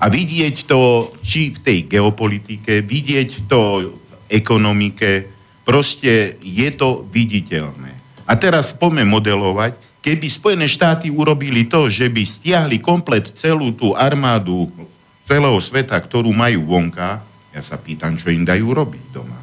A 0.00 0.08
vidieť 0.08 0.64
to, 0.64 1.12
či 1.20 1.52
v 1.52 1.58
tej 1.60 1.78
geopolitike, 1.88 2.84
vidieť 2.84 3.50
to 3.50 3.60
v 3.84 4.14
ekonomike, 4.32 5.28
proste 5.66 6.40
je 6.40 6.68
to 6.72 7.04
viditeľné. 7.10 7.92
A 8.24 8.32
teraz 8.38 8.72
poďme 8.72 9.04
modelovať, 9.08 10.00
keby 10.00 10.26
Spojené 10.30 10.66
štáty 10.70 11.12
urobili 11.12 11.68
to, 11.68 11.90
že 11.92 12.08
by 12.08 12.22
stiahli 12.24 12.80
komplet 12.80 13.34
celú 13.36 13.74
tú 13.76 13.92
armádu 13.92 14.70
celého 15.30 15.58
sveta, 15.62 15.94
ktorú 15.94 16.34
majú 16.34 16.66
vonka, 16.66 17.22
ja 17.54 17.62
sa 17.62 17.78
pýtam, 17.78 18.18
čo 18.18 18.34
im 18.34 18.42
dajú 18.42 18.74
robiť 18.74 19.04
doma. 19.14 19.38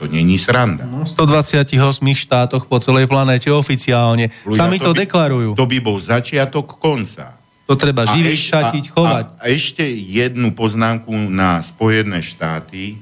To 0.00 0.08
není 0.08 0.40
sranda. 0.40 0.88
No, 0.88 1.04
v 1.04 1.12
128 1.12 1.72
štátoch 2.16 2.64
po 2.68 2.76
celej 2.80 3.08
planéte 3.08 3.48
oficiálne. 3.52 4.32
Ľudia, 4.44 4.60
Sami 4.60 4.80
to, 4.80 4.92
to 4.92 4.92
by, 4.92 5.00
deklarujú. 5.04 5.50
To 5.56 5.68
by 5.68 5.78
bol 5.80 5.96
začiatok 6.00 6.80
konca. 6.80 7.36
To 7.68 7.74
treba 7.76 8.04
živiť, 8.04 8.40
šatiť, 8.40 8.84
chovať. 8.92 9.24
A, 9.40 9.48
a 9.48 9.52
ešte 9.52 9.84
jednu 9.88 10.52
poznámku 10.52 11.12
na 11.32 11.60
Spojené 11.64 12.20
štáty. 12.20 13.00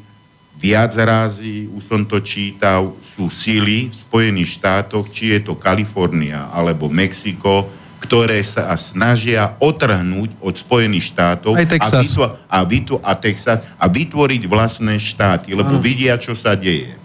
Viac 0.55 0.95
razy, 0.97 1.67
už 1.69 1.83
som 1.83 2.03
to 2.07 2.23
čítal, 2.23 2.95
sú 3.15 3.27
síly 3.27 3.91
v 3.91 3.95
Spojených 3.95 4.63
štátoch, 4.63 5.11
či 5.11 5.35
je 5.35 5.51
to 5.51 5.59
Kalifornia 5.59 6.49
alebo 6.55 6.87
Mexiko, 6.87 7.69
ktoré 8.05 8.45
sa 8.45 8.69
snažia 8.77 9.57
otrhnúť 9.57 10.37
od 10.45 10.53
Spojených 10.53 11.17
štátov 11.17 11.57
a, 11.57 11.65
vytvo- 11.65 12.37
a, 12.45 12.59
vytvo- 12.69 13.01
a, 13.01 13.13
Texas, 13.17 13.65
a 13.81 13.85
vytvoriť 13.89 14.43
vlastné 14.45 15.01
štáty, 15.01 15.57
lebo 15.57 15.81
ano. 15.81 15.83
vidia, 15.83 16.21
čo 16.21 16.37
sa 16.37 16.53
deje. 16.53 17.01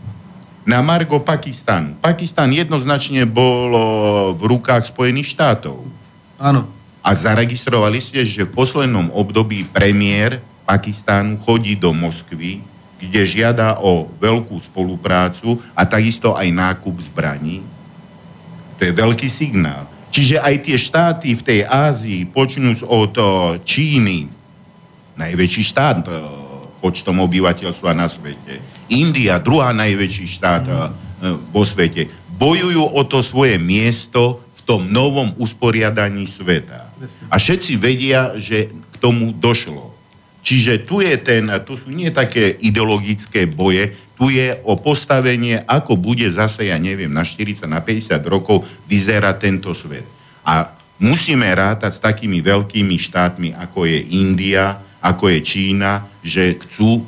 Na 0.68 0.84
Margo 0.84 1.24
Pakistan. 1.24 1.96
Pakistan 2.04 2.52
jednoznačne 2.52 3.24
bolo 3.24 4.36
v 4.36 4.44
rukách 4.54 4.92
Spojených 4.92 5.34
štátov. 5.34 5.88
Áno. 6.36 6.68
A 7.00 7.16
zaregistrovali 7.16 8.04
ste, 8.04 8.28
že 8.28 8.44
v 8.44 8.52
poslednom 8.52 9.08
období 9.16 9.64
premiér 9.72 10.44
Pakistánu 10.68 11.40
chodí 11.42 11.80
do 11.80 11.96
Moskvy, 11.96 12.62
kde 13.00 13.22
žiada 13.24 13.80
o 13.80 14.12
veľkú 14.20 14.60
spoluprácu 14.60 15.64
a 15.72 15.88
takisto 15.88 16.36
aj 16.36 16.52
nákup 16.52 17.00
zbraní. 17.08 17.64
To 18.78 18.84
je 18.84 18.92
veľký 18.92 19.32
signál. 19.32 19.88
Čiže 20.10 20.42
aj 20.42 20.56
tie 20.66 20.78
štáty 20.78 21.38
v 21.38 21.46
tej 21.46 21.60
Ázii, 21.70 22.26
počnúc 22.30 22.82
od 22.82 23.14
Číny, 23.62 24.26
najväčší 25.16 25.64
štát 25.70 26.06
počtom 26.82 27.22
obyvateľstva 27.22 27.92
na 27.94 28.10
svete, 28.10 28.58
India, 28.90 29.38
druhá 29.38 29.70
najväčší 29.76 30.26
štát 30.26 30.64
vo 31.54 31.62
svete, 31.62 32.10
bojujú 32.40 32.82
o 32.82 33.02
to 33.06 33.22
svoje 33.22 33.62
miesto 33.62 34.42
v 34.58 34.60
tom 34.66 34.82
novom 34.90 35.36
usporiadaní 35.38 36.26
sveta. 36.26 36.90
A 37.30 37.38
všetci 37.38 37.78
vedia, 37.78 38.34
že 38.40 38.72
k 38.72 38.96
tomu 38.98 39.30
došlo. 39.36 39.94
Čiže 40.40 40.88
tu 40.88 41.04
je 41.04 41.14
ten, 41.20 41.52
to 41.68 41.76
sú 41.76 41.92
nie 41.92 42.10
také 42.10 42.56
ideologické 42.64 43.46
boje, 43.46 43.94
tu 44.20 44.28
je 44.28 44.52
o 44.68 44.76
postavenie, 44.76 45.64
ako 45.64 45.96
bude 45.96 46.28
zase, 46.28 46.68
ja 46.68 46.76
neviem, 46.76 47.08
na 47.08 47.24
40, 47.24 47.64
na 47.72 47.80
50 47.80 48.20
rokov 48.28 48.68
vyzerať 48.92 49.36
tento 49.40 49.72
svet. 49.72 50.04
A 50.44 50.76
musíme 51.00 51.48
rátať 51.48 51.96
s 51.96 52.04
takými 52.04 52.44
veľkými 52.44 53.00
štátmi, 53.00 53.56
ako 53.56 53.88
je 53.88 54.00
India, 54.12 54.76
ako 55.00 55.32
je 55.32 55.40
Čína, 55.40 56.04
že 56.20 56.60
chcú 56.60 57.08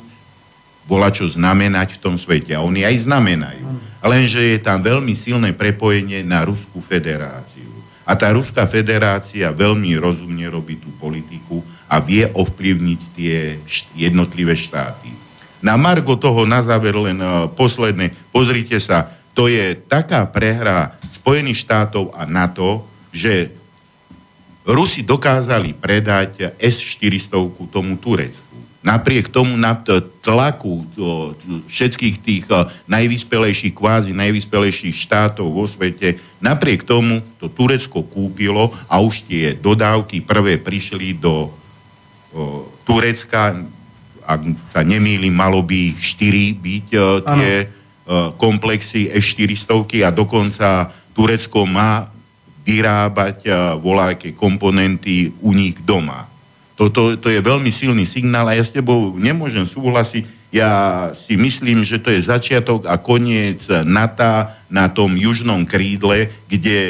bola 0.88 1.12
čo 1.12 1.28
znamenať 1.28 2.00
v 2.00 2.02
tom 2.02 2.16
svete. 2.16 2.56
A 2.56 2.64
oni 2.64 2.80
aj 2.88 3.04
znamenajú. 3.04 3.60
Lenže 4.02 4.40
je 4.40 4.58
tam 4.58 4.80
veľmi 4.80 5.12
silné 5.12 5.52
prepojenie 5.52 6.24
na 6.24 6.42
Ruskú 6.48 6.80
federáciu. 6.80 7.70
A 8.02 8.18
tá 8.18 8.32
Ruská 8.34 8.66
federácia 8.66 9.52
veľmi 9.54 9.94
rozumne 10.00 10.48
robí 10.50 10.80
tú 10.80 10.90
politiku 10.96 11.62
a 11.86 12.02
vie 12.02 12.24
ovplyvniť 12.24 13.00
tie 13.14 13.62
jednotlivé 13.94 14.58
štáty. 14.58 15.21
Na 15.62 15.78
Margo 15.78 16.18
toho 16.18 16.42
na 16.42 16.60
záver 16.60 16.98
len 16.98 17.22
uh, 17.22 17.46
posledné. 17.54 18.10
Pozrite 18.34 18.76
sa, 18.82 19.14
to 19.32 19.46
je 19.48 19.78
taká 19.88 20.26
prehra 20.28 20.98
Spojených 21.08 21.62
štátov 21.62 22.12
a 22.12 22.26
NATO, 22.26 22.84
že 23.14 23.54
Rusi 24.62 25.02
dokázali 25.02 25.74
predať 25.74 26.54
S-400 26.58 27.34
tomu 27.70 27.98
Turecku. 27.98 28.54
Napriek 28.82 29.30
tomu 29.30 29.54
na 29.54 29.78
tlaku 30.22 30.82
všetkých 31.70 32.16
tých 32.18 32.44
najvyspelejších, 32.90 33.74
kvázi 33.74 34.10
najvyspelejších 34.10 35.06
štátov 35.06 35.46
vo 35.46 35.70
svete, 35.70 36.18
napriek 36.42 36.82
tomu 36.82 37.22
to 37.38 37.46
Turecko 37.46 38.02
kúpilo 38.02 38.74
a 38.90 38.98
už 38.98 39.26
tie 39.30 39.54
dodávky 39.54 40.26
prvé 40.26 40.58
prišli 40.58 41.14
do 41.14 41.54
Turecka, 42.82 43.54
ak 44.26 44.40
sa 44.70 44.80
nemýlim, 44.86 45.34
malo 45.34 45.60
by 45.62 45.94
4 45.98 46.56
byť 46.58 46.86
uh, 46.94 47.02
tie 47.22 47.52
uh, 47.66 48.30
komplexy 48.38 49.10
S-400 49.10 50.06
a 50.06 50.10
dokonca 50.14 50.90
Turecko 51.12 51.66
má 51.68 52.08
vyrábať 52.62 53.36
uh, 53.46 53.54
voľaké 53.78 54.32
komponenty 54.32 55.34
u 55.42 55.50
nich 55.52 55.76
doma. 55.82 56.30
Toto 56.78 57.14
to 57.20 57.28
je 57.28 57.38
veľmi 57.38 57.68
silný 57.68 58.08
signál 58.08 58.48
a 58.48 58.56
ja 58.56 58.64
s 58.64 58.72
tebou 58.72 59.14
nemôžem 59.14 59.62
súhlasiť. 59.62 60.24
Ja 60.52 61.08
si 61.16 61.40
myslím, 61.40 61.80
že 61.80 61.96
to 61.96 62.12
je 62.12 62.28
začiatok 62.28 62.84
a 62.84 63.00
koniec 63.00 63.64
NATO 63.88 64.52
na 64.68 64.88
tom 64.92 65.16
južnom 65.16 65.64
krídle, 65.64 66.28
kde 66.44 66.80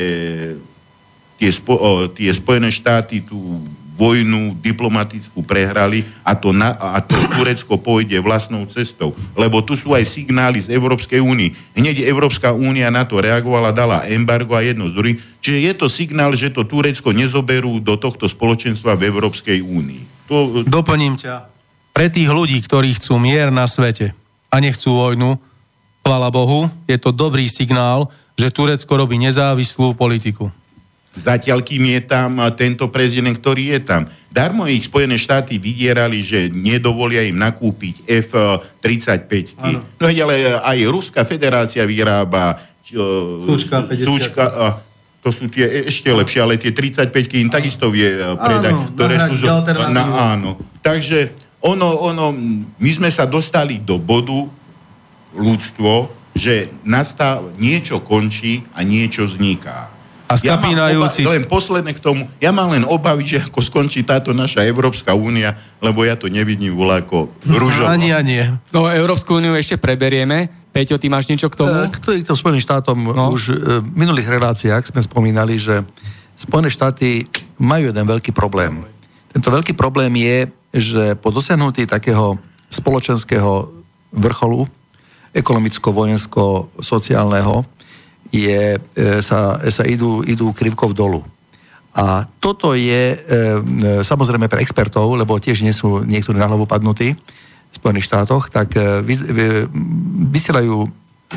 tie, 1.43 1.51
spo, 1.51 2.07
tie 2.15 2.31
Spojené 2.31 2.71
štáty 2.71 3.23
tu 3.27 3.63
vojnu 3.93 4.57
diplomatickú 4.59 5.45
prehrali 5.45 6.03
a 6.25 6.33
to, 6.33 6.51
na, 6.51 6.75
a 6.75 6.99
to 7.05 7.15
Turecko 7.37 7.77
pôjde 7.77 8.17
vlastnou 8.25 8.65
cestou. 8.65 9.13
Lebo 9.37 9.61
tu 9.61 9.77
sú 9.77 9.93
aj 9.93 10.09
signály 10.09 10.65
z 10.65 10.73
Európskej 10.73 11.21
únie. 11.21 11.53
Hneď 11.77 12.03
Európska 12.09 12.57
únia 12.57 12.89
na 12.89 13.05
to 13.05 13.21
reagovala, 13.21 13.71
dala 13.71 14.09
embargo 14.09 14.57
a 14.57 14.65
jedno 14.65 14.89
z 14.89 14.97
druhým. 14.97 15.17
Čiže 15.45 15.59
je 15.59 15.73
to 15.77 15.87
signál, 15.93 16.33
že 16.33 16.55
to 16.55 16.65
Turecko 16.65 17.13
nezoberú 17.13 17.79
do 17.79 18.01
tohto 18.01 18.25
spoločenstva 18.27 18.97
v 18.97 19.13
Európskej 19.13 19.61
únii. 19.61 20.29
To... 20.33 20.65
Doplním 20.65 21.21
ťa. 21.21 21.53
Pre 21.93 22.09
tých 22.09 22.31
ľudí, 22.33 22.57
ktorí 22.65 22.97
chcú 22.97 23.21
mier 23.21 23.53
na 23.53 23.69
svete 23.69 24.17
a 24.49 24.57
nechcú 24.57 24.97
vojnu, 24.97 25.37
chvala 26.01 26.33
Bohu, 26.33 26.73
je 26.89 26.97
to 26.97 27.13
dobrý 27.13 27.47
signál, 27.53 28.09
že 28.33 28.49
Turecko 28.49 28.97
robí 28.97 29.21
nezávislú 29.21 29.93
politiku. 29.93 30.49
Zatiaľ, 31.13 31.61
kým 31.61 31.93
je 31.93 32.01
tam 32.09 32.41
tento 32.57 32.89
prezident, 32.89 33.37
ktorý 33.37 33.77
je 33.77 33.81
tam. 33.85 34.03
Darmo 34.33 34.65
ich 34.65 34.89
Spojené 34.89 35.21
štáty 35.21 35.61
vydierali, 35.61 36.25
že 36.25 36.49
nedovolia 36.49 37.21
im 37.29 37.37
nakúpiť 37.37 38.09
F-35. 38.09 39.61
No 40.01 40.09
ale 40.09 40.57
aj 40.57 40.79
Ruská 40.89 41.29
federácia 41.29 41.85
vyrába 41.85 42.57
Súčka, 42.93 43.85
50. 43.89 44.09
Súčka, 44.09 44.45
to 45.23 45.31
sú 45.31 45.47
tie 45.53 45.87
ešte 45.87 46.11
lepšie, 46.11 46.41
ale 46.43 46.59
tie 46.59 46.73
35 46.75 47.13
im 47.39 47.49
takisto 47.53 47.93
vie 47.93 48.19
predať. 48.37 48.73
Áno, 48.75 48.91
ktoré 48.97 49.15
sú 49.31 49.35
zo, 49.39 49.49
na, 49.93 50.35
áno. 50.35 50.59
Takže 50.83 51.31
ono, 51.63 51.95
ono, 52.11 52.35
my 52.81 52.91
sme 52.91 53.07
sa 53.13 53.29
dostali 53.29 53.79
do 53.79 54.03
bodu 54.03 54.51
ľudstvo, 55.37 56.11
že 56.35 56.73
nastá, 56.83 57.39
niečo 57.61 58.01
končí 58.01 58.65
a 58.75 58.83
niečo 58.83 59.29
vzniká. 59.29 59.92
A 60.33 60.41
skapínajúci... 60.41 61.21
Ja 61.23 61.29
oba- 61.29 61.37
len 61.37 61.45
posledné 61.45 61.93
k 61.93 62.01
tomu. 62.01 62.25
Ja 62.41 62.49
mám 62.51 62.73
len 62.73 62.89
obavy, 62.89 63.29
že 63.29 63.45
ako 63.45 63.61
skončí 63.61 64.01
táto 64.03 64.33
naša 64.33 64.65
Európska 64.65 65.13
únia, 65.13 65.53
lebo 65.85 66.09
ja 66.09 66.17
to 66.17 66.33
nevidím 66.33 66.73
voľako 66.73 67.29
rúžovo. 67.45 67.85
Ani 67.87 68.17
a 68.17 68.25
nie. 68.25 68.41
No, 68.73 68.89
Európsku 68.89 69.37
úniu 69.37 69.53
ešte 69.53 69.77
preberieme. 69.77 70.49
Peťo, 70.73 70.97
ty 70.97 71.13
máš 71.13 71.29
niečo 71.29 71.53
k 71.53 71.61
tomu? 71.61 71.93
K 71.93 72.01
týmto 72.01 72.33
Spojeným 72.33 72.65
štátom 72.65 72.97
no. 72.97 73.37
už 73.37 73.53
e, 73.53 73.85
v 73.85 73.93
minulých 73.93 74.33
reláciách 74.33 74.89
sme 74.89 75.05
spomínali, 75.05 75.61
že 75.61 75.85
Spojené 76.41 76.73
štáty 76.73 77.29
majú 77.61 77.93
jeden 77.93 78.09
veľký 78.09 78.33
problém. 78.33 78.81
Tento 79.37 79.53
veľký 79.53 79.77
problém 79.77 80.17
je, 80.17 80.49
že 80.73 81.13
po 81.21 81.29
dosiahnutí 81.29 81.85
takého 81.85 82.41
spoločenského 82.73 83.69
vrcholu, 84.17 84.65
ekonomicko-vojensko-sociálneho, 85.37 87.69
je, 88.33 88.81
e, 88.81 89.23
sa, 89.23 89.61
sa 89.69 89.85
idú, 89.85 90.25
idú 90.25 90.51
krivkou 90.57 90.97
dolu. 90.97 91.21
A 91.93 92.25
toto 92.41 92.73
je 92.73 93.13
e, 93.13 93.17
samozrejme 94.01 94.49
pre 94.49 94.65
expertov, 94.65 95.13
lebo 95.13 95.37
tiež 95.37 95.61
nie 95.61 95.77
sú 95.77 96.01
niektorí 96.01 96.41
na 96.41 96.49
hlavu 96.49 96.65
padnutí 96.65 97.13
v 97.13 97.75
Spojených 97.77 98.09
štátoch, 98.09 98.49
tak 98.49 98.73
e, 98.81 99.05
vy, 99.05 99.15
vy, 99.21 99.45
vysielajú 100.33 100.89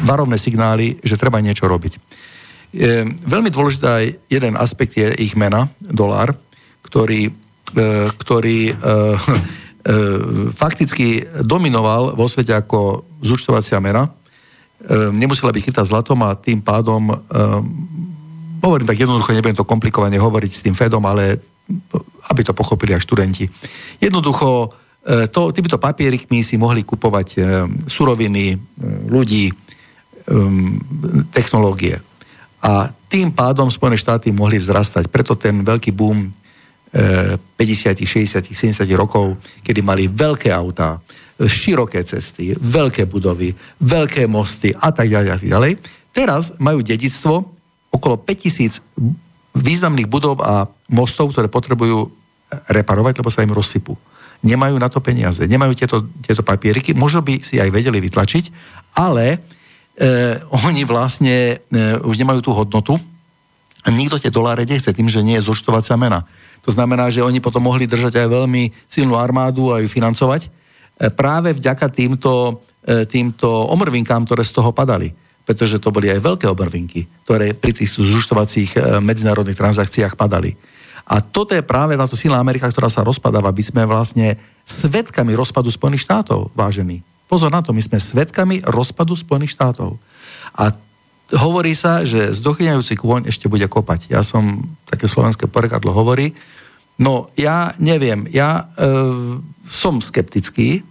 varovné 0.08 0.40
signály, 0.40 0.96
že 1.04 1.20
treba 1.20 1.44
niečo 1.44 1.68
robiť. 1.68 1.94
E, 1.96 2.00
veľmi 3.12 3.52
dôležitý 3.52 4.32
jeden 4.32 4.56
aspekt 4.56 4.96
je 4.96 5.12
ich 5.20 5.36
mena, 5.36 5.68
dolár, 5.80 6.32
ktorý, 6.88 7.28
e, 7.28 7.32
ktorý 8.16 8.60
e, 8.72 8.74
e, 8.76 9.36
fakticky 10.56 11.24
dominoval 11.44 12.16
vo 12.16 12.32
svete 12.32 12.56
ako 12.56 13.04
zúčtovacia 13.20 13.84
mena. 13.84 14.08
E, 14.76 15.10
nemusela 15.16 15.56
byť 15.56 15.64
chytá 15.72 15.82
zlatom 15.88 16.20
a 16.28 16.36
tým 16.36 16.60
pádom 16.60 17.10
e, 17.10 17.16
hovorím 18.60 18.88
tak 18.90 19.00
jednoducho, 19.00 19.32
nebudem 19.32 19.56
to 19.56 19.64
komplikovane 19.64 20.18
hovoriť 20.20 20.52
s 20.52 20.64
tým 20.66 20.76
Fedom, 20.76 21.02
ale 21.06 21.40
aby 22.30 22.42
to 22.44 22.54
pochopili 22.54 22.94
aj 22.94 23.06
študenti. 23.06 23.46
Jednoducho, 24.02 24.74
e, 25.06 25.30
to, 25.32 25.56
týmito 25.56 25.80
papierikmi 25.80 26.44
si 26.44 26.60
mohli 26.60 26.84
kupovať 26.84 27.28
e, 27.36 27.40
suroviny, 27.88 28.58
ľudí, 29.10 29.54
technológie. 31.30 32.02
A 32.66 32.90
tým 32.90 33.30
pádom 33.30 33.70
Spojené 33.70 33.94
štáty 33.94 34.34
mohli 34.34 34.58
vzrastať. 34.58 35.06
Preto 35.14 35.38
ten 35.38 35.62
veľký 35.62 35.94
boom 35.94 36.34
50., 36.90 37.54
60., 37.54 38.42
70. 38.42 38.90
rokov, 38.98 39.38
kedy 39.62 39.86
mali 39.86 40.10
veľké 40.10 40.50
autá, 40.50 40.98
široké 41.36 42.00
cesty, 42.08 42.56
veľké 42.56 43.12
budovy, 43.12 43.52
veľké 43.84 44.24
mosty 44.32 44.72
a 44.72 44.92
tak 44.96 45.12
ďalej 45.12 45.30
a 45.30 45.38
tak 45.38 45.50
ďalej. 45.52 45.72
Teraz 46.16 46.56
majú 46.64 46.80
dedictvo 46.80 47.44
okolo 47.92 48.16
5000 48.24 48.80
významných 49.56 50.08
budov 50.08 50.40
a 50.40 50.68
mostov, 50.92 51.36
ktoré 51.36 51.52
potrebujú 51.52 52.08
reparovať, 52.72 53.20
lebo 53.20 53.32
sa 53.32 53.44
im 53.44 53.52
rozsypú. 53.52 53.96
Nemajú 54.44 54.76
na 54.80 54.88
to 54.88 55.04
peniaze, 55.04 55.44
nemajú 55.44 55.76
tieto, 55.76 56.08
tieto 56.24 56.44
papieriky, 56.44 56.96
možno 56.96 57.24
by 57.24 57.44
si 57.44 57.60
aj 57.60 57.72
vedeli 57.72 58.00
vytlačiť, 58.00 58.46
ale 58.96 59.26
e, 59.36 59.38
oni 60.68 60.88
vlastne 60.88 61.60
e, 61.60 61.76
už 62.00 62.16
nemajú 62.16 62.40
tú 62.44 62.52
hodnotu 62.56 62.96
nikto 63.92 64.18
tie 64.18 64.34
doláre 64.34 64.66
nechce 64.66 64.90
tým, 64.90 65.06
že 65.06 65.22
nie 65.22 65.38
je 65.38 65.46
zúčtovacia 65.46 65.94
mena. 65.94 66.26
To 66.66 66.74
znamená, 66.74 67.14
že 67.14 67.22
oni 67.22 67.38
potom 67.38 67.70
mohli 67.70 67.86
držať 67.86 68.26
aj 68.26 68.28
veľmi 68.34 68.74
silnú 68.90 69.14
armádu 69.14 69.70
a 69.70 69.78
ju 69.78 69.86
financovať 69.86 70.50
práve 71.16 71.56
vďaka 71.56 71.88
týmto, 71.92 72.64
e, 72.84 73.04
týmto 73.08 73.48
omrvinkám, 73.48 74.24
ktoré 74.26 74.44
z 74.44 74.56
toho 74.56 74.72
padali 74.72 75.26
pretože 75.46 75.78
to 75.78 75.94
boli 75.94 76.10
aj 76.10 76.26
veľké 76.26 76.50
obrvinky, 76.50 77.06
ktoré 77.24 77.54
pri 77.54 77.72
tých 77.78 77.94
zúštovacích 77.94 78.72
e, 78.76 78.78
medzinárodných 78.98 79.54
transakciách 79.54 80.18
padali. 80.18 80.58
A 81.06 81.22
toto 81.22 81.54
je 81.54 81.62
práve 81.62 81.94
táto 81.94 82.18
silná 82.18 82.42
Amerika, 82.42 82.66
ktorá 82.66 82.90
sa 82.90 83.06
rozpadáva. 83.06 83.54
My 83.54 83.62
sme 83.62 83.86
vlastne 83.86 84.42
svetkami 84.66 85.38
rozpadu 85.38 85.70
Spojených 85.70 86.10
štátov, 86.10 86.50
vážení. 86.58 87.06
Pozor 87.30 87.54
na 87.54 87.62
to, 87.62 87.78
my 87.78 87.82
sme 87.86 88.02
svetkami 88.02 88.66
rozpadu 88.66 89.14
Spojených 89.14 89.54
štátov. 89.54 90.02
A 90.58 90.74
hovorí 91.38 91.78
sa, 91.78 92.02
že 92.02 92.34
zdochyňajúci 92.34 92.98
kôň 92.98 93.30
ešte 93.30 93.46
bude 93.46 93.70
kopať. 93.70 94.10
Ja 94.10 94.26
som, 94.26 94.66
také 94.90 95.06
slovenské 95.06 95.46
porekadlo 95.46 95.94
hovorí, 95.94 96.34
no 97.00 97.28
ja 97.36 97.76
neviem, 97.82 98.28
ja 98.32 98.70
e, 98.76 98.92
som 99.68 100.00
skeptický, 100.00 100.84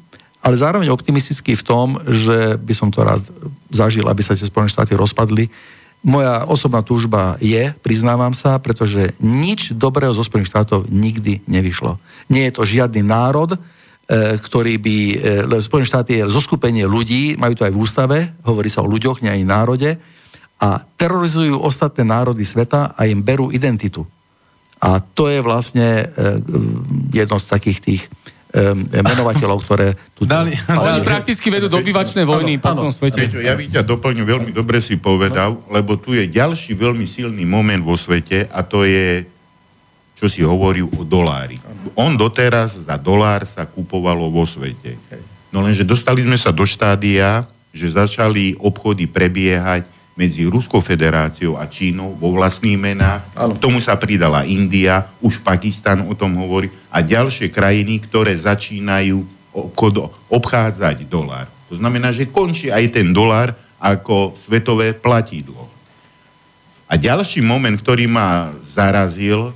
ale 0.45 0.61
zároveň 0.61 0.93
optimistický 0.93 1.57
v 1.57 1.65
tom, 1.65 1.97
že 2.05 2.61
by 2.61 2.75
som 2.77 2.93
to 2.93 3.01
rád 3.01 3.25
zažil, 3.73 4.05
aby 4.05 4.21
sa 4.21 4.37
tie 4.37 4.45
Spojené 4.45 4.69
štáty 4.69 4.93
rozpadli. 4.93 5.49
Moja 6.05 6.45
osobná 6.45 6.85
túžba 6.85 7.41
je, 7.41 7.73
priznávam 7.81 8.37
sa, 8.37 8.61
pretože 8.61 9.17
nič 9.25 9.73
dobrého 9.73 10.13
zo 10.13 10.21
Spojených 10.21 10.53
štátov 10.53 10.93
nikdy 10.93 11.41
nevyšlo. 11.49 11.97
Nie 12.29 12.53
je 12.53 12.61
to 12.61 12.69
žiadny 12.69 13.01
národ, 13.01 13.57
e, 13.57 13.59
ktorý 14.37 14.77
by... 14.77 14.97
E, 15.49 15.65
Spojené 15.65 15.89
štáty 15.89 16.21
je 16.21 16.29
zoskupenie 16.29 16.85
ľudí, 16.85 17.41
majú 17.41 17.57
to 17.57 17.65
aj 17.65 17.73
v 17.73 17.81
ústave, 17.81 18.19
hovorí 18.45 18.69
sa 18.69 18.85
o 18.85 18.91
ľuďoch, 18.91 19.25
nie 19.25 19.33
aj 19.33 19.49
národe, 19.49 19.91
a 20.61 20.85
terorizujú 21.01 21.57
ostatné 21.57 22.05
národy 22.05 22.45
sveta 22.45 22.93
a 22.93 23.09
im 23.09 23.25
berú 23.25 23.49
identitu. 23.49 24.05
A 24.85 25.01
to 25.01 25.33
je 25.33 25.41
vlastne 25.41 26.05
e, 26.05 26.05
jedno 27.17 27.41
z 27.41 27.47
takých 27.49 27.81
tých 27.81 28.03
menovateľov, 29.03 29.67
ktoré 29.67 29.99
tu... 30.15 30.23
Dali, 30.31 30.55
Oni 30.71 31.03
prakticky 31.03 31.51
vedú 31.51 31.67
dobyvačné 31.67 32.23
vojny 32.23 32.63
po 32.63 32.71
celom 32.71 32.95
svete. 32.95 33.27
Peťo, 33.27 33.43
ja 33.43 33.59
by 33.59 33.67
ťa 33.67 33.83
doplňu, 33.83 34.23
veľmi 34.23 34.51
dobre 34.55 34.79
si 34.79 34.95
povedal, 34.95 35.59
lebo 35.67 35.99
tu 35.99 36.15
je 36.15 36.23
ďalší 36.31 36.79
veľmi 36.79 37.03
silný 37.03 37.43
moment 37.43 37.83
vo 37.83 37.99
svete 37.99 38.47
a 38.47 38.63
to 38.63 38.87
je, 38.87 39.27
čo 40.15 40.31
si 40.31 40.47
hovoril 40.47 40.87
o 40.95 41.03
dolári. 41.03 41.59
On 41.99 42.15
doteraz 42.15 42.79
za 42.79 42.95
dolár 42.95 43.43
sa 43.43 43.67
kupovalo 43.67 44.31
vo 44.31 44.47
svete. 44.47 44.95
No 45.51 45.63
lenže 45.63 45.83
dostali 45.83 46.23
sme 46.23 46.39
sa 46.39 46.55
do 46.55 46.63
štádia, 46.63 47.47
že 47.75 47.91
začali 47.91 48.55
obchody 48.63 49.11
prebiehať 49.11 49.83
medzi 50.15 50.47
Ruskou 50.47 50.79
federáciou 50.79 51.59
a 51.59 51.67
Čínou 51.67 52.15
vo 52.15 52.31
vlastných 52.39 52.79
menách. 52.79 53.23
K 53.35 53.59
tomu 53.59 53.83
sa 53.83 53.99
pridala 53.99 54.47
India, 54.47 55.11
už 55.19 55.43
Pakistan 55.43 56.07
o 56.07 56.15
tom 56.15 56.39
hovorí 56.39 56.71
a 56.87 57.03
ďalšie 57.03 57.51
krajiny, 57.51 57.99
ktoré 58.07 58.31
začínajú 58.39 59.27
obchádzať 60.31 61.07
dolár. 61.11 61.51
To 61.67 61.79
znamená, 61.79 62.15
že 62.15 62.31
končí 62.31 62.71
aj 62.71 62.95
ten 62.95 63.11
dolár 63.11 63.55
ako 63.83 64.39
svetové 64.39 64.95
platidlo. 64.95 65.67
A 66.87 66.95
ďalší 66.95 67.43
moment, 67.43 67.75
ktorý 67.75 68.07
ma 68.07 68.55
zarazil, 68.71 69.51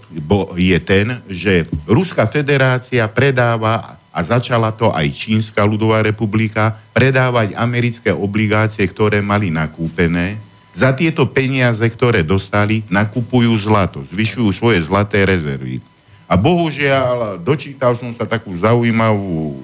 je 0.58 0.78
ten, 0.82 1.22
že 1.30 1.70
Ruská 1.86 2.26
federácia 2.26 3.06
predáva, 3.06 3.94
a 4.10 4.20
začala 4.26 4.74
to 4.74 4.90
aj 4.90 5.06
Čínska 5.14 5.62
ľudová 5.62 6.02
republika, 6.02 6.74
predávať 6.90 7.54
americké 7.54 8.10
obligácie, 8.10 8.82
ktoré 8.90 9.22
mali 9.22 9.54
nakúpené 9.54 10.47
za 10.78 10.94
tieto 10.94 11.26
peniaze, 11.26 11.82
ktoré 11.82 12.22
dostali, 12.22 12.86
nakupujú 12.86 13.50
zlato, 13.58 14.06
zvyšujú 14.14 14.54
svoje 14.54 14.78
zlaté 14.86 15.26
rezervy. 15.26 15.82
A 16.30 16.38
bohužiaľ, 16.38 17.42
dočítal 17.42 17.98
som 17.98 18.14
sa 18.14 18.22
takú 18.22 18.54
zaujímavú 18.54 19.58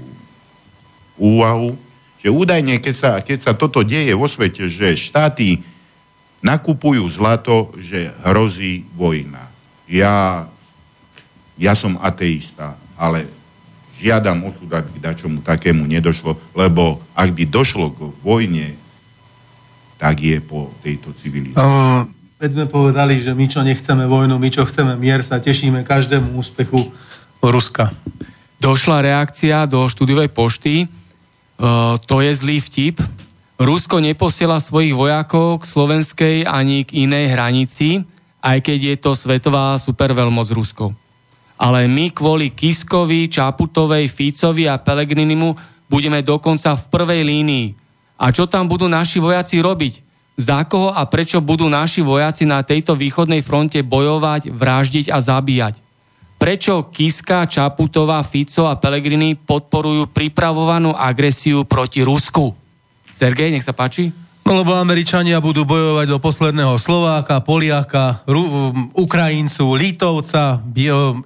úvahu, 1.14 1.78
že 2.18 2.34
údajne, 2.34 2.82
keď 2.82 2.94
sa, 2.98 3.10
keď 3.22 3.38
sa 3.46 3.52
toto 3.54 3.86
deje 3.86 4.10
vo 4.16 4.26
svete, 4.26 4.66
že 4.66 4.98
štáty 4.98 5.62
nakupujú 6.42 7.06
zlato, 7.14 7.70
že 7.78 8.10
hrozí 8.26 8.82
vojna. 8.98 9.46
Ja, 9.86 10.48
ja 11.54 11.78
som 11.78 11.94
ateista, 12.02 12.74
ale 12.98 13.30
žiadam 14.02 14.50
osud, 14.50 14.66
aby 14.72 14.98
dačomu 14.98 15.46
takému 15.46 15.86
nedošlo, 15.86 16.34
lebo 16.58 16.98
ak 17.14 17.30
by 17.30 17.44
došlo 17.46 17.94
k 17.94 18.00
vojne 18.18 18.74
tak 20.04 20.20
je 20.20 20.36
po 20.44 20.68
tejto 20.84 21.16
civilizácii. 21.16 21.64
Uh, 21.64 22.04
veď 22.36 22.50
sme 22.52 22.66
povedali, 22.68 23.24
že 23.24 23.32
my, 23.32 23.48
čo 23.48 23.64
nechceme 23.64 24.04
vojnu, 24.04 24.36
my, 24.36 24.52
čo 24.52 24.68
chceme 24.68 25.00
mier, 25.00 25.24
sa 25.24 25.40
tešíme 25.40 25.80
každému 25.80 26.36
úspechu 26.36 26.92
Ruska. 27.40 27.88
Došla 28.60 29.00
reakcia 29.00 29.64
do 29.64 29.88
štúdiovej 29.88 30.28
pošty. 30.28 30.84
Uh, 31.56 31.96
to 32.04 32.20
je 32.20 32.36
zlý 32.36 32.60
vtip. 32.60 33.00
Rusko 33.56 34.04
neposiela 34.04 34.60
svojich 34.60 34.92
vojakov 34.92 35.64
k 35.64 35.72
slovenskej 35.72 36.36
ani 36.44 36.84
k 36.84 37.08
inej 37.08 37.32
hranici, 37.32 38.04
aj 38.44 38.60
keď 38.60 38.78
je 38.92 38.96
to 39.00 39.16
svetová 39.16 39.80
superveľmoc 39.80 40.52
Rusko. 40.52 40.92
Ale 41.56 41.88
my 41.88 42.12
kvôli 42.12 42.52
Kiskovi, 42.52 43.32
Čaputovej, 43.32 44.12
Ficovi 44.12 44.68
a 44.68 44.76
Pelegrinimu 44.76 45.56
budeme 45.88 46.20
dokonca 46.20 46.76
v 46.76 46.84
prvej 46.92 47.22
línii 47.24 47.83
a 48.14 48.30
čo 48.30 48.46
tam 48.46 48.70
budú 48.70 48.86
naši 48.86 49.18
vojaci 49.18 49.58
robiť? 49.58 49.94
Za 50.34 50.66
koho 50.66 50.90
a 50.90 51.06
prečo 51.06 51.38
budú 51.38 51.70
naši 51.70 52.02
vojaci 52.02 52.42
na 52.42 52.62
tejto 52.66 52.98
východnej 52.98 53.42
fronte 53.42 53.78
bojovať, 53.86 54.50
vraždiť 54.50 55.06
a 55.14 55.22
zabíjať? 55.22 55.78
Prečo 56.34 56.90
Kiska, 56.90 57.46
Čaputová, 57.46 58.18
Fico 58.26 58.66
a 58.66 58.74
Pelegrini 58.74 59.38
podporujú 59.38 60.10
pripravovanú 60.10 60.90
agresiu 60.92 61.62
proti 61.62 62.02
Rusku? 62.02 62.50
Sergej, 63.14 63.54
nech 63.54 63.62
sa 63.62 63.70
páči. 63.70 64.10
No 64.44 64.60
lebo 64.60 64.76
Američania 64.76 65.40
budú 65.40 65.64
bojovať 65.64 66.04
do 66.04 66.18
posledného 66.20 66.76
Slováka, 66.76 67.40
Poliaka, 67.40 68.20
Ru- 68.28 68.76
Ukrajincu, 68.92 69.72
Litovca, 69.72 70.60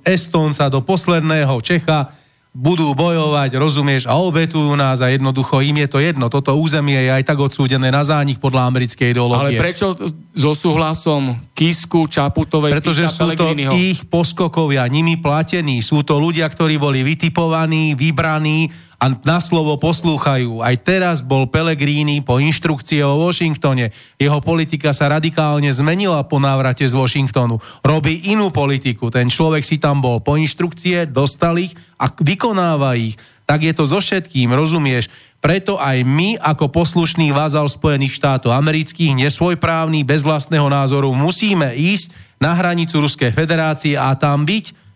Estonca, 0.06 0.70
do 0.70 0.78
posledného 0.84 1.58
Čecha 1.58 2.14
budú 2.58 2.90
bojovať, 2.90 3.54
rozumieš, 3.54 4.10
a 4.10 4.18
obetujú 4.18 4.74
nás 4.74 4.98
a 4.98 5.14
jednoducho 5.14 5.62
im 5.62 5.86
je 5.86 5.88
to 5.88 6.02
jedno. 6.02 6.26
Toto 6.26 6.58
územie 6.58 6.98
je 7.06 7.10
aj 7.14 7.22
tak 7.22 7.38
odsúdené 7.38 7.94
na 7.94 8.02
zánik 8.02 8.42
podľa 8.42 8.66
americkej 8.66 9.14
ideológie. 9.14 9.62
Ale 9.62 9.62
prečo 9.62 9.94
so 10.34 10.52
súhlasom 10.58 11.38
Kisku, 11.54 12.10
Čaputovej, 12.10 12.74
Pretože 12.74 13.06
Fica, 13.06 13.14
sú 13.14 13.26
to 13.38 13.54
ich 13.78 14.02
poskokovia, 14.10 14.90
nimi 14.90 15.22
platení. 15.22 15.86
Sú 15.86 16.02
to 16.02 16.18
ľudia, 16.18 16.50
ktorí 16.50 16.82
boli 16.82 17.06
vytipovaní, 17.06 17.94
vybraní 17.94 18.87
a 18.98 19.14
na 19.22 19.38
slovo 19.38 19.78
poslúchajú. 19.78 20.58
Aj 20.58 20.74
teraz 20.74 21.22
bol 21.22 21.46
Pellegrini 21.46 22.18
po 22.18 22.42
inštrukcie 22.42 22.98
o 23.06 23.30
Washingtone. 23.30 23.94
Jeho 24.18 24.42
politika 24.42 24.90
sa 24.90 25.06
radikálne 25.06 25.70
zmenila 25.70 26.18
po 26.26 26.42
návrate 26.42 26.82
z 26.82 26.98
Washingtonu. 26.98 27.62
Robí 27.86 28.26
inú 28.34 28.50
politiku. 28.50 29.06
Ten 29.06 29.30
človek 29.30 29.62
si 29.62 29.78
tam 29.78 30.02
bol 30.02 30.18
po 30.18 30.34
inštrukcie, 30.34 31.06
dostal 31.06 31.62
ich 31.62 31.78
a 31.94 32.10
vykonáva 32.10 32.98
ich. 32.98 33.14
Tak 33.46 33.64
je 33.64 33.72
to 33.72 33.86
so 33.86 34.02
všetkým, 34.02 34.50
rozumieš? 34.50 35.06
Preto 35.38 35.78
aj 35.78 36.02
my, 36.02 36.34
ako 36.42 36.66
poslušný 36.66 37.30
vázal 37.30 37.70
Spojených 37.70 38.18
štátov 38.18 38.50
amerických, 38.50 39.14
nesvojprávny, 39.14 40.02
bez 40.02 40.26
vlastného 40.26 40.66
názoru, 40.66 41.14
musíme 41.14 41.70
ísť 41.78 42.10
na 42.42 42.50
hranicu 42.58 42.98
Ruskej 42.98 43.30
federácie 43.30 43.94
a 43.94 44.10
tam 44.18 44.42
byť 44.42 44.87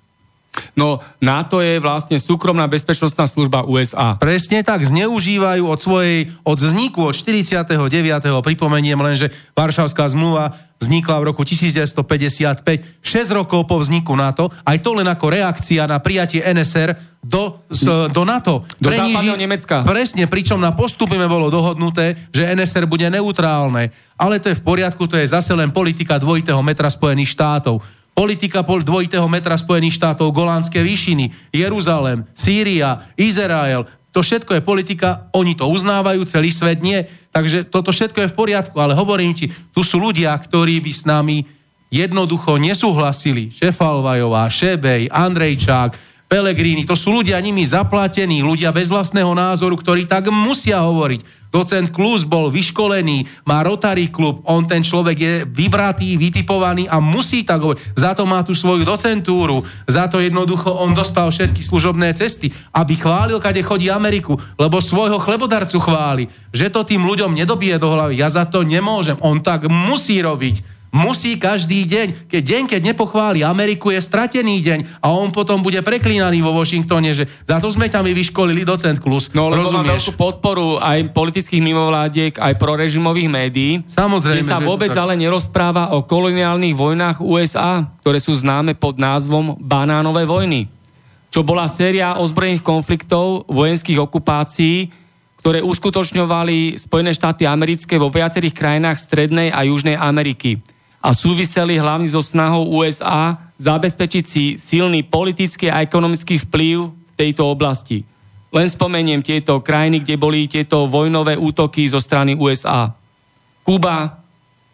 No, 0.76 1.00
NATO 1.16 1.64
je 1.64 1.80
vlastne 1.80 2.20
súkromná 2.20 2.68
bezpečnostná 2.68 3.24
služba 3.24 3.64
USA. 3.64 4.20
Presne 4.20 4.60
tak, 4.60 4.84
zneužívajú 4.84 5.64
od 5.64 5.80
svojej, 5.80 6.28
od 6.44 6.58
vzniku, 6.60 7.08
od 7.08 7.16
49. 7.16 7.72
pripomeniem 8.20 9.00
len, 9.00 9.16
že 9.16 9.32
Varšavská 9.56 10.12
zmluva 10.12 10.52
vznikla 10.82 11.22
v 11.22 11.24
roku 11.32 11.46
1955, 11.46 13.00
6 13.00 13.38
rokov 13.38 13.64
po 13.64 13.78
vzniku 13.78 14.12
NATO, 14.12 14.50
aj 14.66 14.82
to 14.82 14.90
len 14.92 15.06
ako 15.06 15.30
reakcia 15.30 15.86
na 15.86 16.02
prijatie 16.02 16.42
NSR 16.42 16.98
do, 17.22 17.62
s, 17.70 17.86
do 18.10 18.22
NATO. 18.26 18.66
Do 18.82 18.90
západného 18.90 19.38
Nemecka. 19.38 19.86
Presne, 19.86 20.26
pričom 20.26 20.58
na 20.58 20.74
postupime 20.74 21.30
bolo 21.30 21.54
dohodnuté, 21.54 22.18
že 22.34 22.50
NSR 22.50 22.90
bude 22.90 23.06
neutrálne. 23.06 23.94
Ale 24.18 24.42
to 24.42 24.50
je 24.50 24.58
v 24.58 24.66
poriadku, 24.66 25.06
to 25.06 25.14
je 25.14 25.30
zase 25.30 25.54
len 25.54 25.70
politika 25.70 26.18
dvojitého 26.18 26.58
metra 26.66 26.90
Spojených 26.90 27.30
štátov. 27.30 28.01
Politika 28.12 28.60
pol 28.60 28.84
dvojitého 28.84 29.24
metra 29.26 29.56
Spojených 29.56 29.96
štátov, 29.96 30.36
Golánske 30.36 30.84
výšiny, 30.84 31.32
Jeruzalém, 31.48 32.28
Sýria, 32.36 33.08
Izrael, 33.16 33.88
to 34.12 34.20
všetko 34.20 34.60
je 34.60 34.60
politika, 34.60 35.32
oni 35.32 35.56
to 35.56 35.64
uznávajú, 35.64 36.28
celý 36.28 36.52
svet 36.52 36.84
nie, 36.84 37.00
takže 37.32 37.64
toto 37.64 37.96
všetko 37.96 38.20
je 38.20 38.30
v 38.30 38.36
poriadku, 38.36 38.76
ale 38.76 38.92
hovorím 38.92 39.32
ti, 39.32 39.48
tu 39.72 39.80
sú 39.80 39.96
ľudia, 39.96 40.36
ktorí 40.36 40.84
by 40.84 40.92
s 40.92 41.08
nami 41.08 41.48
jednoducho 41.88 42.60
nesúhlasili. 42.60 43.48
Šefalvajová, 43.56 44.52
Šebej, 44.52 45.08
Andrejčák, 45.08 45.96
Pelegrini, 46.28 46.88
to 46.88 46.96
sú 46.96 47.12
ľudia 47.12 47.40
nimi 47.40 47.64
zaplatení, 47.64 48.44
ľudia 48.44 48.72
bez 48.72 48.92
vlastného 48.92 49.32
názoru, 49.32 49.76
ktorí 49.76 50.08
tak 50.08 50.28
musia 50.28 50.80
hovoriť. 50.80 51.41
Docent 51.52 51.92
Klus 51.92 52.24
bol 52.24 52.48
vyškolený, 52.48 53.44
má 53.44 53.60
Rotary 53.60 54.08
klub, 54.08 54.40
on 54.48 54.64
ten 54.64 54.80
človek 54.80 55.16
je 55.20 55.34
vybratý, 55.44 56.16
vytipovaný 56.16 56.88
a 56.88 56.96
musí 56.96 57.44
tak 57.44 57.60
hovoriť. 57.60 57.92
Za 57.92 58.16
to 58.16 58.24
má 58.24 58.40
tú 58.40 58.56
svoju 58.56 58.88
docentúru, 58.88 59.60
za 59.84 60.08
to 60.08 60.24
jednoducho 60.24 60.72
on 60.72 60.96
dostal 60.96 61.28
všetky 61.28 61.60
služobné 61.60 62.16
cesty, 62.16 62.48
aby 62.72 62.96
chválil, 62.96 63.36
kade 63.36 63.60
chodí 63.60 63.92
Ameriku, 63.92 64.40
lebo 64.56 64.80
svojho 64.80 65.20
chlebodarcu 65.20 65.76
chváli, 65.76 66.24
že 66.56 66.72
to 66.72 66.88
tým 66.88 67.04
ľuďom 67.04 67.36
nedobije 67.36 67.76
do 67.76 67.92
hlavy. 67.92 68.16
Ja 68.16 68.32
za 68.32 68.48
to 68.48 68.64
nemôžem, 68.64 69.20
on 69.20 69.44
tak 69.44 69.68
musí 69.68 70.24
robiť. 70.24 70.81
Musí 70.92 71.40
každý 71.40 71.88
deň. 71.88 72.28
Keď 72.28 72.42
deň, 72.44 72.62
keď 72.68 72.80
nepochváli 72.92 73.40
Ameriku, 73.40 73.88
je 73.88 73.96
stratený 73.96 74.60
deň 74.60 75.00
a 75.00 75.08
on 75.08 75.32
potom 75.32 75.64
bude 75.64 75.80
preklínaný 75.80 76.44
vo 76.44 76.52
Washingtone, 76.52 77.16
že 77.16 77.24
za 77.48 77.56
to 77.64 77.72
sme 77.72 77.88
ťa 77.88 78.04
my 78.04 78.12
vyškolili 78.12 78.60
docent 78.60 79.00
Klus. 79.00 79.32
No, 79.32 79.48
lebo 79.48 79.72
má 79.72 79.80
veľkú 79.88 80.12
podporu 80.20 80.76
aj 80.76 81.16
politických 81.16 81.64
mimovládiek, 81.64 82.36
aj 82.36 82.60
prorežimových 82.60 83.32
médií. 83.32 83.72
Samozrejme, 83.88 84.44
Kde 84.44 84.52
sa 84.52 84.60
vôbec 84.60 84.92
ale 84.92 85.16
nerozpráva 85.16 85.96
o 85.96 86.04
koloniálnych 86.04 86.76
vojnách 86.76 87.24
USA, 87.24 87.88
ktoré 88.04 88.20
sú 88.20 88.36
známe 88.36 88.76
pod 88.76 89.00
názvom 89.00 89.56
Banánové 89.64 90.28
vojny. 90.28 90.68
Čo 91.32 91.40
bola 91.40 91.72
séria 91.72 92.20
ozbrojených 92.20 92.60
konfliktov, 92.60 93.48
vojenských 93.48 93.96
okupácií, 93.96 94.92
ktoré 95.40 95.64
uskutočňovali 95.64 96.76
Spojené 96.76 97.16
štáty 97.16 97.48
americké 97.48 97.96
vo 97.96 98.12
viacerých 98.12 98.52
krajinách 98.52 99.00
Strednej 99.00 99.48
a 99.48 99.64
Južnej 99.64 99.96
Ameriky. 99.96 100.60
A 101.02 101.10
súviseli 101.10 101.82
hlavne 101.82 102.06
so 102.06 102.22
snahou 102.22 102.78
USA 102.78 103.34
zabezpečiť 103.58 104.24
si 104.24 104.44
silný 104.54 105.02
politický 105.02 105.66
a 105.66 105.82
ekonomický 105.82 106.38
vplyv 106.46 106.76
v 106.94 107.12
tejto 107.18 107.50
oblasti. 107.50 108.06
Len 108.52 108.68
spomeniem 108.70 109.24
tieto 109.24 109.58
krajiny, 109.58 110.04
kde 110.04 110.14
boli 110.20 110.46
tieto 110.46 110.86
vojnové 110.86 111.34
útoky 111.34 111.88
zo 111.90 111.98
strany 111.98 112.38
USA. 112.38 112.94
Kuba, 113.66 114.22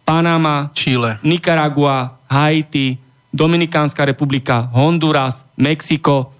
Panama, 0.05 0.69
Chile. 0.73 1.17
Nicaragua, 1.25 2.17
Haiti, 2.29 2.97
Dominikánska 3.29 4.05
republika, 4.05 4.69
Honduras, 4.73 5.45
Mexiko, 5.57 6.33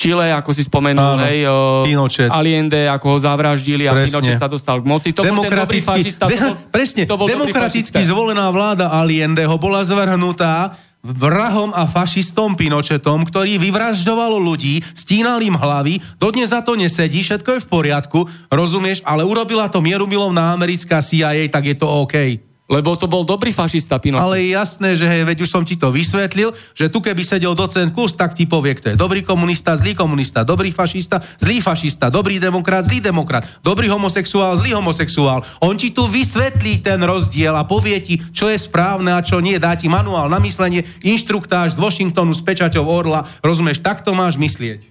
Chile, 0.00 0.32
ako 0.32 0.56
si 0.56 0.64
spomenul, 0.64 1.20
Áno, 1.20 1.28
hej, 1.28 1.44
o, 1.44 1.84
Pinochet. 1.84 2.32
Allende, 2.32 2.88
ako 2.88 3.06
ho 3.12 3.18
zavraždili 3.20 3.84
a 3.84 3.92
Presne. 3.92 4.16
Pinochet 4.16 4.40
sa 4.40 4.48
dostal 4.48 4.80
k 4.80 4.88
moci. 4.88 5.12
To 5.12 5.20
bol 5.20 5.44
ten 5.44 5.52
dobrý 5.52 5.84
fašista. 5.84 6.24
To 6.24 6.32
bol, 6.32 6.56
presne, 6.72 7.02
to 7.04 7.20
bol 7.20 7.28
demokraticky 7.28 8.00
zvolená 8.00 8.48
vláda 8.48 8.88
Allendeho 8.88 9.60
bola 9.60 9.84
zvrhnutá 9.84 10.72
vrahom 11.04 11.72
a 11.72 11.88
fašistom 11.88 12.56
Pinochetom, 12.56 13.24
ktorý 13.24 13.56
vyvražďovalo 13.56 14.36
ľudí, 14.36 14.84
stínal 14.92 15.40
im 15.40 15.56
hlavy, 15.56 16.00
dodnes 16.20 16.52
za 16.52 16.60
to 16.60 16.76
nesedí, 16.76 17.24
všetko 17.24 17.56
je 17.56 17.60
v 17.64 17.68
poriadku, 17.68 18.18
rozumieš, 18.52 19.00
ale 19.08 19.24
urobila 19.24 19.72
to 19.72 19.80
mierumilovná 19.80 20.52
americká 20.52 21.00
CIA, 21.00 21.48
tak 21.48 21.72
je 21.72 21.76
to 21.76 21.88
OK. 21.88 22.49
Lebo 22.70 22.94
to 22.94 23.10
bol 23.10 23.26
dobrý 23.26 23.50
fašista 23.50 23.98
Pinochet. 23.98 24.22
Ale 24.22 24.46
je 24.46 24.54
jasné, 24.54 24.94
že 24.94 25.02
hej, 25.02 25.26
veď 25.26 25.42
už 25.42 25.50
som 25.50 25.66
ti 25.66 25.74
to 25.74 25.90
vysvetlil, 25.90 26.54
že 26.70 26.86
tu 26.86 27.02
keby 27.02 27.26
sedel 27.26 27.58
docent 27.58 27.90
Klus, 27.90 28.14
tak 28.14 28.38
ti 28.38 28.46
povie, 28.46 28.78
kto 28.78 28.94
je 28.94 28.96
dobrý 28.96 29.26
komunista, 29.26 29.74
zlý 29.74 29.98
komunista, 29.98 30.46
dobrý 30.46 30.70
fašista, 30.70 31.18
zlý 31.42 31.58
fašista, 31.58 32.14
dobrý 32.14 32.38
demokrat, 32.38 32.86
zlý 32.86 33.02
demokrat, 33.02 33.42
dobrý 33.66 33.90
homosexuál, 33.90 34.54
zlý 34.54 34.78
homosexuál. 34.78 35.42
On 35.58 35.74
ti 35.74 35.90
tu 35.90 36.06
vysvetlí 36.06 36.78
ten 36.78 37.02
rozdiel 37.02 37.58
a 37.58 37.66
povie 37.66 37.98
ti, 37.98 38.22
čo 38.30 38.46
je 38.46 38.54
správne 38.54 39.10
a 39.10 39.18
čo 39.18 39.42
nie. 39.42 39.58
Dá 39.58 39.74
ti 39.74 39.90
manuál 39.90 40.30
na 40.30 40.38
myslenie, 40.38 40.86
inštruktáž 41.02 41.74
z 41.74 41.82
Washingtonu 41.82 42.30
s 42.30 42.38
pečaťou 42.38 42.86
Orla. 42.86 43.26
Rozumieš, 43.42 43.82
tak 43.82 44.06
to 44.06 44.14
máš 44.14 44.38
myslieť. 44.38 44.86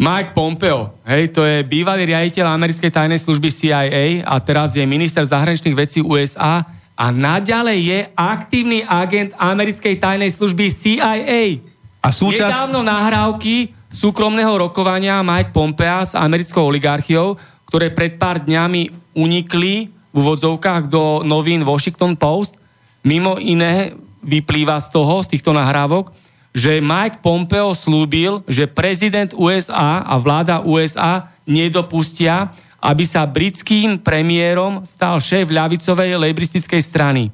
Mike 0.00 0.32
Pompeo, 0.32 0.96
hej, 1.04 1.28
to 1.34 1.44
je 1.44 1.60
bývalý 1.66 2.08
riaditeľ 2.08 2.56
americkej 2.56 2.88
tajnej 2.88 3.20
služby 3.20 3.52
CIA 3.52 4.24
a 4.24 4.38
teraz 4.40 4.72
je 4.72 4.86
minister 4.86 5.20
zahraničných 5.20 5.76
vecí 5.76 6.00
USA 6.00 6.64
a 7.00 7.08
naďalej 7.08 7.78
je 7.80 7.98
aktívny 8.12 8.84
agent 8.84 9.32
americkej 9.40 9.96
tajnej 9.96 10.28
služby 10.28 10.68
CIA. 10.68 11.64
A 12.04 12.08
súčasť... 12.12 12.52
Nedávno 12.52 12.84
nahrávky 12.84 13.72
súkromného 13.88 14.68
rokovania 14.68 15.24
Mike 15.24 15.56
Pompea 15.56 16.04
s 16.04 16.12
americkou 16.12 16.68
oligarchiou, 16.68 17.40
ktoré 17.64 17.88
pred 17.88 18.20
pár 18.20 18.44
dňami 18.44 19.16
unikli 19.16 19.88
v 19.88 20.16
úvodzovkách 20.16 20.92
do 20.92 21.24
novín 21.24 21.64
Washington 21.64 22.20
Post, 22.20 22.60
mimo 23.00 23.40
iné 23.40 23.96
vyplýva 24.20 24.76
z 24.84 24.92
toho, 24.92 25.24
z 25.24 25.32
týchto 25.32 25.56
nahrávok, 25.56 26.12
že 26.52 26.84
Mike 26.84 27.24
Pompeo 27.24 27.72
slúbil, 27.72 28.44
že 28.44 28.68
prezident 28.68 29.32
USA 29.32 30.04
a 30.04 30.20
vláda 30.20 30.60
USA 30.66 31.32
nedopustia, 31.48 32.52
aby 32.80 33.04
sa 33.04 33.28
britským 33.28 34.00
premiérom 34.00 34.82
stal 34.88 35.20
šéf 35.20 35.52
ľavicovej 35.52 36.16
lejbristickej 36.16 36.80
strany. 36.80 37.28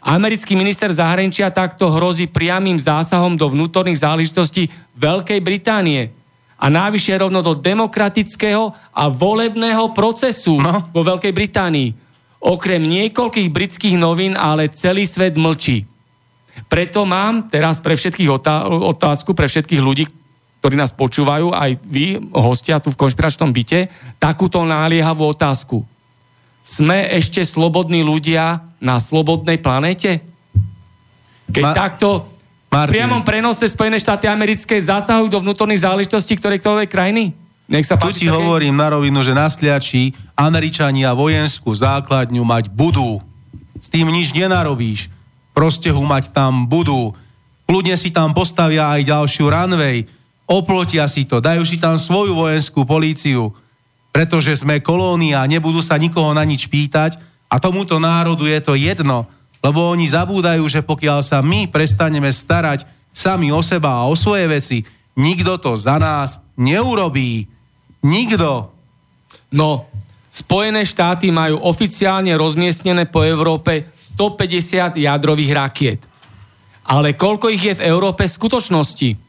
Americký 0.00 0.56
minister 0.56 0.88
zahraničia 0.88 1.52
takto 1.52 1.92
hrozí 1.92 2.24
priamým 2.24 2.80
zásahom 2.80 3.36
do 3.36 3.52
vnútorných 3.52 4.00
záležitostí 4.00 4.72
Veľkej 4.96 5.44
Británie 5.44 6.08
a 6.56 6.72
návyššie 6.72 7.20
rovno 7.20 7.44
do 7.44 7.52
demokratického 7.52 8.72
a 8.96 9.04
volebného 9.12 9.92
procesu 9.92 10.56
No. 10.56 10.88
vo 10.88 11.04
Veľkej 11.04 11.32
Británii. 11.36 11.88
Okrem 12.42 12.82
niekoľkých 12.82 13.52
britských 13.52 13.96
novín, 14.00 14.34
ale 14.34 14.72
celý 14.72 15.04
svet 15.04 15.36
mlčí. 15.36 15.84
Preto 16.66 17.04
mám 17.04 17.46
teraz 17.52 17.78
pre 17.78 17.94
všetkých 17.94 18.30
otá- 18.32 18.64
otázku, 18.66 19.36
pre 19.36 19.46
všetkých 19.46 19.82
ľudí, 19.82 20.04
ktorí 20.62 20.78
nás 20.78 20.94
počúvajú, 20.94 21.50
aj 21.50 21.74
vy, 21.82 22.22
hostia 22.30 22.78
tu 22.78 22.94
v 22.94 23.00
konšpiračnom 23.02 23.50
byte, 23.50 23.90
takúto 24.22 24.62
naliehavú 24.62 25.26
otázku. 25.26 25.82
Sme 26.62 27.10
ešte 27.10 27.42
slobodní 27.42 28.06
ľudia 28.06 28.62
na 28.78 29.02
slobodnej 29.02 29.58
planéte? 29.58 30.22
Keď 31.50 31.64
Ma- 31.66 31.74
takto 31.74 32.30
v 32.70 32.78
Martin. 32.78 32.94
priamom 32.94 33.22
prenose 33.26 33.66
Spojené 33.66 33.98
štáty 33.98 34.30
americké 34.30 34.78
zasahujú 34.78 35.26
do 35.26 35.42
vnútorných 35.42 35.82
záležitostí 35.82 36.38
ktoré 36.38 36.62
ktorej 36.62 36.86
krajiny? 36.86 37.34
Nech 37.66 37.82
sa 37.82 37.98
Tu 37.98 38.06
páči. 38.06 38.14
ti 38.14 38.26
Sergej. 38.30 38.38
hovorím 38.38 38.78
na 38.78 38.94
rovinu, 38.94 39.18
že 39.18 39.34
na 39.34 39.50
Sliači 39.50 40.14
Američania 40.38 41.10
vojenskú 41.10 41.74
základňu 41.74 42.46
mať 42.46 42.70
budú. 42.70 43.18
S 43.82 43.90
tým 43.90 44.06
nič 44.14 44.30
nenarobíš. 44.30 45.10
Proste 45.50 45.90
ho 45.90 46.02
mať 46.06 46.30
tam 46.30 46.70
budú. 46.70 47.10
Kľudne 47.66 47.98
si 47.98 48.14
tam 48.14 48.30
postavia 48.30 48.86
aj 48.94 49.10
ďalšiu 49.10 49.50
runway. 49.50 50.06
Oplotia 50.52 51.08
si 51.08 51.24
to, 51.24 51.40
dajú 51.40 51.64
si 51.64 51.80
tam 51.80 51.96
svoju 51.96 52.36
vojenskú 52.36 52.84
políciu. 52.84 53.56
Pretože 54.12 54.60
sme 54.60 54.84
kolónia, 54.84 55.48
nebudú 55.48 55.80
sa 55.80 55.96
nikoho 55.96 56.36
na 56.36 56.44
nič 56.44 56.68
pýtať 56.68 57.16
a 57.48 57.56
tomuto 57.56 57.96
národu 57.96 58.44
je 58.44 58.60
to 58.60 58.76
jedno. 58.76 59.24
Lebo 59.64 59.88
oni 59.88 60.04
zabúdajú, 60.04 60.60
že 60.68 60.84
pokiaľ 60.84 61.24
sa 61.24 61.40
my 61.40 61.72
prestaneme 61.72 62.28
starať 62.28 62.84
sami 63.08 63.48
o 63.48 63.64
seba 63.64 64.04
a 64.04 64.08
o 64.12 64.12
svoje 64.12 64.44
veci, 64.44 64.78
nikto 65.16 65.56
to 65.56 65.72
za 65.72 65.96
nás 65.96 66.36
neurobí. 66.60 67.48
Nikto. 68.04 68.68
No, 69.56 69.88
Spojené 70.32 70.88
štáty 70.88 71.28
majú 71.28 71.60
oficiálne 71.60 72.32
rozmiestnené 72.32 73.04
po 73.04 73.20
Európe 73.20 73.92
150 74.16 74.96
jadrových 74.96 75.52
rakiet. 75.52 76.00
Ale 76.88 77.12
koľko 77.20 77.52
ich 77.52 77.60
je 77.60 77.76
v 77.76 77.84
Európe 77.84 78.24
v 78.24 78.32
skutočnosti? 78.32 79.21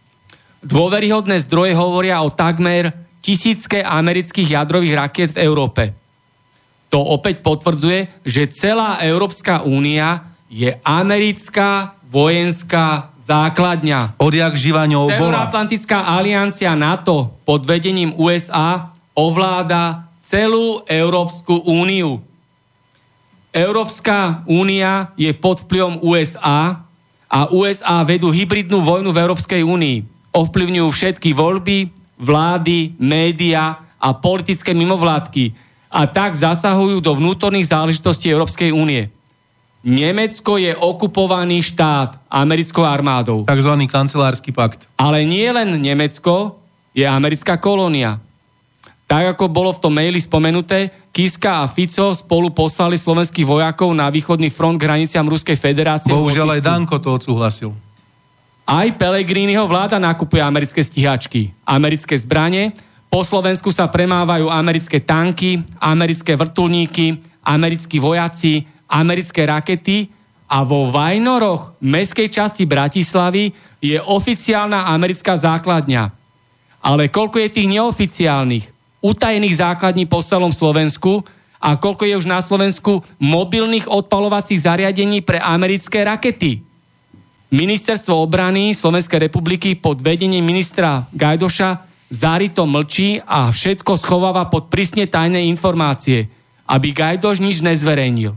Dôveryhodné 0.64 1.44
zdroje 1.44 1.76
hovoria 1.76 2.24
o 2.24 2.32
takmer 2.32 2.96
tisícke 3.20 3.84
amerických 3.84 4.60
jadrových 4.60 4.96
rakiet 4.96 5.30
v 5.36 5.44
Európe. 5.44 5.84
To 6.92 7.00
opäť 7.02 7.42
potvrdzuje, 7.44 8.24
že 8.28 8.52
celá 8.52 9.02
Európska 9.02 9.66
únia 9.66 10.30
je 10.48 10.72
americká 10.86 11.98
vojenská 12.08 13.10
základňa. 13.24 14.22
Odjak 14.22 14.54
živaňou 14.54 15.10
bola. 15.10 15.18
Severoatlantická 15.18 16.06
aliancia 16.06 16.76
NATO 16.78 17.34
pod 17.48 17.66
vedením 17.66 18.14
USA 18.20 18.94
ovláda 19.18 20.06
celú 20.22 20.86
Európsku 20.86 21.66
úniu. 21.66 22.22
Európska 23.54 24.46
únia 24.46 25.14
je 25.18 25.34
pod 25.34 25.66
vplyvom 25.66 26.02
USA 26.06 26.86
a 27.26 27.40
USA 27.50 28.06
vedú 28.06 28.30
hybridnú 28.30 28.82
vojnu 28.82 29.10
v 29.10 29.22
Európskej 29.26 29.62
únii. 29.66 30.13
Ovplyvňujú 30.34 30.90
všetky 30.90 31.30
voľby, 31.38 31.94
vlády, 32.18 32.98
média 32.98 33.78
a 34.02 34.10
politické 34.18 34.74
mimovládky 34.74 35.54
a 35.94 36.10
tak 36.10 36.34
zasahujú 36.34 37.00
do 37.00 37.14
vnútorných 37.14 37.70
záležitostí 37.70 38.34
Európskej 38.34 38.74
únie. 38.74 39.14
Nemecko 39.84 40.56
je 40.58 40.74
okupovaný 40.74 41.62
štát 41.62 42.18
americkou 42.32 42.88
armádou. 42.88 43.44
Takzvaný 43.46 43.86
kancelársky 43.86 44.56
pakt. 44.56 44.88
Ale 44.96 45.28
nie 45.28 45.46
len 45.52 45.76
Nemecko 45.78 46.58
je 46.96 47.04
americká 47.04 47.60
kolónia. 47.60 48.18
Tak 49.04 49.38
ako 49.38 49.52
bolo 49.52 49.76
v 49.76 49.82
tom 49.84 49.94
maili 49.94 50.18
spomenuté, 50.18 50.90
Kiska 51.12 51.62
a 51.62 51.70
Fico 51.70 52.16
spolu 52.16 52.50
poslali 52.50 52.98
slovenských 52.98 53.46
vojakov 53.46 53.92
na 53.94 54.10
východný 54.10 54.50
front 54.50 54.80
k 54.80 54.88
hraniciam 54.90 55.28
Ruskej 55.28 55.60
federácie. 55.60 56.10
Bohužiaľ 56.10 56.58
aj 56.58 56.62
Danko 56.64 56.98
to 56.98 57.14
odsúhlasil. 57.14 57.76
Aj 58.64 58.88
Pellegriniho 58.96 59.68
vláda 59.68 60.00
nakupuje 60.00 60.40
americké 60.40 60.80
stíhačky, 60.80 61.52
americké 61.68 62.16
zbranie, 62.16 62.72
po 63.12 63.22
Slovensku 63.22 63.70
sa 63.70 63.86
premávajú 63.86 64.50
americké 64.50 64.98
tanky, 64.98 65.62
americké 65.78 66.34
vrtulníky, 66.34 67.22
americkí 67.46 68.02
vojaci, 68.02 68.66
americké 68.90 69.46
rakety 69.46 70.10
a 70.50 70.66
vo 70.66 70.90
Vajnoroch, 70.90 71.78
meskej 71.78 72.32
časti 72.32 72.66
Bratislavy, 72.66 73.54
je 73.84 74.02
oficiálna 74.02 74.90
americká 74.90 75.38
základňa. 75.38 76.10
Ale 76.82 77.12
koľko 77.14 77.38
je 77.38 77.50
tých 77.54 77.70
neoficiálnych? 77.78 78.74
utajených 79.04 79.60
základní 79.60 80.08
po 80.08 80.24
celom 80.24 80.56
Slovensku 80.56 81.28
a 81.60 81.76
koľko 81.76 82.08
je 82.08 82.16
už 82.16 82.28
na 82.28 82.40
Slovensku 82.40 83.04
mobilných 83.20 83.92
odpalovacích 83.92 84.64
zariadení 84.64 85.20
pre 85.20 85.44
americké 85.44 86.08
rakety. 86.08 86.64
Ministerstvo 87.54 88.18
obrany 88.18 88.74
Slovenskej 88.74 89.30
republiky 89.30 89.78
pod 89.78 90.02
vedením 90.02 90.42
ministra 90.42 91.06
Gajdoša 91.14 91.86
zárito 92.10 92.66
mlčí 92.66 93.22
a 93.22 93.54
všetko 93.54 93.94
schováva 93.94 94.50
pod 94.50 94.74
prísne 94.74 95.06
tajné 95.06 95.46
informácie, 95.46 96.26
aby 96.66 96.90
Gajdoš 96.90 97.38
nič 97.38 97.62
nezverejnil. 97.62 98.34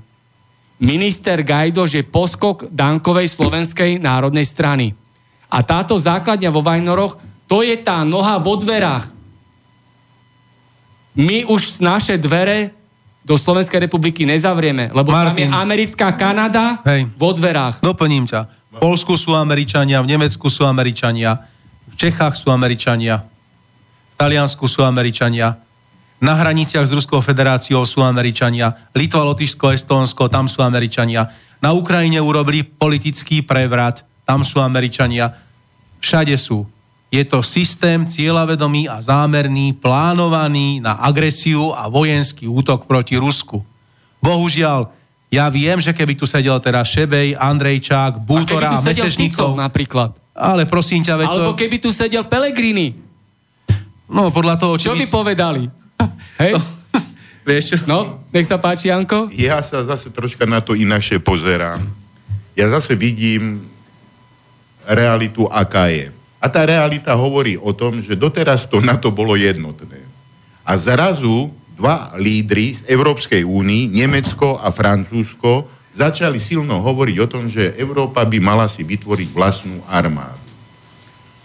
Minister 0.85 1.41
Gajdoš 1.41 1.91
je 1.97 2.05
poskok 2.05 2.69
Dankovej 2.69 3.33
slovenskej 3.33 3.97
národnej 3.97 4.45
strany. 4.45 4.93
A 5.49 5.65
táto 5.65 5.97
základňa 5.97 6.53
vo 6.53 6.61
Vajnoroch, 6.61 7.17
to 7.49 7.65
je 7.65 7.73
tá 7.81 8.05
noha 8.05 8.37
vo 8.37 8.61
dverách, 8.61 9.17
my 11.17 11.49
už 11.49 11.81
naše 11.81 12.21
dvere 12.21 12.77
do 13.25 13.41
Slovenskej 13.41 13.89
republiky 13.89 14.29
nezavrieme, 14.29 14.93
lebo 14.93 15.09
Martin. 15.09 15.33
tam 15.33 15.37
je 15.41 15.47
americká 15.49 16.13
Kanada 16.13 16.85
Hej. 16.85 17.09
vo 17.17 17.33
dverách. 17.33 17.81
Doplním 17.81 18.29
ťa. 18.29 18.56
V 18.77 18.85
Polsku 18.85 19.17
sú 19.17 19.33
Američania, 19.33 20.05
v 20.05 20.13
Nemecku 20.13 20.53
sú 20.53 20.69
Američania, 20.69 21.49
v 21.89 21.95
Čechách 21.97 22.37
sú 22.37 22.53
Američania, 22.53 23.25
v 23.25 24.15
Taliansku 24.21 24.69
sú 24.69 24.85
Američania, 24.85 25.57
na 26.17 26.33
hraniciach 26.33 26.89
s 26.89 26.93
Ruskou 26.97 27.21
federáciou 27.21 27.85
sú 27.85 28.01
Američania, 28.01 28.89
Litva, 28.97 29.21
Lotyšsko, 29.21 29.77
Estónsko, 29.77 30.33
tam 30.33 30.49
sú 30.49 30.65
Američania. 30.65 31.29
Na 31.61 31.77
Ukrajine 31.77 32.25
urobili 32.25 32.65
politický 32.65 33.45
prevrat, 33.45 34.01
tam 34.25 34.41
sú 34.41 34.61
Američania. 34.61 35.37
Všade 36.01 36.33
sú. 36.41 36.65
Je 37.13 37.21
to 37.25 37.45
systém 37.45 38.09
cieľavedomý 38.09 38.89
a 38.89 39.01
zámerný, 39.05 39.77
plánovaný 39.77 40.81
na 40.81 40.97
agresiu 40.97 41.77
a 41.77 41.89
vojenský 41.93 42.49
útok 42.49 42.89
proti 42.89 43.21
Rusku. 43.21 43.61
Bohužiaľ, 44.25 44.96
ja 45.27 45.51
viem, 45.51 45.79
že 45.83 45.91
keby 45.91 46.15
tu 46.15 46.25
sedel 46.25 46.55
teraz 46.63 46.87
Šebej, 46.95 47.35
Andrejčák, 47.35 48.23
Bútora 48.23 48.79
a, 48.79 48.79
a 48.79 48.83
Mesečníkov... 48.83 49.59
napríklad. 49.59 50.15
Ale 50.37 50.69
prosím 50.69 51.01
ťa, 51.03 51.15
veď 51.17 51.27
Alebo 51.33 51.53
to... 51.57 51.59
keby 51.59 51.77
tu 51.81 51.91
sedel 51.91 52.23
Pelegrini. 52.29 52.95
No, 54.07 54.31
podľa 54.31 54.55
toho. 54.61 54.79
Čo 54.79 54.95
by 54.95 55.07
povedali? 55.11 55.67
Hej? 56.43 56.55
No, 56.55 56.63
vieš 57.49 57.65
čo? 57.75 57.77
No, 57.91 58.23
nech 58.31 58.47
sa 58.47 58.61
páči, 58.61 58.93
Janko. 58.93 59.33
Ja 59.35 59.59
sa 59.65 59.83
zase 59.83 60.13
troška 60.15 60.47
na 60.47 60.63
to 60.63 60.79
inašie 60.79 61.19
pozerám. 61.19 61.83
Ja 62.55 62.71
zase 62.71 62.95
vidím 62.95 63.67
realitu, 64.87 65.51
aká 65.51 65.91
je. 65.91 66.15
A 66.39 66.47
tá 66.47 66.63
realita 66.63 67.11
hovorí 67.19 67.59
o 67.59 67.75
tom, 67.75 67.99
že 67.99 68.15
doteraz 68.15 68.71
to 68.71 68.79
na 68.79 68.95
to 68.95 69.11
bolo 69.11 69.35
jednotné. 69.35 69.99
A 70.63 70.79
zrazu 70.79 71.51
dva 71.77 72.17
lídry 72.17 72.81
z 72.81 72.81
Európskej 72.89 73.45
únii, 73.45 73.93
Nemecko 73.93 74.57
a 74.57 74.73
Francúzsko, 74.73 75.69
začali 75.93 76.41
silno 76.41 76.81
hovoriť 76.81 77.17
o 77.21 77.31
tom, 77.31 77.45
že 77.49 77.77
Európa 77.77 78.25
by 78.25 78.39
mala 78.41 78.69
si 78.69 78.85
vytvoriť 78.85 79.29
vlastnú 79.33 79.85
armádu. 79.89 80.45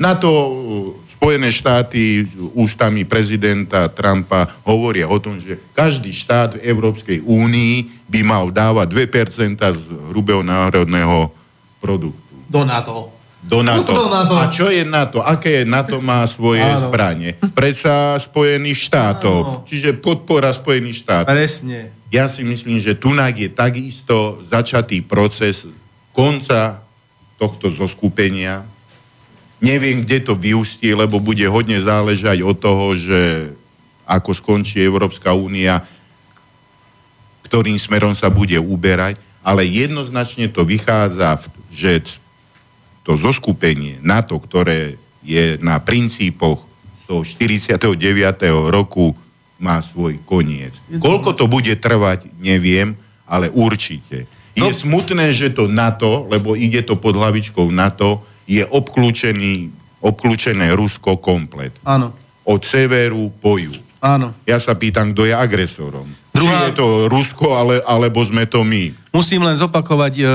Na 0.02 0.18
to 0.18 0.32
uh, 0.32 1.12
Spojené 1.22 1.53
štáty 1.53 2.26
ústami 2.58 3.06
prezidenta 3.06 3.86
Trumpa 3.94 4.58
hovoria 4.66 5.06
o 5.06 5.22
tom, 5.22 5.38
že 5.38 5.53
každý 5.78 6.10
štát 6.10 6.58
v 6.58 6.66
Európskej 6.66 7.22
únii 7.22 8.10
by 8.10 8.26
mal 8.26 8.49
dávať 8.49 8.90
2% 8.90 9.53
z 9.53 9.86
hrubého 10.10 10.41
národného 10.41 11.30
produktu. 11.78 12.18
Do 12.49 12.66
NATO 12.66 13.20
do 13.41 13.65
NATO. 13.65 13.89
do 13.89 14.05
NATO. 14.05 14.34
A 14.38 14.45
čo 14.53 14.69
je 14.69 14.85
NATO? 14.85 15.19
Aké 15.26 15.65
NATO 15.65 15.97
má 15.97 16.22
svoje 16.30 16.61
Áno. 16.61 16.88
zbranie? 16.88 17.35
Predsa 17.57 18.22
Spojených 18.22 18.80
štátov. 18.85 19.38
Áno. 19.41 19.61
Čiže 19.65 19.97
podpora 19.97 20.53
Spojených 20.53 21.01
štátov. 21.01 21.34
Presne. 21.34 21.89
Ja 22.13 22.30
si 22.30 22.45
myslím, 22.45 22.77
že 22.77 22.93
tunak 22.93 23.39
je 23.39 23.49
takisto 23.49 24.43
začatý 24.45 25.01
proces 25.01 25.65
konca 26.13 26.85
tohto 27.41 27.73
zoskupenia. 27.73 28.61
Neviem, 29.57 30.05
kde 30.05 30.22
to 30.22 30.34
vyústie, 30.38 30.93
lebo 30.93 31.18
bude 31.18 31.45
hodne 31.49 31.81
záležať 31.81 32.45
od 32.45 32.57
toho, 32.59 32.93
že 32.93 33.53
ako 34.05 34.35
skončí 34.35 34.81
Európska 34.84 35.31
únia, 35.31 35.81
ktorým 37.47 37.80
smerom 37.80 38.13
sa 38.13 38.27
bude 38.27 38.59
uberať, 38.59 39.18
ale 39.41 39.65
jednoznačne 39.65 40.51
to 40.51 40.61
vychádza, 40.68 41.47
že 41.73 42.03
to 43.02 43.18
zoskupenie 43.18 43.98
NATO, 44.02 44.38
ktoré 44.38 44.98
je 45.22 45.57
na 45.61 45.78
princípoch 45.82 46.65
do 47.06 47.28
49. 47.28 47.99
roku 48.72 49.11
má 49.61 49.84
svoj 49.84 50.18
koniec. 50.26 50.73
Koľko 50.90 51.38
to 51.38 51.45
bude 51.45 51.76
trvať, 51.78 52.32
neviem, 52.41 52.98
ale 53.28 53.52
určite. 53.52 54.26
Je 54.57 54.68
no. 54.68 54.73
smutné, 54.73 55.36
že 55.36 55.53
to 55.53 55.69
NATO, 55.69 56.26
lebo 56.32 56.57
ide 56.57 56.82
to 56.82 56.98
pod 56.98 57.19
hlavičkou 57.19 57.69
NATO, 57.69 58.26
je 58.49 58.65
obklúčený, 58.65 59.69
obklúčené 60.02 60.73
Rusko 60.73 61.22
komplet. 61.22 61.72
Áno. 61.86 62.11
Od 62.48 62.61
severu 62.65 63.30
po 63.38 63.61
juh. 63.61 63.78
Áno. 64.02 64.34
Ja 64.49 64.57
sa 64.57 64.73
pýtam, 64.73 65.14
kto 65.14 65.30
je 65.30 65.36
agresorom. 65.38 66.10
Druhá... 66.41 66.65
Či 66.65 66.73
je 66.73 66.80
to 66.81 66.89
Rusko, 67.05 67.53
ale, 67.53 67.85
alebo 67.85 68.26
sme 68.26 68.49
to 68.49 68.65
my. 68.65 68.89
Musím 69.13 69.45
len 69.45 69.53
zopakovať 69.53 70.13
e, 70.18 70.26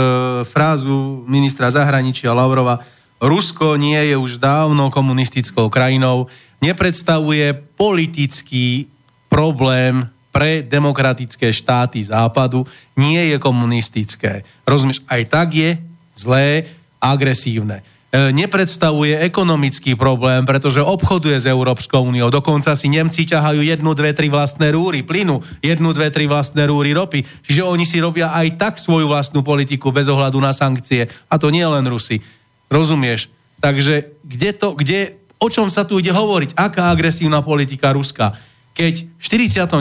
frázu 0.47 1.27
ministra 1.27 1.67
zahraničia 1.67 2.31
Lavrova. 2.31 2.79
Rusko 3.19 3.75
nie 3.75 3.99
je 4.07 4.15
už 4.15 4.39
dávno 4.39 4.93
komunistickou 4.93 5.67
krajinou, 5.67 6.31
nepredstavuje 6.63 7.59
politický 7.75 8.87
problém 9.27 10.07
pre 10.31 10.61
demokratické 10.61 11.49
štáty 11.49 12.05
západu, 12.05 12.69
nie 12.93 13.33
je 13.33 13.41
komunistické. 13.41 14.45
Rozumieš, 14.69 15.01
aj 15.09 15.23
tak 15.33 15.49
je 15.57 15.81
zlé, 16.13 16.69
agresívne. 17.01 17.81
Nepredstavuje 18.15 19.19
ekonomický 19.19 19.99
problém, 19.99 20.47
pretože 20.47 20.79
obchoduje 20.81 21.37
s 21.43 21.47
Európskou 21.47 22.07
úniou. 22.07 22.31
Dokonca 22.31 22.73
si 22.79 22.87
Nemci 22.87 23.27
ťahajú 23.27 23.61
jednu, 23.61 23.93
dve, 23.93 24.15
tri 24.15 24.31
vlastné 24.31 24.73
rúry 24.73 25.03
plynu, 25.03 25.43
jednu, 25.61 25.91
dve, 25.91 26.09
tri 26.15 26.31
vlastné 26.31 26.71
rúry 26.71 26.95
ropy. 26.95 27.27
Čiže 27.45 27.67
oni 27.67 27.85
si 27.85 27.99
robia 27.99 28.31
aj 28.33 28.57
tak 28.57 28.75
svoju 28.79 29.11
vlastnú 29.11 29.43
politiku 29.43 29.91
bez 29.91 30.07
ohľadu 30.07 30.39
na 30.39 30.55
sankcie. 30.55 31.11
A 31.29 31.35
to 31.37 31.51
nie 31.51 31.67
len 31.67 31.85
Rusi. 31.85 32.23
Rozumieš? 32.71 33.29
Takže 33.59 34.15
kde 34.23 34.51
to, 34.55 34.79
kde, 34.79 35.19
o 35.43 35.49
čom 35.51 35.69
sa 35.69 35.83
tu 35.83 35.99
ide 35.99 36.15
hovoriť? 36.15 36.55
Aká 36.55 36.95
agresívna 36.95 37.43
politika 37.43 37.91
Ruska? 37.91 38.39
Keď 38.77 39.09
v 39.19 39.25
49. 39.25 39.73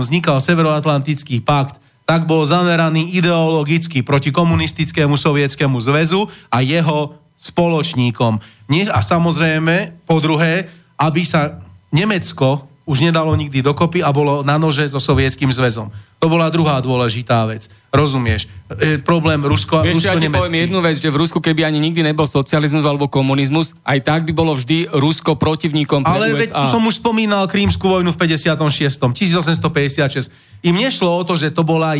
vznikal 0.00 0.38
Severoatlantický 0.38 1.42
pakt, 1.42 1.82
tak 2.06 2.30
bol 2.30 2.46
zameraný 2.46 3.18
ideologicky 3.18 4.06
proti 4.06 4.30
komunistickému 4.30 5.18
sovietskému 5.18 5.74
zväzu 5.82 6.30
a 6.46 6.62
jeho 6.62 7.18
spoločníkom. 7.36 8.40
Nie, 8.72 8.88
a 8.90 9.00
samozrejme, 9.04 10.04
po 10.08 10.18
druhé, 10.18 10.66
aby 10.98 11.22
sa 11.22 11.60
Nemecko 11.92 12.66
už 12.86 13.02
nedalo 13.02 13.34
nikdy 13.34 13.66
dokopy 13.66 13.98
a 13.98 14.14
bolo 14.14 14.46
na 14.46 14.54
nože 14.62 14.86
so 14.86 15.02
sovietským 15.02 15.50
zväzom. 15.50 15.90
To 16.22 16.30
bola 16.30 16.46
druhá 16.54 16.78
dôležitá 16.78 17.42
vec. 17.50 17.66
Rozumieš? 17.90 18.46
E, 18.78 19.02
problém 19.02 19.42
Rusko, 19.42 19.82
Vieš, 19.82 20.06
Rusko 20.06 20.14
ja 20.14 20.22
ti 20.22 20.30
poviem 20.30 20.70
jednu 20.70 20.78
vec, 20.78 20.96
že 21.02 21.10
v 21.10 21.18
Rusku, 21.18 21.42
keby 21.42 21.66
ani 21.66 21.82
nikdy 21.82 22.06
nebol 22.06 22.30
socializmus 22.30 22.86
alebo 22.86 23.10
komunizmus, 23.10 23.74
aj 23.82 23.98
tak 24.06 24.20
by 24.30 24.32
bolo 24.32 24.54
vždy 24.54 24.86
Rusko 24.94 25.34
protivníkom 25.34 26.06
pre 26.06 26.14
Ale 26.14 26.30
USA. 26.30 26.38
veď 26.46 26.50
som 26.70 26.82
už 26.86 27.02
spomínal 27.02 27.50
Krímsku 27.50 27.82
vojnu 27.90 28.14
v 28.14 28.18
56. 28.22 29.02
1856. 29.02 30.30
Im 30.64 30.76
nešlo 30.76 31.12
o 31.12 31.22
to, 31.26 31.36
že 31.36 31.52
to 31.52 31.62
bola 31.66 31.92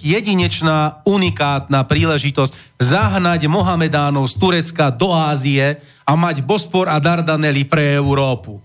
jedinečná, 0.00 1.04
unikátna 1.04 1.84
príležitosť 1.84 2.80
zahnať 2.80 3.50
Mohamedánov 3.50 4.30
z 4.30 4.34
Turecka 4.38 4.88
do 4.88 5.12
Ázie 5.12 5.82
a 6.08 6.12
mať 6.16 6.40
Bospor 6.40 6.88
a 6.88 6.96
Dardanely 7.02 7.68
pre 7.68 7.98
Európu. 7.98 8.58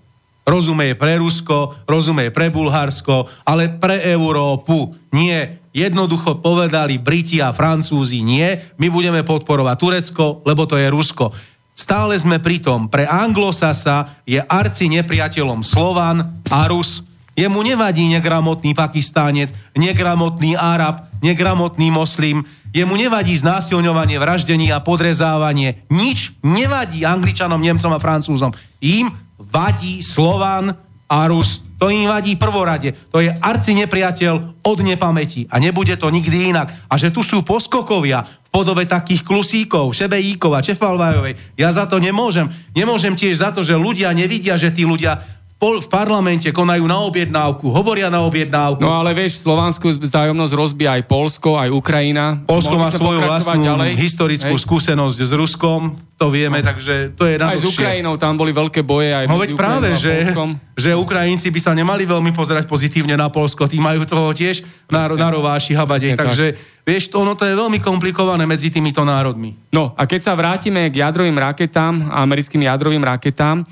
Rozumie 0.44 0.96
pre 1.00 1.16
Rusko, 1.20 1.88
rozumie 1.88 2.28
pre 2.28 2.52
Bulharsko, 2.52 3.32
ale 3.48 3.72
pre 3.72 4.04
Európu 4.12 4.92
nie. 5.16 5.64
Jednoducho 5.74 6.44
povedali 6.44 7.00
Briti 7.00 7.40
a 7.40 7.56
Francúzi 7.56 8.22
nie, 8.22 8.60
my 8.78 8.88
budeme 8.92 9.26
podporovať 9.26 9.76
Turecko, 9.80 10.26
lebo 10.44 10.68
to 10.68 10.76
je 10.78 10.92
Rusko. 10.92 11.32
Stále 11.74 12.14
sme 12.22 12.38
pri 12.38 12.62
tom, 12.62 12.86
pre 12.86 13.10
Anglosasa 13.10 14.22
je 14.30 14.38
arci 14.38 14.94
nepriateľom 14.94 15.66
Slovan 15.66 16.46
a 16.46 16.60
Rus. 16.70 17.02
Jemu 17.34 17.66
nevadí 17.66 18.06
negramotný 18.14 18.78
Pakistánec, 18.78 19.50
negramotný 19.74 20.54
Arab, 20.54 21.10
negramotný 21.26 21.90
moslim, 21.90 22.46
jemu 22.74 22.94
nevadí 22.94 23.38
znásilňovanie, 23.38 24.22
vraždenie 24.22 24.70
a 24.74 24.82
podrezávanie. 24.82 25.86
Nič 25.94 26.38
nevadí 26.46 27.06
Angličanom, 27.06 27.62
Nemcom 27.62 27.94
a 27.94 28.02
Francúzom. 28.02 28.54
Im 28.82 29.14
vadí 29.38 30.02
Slovan 30.02 30.74
a 31.10 31.18
Rus. 31.30 31.62
To 31.78 31.92
im 31.92 32.08
vadí 32.08 32.40
prvorade. 32.40 32.96
To 33.12 33.20
je 33.20 33.30
arci 33.30 33.76
nepriateľ 33.76 34.64
od 34.64 34.78
nepamäti. 34.82 35.46
A 35.52 35.60
nebude 35.60 35.94
to 36.00 36.08
nikdy 36.10 36.50
inak. 36.50 36.72
A 36.88 36.96
že 36.96 37.12
tu 37.12 37.20
sú 37.22 37.44
poskokovia 37.44 38.24
v 38.24 38.48
podobe 38.50 38.88
takých 38.88 39.26
klusíkov, 39.26 39.92
Šebejíkov 39.92 40.54
a 40.54 40.64
Čefalvajovej, 40.64 41.58
ja 41.58 41.70
za 41.74 41.90
to 41.90 42.00
nemôžem. 42.00 42.48
Nemôžem 42.72 43.18
tiež 43.18 43.42
za 43.42 43.50
to, 43.52 43.66
že 43.66 43.76
ľudia 43.76 44.14
nevidia, 44.16 44.56
že 44.56 44.72
tí 44.72 44.88
ľudia 44.88 45.20
v 45.64 45.88
parlamente 45.88 46.52
konajú 46.52 46.84
na 46.84 47.00
objednávku, 47.08 47.72
hovoria 47.72 48.12
na 48.12 48.20
objednávku. 48.28 48.84
No 48.84 48.92
ale 48.92 49.16
vieš, 49.16 49.40
Slovánskú 49.40 49.96
vzájomnosť 49.96 50.54
rozbíja 50.54 51.00
aj 51.00 51.04
Polsko, 51.08 51.56
aj 51.56 51.72
Ukrajina. 51.72 52.44
Polsko 52.44 52.76
má 52.76 52.92
svoju 52.92 53.24
vlastnú 53.24 53.64
ďalej. 53.64 53.96
historickú 53.96 54.56
Hej. 54.60 54.64
skúsenosť 54.68 55.18
s 55.24 55.32
Ruskom, 55.32 55.96
to 56.20 56.28
vieme, 56.28 56.60
no. 56.60 56.68
takže 56.68 57.16
to 57.16 57.24
je 57.28 57.36
Aj 57.40 57.56
s 57.56 57.64
Ukrajinou 57.64 58.20
tam 58.20 58.36
boli 58.36 58.52
veľké 58.52 58.84
boje. 58.84 59.12
Aj 59.16 59.26
no 59.28 59.40
veď 59.40 59.56
práve, 59.56 59.96
že, 59.96 60.36
že 60.76 60.92
Ukrajinci 60.96 61.48
by 61.52 61.60
sa 61.60 61.72
nemali 61.72 62.04
veľmi 62.04 62.36
pozerať 62.36 62.68
pozitívne 62.68 63.16
na 63.16 63.32
Polsko, 63.32 63.68
tí 63.68 63.80
majú 63.80 64.04
toho 64.04 64.36
tiež 64.36 64.64
na, 64.92 65.08
na 65.16 65.28
rováši 65.32 65.76
habadej, 65.76 66.20
takže 66.20 66.60
vieš, 66.84 67.12
ono 67.16 67.36
to 67.40 67.48
je 67.48 67.56
veľmi 67.56 67.80
komplikované 67.80 68.44
medzi 68.44 68.68
týmito 68.68 69.04
národmi. 69.04 69.56
No 69.72 69.96
a 69.96 70.04
keď 70.04 70.32
sa 70.32 70.34
vrátime 70.36 70.92
k 70.92 71.04
jadrovým 71.04 71.36
raketám, 71.36 72.12
americkým 72.12 72.68
jadrovým 72.68 73.04
raketám, 73.04 73.64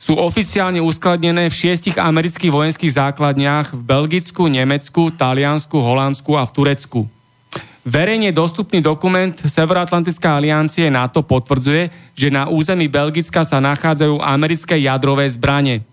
sú 0.00 0.16
oficiálne 0.16 0.80
uskladnené 0.80 1.52
v 1.52 1.58
šiestich 1.60 2.00
amerických 2.00 2.48
vojenských 2.48 2.96
základniach 2.96 3.76
v 3.76 3.82
Belgicku, 3.84 4.48
Nemecku, 4.48 5.12
Taliansku, 5.12 5.76
Holandsku 5.76 6.40
a 6.40 6.48
v 6.48 6.54
Turecku. 6.56 7.00
Verejne 7.84 8.32
dostupný 8.32 8.80
dokument 8.80 9.36
Severoatlantická 9.36 10.40
aliancie 10.40 10.88
NATO 10.88 11.20
potvrdzuje, 11.20 12.16
že 12.16 12.32
na 12.32 12.48
území 12.48 12.88
Belgicka 12.88 13.44
sa 13.44 13.60
nachádzajú 13.60 14.24
americké 14.24 14.80
jadrové 14.80 15.28
zbranie. 15.28 15.84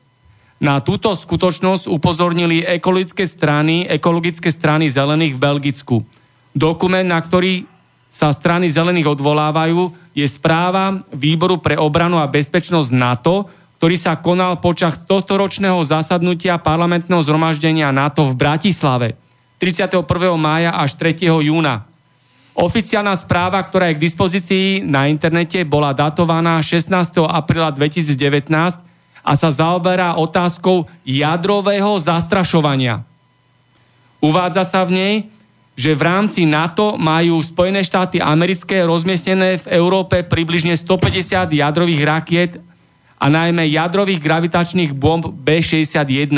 Na 0.63 0.79
túto 0.79 1.11
skutočnosť 1.11 1.91
upozornili 1.91 2.63
ekologické 2.63 3.27
strany, 3.27 3.91
ekologické 3.91 4.47
strany 4.55 4.87
zelených 4.87 5.35
v 5.35 5.43
Belgicku. 5.43 5.97
Dokument, 6.55 7.03
na 7.03 7.19
ktorý 7.19 7.67
sa 8.07 8.31
strany 8.31 8.71
zelených 8.71 9.19
odvolávajú, 9.19 9.91
je 10.15 10.25
správa 10.31 10.95
Výboru 11.11 11.59
pre 11.59 11.75
obranu 11.75 12.23
a 12.23 12.31
bezpečnosť 12.31 12.89
NATO, 12.95 13.51
ktorý 13.77 13.95
sa 13.95 14.17
konal 14.17 14.57
počas 14.57 15.05
tohto 15.05 15.37
ročného 15.37 15.77
zasadnutia 15.85 16.57
parlamentného 16.57 17.21
zhromaždenia 17.21 17.93
NATO 17.93 18.25
v 18.25 18.33
Bratislave 18.33 19.13
31. 19.61 20.05
mája 20.37 20.73
až 20.73 20.97
3. 20.97 21.29
júna. 21.45 21.85
Oficiálna 22.57 23.13
správa, 23.13 23.61
ktorá 23.61 23.93
je 23.93 24.01
k 24.01 24.05
dispozícii 24.09 24.67
na 24.81 25.05
internete, 25.05 25.61
bola 25.61 25.93
datovaná 25.93 26.57
16. 26.57 26.89
apríla 27.25 27.69
2019 27.69 28.49
a 29.21 29.31
sa 29.37 29.49
zaoberá 29.53 30.17
otázkou 30.17 30.89
jadrového 31.05 31.93
zastrašovania. 32.01 33.05
Uvádza 34.17 34.65
sa 34.65 34.81
v 34.81 34.91
nej, 34.97 35.15
že 35.77 35.93
v 35.93 36.01
rámci 36.01 36.49
NATO 36.49 36.97
majú 36.97 37.37
Spojené 37.45 37.85
štáty 37.85 38.17
americké 38.17 38.81
rozmiestnené 38.81 39.61
v 39.61 39.77
Európe 39.77 40.25
približne 40.25 40.73
150 40.73 41.53
jadrových 41.53 42.01
rakiet 42.01 42.51
a 43.17 43.25
najmä 43.27 43.65
jadrových 43.73 44.21
gravitačných 44.21 44.93
bomb 44.93 45.25
B-61. 45.25 46.31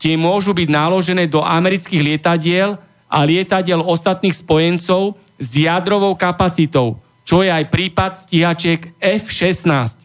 Tie 0.00 0.14
môžu 0.18 0.56
byť 0.56 0.68
naložené 0.72 1.28
do 1.28 1.44
amerických 1.44 2.02
lietadiel 2.02 2.80
a 3.06 3.18
lietadiel 3.22 3.84
ostatných 3.84 4.32
spojencov 4.32 5.20
s 5.36 5.48
jadrovou 5.52 6.16
kapacitou, 6.16 6.96
čo 7.22 7.44
je 7.44 7.52
aj 7.52 7.68
prípad 7.68 8.16
stíhačiek 8.18 8.96
F-16, 8.98 10.00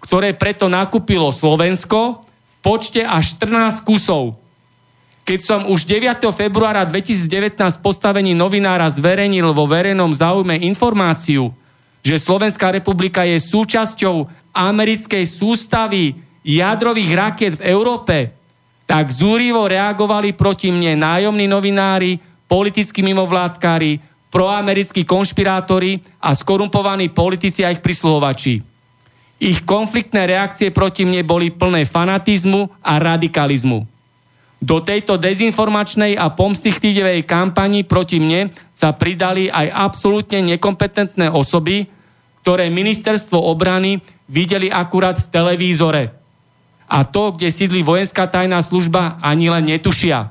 ktoré 0.00 0.32
preto 0.32 0.70
nakúpilo 0.70 1.28
Slovensko 1.34 2.22
v 2.22 2.54
počte 2.62 3.02
až 3.02 3.36
14 3.36 3.82
kusov. 3.82 4.38
Keď 5.26 5.40
som 5.42 5.60
už 5.68 5.84
9. 5.84 6.26
februára 6.32 6.82
2019 6.88 7.58
postavení 7.84 8.32
novinára 8.32 8.88
zverejnil 8.88 9.52
vo 9.52 9.68
verejnom 9.68 10.10
záujme 10.10 10.58
informáciu, 10.64 11.52
že 12.00 12.16
Slovenská 12.16 12.72
republika 12.72 13.28
je 13.28 13.36
súčasťou 13.36 14.39
americkej 14.54 15.24
sústavy 15.26 16.16
jadrových 16.44 17.10
raket 17.14 17.52
v 17.60 17.66
Európe, 17.70 18.16
tak 18.90 19.14
zúrivo 19.14 19.70
reagovali 19.70 20.34
proti 20.34 20.74
mne 20.74 20.98
nájomní 20.98 21.46
novinári, 21.46 22.18
politickí 22.50 23.06
mimovládkári, 23.06 24.02
proamerickí 24.30 25.06
konšpirátori 25.06 26.02
a 26.18 26.34
skorumpovaní 26.34 27.10
politici 27.14 27.62
a 27.62 27.70
ich 27.70 27.78
prisluhovači. 27.78 28.62
Ich 29.40 29.62
konfliktné 29.62 30.26
reakcie 30.26 30.74
proti 30.74 31.06
mne 31.06 31.22
boli 31.22 31.54
plné 31.54 31.86
fanatizmu 31.86 32.66
a 32.82 32.98
radikalizmu. 32.98 33.86
Do 34.60 34.84
tejto 34.84 35.16
dezinformačnej 35.16 36.20
a 36.20 36.28
pomstichtívej 36.28 37.24
kampani 37.24 37.80
proti 37.80 38.20
mne 38.20 38.52
sa 38.76 38.92
pridali 38.92 39.48
aj 39.48 39.72
absolútne 39.72 40.44
nekompetentné 40.44 41.32
osoby, 41.32 41.88
ktoré 42.44 42.68
ministerstvo 42.68 43.40
obrany 43.40 44.04
videli 44.30 44.70
akurát 44.70 45.18
v 45.18 45.26
televízore. 45.26 46.14
A 46.86 47.02
to, 47.02 47.34
kde 47.34 47.50
sídli 47.50 47.82
vojenská 47.82 48.30
tajná 48.30 48.62
služba, 48.62 49.18
ani 49.18 49.50
len 49.50 49.66
netušia. 49.66 50.30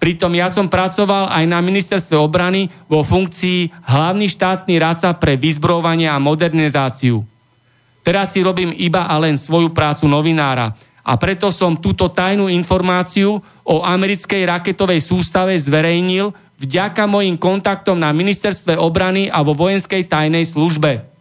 Pritom 0.00 0.32
ja 0.36 0.52
som 0.52 0.68
pracoval 0.68 1.32
aj 1.32 1.44
na 1.48 1.64
ministerstve 1.64 2.16
obrany 2.16 2.68
vo 2.88 3.00
funkcii 3.00 3.72
hlavný 3.88 4.28
štátny 4.28 4.76
radca 4.76 5.12
pre 5.16 5.36
vyzbrovanie 5.36 6.08
a 6.08 6.20
modernizáciu. 6.20 7.24
Teraz 8.04 8.36
si 8.36 8.44
robím 8.44 8.72
iba 8.76 9.08
a 9.08 9.16
len 9.16 9.40
svoju 9.40 9.72
prácu 9.72 10.04
novinára 10.04 10.76
a 11.00 11.16
preto 11.16 11.48
som 11.48 11.72
túto 11.76 12.12
tajnú 12.12 12.52
informáciu 12.52 13.40
o 13.64 13.80
americkej 13.80 14.44
raketovej 14.44 15.00
sústave 15.00 15.56
zverejnil 15.56 16.36
vďaka 16.60 17.08
mojim 17.08 17.40
kontaktom 17.40 17.96
na 17.96 18.12
ministerstve 18.12 18.76
obrany 18.76 19.32
a 19.32 19.40
vo 19.40 19.56
vojenskej 19.56 20.04
tajnej 20.04 20.44
službe 20.44 21.13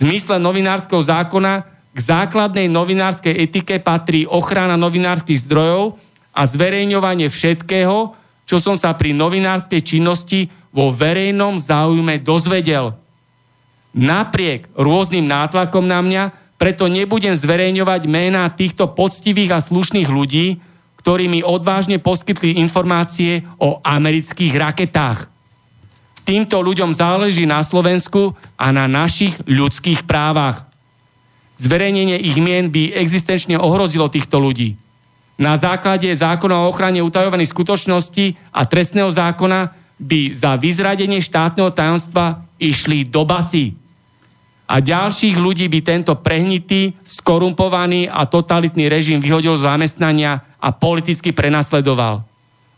zmysle 0.00 0.40
novinárskeho 0.40 1.04
zákona 1.04 1.68
k 1.92 1.98
základnej 1.98 2.66
novinárskej 2.72 3.36
etike 3.36 3.76
patrí 3.84 4.24
ochrana 4.24 4.80
novinárskych 4.80 5.44
zdrojov 5.44 6.00
a 6.32 6.42
zverejňovanie 6.48 7.28
všetkého, 7.28 8.16
čo 8.48 8.56
som 8.58 8.74
sa 8.74 8.96
pri 8.96 9.12
novinárskej 9.12 9.82
činnosti 9.84 10.50
vo 10.72 10.90
verejnom 10.90 11.60
záujme 11.60 12.18
dozvedel. 12.22 12.96
Napriek 13.90 14.70
rôznym 14.74 15.26
nátlakom 15.26 15.82
na 15.86 15.98
mňa, 15.98 16.22
preto 16.58 16.86
nebudem 16.86 17.34
zverejňovať 17.34 18.02
mená 18.06 18.46
týchto 18.50 18.90
poctivých 18.90 19.50
a 19.54 19.64
slušných 19.64 20.08
ľudí, 20.10 20.62
ktorí 21.00 21.26
mi 21.32 21.40
odvážne 21.40 21.96
poskytli 21.96 22.60
informácie 22.60 23.42
o 23.56 23.80
amerických 23.80 24.52
raketách. 24.52 25.29
Týmto 26.24 26.62
ľuďom 26.62 26.94
záleží 26.94 27.48
na 27.48 27.64
Slovensku 27.64 28.36
a 28.54 28.70
na 28.70 28.86
našich 28.86 29.34
ľudských 29.48 30.06
právach. 30.06 30.68
Zverejnenie 31.60 32.16
ich 32.16 32.40
mien 32.40 32.72
by 32.72 32.96
existenčne 32.96 33.60
ohrozilo 33.60 34.08
týchto 34.08 34.40
ľudí. 34.40 34.80
Na 35.40 35.56
základe 35.56 36.08
zákona 36.12 36.64
o 36.64 36.68
ochrane 36.68 37.00
utajovaných 37.00 37.52
skutočností 37.52 38.36
a 38.52 38.68
trestného 38.68 39.08
zákona 39.08 39.72
by 40.00 40.32
za 40.32 40.56
vyzradenie 40.56 41.20
štátneho 41.20 41.72
tajomstva 41.72 42.44
išli 42.60 43.04
do 43.08 43.24
basy. 43.24 43.76
A 44.70 44.78
ďalších 44.78 45.34
ľudí 45.34 45.66
by 45.66 45.80
tento 45.82 46.14
prehnitý, 46.14 46.94
skorumpovaný 47.02 48.06
a 48.06 48.22
totalitný 48.24 48.86
režim 48.86 49.18
vyhodil 49.18 49.58
z 49.58 49.66
zamestnania 49.66 50.46
a 50.62 50.70
politicky 50.70 51.34
prenasledoval. 51.34 52.29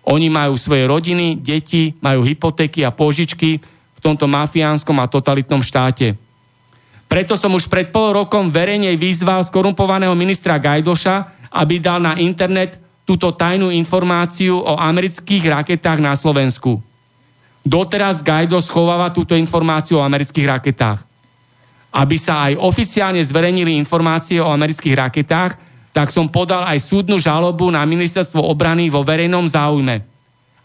Oni 0.02 0.26
majú 0.26 0.58
svoje 0.58 0.82
rodiny, 0.86 1.38
deti, 1.38 1.94
majú 2.02 2.26
hypotéky 2.26 2.82
a 2.82 2.90
pôžičky 2.90 3.62
v 3.94 3.98
tomto 4.02 4.26
mafiánskom 4.26 4.98
a 4.98 5.06
totalitnom 5.06 5.62
štáte. 5.62 6.18
Preto 7.06 7.38
som 7.38 7.52
už 7.54 7.68
pred 7.68 7.92
pol 7.92 8.16
rokom 8.16 8.48
verejne 8.48 8.90
vyzval 8.98 9.44
skorumpovaného 9.46 10.16
ministra 10.16 10.58
Gajdoša, 10.58 11.46
aby 11.52 11.78
dal 11.78 12.00
na 12.00 12.16
internet 12.18 12.80
túto 13.04 13.30
tajnú 13.36 13.68
informáciu 13.68 14.58
o 14.58 14.74
amerických 14.80 15.52
raketách 15.52 16.00
na 16.00 16.16
Slovensku. 16.16 16.80
Doteraz 17.62 18.24
Gajdo 18.24 18.58
schováva 18.58 19.14
túto 19.14 19.38
informáciu 19.38 20.00
o 20.00 20.06
amerických 20.06 20.46
raketách. 20.50 20.98
Aby 21.92 22.16
sa 22.16 22.48
aj 22.50 22.58
oficiálne 22.58 23.20
zverejnili 23.20 23.76
informácie 23.76 24.40
o 24.40 24.48
amerických 24.50 24.96
raketách, 24.96 25.52
tak 25.93 26.09
som 26.09 26.27
podal 26.32 26.64
aj 26.64 26.81
súdnu 26.81 27.20
žalobu 27.20 27.69
na 27.69 27.85
ministerstvo 27.85 28.40
obrany 28.40 28.89
vo 28.89 29.05
verejnom 29.05 29.44
záujme, 29.44 30.01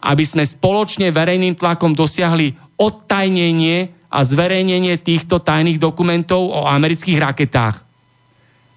aby 0.00 0.24
sme 0.24 0.42
spoločne 0.42 1.12
verejným 1.12 1.52
tlakom 1.52 1.92
dosiahli 1.92 2.56
odtajnenie 2.80 3.92
a 4.08 4.24
zverejnenie 4.24 4.96
týchto 5.04 5.36
tajných 5.44 5.76
dokumentov 5.76 6.48
o 6.48 6.64
amerických 6.64 7.20
raketách. 7.20 7.84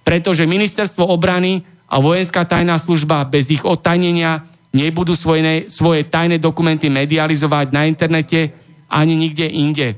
Pretože 0.04 0.44
ministerstvo 0.44 1.08
obrany 1.08 1.64
a 1.88 1.96
vojenská 1.96 2.44
tajná 2.44 2.76
služba 2.76 3.24
bez 3.24 3.48
ich 3.48 3.64
odtajnenia 3.64 4.44
nebudú 4.76 5.16
svoje, 5.16 5.72
svoje 5.72 6.04
tajné 6.04 6.36
dokumenty 6.36 6.92
medializovať 6.92 7.72
na 7.72 7.88
internete 7.88 8.52
ani 8.92 9.16
nikde 9.16 9.48
inde. 9.48 9.88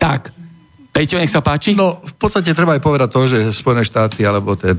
Tak, 0.00 0.32
Peťo, 0.94 1.18
nech 1.18 1.34
sa 1.34 1.42
páči. 1.42 1.74
No, 1.74 1.98
v 1.98 2.14
podstate 2.14 2.54
treba 2.54 2.78
aj 2.78 2.82
povedať 2.86 3.08
to, 3.10 3.26
že 3.26 3.38
Spojené 3.50 3.82
štáty, 3.82 4.22
alebo 4.22 4.54
ten, 4.54 4.78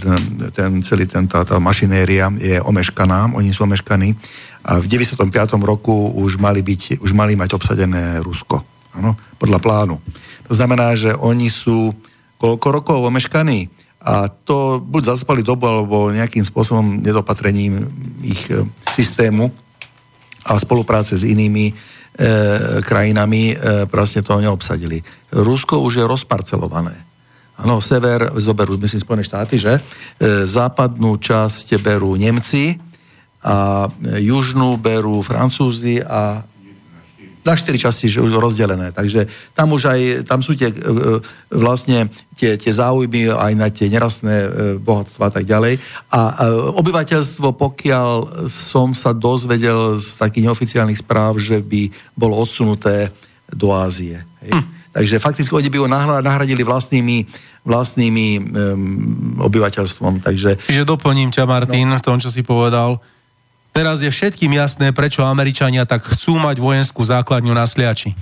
ten 0.56 0.80
celý 0.80 1.12
ten, 1.12 1.28
tá, 1.28 1.44
tá 1.44 1.60
mašinéria 1.60 2.32
je 2.40 2.56
omeškaná, 2.64 3.36
oni 3.36 3.52
sú 3.52 3.68
omeškaní. 3.68 4.16
A 4.64 4.80
v 4.80 4.88
95. 4.88 5.28
roku 5.60 6.16
už 6.16 6.40
mali, 6.40 6.64
byť, 6.64 7.04
už 7.04 7.12
mali 7.12 7.36
mať 7.36 7.60
obsadené 7.60 8.24
Rusko. 8.24 8.64
Ano, 8.96 9.20
podľa 9.36 9.60
plánu. 9.60 10.00
To 10.48 10.54
znamená, 10.56 10.96
že 10.96 11.12
oni 11.12 11.52
sú 11.52 11.92
koľko 12.40 12.68
rokov 12.72 12.98
omeškaní 13.04 13.68
a 14.00 14.32
to 14.32 14.80
buď 14.80 15.20
zaspali 15.20 15.44
dobu, 15.44 15.68
alebo 15.68 16.16
nejakým 16.16 16.48
spôsobom 16.48 17.04
nedopatrením 17.04 17.92
ich 18.24 18.48
e, 18.48 18.64
systému 18.96 19.52
a 20.48 20.56
spolupráce 20.62 21.20
s 21.20 21.28
inými 21.28 21.76
krajinami 22.80 23.52
e, 23.52 23.56
proste 23.92 24.24
to 24.24 24.40
neobsadili. 24.40 25.04
Rusko 25.36 25.84
už 25.84 26.00
je 26.00 26.06
rozparcelované. 26.08 26.96
Áno, 27.56 27.80
sever 27.80 28.32
zoberú, 28.36 28.76
myslím, 28.80 29.00
Spojené 29.04 29.24
štáty, 29.24 29.56
že? 29.60 29.80
E, 29.80 29.82
západnú 30.48 31.20
časť 31.20 31.80
berú 31.80 32.16
Nemci 32.16 32.80
a 33.44 33.88
južnú 34.20 34.80
berú 34.80 35.20
Francúzi 35.22 36.00
a 36.04 36.44
na 37.46 37.54
štyri 37.54 37.78
časti 37.78 38.10
že 38.10 38.26
už 38.26 38.42
rozdelené. 38.42 38.90
Takže 38.90 39.30
tam 39.54 39.78
už 39.78 39.94
aj, 39.94 40.02
tam 40.26 40.42
sú 40.42 40.58
tie, 40.58 40.74
e, 40.74 41.22
vlastne 41.54 42.10
tie, 42.34 42.58
tie 42.58 42.74
záujmy 42.74 43.30
aj 43.30 43.54
na 43.54 43.70
tie 43.70 43.86
nerastné 43.88 44.36
e, 44.36 44.50
bohatstva 44.82 45.30
a 45.30 45.32
tak 45.32 45.46
ďalej. 45.46 45.78
A 46.10 46.22
e, 46.26 46.34
obyvateľstvo, 46.82 47.54
pokiaľ 47.54 48.50
som 48.50 48.98
sa 48.98 49.14
dozvedel 49.14 50.02
z 50.02 50.18
takých 50.18 50.50
neoficiálnych 50.50 51.00
správ, 51.06 51.38
že 51.38 51.62
by 51.62 51.94
bolo 52.18 52.42
odsunuté 52.42 53.14
do 53.54 53.70
Ázie. 53.72 54.26
Hej. 54.42 54.52
Hm. 54.58 54.66
Takže 54.96 55.20
fakticky 55.20 55.52
oni 55.52 55.68
by 55.68 55.78
ho 55.84 55.88
nahradili 56.24 56.64
vlastnými, 56.64 57.28
vlastnými 57.68 58.28
um, 58.40 59.44
obyvateľstvom. 59.44 60.24
Takže... 60.24 60.56
Čiže 60.72 60.88
doplním 60.88 61.36
ťa, 61.36 61.44
Martin, 61.44 61.92
no. 61.92 62.00
v 62.00 62.06
tom, 62.06 62.16
čo 62.16 62.32
si 62.32 62.48
povedal. 62.48 63.04
Teraz 63.76 64.00
je 64.00 64.08
všetkým 64.08 64.56
jasné, 64.56 64.96
prečo 64.96 65.20
Američania 65.20 65.84
tak 65.84 66.08
chcú 66.08 66.40
mať 66.40 66.64
vojenskú 66.64 67.04
základňu 67.04 67.52
na 67.52 67.68
Sliači. 67.68 68.16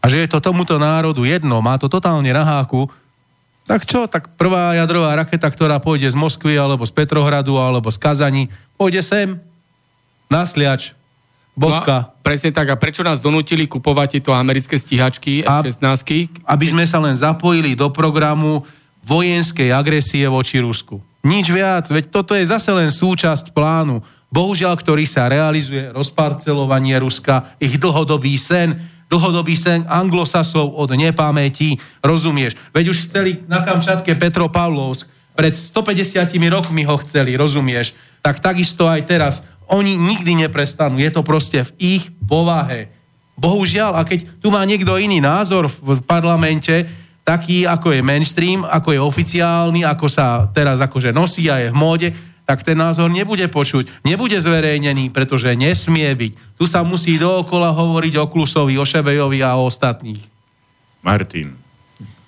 A 0.00 0.08
že 0.08 0.24
je 0.24 0.28
to 0.32 0.40
tomuto 0.40 0.80
národu 0.80 1.28
jedno, 1.28 1.60
má 1.60 1.76
to 1.76 1.92
totálne 1.92 2.32
na 2.32 2.40
háku, 2.40 2.88
tak 3.68 3.84
čo, 3.84 4.08
tak 4.08 4.32
prvá 4.40 4.72
jadrová 4.80 5.12
raketa, 5.12 5.44
ktorá 5.44 5.76
pôjde 5.76 6.08
z 6.08 6.16
Moskvy, 6.16 6.56
alebo 6.56 6.88
z 6.88 6.96
Petrohradu, 6.96 7.60
alebo 7.60 7.92
z 7.92 8.00
Kazani, 8.00 8.48
pôjde 8.80 9.04
sem, 9.04 9.36
na 10.32 10.48
Sliač, 10.48 10.96
bodka. 11.52 12.08
No, 12.08 12.24
presne 12.24 12.48
tak, 12.48 12.72
a 12.72 12.80
prečo 12.80 13.04
nás 13.04 13.20
donútili 13.20 13.68
kupovať 13.68 14.16
tieto 14.16 14.32
americké 14.32 14.80
stíhačky 14.80 15.44
F-16? 15.44 16.48
Aby 16.48 16.64
sme 16.64 16.88
sa 16.88 16.96
len 16.96 17.12
zapojili 17.12 17.76
do 17.76 17.92
programu 17.92 18.64
vojenskej 19.04 19.68
agresie 19.68 20.24
voči 20.32 20.64
Rusku. 20.64 21.04
Nič 21.20 21.52
viac, 21.52 21.84
veď 21.92 22.08
toto 22.08 22.32
je 22.32 22.48
zase 22.48 22.72
len 22.72 22.88
súčasť 22.88 23.52
plánu 23.52 24.00
bohužiaľ, 24.28 24.76
ktorý 24.76 25.08
sa 25.08 25.28
realizuje 25.28 25.88
rozparcelovanie 25.92 27.00
Ruska, 27.00 27.56
ich 27.56 27.80
dlhodobý 27.80 28.36
sen, 28.36 28.76
dlhodobý 29.08 29.56
sen 29.56 29.88
anglosasov 29.88 30.76
od 30.76 30.92
nepamäti, 30.92 31.80
rozumieš? 32.04 32.56
Veď 32.76 32.92
už 32.92 33.08
chceli 33.08 33.40
na 33.48 33.64
Kamčatke 33.64 34.12
Petropavlovsk, 34.16 35.08
pred 35.38 35.54
150 35.54 36.34
rokmi 36.50 36.82
ho 36.82 36.98
chceli, 37.06 37.38
rozumieš? 37.38 37.94
Tak 38.20 38.42
takisto 38.42 38.90
aj 38.90 39.06
teraz. 39.06 39.34
Oni 39.70 39.94
nikdy 39.94 40.34
neprestanú, 40.34 40.98
je 40.98 41.12
to 41.14 41.22
proste 41.22 41.62
v 41.62 41.70
ich 41.78 42.04
povahe. 42.26 42.90
Bohužiaľ, 43.38 43.94
a 43.94 44.02
keď 44.02 44.42
tu 44.42 44.50
má 44.50 44.66
niekto 44.66 44.98
iný 44.98 45.22
názor 45.22 45.70
v 45.70 46.02
parlamente, 46.02 46.90
taký 47.22 47.68
ako 47.68 47.94
je 47.94 48.00
mainstream, 48.02 48.66
ako 48.66 48.88
je 48.96 49.00
oficiálny, 49.00 49.80
ako 49.86 50.06
sa 50.10 50.50
teraz 50.50 50.82
akože 50.82 51.14
nosí 51.14 51.46
a 51.46 51.62
je 51.62 51.68
v 51.70 51.76
móde, 51.76 52.08
tak 52.48 52.64
ten 52.64 52.80
názor 52.80 53.12
nebude 53.12 53.44
počuť, 53.44 54.00
nebude 54.08 54.40
zverejnený, 54.40 55.12
pretože 55.12 55.52
nesmie 55.52 56.08
byť. 56.08 56.56
Tu 56.56 56.64
sa 56.64 56.80
musí 56.80 57.20
dookola 57.20 57.76
hovoriť 57.76 58.16
o 58.16 58.24
Klusovi, 58.24 58.80
o 58.80 58.88
Šebejovi 58.88 59.44
a 59.44 59.60
o 59.60 59.68
ostatných. 59.68 60.24
Martin, 61.04 61.52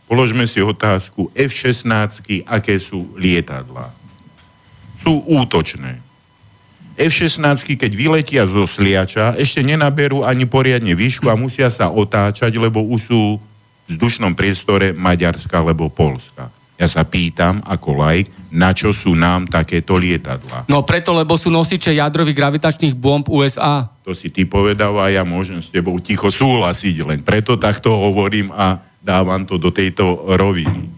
položme 0.05 0.45
si 0.45 0.61
otázku. 0.61 1.33
F-16, 1.33 2.45
aké 2.45 2.77
sú 2.77 3.17
lietadlá? 3.17 3.89
Sú 5.01 5.25
útočné. 5.25 5.97
F-16, 7.01 7.81
keď 7.81 7.93
vyletia 7.97 8.45
zo 8.45 8.69
Sliača, 8.69 9.41
ešte 9.41 9.65
nenaberú 9.65 10.21
ani 10.21 10.45
poriadne 10.45 10.93
výšku 10.93 11.33
a 11.33 11.41
musia 11.41 11.73
sa 11.73 11.89
otáčať, 11.89 12.61
lebo 12.61 12.85
už 12.85 13.01
sú 13.09 13.41
v 13.41 13.89
vzdušnom 13.97 14.37
priestore 14.37 14.93
Maďarska 14.93 15.65
alebo 15.65 15.89
Polska. 15.89 16.60
Ja 16.81 16.89
sa 16.89 17.05
pýtam 17.05 17.61
ako 17.61 18.01
laik, 18.01 18.33
na 18.57 18.73
čo 18.73 18.97
sú 18.97 19.13
nám 19.13 19.45
takéto 19.53 20.01
lietadla. 20.01 20.65
No 20.65 20.81
preto, 20.81 21.13
lebo 21.13 21.37
sú 21.37 21.53
nosiče 21.53 21.93
jadrových 21.93 22.41
gravitačných 22.41 22.97
bomb 22.97 23.29
USA. 23.29 23.85
To 24.09 24.17
si 24.17 24.33
ty 24.33 24.49
povedal 24.49 24.97
a 24.97 25.13
ja 25.13 25.21
môžem 25.21 25.61
s 25.61 25.69
tebou 25.69 26.01
ticho 26.01 26.33
súhlasiť, 26.33 27.05
len 27.05 27.21
preto 27.21 27.61
takto 27.61 27.93
hovorím 27.93 28.49
a 28.57 28.81
dávam 29.05 29.45
to 29.45 29.61
do 29.61 29.69
tejto 29.69 30.35
roviny. 30.41 30.89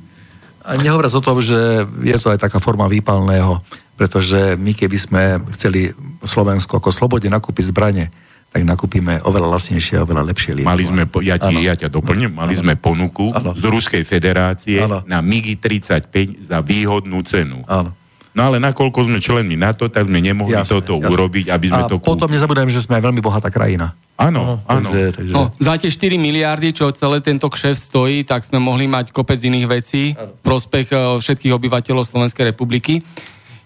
A 0.63 0.79
nehovoriac 0.79 1.19
o 1.19 1.27
tom, 1.27 1.43
že 1.43 1.83
je 2.07 2.17
to 2.23 2.31
aj 2.31 2.39
taká 2.39 2.63
forma 2.63 2.87
výpalného, 2.87 3.59
pretože 3.99 4.55
my 4.55 4.71
keby 4.79 4.97
sme 4.97 5.23
chceli 5.59 5.91
Slovensko 6.23 6.79
ako 6.79 6.95
slobodne 6.95 7.35
nakúpiť 7.35 7.75
zbranie, 7.75 8.15
tak 8.53 8.69
nakúpime 8.69 9.25
oveľa 9.25 9.49
lasnejšie 9.57 9.97
a 9.97 10.05
oveľa 10.05 10.29
lepšie 10.29 10.61
lietadlo. 10.61 10.77
Mali 10.77 10.85
sme, 10.85 11.03
ja, 11.25 11.41
ti, 11.41 11.55
ja 11.65 11.73
ťa 11.73 11.89
doplním, 11.89 12.37
mali 12.37 12.53
ano. 12.53 12.61
sme 12.61 12.75
ponuku 12.77 13.33
ano. 13.33 13.57
z 13.57 13.65
Ruskej 13.65 14.05
federácie 14.05 14.85
ano. 14.85 15.01
na 15.09 15.25
MIGI 15.25 15.57
35 15.57 16.53
za 16.53 16.61
výhodnú 16.61 17.25
cenu. 17.25 17.65
Ano. 17.65 17.97
No 18.33 18.49
ale 18.49 18.61
nakoľko 18.61 19.09
sme 19.09 19.21
členmi 19.21 19.57
NATO, 19.61 19.89
tak 19.89 20.09
sme 20.09 20.21
nemohli 20.21 20.57
jasne, 20.57 20.81
toto 20.81 21.01
jasne. 21.01 21.09
urobiť, 21.09 21.53
aby 21.53 21.67
sme 21.69 21.83
a 21.85 21.89
to 21.89 22.01
potom 22.01 22.33
nezabudajme, 22.33 22.73
že 22.73 22.85
sme 22.85 22.97
aj 23.01 23.05
veľmi 23.09 23.21
bohatá 23.21 23.53
krajina. 23.53 23.93
Áno, 24.17 24.41
no, 24.41 24.55
áno. 24.69 24.89
Takže, 24.89 25.05
takže... 25.17 25.33
No, 25.33 25.43
za 25.57 25.77
tie 25.77 25.89
4 25.89 26.17
miliardy, 26.17 26.73
čo 26.77 26.93
celé 26.93 27.25
tento 27.25 27.49
kšef 27.49 27.77
stojí, 27.77 28.25
tak 28.25 28.45
sme 28.45 28.61
mohli 28.61 28.89
mať 28.89 29.13
kopec 29.13 29.37
iných 29.37 29.67
vecí 29.69 30.13
v 30.13 30.41
prospech 30.45 30.93
eh, 30.93 31.01
všetkých 31.21 31.53
obyvateľov 31.57 32.05
Slovenskej 32.05 32.53
republiky. 32.53 33.01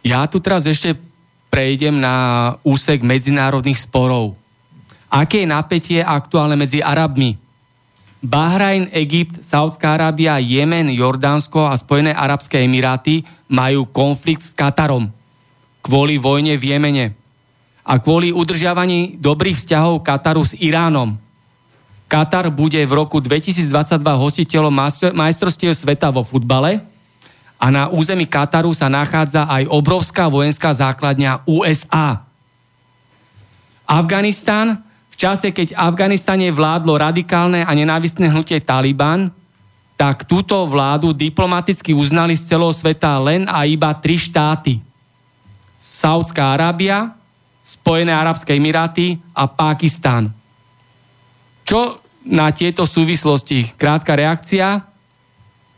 Ja 0.07 0.27
tu 0.31 0.39
teraz 0.39 0.67
ešte 0.67 0.95
prejdem 1.51 1.99
na 1.99 2.15
úsek 2.63 3.03
medzinárodných 3.03 3.83
sporov 3.83 4.46
aké 5.11 5.43
je 5.43 5.49
napätie 5.49 6.01
aktuálne 6.03 6.59
medzi 6.59 6.83
Arabmi. 6.83 7.39
Bahrajn, 8.27 8.91
Egypt, 8.91 9.45
Saudská 9.45 9.95
Arábia, 9.95 10.41
Jemen, 10.43 10.91
Jordánsko 10.91 11.69
a 11.69 11.79
Spojené 11.79 12.11
Arabské 12.17 12.65
Emiráty 12.65 13.23
majú 13.47 13.87
konflikt 13.87 14.43
s 14.43 14.53
Katarom 14.57 15.15
kvôli 15.87 16.19
vojne 16.19 16.59
v 16.59 16.75
Jemene 16.75 17.07
a 17.87 18.03
kvôli 18.03 18.35
udržiavaní 18.35 19.23
dobrých 19.23 19.55
vzťahov 19.55 20.03
Kataru 20.03 20.43
s 20.43 20.59
Iránom. 20.59 21.15
Katar 22.11 22.51
bude 22.51 22.83
v 22.83 22.93
roku 22.95 23.23
2022 23.23 23.71
hostiteľom 24.03 24.75
majstrovstiev 25.15 25.75
sveta 25.75 26.11
vo 26.11 26.27
futbale 26.27 26.83
a 27.59 27.67
na 27.71 27.87
území 27.87 28.27
Kataru 28.27 28.75
sa 28.75 28.91
nachádza 28.91 29.47
aj 29.47 29.71
obrovská 29.71 30.27
vojenská 30.27 30.75
základňa 30.75 31.47
USA. 31.47 32.27
Afganistan 33.87 34.83
v 35.17 35.25
čase, 35.25 35.49
keď 35.49 35.73
Afganistane 35.81 36.53
vládlo 36.53 37.01
radikálne 37.01 37.65
a 37.65 37.73
nenávistné 37.73 38.29
hnutie 38.29 38.61
Taliban, 38.61 39.33
tak 39.97 40.29
túto 40.29 40.61
vládu 40.69 41.17
diplomaticky 41.17 41.97
uznali 41.97 42.37
z 42.37 42.53
celého 42.53 42.69
sveta 42.69 43.17
len 43.25 43.49
a 43.49 43.65
iba 43.65 43.97
tri 43.97 44.21
štáty. 44.21 44.77
Saudská 45.81 46.53
Arábia, 46.53 47.17
Spojené 47.65 48.13
Arabské 48.13 48.61
Emiráty 48.61 49.17
a 49.33 49.49
Pakistan. 49.49 50.29
Čo 51.65 51.97
na 52.29 52.53
tieto 52.53 52.85
súvislosti? 52.85 53.73
Krátka 53.73 54.13
reakcia. 54.13 54.85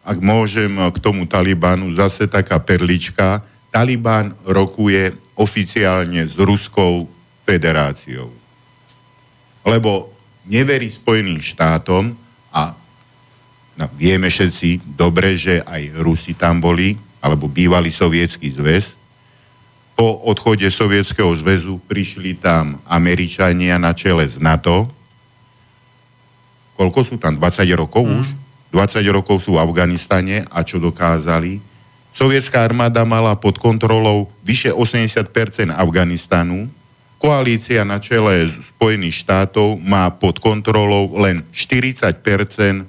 Ak 0.02 0.18
môžem 0.18 0.74
k 0.90 0.98
tomu 0.98 1.30
Talibanu, 1.30 1.94
zase 1.94 2.26
taká 2.26 2.58
perlička. 2.58 3.46
Taliban 3.70 4.34
rokuje 4.42 5.14
oficiálne 5.38 6.26
s 6.26 6.34
Ruskou 6.34 7.06
federáciou. 7.46 8.37
Lebo 9.68 10.08
neverí 10.48 10.88
Spojeným 10.88 11.44
štátom 11.44 12.16
a 12.48 12.72
no, 13.76 13.84
vieme 13.92 14.32
všetci 14.32 14.96
dobre, 14.96 15.36
že 15.36 15.60
aj 15.60 16.00
Rusi 16.00 16.32
tam 16.32 16.64
boli, 16.64 16.96
alebo 17.20 17.46
bývalý 17.46 17.92
sovietský 17.92 18.48
zväz. 18.56 18.96
Po 19.98 20.24
odchode 20.24 20.64
Sovietskeho 20.70 21.28
zväzu 21.36 21.82
prišli 21.84 22.38
tam 22.38 22.80
Američania 22.86 23.76
na 23.76 23.92
čele 23.92 24.24
z 24.24 24.38
NATO, 24.38 24.88
koľko 26.78 27.00
sú 27.02 27.16
tam, 27.18 27.34
20 27.34 27.66
rokov 27.74 28.06
mm. 28.06 28.14
už? 28.22 28.26
20 28.70 29.02
rokov 29.10 29.42
sú 29.42 29.58
v 29.58 29.62
Afganistane 29.64 30.46
a 30.46 30.62
čo 30.62 30.78
dokázali? 30.78 31.58
Sovietská 32.14 32.62
armáda 32.62 33.02
mala 33.02 33.34
pod 33.34 33.58
kontrolou 33.58 34.30
vyše 34.46 34.70
80% 34.70 35.74
Afganistanu, 35.74 36.70
koalícia 37.18 37.82
na 37.82 37.98
čele 37.98 38.46
Spojených 38.78 39.26
štátov 39.26 39.82
má 39.82 40.06
pod 40.14 40.38
kontrolou 40.38 41.18
len 41.18 41.42
40% 41.50 42.86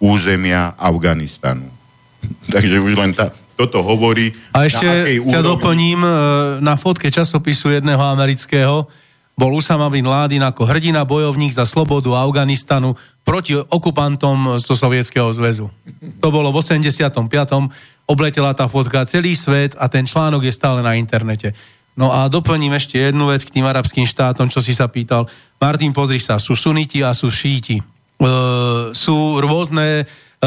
územia 0.00 0.72
Afganistanu. 0.78 1.68
Takže 2.54 2.80
už 2.80 2.94
len 2.96 3.12
tá, 3.12 3.34
toto 3.58 3.84
hovorí. 3.84 4.32
A 4.56 4.64
ešte 4.64 4.86
ťa 5.26 5.42
doplním, 5.44 6.00
e, 6.00 6.10
na 6.64 6.78
fotke 6.78 7.12
časopisu 7.12 7.76
jedného 7.76 8.00
amerického 8.00 8.88
bol 9.40 9.56
Usama 9.56 9.88
bin 9.88 10.04
Laden 10.04 10.44
ako 10.44 10.68
hrdina 10.68 11.04
bojovník 11.08 11.56
za 11.56 11.64
slobodu 11.64 12.12
Afganistanu 12.12 12.92
proti 13.24 13.56
okupantom 13.56 14.60
zo 14.60 14.76
Sovietskeho 14.76 15.32
zväzu. 15.32 15.72
To 16.20 16.28
bolo 16.28 16.52
v 16.52 16.60
85. 16.60 17.08
Obletela 18.04 18.52
tá 18.52 18.68
fotka 18.68 19.06
celý 19.08 19.32
svet 19.32 19.72
a 19.80 19.88
ten 19.88 20.04
článok 20.04 20.44
je 20.44 20.52
stále 20.52 20.84
na 20.84 20.92
internete. 20.98 21.56
No 22.00 22.08
a 22.08 22.32
doplním 22.32 22.72
ešte 22.72 22.96
jednu 22.96 23.28
vec 23.28 23.44
k 23.44 23.52
tým 23.52 23.68
arabským 23.68 24.08
štátom, 24.08 24.48
čo 24.48 24.64
si 24.64 24.72
sa 24.72 24.88
pýtal. 24.88 25.28
Martin, 25.60 25.92
pozri 25.92 26.16
sa, 26.16 26.40
sú 26.40 26.56
suniti 26.56 27.04
a 27.04 27.12
sú 27.12 27.28
šíti. 27.28 27.76
E, 27.76 27.84
sú 28.96 29.36
rôzne 29.36 30.02
e, 30.02 30.04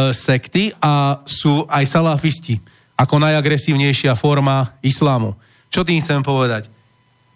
sekty 0.10 0.74
a 0.82 1.22
sú 1.30 1.70
aj 1.70 1.86
salafisti 1.86 2.58
ako 2.98 3.22
najagresívnejšia 3.22 4.18
forma 4.18 4.74
islámu. 4.82 5.38
Čo 5.70 5.86
tým 5.86 6.02
chcem 6.02 6.26
povedať? 6.26 6.74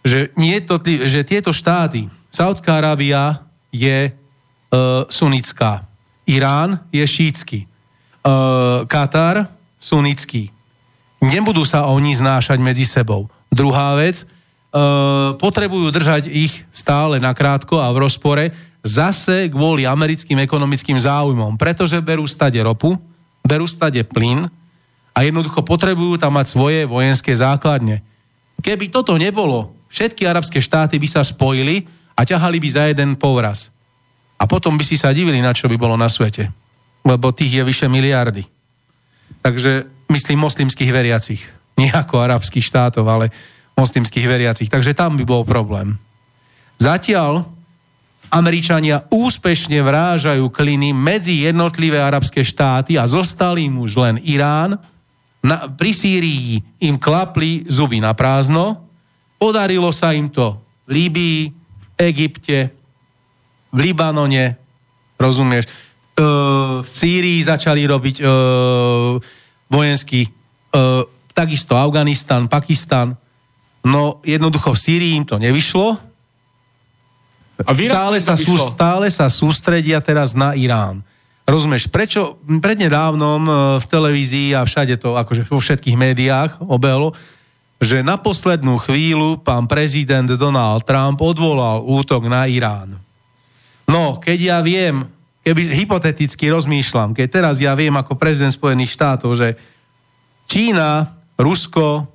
že, 0.08 0.32
nie 0.40 0.56
to, 0.64 0.80
že 0.84 1.28
tieto 1.28 1.52
štáty, 1.52 2.08
Saudská 2.32 2.80
Arábia 2.80 3.44
je 3.70 4.10
e, 4.10 4.12
sunická, 5.12 5.84
Irán 6.24 6.80
je 6.96 7.04
šítsky, 7.04 7.60
e, 7.64 7.68
Katar 8.88 9.52
sunický. 9.78 10.50
Nebudú 11.20 11.68
sa 11.68 11.92
oni 11.92 12.16
znášať 12.16 12.58
medzi 12.64 12.88
sebou. 12.88 13.28
Druhá 13.52 13.96
vec, 13.96 14.24
e, 14.24 14.26
potrebujú 15.40 15.90
držať 15.92 16.28
ich 16.28 16.68
stále 16.70 17.18
nakrátko 17.18 17.80
a 17.80 17.92
v 17.92 18.08
rozpore 18.08 18.46
zase 18.86 19.52
kvôli 19.52 19.84
americkým 19.84 20.40
ekonomickým 20.44 20.96
záujmom, 20.96 21.60
pretože 21.60 22.00
berú 22.00 22.24
stade 22.30 22.60
ropu, 22.64 22.96
berú 23.44 23.68
stade 23.68 24.00
plyn 24.08 24.48
a 25.12 25.26
jednoducho 25.26 25.66
potrebujú 25.66 26.16
tam 26.22 26.38
mať 26.38 26.48
svoje 26.54 26.80
vojenské 26.86 27.34
základne. 27.34 28.06
Keby 28.64 28.94
toto 28.94 29.18
nebolo, 29.18 29.76
všetky 29.92 30.24
arabské 30.24 30.62
štáty 30.62 31.02
by 31.02 31.08
sa 31.10 31.22
spojili 31.26 31.90
a 32.18 32.26
ťahali 32.26 32.58
by 32.58 32.70
za 32.70 32.84
jeden 32.90 33.18
povraz. 33.18 33.70
A 34.38 34.46
potom 34.46 34.78
by 34.78 34.86
si 34.86 34.98
sa 34.98 35.10
divili, 35.10 35.42
na 35.42 35.54
čo 35.54 35.66
by 35.66 35.78
bolo 35.78 35.98
na 35.98 36.06
svete. 36.06 36.54
Lebo 37.02 37.34
tých 37.34 37.62
je 37.62 37.64
vyše 37.66 37.88
miliardy. 37.90 38.46
Takže 39.42 39.90
myslím 40.14 40.46
moslimských 40.46 40.94
veriacich. 40.94 41.42
Nie 41.78 41.94
ako 41.94 42.18
arabských 42.18 42.66
štátov, 42.66 43.06
ale 43.06 43.30
moslimských 43.78 44.26
veriacich. 44.26 44.70
Takže 44.70 44.98
tam 44.98 45.16
by 45.16 45.24
bol 45.24 45.46
problém. 45.46 46.02
Zatiaľ 46.82 47.46
Američania 48.28 49.08
úspešne 49.08 49.80
vrážajú 49.80 50.52
kliny 50.52 50.92
medzi 50.92 51.48
jednotlivé 51.48 52.02
arabské 52.02 52.44
štáty 52.44 53.00
a 53.00 53.08
zostal 53.08 53.56
im 53.62 53.80
už 53.80 53.96
len 53.98 54.16
Irán. 54.26 54.76
Na, 55.46 55.70
pri 55.70 55.96
Sýrii 55.96 56.60
im 56.84 57.00
klapli 57.00 57.64
zuby 57.70 58.04
na 58.04 58.12
prázdno, 58.12 58.88
Podarilo 59.38 59.94
sa 59.94 60.18
im 60.18 60.34
to 60.34 60.58
v 60.90 60.98
Líbii, 60.98 61.42
v 61.78 61.86
Egypte, 62.10 62.74
v 63.70 63.78
Libanone, 63.78 64.58
rozumieš, 65.22 65.70
e, 65.70 65.72
v 66.82 66.88
Sýrii 66.90 67.46
začali 67.46 67.86
robiť 67.86 68.16
e, 68.18 68.24
vojenský, 69.70 70.22
e, 70.26 70.30
takisto 71.38 71.78
Afganistan, 71.78 72.50
Pakistan. 72.50 73.14
No 73.86 74.18
jednoducho 74.26 74.74
v 74.74 74.82
Sýrii 74.82 75.14
im 75.14 75.26
to 75.30 75.38
nevyšlo. 75.38 76.02
A 77.62 77.74
stále 77.74 78.18
sa, 78.22 78.34
sú, 78.38 78.54
stále 78.58 79.10
sa 79.10 79.30
sústredia 79.30 80.02
teraz 80.02 80.34
na 80.34 80.58
Irán. 80.58 81.02
Rozumieš, 81.48 81.88
prečo 81.88 82.38
prednedávnom 82.46 83.42
v 83.82 83.86
televízii 83.88 84.54
a 84.54 84.68
všade 84.68 85.00
to, 85.00 85.16
akože 85.16 85.48
vo 85.48 85.58
všetkých 85.58 85.96
médiách 85.96 86.60
obehlo, 86.60 87.16
že 87.80 88.06
na 88.06 88.18
poslednú 88.18 88.78
chvíľu 88.82 89.42
pán 89.42 89.66
prezident 89.70 90.28
Donald 90.28 90.84
Trump 90.84 91.22
odvolal 91.22 91.86
útok 91.86 92.26
na 92.28 92.50
Irán. 92.50 93.00
No, 93.88 94.20
keď 94.20 94.38
ja 94.38 94.58
viem, 94.60 95.08
keby 95.48 95.72
hypoteticky 95.82 96.52
rozmýšľam, 96.52 97.16
keď 97.16 97.28
teraz 97.32 97.56
ja 97.64 97.72
viem 97.74 97.96
ako 97.96 98.20
prezident 98.20 98.52
Spojených 98.52 98.92
štátov, 98.92 99.32
že 99.40 99.56
Čína, 100.52 101.17
Rusko, 101.38 102.10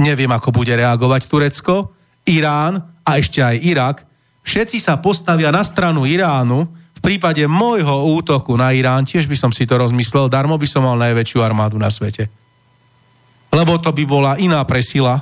neviem 0.00 0.32
ako 0.32 0.50
bude 0.50 0.72
reagovať 0.72 1.28
Turecko, 1.28 1.92
Irán 2.24 2.80
a 3.04 3.10
ešte 3.20 3.44
aj 3.44 3.56
Irak, 3.60 3.96
všetci 4.42 4.80
sa 4.80 4.96
postavia 4.98 5.52
na 5.52 5.60
stranu 5.60 6.08
Iránu, 6.08 6.64
v 6.68 7.00
prípade 7.00 7.44
môjho 7.44 8.16
útoku 8.16 8.56
na 8.56 8.72
Irán, 8.72 9.04
tiež 9.04 9.28
by 9.28 9.36
som 9.36 9.52
si 9.52 9.68
to 9.68 9.76
rozmyslel, 9.76 10.32
darmo 10.32 10.56
by 10.56 10.64
som 10.64 10.88
mal 10.88 10.96
najväčšiu 10.96 11.44
armádu 11.44 11.76
na 11.76 11.92
svete. 11.92 12.32
Lebo 13.52 13.76
to 13.76 13.92
by 13.92 14.04
bola 14.08 14.32
iná 14.40 14.64
presila, 14.64 15.20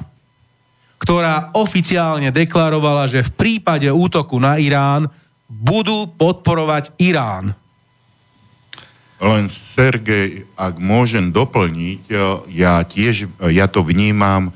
ktorá 1.03 1.51
oficiálne 1.59 2.31
deklarovala, 2.31 3.11
že 3.11 3.27
v 3.27 3.35
prípade 3.35 3.91
útoku 3.91 4.39
na 4.39 4.63
Irán 4.63 5.11
budú 5.51 6.07
podporovať 6.15 6.95
Irán. 7.03 7.59
Len 9.23 9.47
Sergej, 9.47 10.51
ak 10.59 10.83
môžem 10.83 11.31
doplniť, 11.31 12.11
ja 12.51 12.83
tiež, 12.83 13.31
ja 13.55 13.71
to 13.71 13.87
vnímam, 13.87 14.51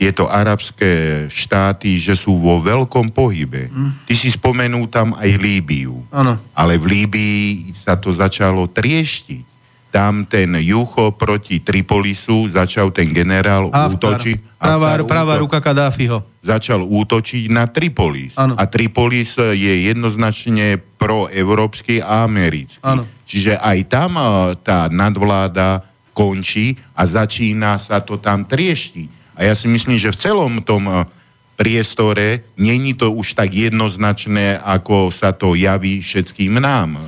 tieto 0.00 0.24
arabské 0.24 1.26
štáty, 1.28 2.00
že 2.00 2.16
sú 2.16 2.40
vo 2.40 2.56
veľkom 2.64 3.12
pohybe. 3.12 3.68
Mm. 3.68 4.08
Ty 4.08 4.14
si 4.16 4.32
spomenul 4.32 4.88
tam 4.88 5.12
aj 5.12 5.28
Líbiu. 5.36 6.08
Ano. 6.08 6.40
Ale 6.56 6.80
v 6.80 6.88
Líbii 6.88 7.76
sa 7.76 8.00
to 8.00 8.08
začalo 8.08 8.64
trieštiť 8.64 9.50
tam 9.90 10.22
ten 10.22 10.54
Jucho 10.62 11.10
proti 11.18 11.58
Tripolisu 11.58 12.46
začal 12.54 12.94
ten 12.94 13.10
generál 13.10 13.68
útočiť. 13.68 14.54
Pravá, 14.54 15.02
pravá 15.02 15.34
ruka 15.42 15.58
Kadáfiho. 15.58 16.22
Začal 16.46 16.86
útočiť 16.86 17.50
na 17.50 17.66
Tripolis. 17.66 18.38
Ano. 18.38 18.54
A 18.54 18.70
Tripolis 18.70 19.34
je 19.36 19.90
jednoznačne 19.90 20.78
proeurópsky 20.96 21.98
a 21.98 22.22
americký. 22.24 22.80
Ano. 22.86 23.04
Čiže 23.30 23.62
aj 23.62 23.78
tam 23.86 24.18
e, 24.18 24.26
tá 24.58 24.90
nadvláda 24.90 25.86
končí 26.10 26.74
a 26.98 27.06
začína 27.06 27.78
sa 27.78 28.02
to 28.02 28.18
tam 28.18 28.42
trieštiť. 28.42 29.38
A 29.38 29.46
ja 29.46 29.54
si 29.54 29.70
myslím, 29.70 29.94
že 30.02 30.10
v 30.10 30.18
celom 30.18 30.58
tom 30.66 30.90
e, 30.90 31.06
priestore, 31.54 32.50
není 32.58 32.98
to 32.98 33.14
už 33.14 33.38
tak 33.38 33.54
jednoznačné, 33.54 34.58
ako 34.58 35.14
sa 35.14 35.30
to 35.30 35.54
javí 35.54 36.02
všetkým 36.02 36.58
nám. 36.58 36.98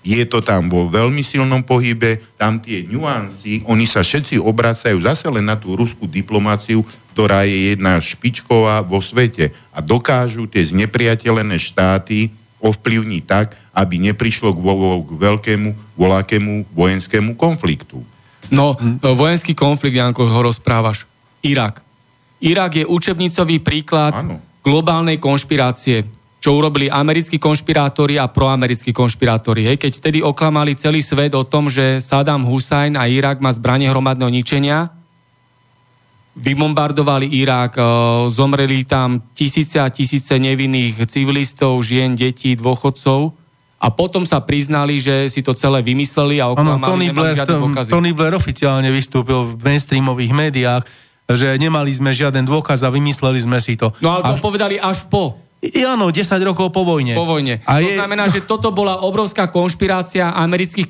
Je 0.00 0.24
to 0.24 0.40
tam 0.40 0.72
vo 0.72 0.88
veľmi 0.88 1.20
silnom 1.20 1.60
pohybe, 1.60 2.18
tam 2.34 2.56
tie 2.58 2.88
nuancy, 2.88 3.60
oni 3.68 3.84
sa 3.84 4.00
všetci 4.00 4.40
obracajú 4.40 4.96
zase 5.04 5.28
len 5.28 5.44
na 5.44 5.60
tú 5.60 5.76
ruskú 5.76 6.08
diplomáciu, 6.08 6.80
ktorá 7.12 7.44
je 7.44 7.76
jedna 7.76 8.00
špičková 8.00 8.80
vo 8.80 9.04
svete 9.04 9.52
a 9.68 9.84
dokážu 9.84 10.48
tie 10.48 10.64
znepriateľené 10.64 11.60
štáty 11.60 12.32
ovplyvniť 12.64 13.22
tak, 13.28 13.59
aby 13.80 13.96
neprišlo 14.12 14.52
k, 14.52 14.60
k 14.60 15.10
veľkému, 15.16 15.68
volákému 15.96 16.68
vojenskému 16.76 17.32
konfliktu. 17.40 18.04
No, 18.52 18.76
vojenský 19.00 19.56
konflikt, 19.56 19.96
Janko, 19.96 20.26
ho 20.28 20.40
rozprávaš. 20.44 21.06
Irak. 21.40 21.80
Irak 22.40 22.82
je 22.82 22.84
učebnicový 22.84 23.60
príklad 23.64 24.12
ano. 24.12 24.40
globálnej 24.60 25.16
konšpirácie, 25.16 26.04
čo 26.40 26.56
urobili 26.56 26.88
americkí 26.88 27.36
konšpirátori 27.36 28.16
a 28.16 28.28
proamerickí 28.28 28.96
konšpirátori. 28.96 29.68
Hej, 29.68 29.76
keď 29.80 29.92
vtedy 30.00 30.18
oklamali 30.24 30.76
celý 30.76 31.04
svet 31.04 31.36
o 31.36 31.44
tom, 31.44 31.68
že 31.68 32.00
Saddam 32.00 32.48
Hussein 32.48 32.96
a 32.96 33.08
Irak 33.08 33.44
má 33.44 33.52
zbranie 33.52 33.92
hromadného 33.92 34.32
ničenia, 34.32 34.88
vybombardovali 36.40 37.28
Irak, 37.28 37.76
e, 37.76 37.82
zomreli 38.32 38.88
tam 38.88 39.20
tisíce 39.36 39.76
a 39.76 39.92
tisíce 39.92 40.32
nevinných 40.40 41.04
civilistov, 41.04 41.84
žien, 41.84 42.16
detí, 42.16 42.56
dôchodcov 42.56 43.39
a 43.80 43.88
potom 43.88 44.28
sa 44.28 44.44
priznali, 44.44 45.00
že 45.00 45.32
si 45.32 45.40
to 45.40 45.56
celé 45.56 45.80
vymysleli 45.80 46.36
a 46.36 46.52
oklamali, 46.52 46.84
ano, 46.84 46.90
Tony 46.92 47.08
Blair, 47.08 47.36
Tony 47.88 48.12
Blair 48.12 48.36
oficiálne 48.36 48.92
vystúpil 48.92 49.56
v 49.56 49.60
mainstreamových 49.64 50.32
médiách 50.36 50.84
že 51.30 51.54
nemali 51.58 51.94
sme 51.94 52.10
žiaden 52.10 52.42
dôkaz 52.42 52.82
a 52.82 52.90
vymysleli 52.90 53.38
sme 53.38 53.62
si 53.62 53.78
to. 53.78 53.94
No 54.02 54.18
ale 54.18 54.34
to 54.34 54.34
a... 54.34 54.42
povedali 54.42 54.76
až 54.82 55.06
po. 55.06 55.38
I 55.60 55.84
áno, 55.84 56.08
10 56.08 56.24
rokov 56.40 56.72
po 56.72 56.88
vojne. 56.88 57.12
Po 57.12 57.28
vojne. 57.28 57.60
A 57.68 57.84
to 57.84 57.92
je... 57.92 58.00
znamená, 58.00 58.32
že 58.32 58.40
toto 58.48 58.72
bola 58.72 59.04
obrovská 59.04 59.52
konšpirácia 59.52 60.32
amerických 60.32 60.88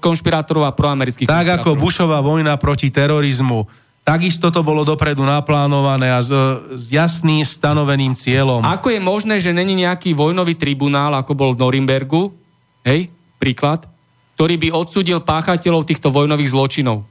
konšpirátorov 0.00 0.64
a 0.64 0.72
proamerických 0.72 1.28
Tak 1.28 1.60
ako 1.60 1.76
Bushová 1.76 2.24
vojna 2.24 2.56
proti 2.56 2.88
terorizmu. 2.88 3.68
Takisto 4.02 4.50
to 4.50 4.66
bolo 4.66 4.82
dopredu 4.82 5.22
naplánované 5.22 6.10
a 6.10 6.18
s, 6.18 6.26
s 6.74 6.90
jasným 6.90 7.46
stanoveným 7.46 8.18
cieľom. 8.18 8.66
Ako 8.66 8.90
je 8.90 8.98
možné, 8.98 9.38
že 9.38 9.54
není 9.54 9.78
nejaký 9.78 10.10
vojnový 10.10 10.58
tribunál, 10.58 11.14
ako 11.14 11.38
bol 11.38 11.50
v 11.54 11.62
Norimbergu, 11.62 12.34
hej, 12.82 13.14
príklad, 13.38 13.86
ktorý 14.34 14.58
by 14.58 14.68
odsudil 14.74 15.22
páchateľov 15.22 15.86
týchto 15.86 16.10
vojnových 16.10 16.50
zločinov? 16.50 17.06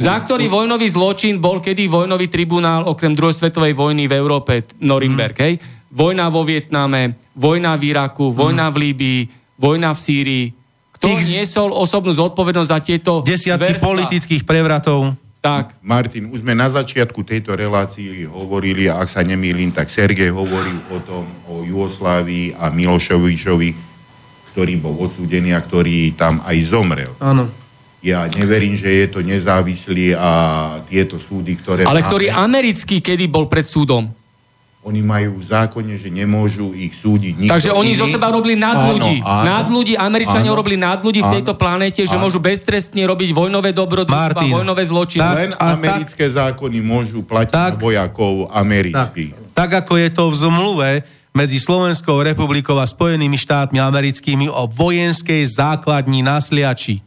Za 0.00 0.24
ktorý 0.24 0.48
vojnový 0.48 0.88
zločin 0.88 1.38
bol 1.38 1.60
kedy 1.60 1.86
vojnový 1.86 2.32
tribunál 2.32 2.88
okrem 2.88 3.12
druhej 3.12 3.44
svetovej 3.44 3.76
vojny 3.76 4.08
v 4.08 4.16
Európe, 4.16 4.64
Norimberg, 4.80 5.36
mm. 5.36 5.44
hej? 5.44 5.54
Vojna 5.92 6.32
vo 6.32 6.40
Vietname, 6.42 7.20
vojna 7.36 7.76
v 7.76 7.92
Iraku, 7.92 8.32
vojna 8.32 8.68
mm. 8.68 8.72
v 8.72 8.76
Líbii, 8.80 9.20
vojna 9.60 9.92
v 9.92 9.98
Sýrii. 10.00 10.46
Kto 10.98 11.14
Tých... 11.14 11.30
niesol 11.36 11.70
osobnú 11.70 12.16
zodpovednosť 12.16 12.70
za 12.72 12.78
tieto 12.80 13.12
Desiatky 13.22 13.76
verstva? 13.76 13.86
politických 13.86 14.42
prevratov. 14.48 15.14
Tak. 15.38 15.78
Martin, 15.86 16.34
už 16.34 16.42
sme 16.42 16.50
na 16.50 16.66
začiatku 16.66 17.22
tejto 17.22 17.54
relácii 17.54 18.26
hovorili, 18.26 18.90
a 18.90 18.98
ak 18.98 19.08
sa 19.08 19.22
nemýlim, 19.22 19.70
tak 19.70 19.86
Sergej 19.86 20.34
hovoril 20.34 20.82
o 20.90 20.98
tom, 20.98 21.24
o 21.46 21.62
Jugoslávii 21.62 22.58
a 22.58 22.74
Milošovičovi, 22.74 23.70
ktorý 24.50 24.74
bol 24.82 24.98
odsúdený 24.98 25.54
a 25.54 25.62
ktorý 25.62 26.18
tam 26.18 26.42
aj 26.42 26.56
zomrel. 26.66 27.14
Áno. 27.22 27.46
Ja 28.02 28.26
neverím, 28.30 28.78
že 28.78 28.90
je 28.90 29.06
to 29.10 29.20
nezávislý 29.22 30.14
a 30.14 30.30
tieto 30.86 31.18
súdy, 31.18 31.58
ktoré... 31.58 31.86
Ale 31.86 32.02
ktorý 32.02 32.30
americký, 32.30 32.98
kedy 32.98 33.30
bol 33.30 33.50
pred 33.50 33.66
súdom? 33.66 34.10
Oni 34.86 35.02
majú 35.02 35.42
v 35.42 35.44
zákone, 35.44 35.98
že 35.98 36.06
nemôžu 36.08 36.70
ich 36.72 36.94
súdiť 36.94 37.34
nikto 37.34 37.52
Takže 37.52 37.74
oni 37.74 37.92
iný. 37.92 38.00
zo 38.00 38.06
seba 38.08 38.30
robili 38.30 38.54
nad 38.54 38.78
áno, 38.78 38.94
ľudí. 38.94 39.18
Áno, 39.20 39.44
nad 39.44 39.66
ľudí, 39.66 39.94
Američania 39.98 40.54
áno, 40.54 40.60
robili 40.62 40.78
nad 40.78 41.02
ľudí 41.02 41.20
áno, 41.20 41.28
v 41.28 41.32
tejto 41.38 41.52
planéte, 41.58 42.00
že 42.06 42.14
áno. 42.14 42.24
môžu 42.24 42.38
beztrestne 42.38 43.02
robiť 43.04 43.34
vojnové 43.34 43.74
dobrodružstva, 43.74 44.38
vojnové 44.38 44.82
zločiny. 44.86 45.20
Tak, 45.20 45.34
Len 45.34 45.52
americké 45.58 46.24
tak, 46.30 46.54
zákony 46.54 46.78
môžu 46.80 47.20
platiť 47.26 47.52
tak, 47.52 47.72
vojakov 47.82 48.48
amerických. 48.54 49.34
Tak, 49.52 49.52
tak 49.52 49.70
ako 49.84 49.92
je 49.98 50.08
to 50.14 50.24
v 50.30 50.36
zmluve 50.46 50.88
medzi 51.34 51.58
Slovenskou 51.58 52.22
republikou 52.22 52.78
a 52.78 52.86
Spojenými 52.86 53.36
štátmi 53.36 53.82
americkými 53.82 54.46
o 54.46 54.70
vojenskej 54.70 55.42
základni 55.42 56.22
na 56.22 56.38
Sliači 56.38 57.02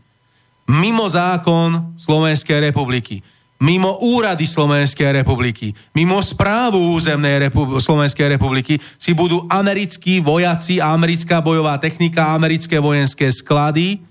mimo 0.72 1.04
zákon 1.12 1.98
Slovenskej 2.00 2.72
republiky, 2.72 3.20
mimo 3.62 4.02
úrady 4.02 4.50
Slovenskej 4.50 5.22
republiky, 5.22 5.70
mimo 5.94 6.18
správu 6.18 6.98
územnej 6.98 7.48
repu- 7.48 7.78
Slovenskej 7.78 8.34
republiky 8.34 8.82
si 8.98 9.14
budú 9.14 9.46
americkí 9.46 10.18
vojaci 10.18 10.82
a 10.82 10.98
americká 10.98 11.40
bojová 11.40 11.78
technika, 11.78 12.34
americké 12.34 12.82
vojenské 12.82 13.30
sklady 13.30 14.02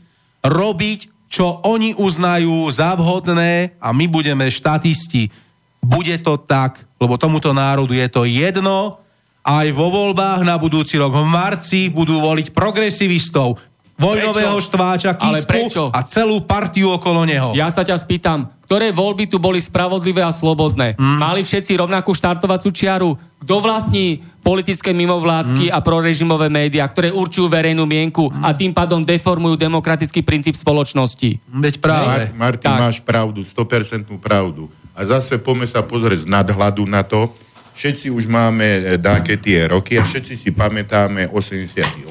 robiť, 0.47 1.10
čo 1.27 1.59
oni 1.66 1.98
uznajú 1.98 2.70
za 2.70 2.94
vhodné 2.94 3.74
a 3.82 3.90
my 3.90 4.06
budeme 4.06 4.47
štatisti. 4.47 5.31
Bude 5.82 6.14
to 6.22 6.39
tak, 6.39 6.86
lebo 7.02 7.18
tomuto 7.18 7.51
národu 7.51 7.90
je 7.90 8.09
to 8.09 8.22
jedno, 8.27 9.02
aj 9.40 9.72
vo 9.72 9.89
voľbách 9.89 10.44
na 10.44 10.60
budúci 10.60 11.01
rok 11.01 11.16
v 11.16 11.24
marci 11.24 11.89
budú 11.89 12.20
voliť 12.20 12.52
progresivistov, 12.52 13.56
vojnového 14.01 14.56
prečo? 14.56 14.66
štváča 14.72 15.10
Kisku 15.20 15.93
a 15.93 16.01
celú 16.09 16.40
partiu 16.43 16.97
okolo 16.97 17.28
neho. 17.28 17.52
Ja 17.52 17.68
sa 17.68 17.85
ťa 17.85 18.01
spýtam, 18.01 18.48
ktoré 18.64 18.89
voľby 18.90 19.28
tu 19.28 19.36
boli 19.36 19.60
spravodlivé 19.60 20.24
a 20.24 20.32
slobodné? 20.32 20.97
Mm. 20.97 21.18
Mali 21.20 21.40
všetci 21.44 21.77
rovnakú 21.77 22.16
štartovacú 22.16 22.72
čiaru? 22.72 23.18
Kto 23.40 23.60
vlastní 23.60 24.24
politické 24.40 24.97
mimovládky 24.97 25.68
mm. 25.68 25.74
a 25.74 25.78
prorežimové 25.85 26.48
médiá, 26.48 26.89
ktoré 26.89 27.12
určujú 27.12 27.52
verejnú 27.52 27.85
mienku 27.85 28.32
mm. 28.32 28.40
a 28.40 28.56
tým 28.56 28.72
pádom 28.72 29.05
deformujú 29.05 29.60
demokratický 29.60 30.24
princíp 30.24 30.56
spoločnosti? 30.56 31.36
Veď 31.51 31.82
práve. 31.82 32.32
Mar- 32.32 32.56
Martin, 32.56 32.70
tak. 32.72 32.81
máš 32.81 32.98
pravdu, 33.05 33.44
100% 33.44 34.06
pravdu. 34.22 34.72
A 34.97 35.05
zase 35.06 35.36
poďme 35.40 35.68
sa 35.68 35.85
pozrieť 35.85 36.24
z 36.24 36.27
nadhľadu 36.28 36.85
na 36.89 37.05
to, 37.05 37.32
Všetci 37.70 38.12
už 38.12 38.28
máme 38.28 38.98
dáke 39.01 39.40
tie 39.40 39.70
roky 39.70 39.97
a 39.97 40.05
všetci 40.05 40.34
si 40.36 40.51
pamätáme 40.52 41.30
88. 41.32 42.05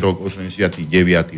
rok, 0.00 0.16
89. 0.24 0.86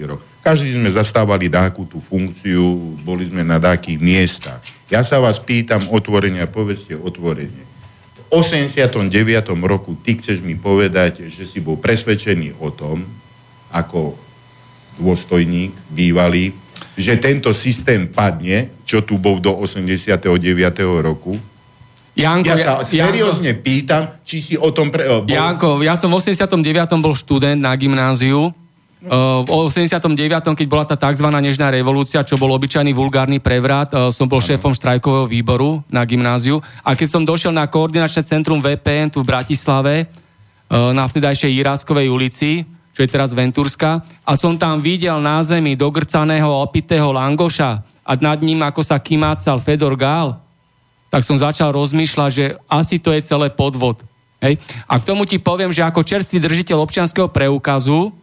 rok. 0.06 0.20
Každý 0.42 0.74
sme 0.74 0.90
zastávali 0.90 1.46
dáku 1.46 1.86
tú 1.86 2.02
funkciu, 2.02 2.98
boli 3.06 3.30
sme 3.30 3.46
na 3.46 3.62
dákých 3.62 3.98
miestach. 4.02 4.58
Ja 4.90 5.06
sa 5.06 5.22
vás 5.22 5.38
pýtam 5.38 5.86
otvorene 5.90 6.42
a 6.42 6.50
povedzte 6.50 6.98
otvorene. 6.98 7.62
V 8.16 8.42
89. 8.42 9.12
roku 9.62 9.94
ty 10.02 10.18
chceš 10.18 10.42
mi 10.42 10.58
povedať, 10.58 11.30
že 11.30 11.46
si 11.46 11.62
bol 11.62 11.78
presvedčený 11.78 12.58
o 12.58 12.74
tom, 12.74 13.06
ako 13.70 14.18
dôstojník 15.00 15.72
bývalý, 15.88 16.52
že 16.98 17.16
tento 17.16 17.56
systém 17.56 18.04
padne, 18.10 18.68
čo 18.84 19.00
tu 19.00 19.16
bol 19.16 19.40
do 19.40 19.54
89. 19.56 20.28
roku, 21.00 21.40
Janko, 22.12 22.52
ja 22.52 22.84
sa 22.84 22.84
seriózne 22.84 23.56
Janko, 23.56 23.64
pýtam, 23.64 24.02
či 24.20 24.44
si 24.44 24.54
o 24.60 24.68
tom... 24.68 24.92
Pre, 24.92 25.24
bol... 25.24 25.32
Janko, 25.32 25.80
ja 25.80 25.96
som 25.96 26.12
v 26.12 26.20
89. 26.20 26.60
bol 27.00 27.16
študent 27.16 27.56
na 27.56 27.72
gymnáziu. 27.72 28.52
Uh, 29.02 29.42
v 29.42 29.50
89. 29.66 30.06
keď 30.54 30.66
bola 30.70 30.86
tá 30.86 30.94
tzv. 30.94 31.26
nežná 31.26 31.74
revolúcia, 31.74 32.22
čo 32.22 32.38
bol 32.38 32.54
obyčajný 32.54 32.94
vulgárny 32.94 33.42
prevrat, 33.42 33.90
uh, 33.90 34.14
som 34.14 34.30
bol 34.30 34.38
šéfom 34.38 34.70
štrajkového 34.76 35.26
výboru 35.26 35.82
na 35.90 36.06
gymnáziu. 36.06 36.62
A 36.86 36.94
keď 36.94 37.08
som 37.10 37.26
došiel 37.26 37.50
na 37.50 37.66
koordinačné 37.66 38.22
centrum 38.22 38.62
VPN 38.62 39.10
tu 39.10 39.24
v 39.24 39.32
Bratislave, 39.32 40.06
uh, 40.06 40.94
na 40.94 41.08
vtedajšej 41.08 41.50
Jiráskovej 41.50 42.12
ulici, 42.12 42.62
čo 42.92 43.00
je 43.02 43.08
teraz 43.08 43.32
Venturska, 43.32 44.04
a 44.22 44.32
som 44.36 44.54
tam 44.54 44.78
videl 44.78 45.16
na 45.18 45.40
zemi 45.42 45.74
dogrcaného 45.74 46.60
opitého 46.60 47.08
langoša 47.10 47.82
a 48.04 48.12
nad 48.20 48.38
ním, 48.38 48.60
ako 48.62 48.84
sa 48.84 49.00
kymácal 49.00 49.58
Fedor 49.58 49.96
Gál, 49.96 50.41
tak 51.12 51.28
som 51.28 51.36
začal 51.36 51.76
rozmýšľať, 51.76 52.30
že 52.32 52.56
asi 52.72 52.96
to 52.96 53.12
je 53.12 53.20
celé 53.20 53.52
podvod. 53.52 54.00
Hej? 54.40 54.56
A 54.88 54.96
k 54.96 55.04
tomu 55.04 55.28
ti 55.28 55.36
poviem, 55.36 55.68
že 55.68 55.84
ako 55.84 56.00
čerstvý 56.00 56.40
držiteľ 56.40 56.80
občianského 56.80 57.28
preukazu 57.28 58.16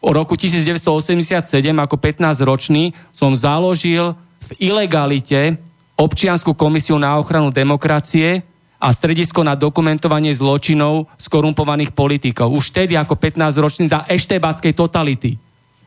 o 0.00 0.08
roku 0.08 0.32
1987 0.32 1.44
ako 1.76 1.96
15-ročný 2.00 2.96
som 3.12 3.36
založil 3.36 4.16
v 4.48 4.72
ilegalite 4.72 5.60
občianskú 6.00 6.56
komisiu 6.56 6.96
na 6.96 7.20
ochranu 7.20 7.52
demokracie 7.52 8.48
a 8.80 8.88
stredisko 8.96 9.44
na 9.44 9.52
dokumentovanie 9.52 10.32
zločinov 10.32 11.04
skorumpovaných 11.20 11.92
politikov. 11.92 12.48
Už 12.56 12.72
vtedy 12.72 12.96
ako 12.96 13.12
15-ročný 13.12 13.92
za 13.92 14.08
eštebáckej 14.08 14.72
totality. 14.72 15.36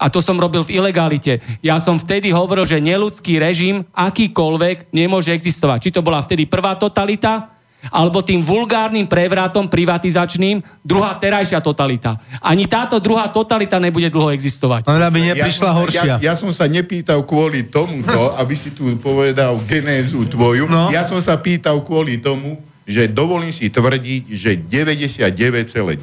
A 0.03 0.11
to 0.11 0.19
som 0.19 0.35
robil 0.35 0.67
v 0.67 0.83
ilegalite. 0.83 1.39
Ja 1.63 1.79
som 1.79 1.95
vtedy 1.95 2.35
hovoril, 2.35 2.67
že 2.67 2.83
neludský 2.83 3.39
režim, 3.39 3.87
akýkoľvek, 3.95 4.91
nemôže 4.91 5.31
existovať. 5.31 5.87
Či 5.87 5.93
to 5.95 6.03
bola 6.03 6.19
vtedy 6.19 6.43
prvá 6.43 6.75
totalita, 6.75 7.53
alebo 7.91 8.23
tým 8.23 8.39
vulgárnym 8.39 9.03
prevratom 9.07 9.67
privatizačným 9.67 10.63
druhá 10.83 11.19
terajšia 11.19 11.59
totalita. 11.59 12.15
Ani 12.39 12.63
táto 12.63 12.99
druhá 13.03 13.27
totalita 13.27 13.75
nebude 13.75 14.07
dlho 14.07 14.31
existovať. 14.31 14.87
Ona 14.87 15.11
by 15.11 15.19
neprišla 15.35 15.69
ja, 15.71 15.75
horšia. 15.75 16.03
Ja, 16.03 16.15
ja 16.31 16.33
som 16.39 16.51
sa 16.55 16.67
nepýtal 16.67 17.27
kvôli 17.27 17.67
tomuto, 17.67 18.35
aby 18.39 18.55
si 18.55 18.71
tu 18.71 18.87
povedal 18.99 19.59
genézu 19.67 20.23
tvoju. 20.31 20.71
No. 20.71 20.87
Ja 20.95 21.03
som 21.03 21.19
sa 21.19 21.35
pýtal 21.35 21.83
kvôli 21.83 22.23
tomu, 22.23 22.55
že 22.83 23.07
dovolím 23.07 23.51
si 23.51 23.71
tvrdiť, 23.71 24.23
že 24.31 24.59
99,9% 24.59 25.99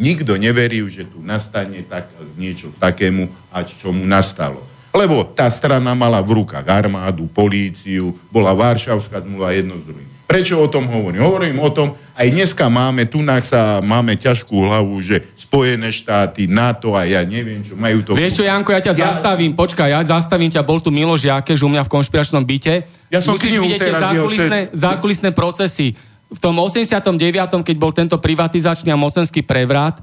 nikto 0.00 0.32
neveril, 0.36 0.88
že 0.88 1.04
tu 1.08 1.20
nastane 1.20 1.84
tak, 1.84 2.08
niečo 2.40 2.72
takému 2.76 3.28
a 3.52 3.64
čo 3.64 3.92
mu 3.92 4.04
nastalo. 4.08 4.64
Lebo 4.92 5.24
tá 5.24 5.48
strana 5.48 5.96
mala 5.96 6.20
v 6.20 6.44
rukách 6.44 6.68
armádu, 6.68 7.24
políciu, 7.32 8.12
bola 8.28 8.52
Varšavská 8.52 9.24
zmluva 9.24 9.56
jedno 9.56 9.80
z 9.80 9.88
druhým. 9.88 10.11
Prečo 10.32 10.56
o 10.56 10.68
tom 10.72 10.88
hovorím? 10.88 11.20
Hovorím 11.20 11.60
o 11.60 11.68
tom, 11.68 11.92
aj 12.16 12.28
dneska 12.32 12.72
máme, 12.72 13.04
tu 13.04 13.20
sa 13.44 13.84
máme 13.84 14.16
ťažkú 14.16 14.56
hlavu, 14.64 14.96
že 15.04 15.20
Spojené 15.36 15.92
štáty, 15.92 16.48
NATO 16.48 16.96
a 16.96 17.04
ja 17.04 17.20
neviem 17.20 17.60
čo, 17.60 17.76
majú 17.76 18.00
to... 18.00 18.16
Vieš 18.16 18.40
čo, 18.40 18.48
Janko, 18.48 18.72
ja 18.72 18.80
ťa 18.80 18.96
ja... 18.96 19.12
zastavím, 19.12 19.52
počkaj, 19.52 19.92
ja 19.92 20.00
zastavím 20.00 20.48
ťa, 20.48 20.64
bol 20.64 20.80
tu 20.80 20.88
Miloš 20.88 21.28
Jakež 21.28 21.60
u 21.60 21.68
mňa 21.68 21.84
v 21.84 21.92
konšpiračnom 21.92 22.40
byte. 22.40 22.88
Ja 23.12 23.20
som 23.20 23.36
Musíš 23.36 23.60
vidieť 23.60 23.80
tie 23.84 23.92
zákulisné, 23.92 24.60
cez... 24.72 24.80
zákulisné 24.80 25.30
procesy. 25.36 25.92
V 26.32 26.38
tom 26.40 26.56
89., 26.56 27.68
keď 27.68 27.76
bol 27.76 27.92
tento 27.92 28.16
privatizačný 28.16 28.88
a 28.88 28.96
mocenský 28.96 29.44
prevrat, 29.44 30.00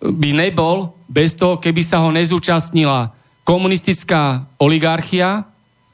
by 0.00 0.30
nebol 0.32 0.96
bez 1.04 1.36
toho, 1.36 1.60
keby 1.60 1.84
sa 1.84 2.00
ho 2.00 2.08
nezúčastnila 2.08 3.12
komunistická 3.44 4.48
oligarchia, 4.56 5.44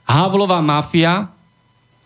Havlová 0.06 0.62
mafia 0.62 1.34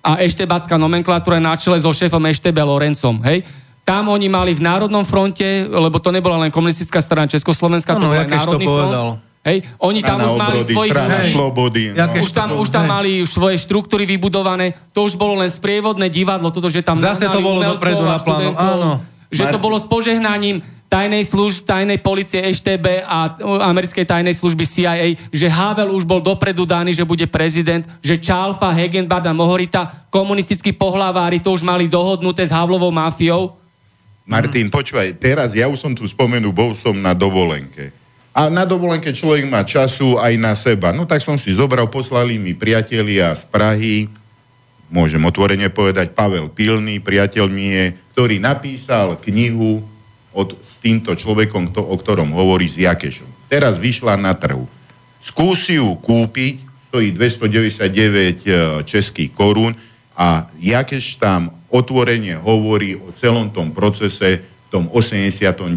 a 0.01 0.21
eštebacká 0.25 0.81
nomenklatúra 0.81 1.37
na 1.37 1.57
čele 1.57 1.77
so 1.77 1.93
šéfom 1.93 2.25
Eštebe 2.25 2.61
Lorencom. 2.65 3.21
Hej? 3.29 3.45
Tam 3.85 4.09
oni 4.09 4.33
mali 4.33 4.57
v 4.57 4.65
Národnom 4.65 5.05
fronte, 5.05 5.69
lebo 5.69 6.01
to 6.01 6.09
nebola 6.13 6.41
len 6.41 6.53
komunistická 6.53 7.01
strana 7.05 7.29
Československa, 7.29 7.97
to 7.97 8.09
bol 8.09 8.17
aj 8.17 8.29
Národný 8.29 8.67
to 8.67 8.73
front. 8.73 9.31
Hej, 9.41 9.65
oni 9.81 10.05
tam 10.05 10.21
už 10.21 10.37
mali 10.37 10.61
svojich 10.61 10.93
hej, 10.93 11.33
slobody, 11.33 11.97
no. 11.97 12.13
už, 12.21 12.29
tam, 12.29 12.61
už 12.61 12.69
tam 12.69 12.85
mali 12.85 13.25
svoje 13.25 13.57
štruktúry 13.57 14.05
vybudované, 14.05 14.77
to 14.93 15.01
už 15.01 15.17
bolo 15.17 15.41
len 15.41 15.49
sprievodné 15.49 16.13
divadlo, 16.13 16.53
toto, 16.53 16.69
že 16.69 16.85
tam 16.85 17.01
Zase 17.01 17.25
to 17.25 17.41
bolo 17.41 17.65
dopredu 17.65 18.05
na 18.05 18.21
plánu, 18.21 18.53
áno. 18.53 19.01
Že 19.33 19.49
Martin. 19.49 19.55
to 19.57 19.65
bolo 19.65 19.77
s 19.81 19.87
požehnaním 19.89 20.61
tajnej 20.91 21.23
služby, 21.23 21.71
tajnej 21.71 21.99
policie 22.03 22.43
EŠTB 22.43 23.07
a 23.07 23.39
americkej 23.71 24.03
tajnej 24.03 24.35
služby 24.35 24.67
CIA, 24.67 25.15
že 25.31 25.47
Havel 25.47 25.95
už 25.95 26.03
bol 26.03 26.19
dopredu 26.19 26.67
daný, 26.67 26.91
že 26.91 27.07
bude 27.07 27.31
prezident, 27.31 27.87
že 28.03 28.19
Čalfa, 28.19 28.75
Hegenbad 28.75 29.23
a 29.23 29.33
Mohorita, 29.33 30.11
komunistickí 30.11 30.75
pohlavári 30.75 31.39
to 31.39 31.55
už 31.55 31.63
mali 31.63 31.87
dohodnuté 31.87 32.43
s 32.43 32.51
Havlovou 32.51 32.91
mafiou. 32.91 33.55
Martin, 34.27 34.67
počúvaj, 34.67 35.15
teraz 35.15 35.55
ja 35.55 35.71
už 35.71 35.79
som 35.79 35.95
tu 35.95 36.03
spomenul, 36.11 36.51
bol 36.51 36.75
som 36.75 36.99
na 36.99 37.15
dovolenke. 37.15 37.95
A 38.35 38.51
na 38.51 38.67
dovolenke 38.67 39.15
človek 39.15 39.47
má 39.47 39.63
času 39.63 40.19
aj 40.19 40.35
na 40.39 40.55
seba. 40.55 40.91
No 40.91 41.07
tak 41.07 41.23
som 41.23 41.39
si 41.39 41.55
zobral, 41.55 41.91
poslali 41.91 42.39
mi 42.39 42.55
priatelia 42.55 43.35
z 43.35 43.43
Prahy, 43.47 44.07
môžem 44.91 45.23
otvorene 45.23 45.71
povedať, 45.71 46.15
Pavel 46.15 46.51
Pilný, 46.51 46.99
priateľ 46.99 47.47
mi 47.47 47.75
je, 47.75 47.85
ktorý 48.15 48.43
napísal 48.43 49.19
knihu 49.23 49.83
od 50.35 50.55
týmto 50.81 51.13
človekom, 51.13 51.77
o 51.77 51.97
ktorom 51.97 52.33
hovorí 52.33 52.67
s 52.67 52.81
Jakešom. 52.81 53.29
Teraz 53.53 53.77
vyšla 53.77 54.17
na 54.17 54.33
trhu. 54.33 54.65
Skúsi 55.21 55.77
ju 55.77 55.97
kúpiť, 56.01 56.65
stojí 56.91 57.13
299 57.13 57.87
e, 57.87 58.53
českých 58.89 59.31
korún 59.37 59.77
a 60.17 60.49
Jakeš 60.59 61.21
tam 61.21 61.53
otvorene 61.71 62.41
hovorí 62.41 62.99
o 62.99 63.15
celom 63.15 63.53
tom 63.53 63.71
procese 63.71 64.43
v 64.43 64.69
tom 64.73 64.91
89. 64.91 65.71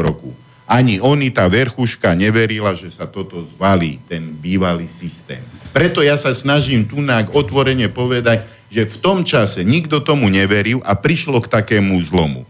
roku. 0.00 0.34
Ani 0.70 1.02
oni, 1.02 1.34
tá 1.34 1.50
verchuška, 1.50 2.14
neverila, 2.14 2.78
že 2.78 2.94
sa 2.94 3.06
toto 3.06 3.42
zvalí, 3.58 3.98
ten 4.06 4.30
bývalý 4.38 4.86
systém. 4.86 5.42
Preto 5.74 5.98
ja 5.98 6.14
sa 6.14 6.30
snažím 6.30 6.86
tu 6.86 7.02
otvorene 7.34 7.90
povedať, 7.90 8.46
že 8.70 8.86
v 8.86 8.96
tom 9.02 9.26
čase 9.26 9.66
nikto 9.66 9.98
tomu 9.98 10.30
neveril 10.30 10.78
a 10.86 10.94
prišlo 10.94 11.42
k 11.42 11.50
takému 11.50 11.98
zlomu. 12.06 12.46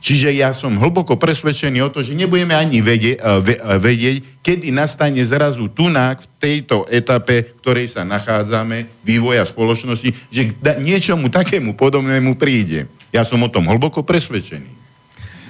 Čiže 0.00 0.32
ja 0.32 0.56
som 0.56 0.80
hlboko 0.80 1.20
presvedčený 1.20 1.84
o 1.84 1.92
to, 1.92 2.00
že 2.00 2.16
nebudeme 2.16 2.56
ani 2.56 2.80
vedieť, 2.80 3.20
vedieť 3.76 4.40
kedy 4.40 4.72
nastane 4.72 5.20
zrazu 5.20 5.68
tunák 5.68 6.24
v 6.24 6.26
tejto 6.40 6.88
etape, 6.88 7.44
v 7.44 7.52
ktorej 7.60 7.86
sa 7.92 8.02
nachádzame, 8.08 9.04
vývoja 9.04 9.44
spoločnosti, 9.44 10.08
že 10.32 10.56
k 10.56 10.80
niečomu 10.80 11.28
takému 11.28 11.76
podobnému 11.76 12.40
príde. 12.40 12.88
Ja 13.12 13.28
som 13.28 13.44
o 13.44 13.52
tom 13.52 13.68
hlboko 13.68 14.00
presvedčený. 14.00 14.80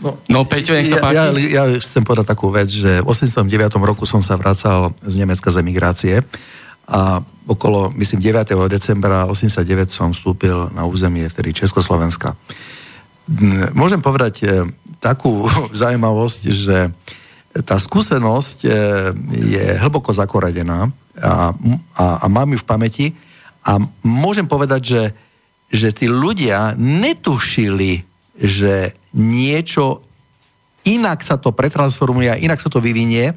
No, 0.01 0.16
no 0.27 0.48
Peťo, 0.48 0.74
nech 0.74 0.89
sa 0.89 0.98
páči. 0.98 1.14
Ja, 1.14 1.31
ja, 1.31 1.62
ja 1.70 1.78
chcem 1.78 2.02
povedať 2.02 2.32
takú 2.32 2.51
vec, 2.51 2.72
že 2.72 3.05
v 3.05 3.06
89. 3.06 3.47
roku 3.78 4.09
som 4.09 4.24
sa 4.24 4.35
vracal 4.35 4.97
z 5.05 5.14
Nemecka 5.20 5.52
z 5.52 5.60
emigrácie 5.60 6.14
a 6.90 7.22
okolo, 7.47 7.93
myslím, 7.94 8.18
9. 8.18 8.51
decembra 8.66 9.28
89 9.28 9.94
som 9.94 10.10
vstúpil 10.10 10.74
na 10.74 10.89
územie 10.89 11.28
vtedy 11.28 11.55
Československa. 11.55 12.35
Môžem 13.74 14.02
povedať 14.02 14.35
e, 14.43 14.47
takú 14.98 15.47
zaujímavosť, 15.81 16.43
že 16.51 16.90
tá 17.62 17.77
skúsenosť 17.78 18.59
e, 18.66 18.69
je 19.55 19.65
hlboko 19.78 20.11
zakoradená 20.11 20.90
a, 21.19 21.55
a, 21.98 22.05
a 22.23 22.27
mám 22.27 22.51
ju 22.55 22.59
v 22.62 22.69
pamäti 22.69 23.07
a 23.66 23.78
môžem 24.02 24.47
povedať, 24.47 24.82
že, 24.82 25.02
že 25.70 25.89
tí 25.94 26.07
ľudia 26.11 26.74
netušili, 26.78 28.02
že 28.35 28.94
niečo 29.15 30.02
inak 30.89 31.20
sa 31.20 31.36
to 31.36 31.52
pretransformuje 31.52 32.40
inak 32.40 32.57
sa 32.57 32.73
to 32.73 32.81
vyvinie, 32.81 33.36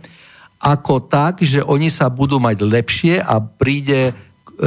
ako 0.64 1.12
tak, 1.12 1.44
že 1.44 1.60
oni 1.60 1.92
sa 1.92 2.08
budú 2.08 2.40
mať 2.40 2.64
lepšie 2.64 3.20
a 3.20 3.44
príde 3.44 4.16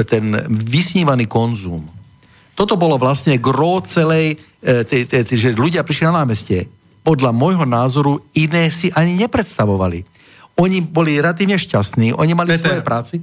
ten 0.04 0.36
vysnívaný 0.50 1.24
konzum. 1.24 1.88
Toto 2.52 2.76
bolo 2.76 3.00
vlastne 3.00 3.40
gro 3.40 3.80
celej, 3.80 4.36
tej, 4.66 5.06
tej, 5.06 5.22
tej, 5.22 5.36
že 5.38 5.50
ľudia 5.54 5.86
prišli 5.86 6.10
na 6.10 6.26
námestie. 6.26 6.66
Podľa 7.06 7.30
môjho 7.30 7.62
názoru 7.62 8.18
iné 8.34 8.66
si 8.74 8.90
ani 8.90 9.14
nepredstavovali. 9.14 10.02
Oni 10.58 10.82
boli 10.82 11.22
relatívne 11.22 11.54
šťastní, 11.54 12.16
oni 12.16 12.32
mali 12.34 12.50
Peter, 12.56 12.74
svoje 12.74 12.82
práci. 12.82 13.16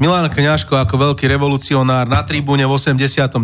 Milan 0.00 0.32
Kňažko 0.32 0.80
ako 0.80 1.12
veľký 1.12 1.28
revolucionár 1.28 2.08
na 2.08 2.24
tribúne 2.24 2.64
v 2.64 2.72
89. 2.72 3.36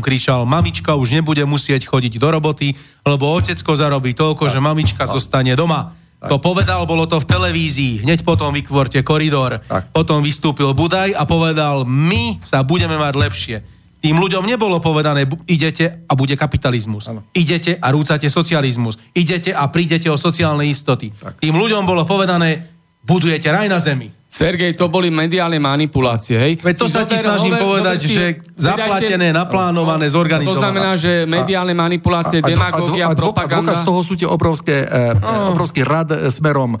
kričal 0.00 0.48
mamička 0.48 0.96
už 0.96 1.12
nebude 1.12 1.44
musieť 1.44 1.84
chodiť 1.84 2.16
do 2.16 2.28
roboty, 2.32 2.72
lebo 3.04 3.28
otecko 3.28 3.76
zarobí 3.76 4.16
toľko, 4.16 4.48
tak, 4.48 4.52
že 4.56 4.58
mamička 4.64 5.04
tak. 5.04 5.12
zostane 5.12 5.52
doma. 5.52 5.92
Tak. 6.22 6.30
To 6.32 6.36
povedal, 6.38 6.86
bolo 6.86 7.04
to 7.04 7.18
v 7.18 7.26
televízii, 7.26 8.06
hneď 8.06 8.22
potom 8.22 8.54
vykvorte 8.54 9.02
koridor. 9.04 9.60
Tak. 9.60 9.90
Potom 9.92 10.22
vystúpil 10.22 10.70
Budaj 10.70 11.12
a 11.18 11.26
povedal, 11.26 11.84
my 11.84 12.40
sa 12.46 12.62
budeme 12.62 12.94
mať 12.94 13.14
lepšie. 13.18 13.56
Tým 14.02 14.18
ľuďom 14.18 14.42
nebolo 14.42 14.82
povedané, 14.82 15.30
idete 15.46 16.02
a 16.10 16.12
bude 16.18 16.34
kapitalizmus. 16.34 17.06
Ano. 17.06 17.22
Idete 17.30 17.78
a 17.78 17.86
rúcate 17.94 18.26
socializmus. 18.26 18.98
Idete 19.14 19.54
a 19.54 19.70
prídete 19.70 20.10
o 20.10 20.18
sociálne 20.18 20.66
istoty. 20.66 21.14
Tak. 21.14 21.38
Tým 21.38 21.54
ľuďom 21.54 21.86
bolo 21.86 22.02
povedané, 22.02 22.66
budujete 23.06 23.46
raj 23.46 23.70
na 23.70 23.78
zemi. 23.78 24.10
Sergej, 24.32 24.72
to 24.72 24.88
boli 24.88 25.12
mediálne 25.12 25.60
manipulácie, 25.60 26.40
hej? 26.40 26.52
Veď 26.56 26.74
to 26.80 26.88
sa 26.88 27.04
ti 27.04 27.20
snažím 27.20 27.52
hover, 27.52 27.68
povedať, 27.68 27.96
si, 28.00 28.16
že 28.16 28.40
zaplatené, 28.56 29.28
naplánované, 29.28 30.08
zorganizované. 30.08 30.56
To 30.56 30.56
znamená, 30.56 30.90
že 30.96 31.28
mediálne 31.28 31.76
manipulácie, 31.76 32.40
a, 32.40 32.48
demagógia, 32.48 33.12
a, 33.12 33.12
a, 33.12 33.12
a, 33.12 33.20
propaganda... 33.20 33.76
A 33.76 33.84
z 33.84 33.84
toho 33.84 34.00
sú 34.00 34.16
tie 34.16 34.24
obrovské, 34.24 34.88
uh, 34.88 35.52
obrovský 35.52 35.84
rad 35.84 36.16
e, 36.16 36.32
smerom 36.32 36.80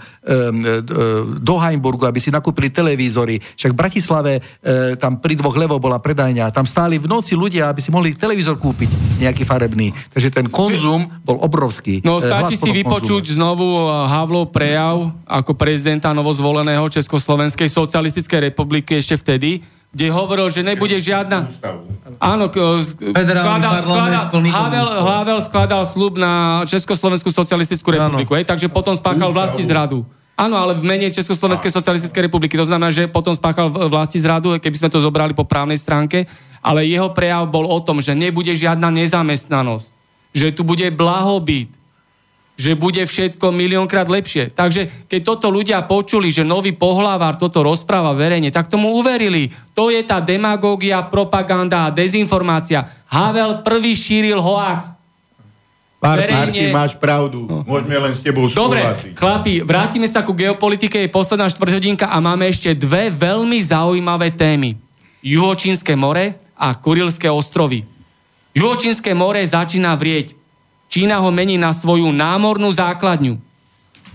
do 1.36 1.54
Heimburgu, 1.60 2.08
aby 2.08 2.24
si 2.24 2.32
nakúpili 2.32 2.72
televízory. 2.72 3.36
Však 3.36 3.76
v 3.76 3.78
Bratislave 3.84 4.32
uh, 4.40 4.96
tam 4.96 5.20
pri 5.20 5.36
dvoch 5.36 5.52
levo 5.52 5.76
bola 5.76 6.00
predajňa. 6.00 6.56
Tam 6.56 6.64
stáli 6.64 6.96
v 6.96 7.04
noci 7.04 7.36
ľudia, 7.36 7.68
aby 7.68 7.84
si 7.84 7.92
mohli 7.92 8.16
televízor 8.16 8.56
kúpiť 8.56 9.20
nejaký 9.20 9.44
farebný. 9.44 9.92
Takže 10.16 10.32
ten 10.32 10.48
konzum 10.48 11.04
bol 11.20 11.36
obrovský. 11.44 12.00
No 12.00 12.16
stačí 12.16 12.56
si 12.56 12.72
vypočuť 12.72 13.28
konzumu. 13.28 13.36
znovu 13.36 13.68
Havlov 14.08 14.48
prejav 14.56 15.12
ako 15.28 15.52
prezidenta 15.52 16.16
novozvoleného 16.16 16.88
Československa 16.88 17.41
Slovenskej 17.42 17.74
socialistickej 17.74 18.54
republiky 18.54 19.02
ešte 19.02 19.18
vtedy, 19.18 19.66
kde 19.90 20.14
hovoril, 20.14 20.46
že 20.46 20.62
nebude 20.62 20.94
žiadna... 20.94 21.50
Áno, 22.22 22.46
skladal, 22.46 23.82
skladal, 23.82 24.30
Havel, 24.30 24.86
Havel 25.02 25.38
skladal 25.42 25.82
slub 25.82 26.22
na 26.22 26.62
Československú 26.70 27.34
socialistickú 27.34 27.98
republiku, 27.98 28.38
hej, 28.38 28.46
takže 28.46 28.70
potom 28.70 28.94
spáchal 28.94 29.34
vlasti 29.34 29.66
zradu. 29.66 30.06
Áno, 30.38 30.54
ale 30.54 30.78
v 30.78 30.86
mene 30.86 31.10
Československej 31.10 31.74
socialistickej 31.74 32.30
republiky. 32.30 32.54
To 32.54 32.62
znamená, 32.62 32.94
že 32.94 33.10
potom 33.10 33.34
spáchal 33.34 33.66
vlasti 33.68 34.22
zradu, 34.22 34.54
keby 34.62 34.86
sme 34.86 34.88
to 34.94 35.02
zobrali 35.02 35.34
po 35.34 35.42
právnej 35.42 35.82
stránke, 35.82 36.30
ale 36.62 36.86
jeho 36.86 37.10
prejav 37.10 37.50
bol 37.50 37.66
o 37.66 37.78
tom, 37.82 37.98
že 37.98 38.14
nebude 38.14 38.54
žiadna 38.54 38.86
nezamestnanosť, 38.86 39.90
že 40.30 40.54
tu 40.54 40.62
bude 40.62 40.86
blahobyt, 40.94 41.74
že 42.62 42.78
bude 42.78 43.02
všetko 43.02 43.50
miliónkrát 43.50 44.06
lepšie. 44.06 44.54
Takže 44.54 45.10
keď 45.10 45.20
toto 45.26 45.50
ľudia 45.50 45.82
počuli, 45.82 46.30
že 46.30 46.46
nový 46.46 46.70
pohlavár 46.70 47.34
toto 47.34 47.66
rozpráva 47.66 48.14
verejne, 48.14 48.54
tak 48.54 48.70
tomu 48.70 48.94
uverili. 48.94 49.50
To 49.74 49.90
je 49.90 49.98
tá 50.06 50.22
demagógia, 50.22 51.02
propaganda 51.10 51.90
a 51.90 51.94
dezinformácia. 51.94 52.86
Havel 53.10 53.66
prvý 53.66 53.98
šíril 53.98 54.38
hoax. 54.38 55.02
Martin, 56.02 56.74
máš 56.74 56.98
pravdu. 56.98 57.46
No. 57.46 57.62
Môžeme 57.62 57.94
len 57.94 58.10
s 58.10 58.18
tebou 58.26 58.50
Dobre, 58.50 58.82
chlapi, 59.14 59.62
vrátime 59.62 60.10
sa 60.10 60.26
ku 60.26 60.34
geopolitike, 60.34 60.98
je 60.98 61.06
posledná 61.06 61.46
štvrťhodinka 61.46 62.10
a 62.10 62.18
máme 62.18 62.50
ešte 62.50 62.74
dve 62.74 63.06
veľmi 63.14 63.54
zaujímavé 63.62 64.34
témy. 64.34 64.74
Juhočínske 65.22 65.94
more 65.94 66.34
a 66.58 66.74
Kurilské 66.74 67.30
ostrovy. 67.30 67.86
Juhočínske 68.50 69.14
more 69.14 69.46
začína 69.46 69.94
vrieť. 69.94 70.41
Čína 70.92 71.24
ho 71.24 71.32
mení 71.32 71.56
na 71.56 71.72
svoju 71.72 72.12
námornú 72.12 72.68
základňu. 72.68 73.40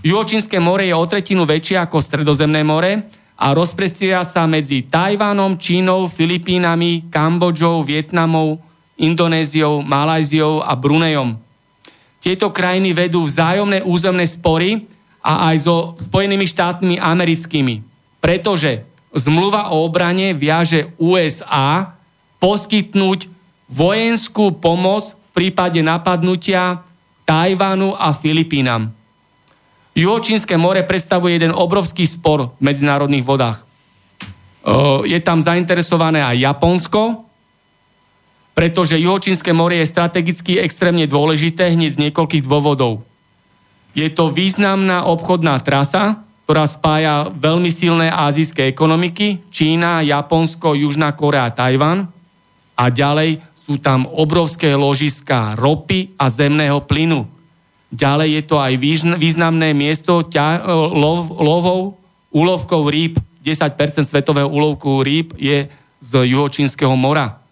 Juhočínske 0.06 0.62
more 0.62 0.86
je 0.86 0.94
o 0.94 1.02
tretinu 1.10 1.42
väčšie 1.42 1.74
ako 1.74 1.98
Stredozemné 1.98 2.62
more 2.62 3.02
a 3.34 3.50
rozprestria 3.50 4.22
sa 4.22 4.46
medzi 4.46 4.86
Tajvanom, 4.86 5.58
Čínou, 5.58 6.06
Filipínami, 6.06 7.10
Kambodžou, 7.10 7.82
Vietnamom, 7.82 8.62
Indonéziou, 8.94 9.82
Malajziou 9.82 10.62
a 10.62 10.78
Brunejom. 10.78 11.34
Tieto 12.22 12.54
krajiny 12.54 12.94
vedú 12.94 13.26
vzájomné 13.26 13.82
územné 13.82 14.22
spory 14.30 14.86
a 15.18 15.50
aj 15.50 15.56
so 15.66 15.98
Spojenými 15.98 16.46
štátmi 16.46 17.02
americkými, 17.02 17.82
pretože 18.22 18.86
zmluva 19.10 19.74
o 19.74 19.82
obrane 19.82 20.30
viaže 20.30 20.94
USA 20.94 21.98
poskytnúť 22.38 23.26
vojenskú 23.66 24.54
pomoc 24.54 25.18
v 25.28 25.30
prípade 25.36 25.78
napadnutia 25.84 26.80
Tajvanu 27.28 27.92
a 27.92 28.16
Filipínam. 28.16 28.88
Juhočínske 29.98 30.54
more 30.54 30.86
predstavuje 30.86 31.36
jeden 31.36 31.50
obrovský 31.50 32.06
spor 32.06 32.54
v 32.56 32.60
medzinárodných 32.62 33.26
vodách. 33.26 33.58
Je 35.04 35.18
tam 35.24 35.42
zainteresované 35.42 36.22
aj 36.22 36.38
Japonsko, 36.38 37.26
pretože 38.54 38.98
Juhočínske 38.98 39.50
more 39.54 39.78
je 39.78 39.86
strategicky 39.86 40.58
extrémne 40.58 41.06
dôležité 41.06 41.74
hneď 41.74 41.90
z 41.94 42.02
niekoľkých 42.08 42.46
dôvodov. 42.46 43.02
Je 43.94 44.06
to 44.12 44.30
významná 44.30 45.06
obchodná 45.06 45.58
trasa, 45.62 46.22
ktorá 46.46 46.64
spája 46.64 47.28
veľmi 47.34 47.68
silné 47.68 48.08
azijské 48.08 48.70
ekonomiky, 48.70 49.50
Čína, 49.50 50.00
Japonsko, 50.06 50.78
Južná 50.78 51.10
Korea, 51.12 51.50
Tajvan 51.50 52.06
a 52.78 52.84
ďalej 52.86 53.42
sú 53.68 53.76
tam 53.76 54.08
obrovské 54.08 54.72
ložiská 54.72 55.52
ropy 55.52 56.16
a 56.16 56.32
zemného 56.32 56.80
plynu. 56.88 57.28
Ďalej 57.92 58.40
je 58.40 58.42
to 58.48 58.56
aj 58.56 58.72
významné 59.20 59.76
miesto 59.76 60.24
ťa, 60.24 60.64
lov, 60.72 61.36
lovov, 61.36 62.00
úlovkov 62.32 62.88
rýb. 62.88 63.20
10% 63.44 64.08
svetového 64.08 64.48
úlovku 64.48 65.04
rýb 65.04 65.36
je 65.36 65.68
z 66.00 66.12
juhočínskeho 66.32 66.96
mora. 66.96 67.44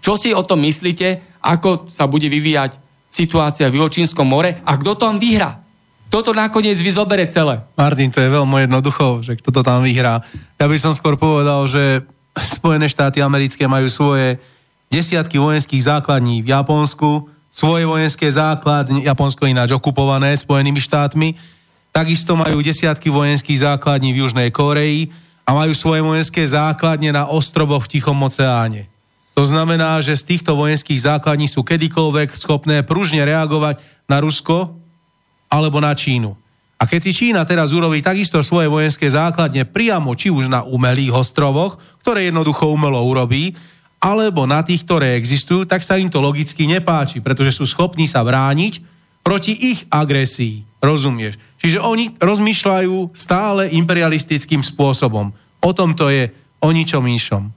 Čo 0.00 0.16
si 0.16 0.32
o 0.32 0.40
tom 0.40 0.64
myslíte, 0.64 1.36
ako 1.44 1.92
sa 1.92 2.08
bude 2.08 2.32
vyvíjať 2.32 2.80
situácia 3.12 3.68
v 3.68 3.84
juhočínskom 3.84 4.24
more 4.24 4.64
a 4.64 4.72
kto 4.80 4.96
tam 4.96 5.20
vyhrá? 5.20 5.60
Kto 6.08 6.30
to 6.30 6.32
nakoniec 6.32 6.80
vyzobere 6.80 7.28
celé? 7.28 7.60
Martin, 7.76 8.08
to 8.08 8.24
je 8.24 8.32
veľmi 8.32 8.64
jednoducho, 8.64 9.20
že 9.20 9.36
kto 9.36 9.52
to 9.52 9.60
tam 9.60 9.84
vyhrá. 9.84 10.24
Ja 10.56 10.64
by 10.64 10.76
som 10.80 10.96
skôr 10.96 11.20
povedal, 11.20 11.68
že 11.68 12.08
Spojené 12.34 12.88
štáty 12.88 13.20
americké 13.20 13.68
majú 13.68 13.86
svoje 13.92 14.40
desiatky 14.94 15.42
vojenských 15.42 15.82
základní 15.90 16.38
v 16.46 16.54
Japonsku, 16.54 17.26
svoje 17.50 17.82
vojenské 17.82 18.30
základne, 18.30 19.02
Japonsko 19.02 19.50
ináč 19.50 19.74
okupované 19.74 20.38
Spojenými 20.38 20.78
štátmi, 20.78 21.34
takisto 21.90 22.38
majú 22.38 22.62
desiatky 22.62 23.10
vojenských 23.10 23.66
základní 23.66 24.14
v 24.14 24.26
Južnej 24.26 24.54
Koreji 24.54 25.10
a 25.42 25.50
majú 25.54 25.74
svoje 25.74 26.02
vojenské 26.02 26.46
základne 26.46 27.10
na 27.10 27.26
ostrovoch 27.26 27.90
v 27.90 27.98
Tichom 27.98 28.18
oceáne. 28.22 28.86
To 29.34 29.42
znamená, 29.42 29.98
že 29.98 30.14
z 30.14 30.34
týchto 30.34 30.54
vojenských 30.54 31.10
základní 31.10 31.50
sú 31.50 31.66
kedykoľvek 31.66 32.38
schopné 32.38 32.86
pružne 32.86 33.26
reagovať 33.26 33.82
na 34.06 34.22
Rusko 34.22 34.78
alebo 35.50 35.82
na 35.82 35.90
Čínu. 35.90 36.38
A 36.78 36.86
keď 36.86 37.00
si 37.02 37.12
Čína 37.14 37.42
teraz 37.46 37.74
urobí 37.74 37.98
takisto 37.98 38.42
svoje 38.46 38.70
vojenské 38.70 39.10
základne 39.10 39.66
priamo 39.66 40.14
či 40.14 40.30
už 40.30 40.50
na 40.50 40.62
umelých 40.62 41.14
ostrovoch, 41.14 41.78
ktoré 42.02 42.30
jednoducho 42.30 42.70
umelo 42.70 43.02
urobí, 43.02 43.54
alebo 44.04 44.44
na 44.44 44.60
tých, 44.60 44.84
ktoré 44.84 45.16
existujú, 45.16 45.64
tak 45.64 45.80
sa 45.80 45.96
im 45.96 46.12
to 46.12 46.20
logicky 46.20 46.68
nepáči, 46.68 47.24
pretože 47.24 47.56
sú 47.56 47.64
schopní 47.64 48.04
sa 48.04 48.20
brániť 48.20 48.84
proti 49.24 49.56
ich 49.56 49.88
agresii. 49.88 50.60
Rozumieš? 50.84 51.40
Čiže 51.56 51.80
oni 51.80 52.12
rozmýšľajú 52.20 53.16
stále 53.16 53.72
imperialistickým 53.72 54.60
spôsobom. 54.60 55.32
O 55.64 55.70
tom 55.72 55.96
to 55.96 56.12
je, 56.12 56.28
o 56.60 56.68
ničom 56.68 57.00
inšom. 57.08 57.48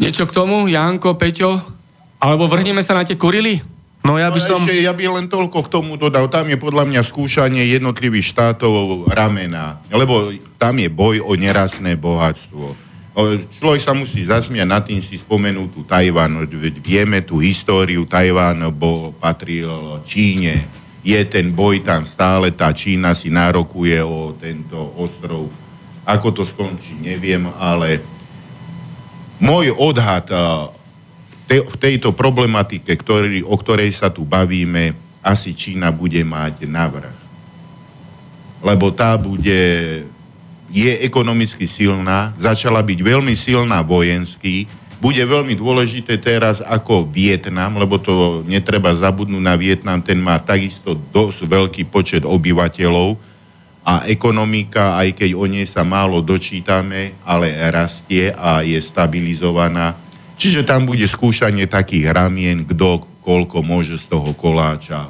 Niečo 0.00 0.24
k 0.24 0.32
tomu, 0.32 0.64
Janko, 0.72 1.20
Peťo? 1.20 1.60
Alebo 2.16 2.48
vrhneme 2.48 2.80
sa 2.80 2.96
na 2.96 3.04
tie 3.04 3.20
kurily? 3.20 3.60
No 4.00 4.16
ja 4.16 4.32
by 4.32 4.40
no, 4.40 4.48
som... 4.48 4.60
Ešte, 4.64 4.80
ja 4.80 4.96
by 4.96 5.04
len 5.20 5.26
toľko 5.28 5.68
k 5.68 5.68
tomu 5.68 6.00
dodal. 6.00 6.32
Tam 6.32 6.48
je 6.48 6.56
podľa 6.56 6.88
mňa 6.88 7.04
skúšanie 7.04 7.68
jednotlivých 7.76 8.32
štátov 8.32 9.12
ramena. 9.12 9.84
Lebo 9.92 10.32
tam 10.56 10.80
je 10.80 10.88
boj 10.88 11.20
o 11.20 11.36
nerastné 11.36 12.00
bohatstvo 12.00 12.85
Človek 13.16 13.80
sa 13.80 13.96
musí 13.96 14.28
zasmiať 14.28 14.68
nad 14.68 14.84
tým 14.84 15.00
si 15.00 15.16
spomenúť 15.16 15.68
tú 15.72 15.88
Tajván. 15.88 16.36
Vieme 16.84 17.24
tú 17.24 17.40
históriu, 17.40 18.04
Tajván 18.04 18.60
bo 18.76 19.16
patril 19.16 20.04
Číne. 20.04 20.68
Je 21.00 21.16
ten 21.24 21.48
boj 21.48 21.80
tam 21.80 22.04
stále, 22.04 22.52
tá 22.52 22.68
Čína 22.76 23.16
si 23.16 23.32
nárokuje 23.32 24.04
o 24.04 24.36
tento 24.36 24.76
ostrov. 25.00 25.48
Ako 26.04 26.28
to 26.36 26.44
skončí, 26.44 26.92
neviem, 27.00 27.48
ale 27.56 28.04
môj 29.40 29.72
odhad 29.72 30.28
v 31.48 31.76
tejto 31.80 32.12
problematike, 32.12 32.92
ktorý, 32.92 33.40
o 33.48 33.56
ktorej 33.56 33.96
sa 33.96 34.12
tu 34.12 34.28
bavíme, 34.28 34.92
asi 35.24 35.56
Čína 35.56 35.88
bude 35.88 36.20
mať 36.20 36.68
navrh. 36.68 37.16
Lebo 38.60 38.92
tá 38.92 39.16
bude 39.16 39.58
je 40.70 40.92
ekonomicky 41.06 41.64
silná, 41.70 42.34
začala 42.36 42.82
byť 42.82 42.98
veľmi 42.98 43.34
silná 43.38 43.82
vojensky, 43.86 44.66
bude 44.96 45.20
veľmi 45.20 45.54
dôležité 45.54 46.16
teraz 46.18 46.64
ako 46.64 47.06
Vietnam, 47.06 47.76
lebo 47.76 48.00
to 48.00 48.42
netreba 48.48 48.96
zabudnúť 48.96 49.42
na 49.44 49.54
Vietnam, 49.54 50.00
ten 50.00 50.16
má 50.16 50.40
takisto 50.40 50.96
dosť 50.96 51.46
veľký 51.46 51.82
počet 51.92 52.24
obyvateľov 52.24 53.14
a 53.86 54.08
ekonomika, 54.10 54.98
aj 54.98 55.14
keď 55.14 55.30
o 55.38 55.46
nej 55.46 55.68
sa 55.68 55.86
málo 55.86 56.18
dočítame, 56.24 57.14
ale 57.22 57.54
rastie 57.70 58.34
a 58.34 58.66
je 58.66 58.80
stabilizovaná. 58.82 59.94
Čiže 60.34 60.66
tam 60.66 60.90
bude 60.90 61.06
skúšanie 61.06 61.70
takých 61.70 62.10
ramien, 62.10 62.66
kto 62.66 63.06
koľko 63.22 63.62
môže 63.62 63.94
z 63.94 64.10
toho 64.10 64.34
koláča 64.34 65.06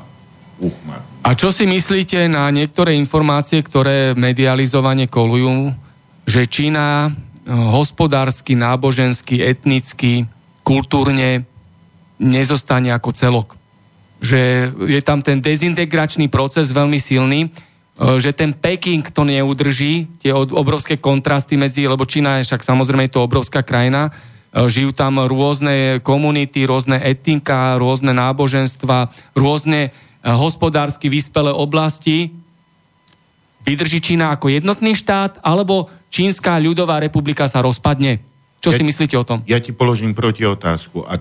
uchmať. 0.60 1.15
A 1.26 1.34
čo 1.34 1.50
si 1.50 1.66
myslíte 1.66 2.30
na 2.30 2.46
niektoré 2.54 2.94
informácie, 2.94 3.58
ktoré 3.58 4.14
medializovane 4.14 5.10
kolujú, 5.10 5.74
že 6.22 6.46
Čína 6.46 7.10
eh, 7.10 7.12
hospodársky, 7.50 8.54
nábožensky, 8.54 9.42
etnicky, 9.42 10.30
kultúrne 10.62 11.42
nezostane 12.22 12.94
ako 12.94 13.10
celok. 13.10 13.48
Že 14.22 14.70
je 14.86 15.00
tam 15.02 15.18
ten 15.18 15.42
dezintegračný 15.42 16.30
proces 16.30 16.70
veľmi 16.70 17.02
silný, 17.02 17.50
eh, 17.50 18.22
že 18.22 18.30
ten 18.30 18.54
Peking 18.54 19.02
to 19.10 19.26
neudrží, 19.26 20.06
tie 20.22 20.30
obrovské 20.30 20.94
kontrasty 20.94 21.58
medzi, 21.58 21.90
lebo 21.90 22.06
Čína 22.06 22.38
je 22.38 22.54
však 22.54 22.62
samozrejme 22.62 23.10
je 23.10 23.18
to 23.18 23.26
obrovská 23.26 23.66
krajina, 23.66 24.14
eh, 24.14 24.62
žijú 24.70 24.94
tam 24.94 25.18
rôzne 25.26 25.98
komunity, 26.06 26.70
rôzne 26.70 27.02
etnika, 27.02 27.82
rôzne 27.82 28.14
náboženstva, 28.14 29.10
rôzne 29.34 29.90
hospodársky 30.34 31.06
vyspelé 31.06 31.54
oblasti, 31.54 32.34
vydrží 33.62 34.02
Čína 34.02 34.34
ako 34.34 34.50
jednotný 34.50 34.98
štát, 34.98 35.38
alebo 35.46 35.86
Čínska 36.10 36.58
ľudová 36.58 36.98
republika 36.98 37.46
sa 37.46 37.62
rozpadne. 37.62 38.22
Čo 38.62 38.74
ja, 38.74 38.78
si 38.78 38.82
myslíte 38.82 39.14
o 39.14 39.26
tom? 39.26 39.46
Ja 39.46 39.62
ti 39.62 39.70
položím 39.70 40.14
proti 40.14 40.42
otázku. 40.42 41.06
A 41.06 41.18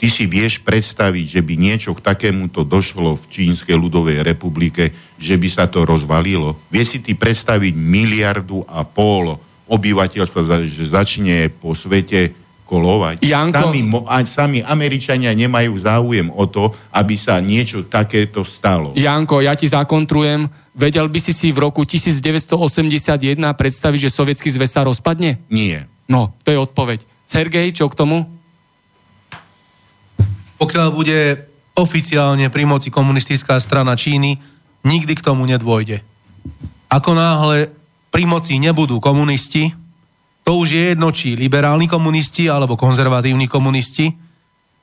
ty 0.00 0.06
si 0.12 0.24
vieš 0.28 0.60
predstaviť, 0.60 1.40
že 1.40 1.40
by 1.40 1.54
niečo 1.56 1.96
k 1.96 2.04
takémuto 2.04 2.64
došlo 2.64 3.16
v 3.16 3.24
Čínskej 3.28 3.76
ľudovej 3.76 4.24
republike, 4.24 4.92
že 5.16 5.36
by 5.36 5.48
sa 5.48 5.64
to 5.68 5.84
rozvalilo? 5.84 6.56
Vieš 6.68 6.86
si 6.88 6.98
ty 7.00 7.12
predstaviť 7.16 7.72
miliardu 7.76 8.64
a 8.68 8.84
pol 8.84 9.36
obyvateľstva, 9.64 10.68
že 10.68 10.84
začne 10.92 11.48
po 11.48 11.72
svete 11.72 12.43
kolovať. 12.64 13.20
Janko... 13.20 13.70
Sami, 13.70 13.80
sami 14.24 14.58
Američania 14.64 15.36
nemajú 15.36 15.76
záujem 15.78 16.32
o 16.32 16.44
to, 16.48 16.72
aby 16.90 17.14
sa 17.14 17.38
niečo 17.38 17.84
takéto 17.84 18.42
stalo. 18.42 18.96
Janko, 18.96 19.44
ja 19.44 19.52
ti 19.54 19.68
zakontrujem. 19.68 20.48
Vedel 20.74 21.06
by 21.06 21.20
si 21.22 21.30
si 21.30 21.54
v 21.54 21.62
roku 21.70 21.86
1981 21.86 23.38
predstaviť, 23.38 23.98
že 24.08 24.10
sovietský 24.10 24.50
zväz 24.50 24.74
sa 24.74 24.82
rozpadne? 24.82 25.38
Nie. 25.52 25.86
No, 26.10 26.34
to 26.42 26.50
je 26.50 26.58
odpoveď. 26.58 27.06
Sergej, 27.24 27.70
čo 27.72 27.86
k 27.86 27.94
tomu? 27.94 28.26
Pokiaľ 30.58 30.88
bude 30.90 31.46
oficiálne 31.74 32.48
pri 32.50 32.64
moci 32.66 32.88
komunistická 32.88 33.58
strana 33.60 33.94
Číny, 33.94 34.40
nikdy 34.82 35.12
k 35.14 35.24
tomu 35.24 35.44
nedôjde. 35.44 36.02
Ako 36.90 37.12
náhle 37.14 37.74
pri 38.14 38.24
moci 38.30 38.62
nebudú 38.62 39.02
komunisti, 39.02 39.74
to 40.44 40.60
už 40.60 40.68
je 40.76 40.82
jedno, 40.92 41.08
či 41.08 41.40
liberálni 41.40 41.88
komunisti 41.88 42.52
alebo 42.52 42.76
konzervatívni 42.76 43.48
komunisti, 43.48 44.12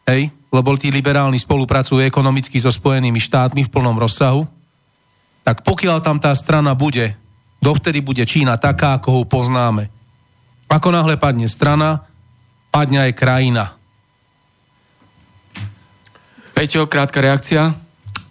hej, 0.09 0.33
lebo 0.49 0.73
tí 0.73 0.89
liberálni 0.89 1.37
spolupracujú 1.37 2.01
ekonomicky 2.01 2.57
so 2.57 2.73
Spojenými 2.73 3.21
štátmi 3.21 3.69
v 3.69 3.71
plnom 3.71 3.95
rozsahu, 3.95 4.49
tak 5.45 5.61
pokiaľ 5.61 6.01
tam 6.01 6.17
tá 6.17 6.33
strana 6.33 6.73
bude, 6.73 7.13
dovtedy 7.61 8.01
bude 8.01 8.25
Čína 8.25 8.57
taká, 8.57 8.97
ako 8.97 9.21
ho 9.21 9.23
poznáme. 9.29 9.93
Ako 10.65 10.89
náhle 10.89 11.21
padne 11.21 11.45
strana, 11.45 12.09
padne 12.73 13.05
aj 13.05 13.13
krajina. 13.13 13.77
Peťo, 16.57 16.89
krátka 16.89 17.21
reakcia. 17.21 17.73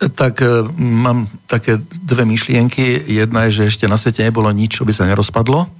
Tak 0.00 0.34
e, 0.40 0.64
mám 0.80 1.28
také 1.44 1.76
dve 1.82 2.24
myšlienky. 2.24 3.10
Jedna 3.10 3.48
je, 3.48 3.60
že 3.60 3.68
ešte 3.74 3.84
na 3.90 4.00
svete 4.00 4.24
nebolo 4.24 4.48
nič, 4.48 4.80
čo 4.80 4.86
by 4.88 4.92
sa 4.94 5.04
nerozpadlo. 5.04 5.79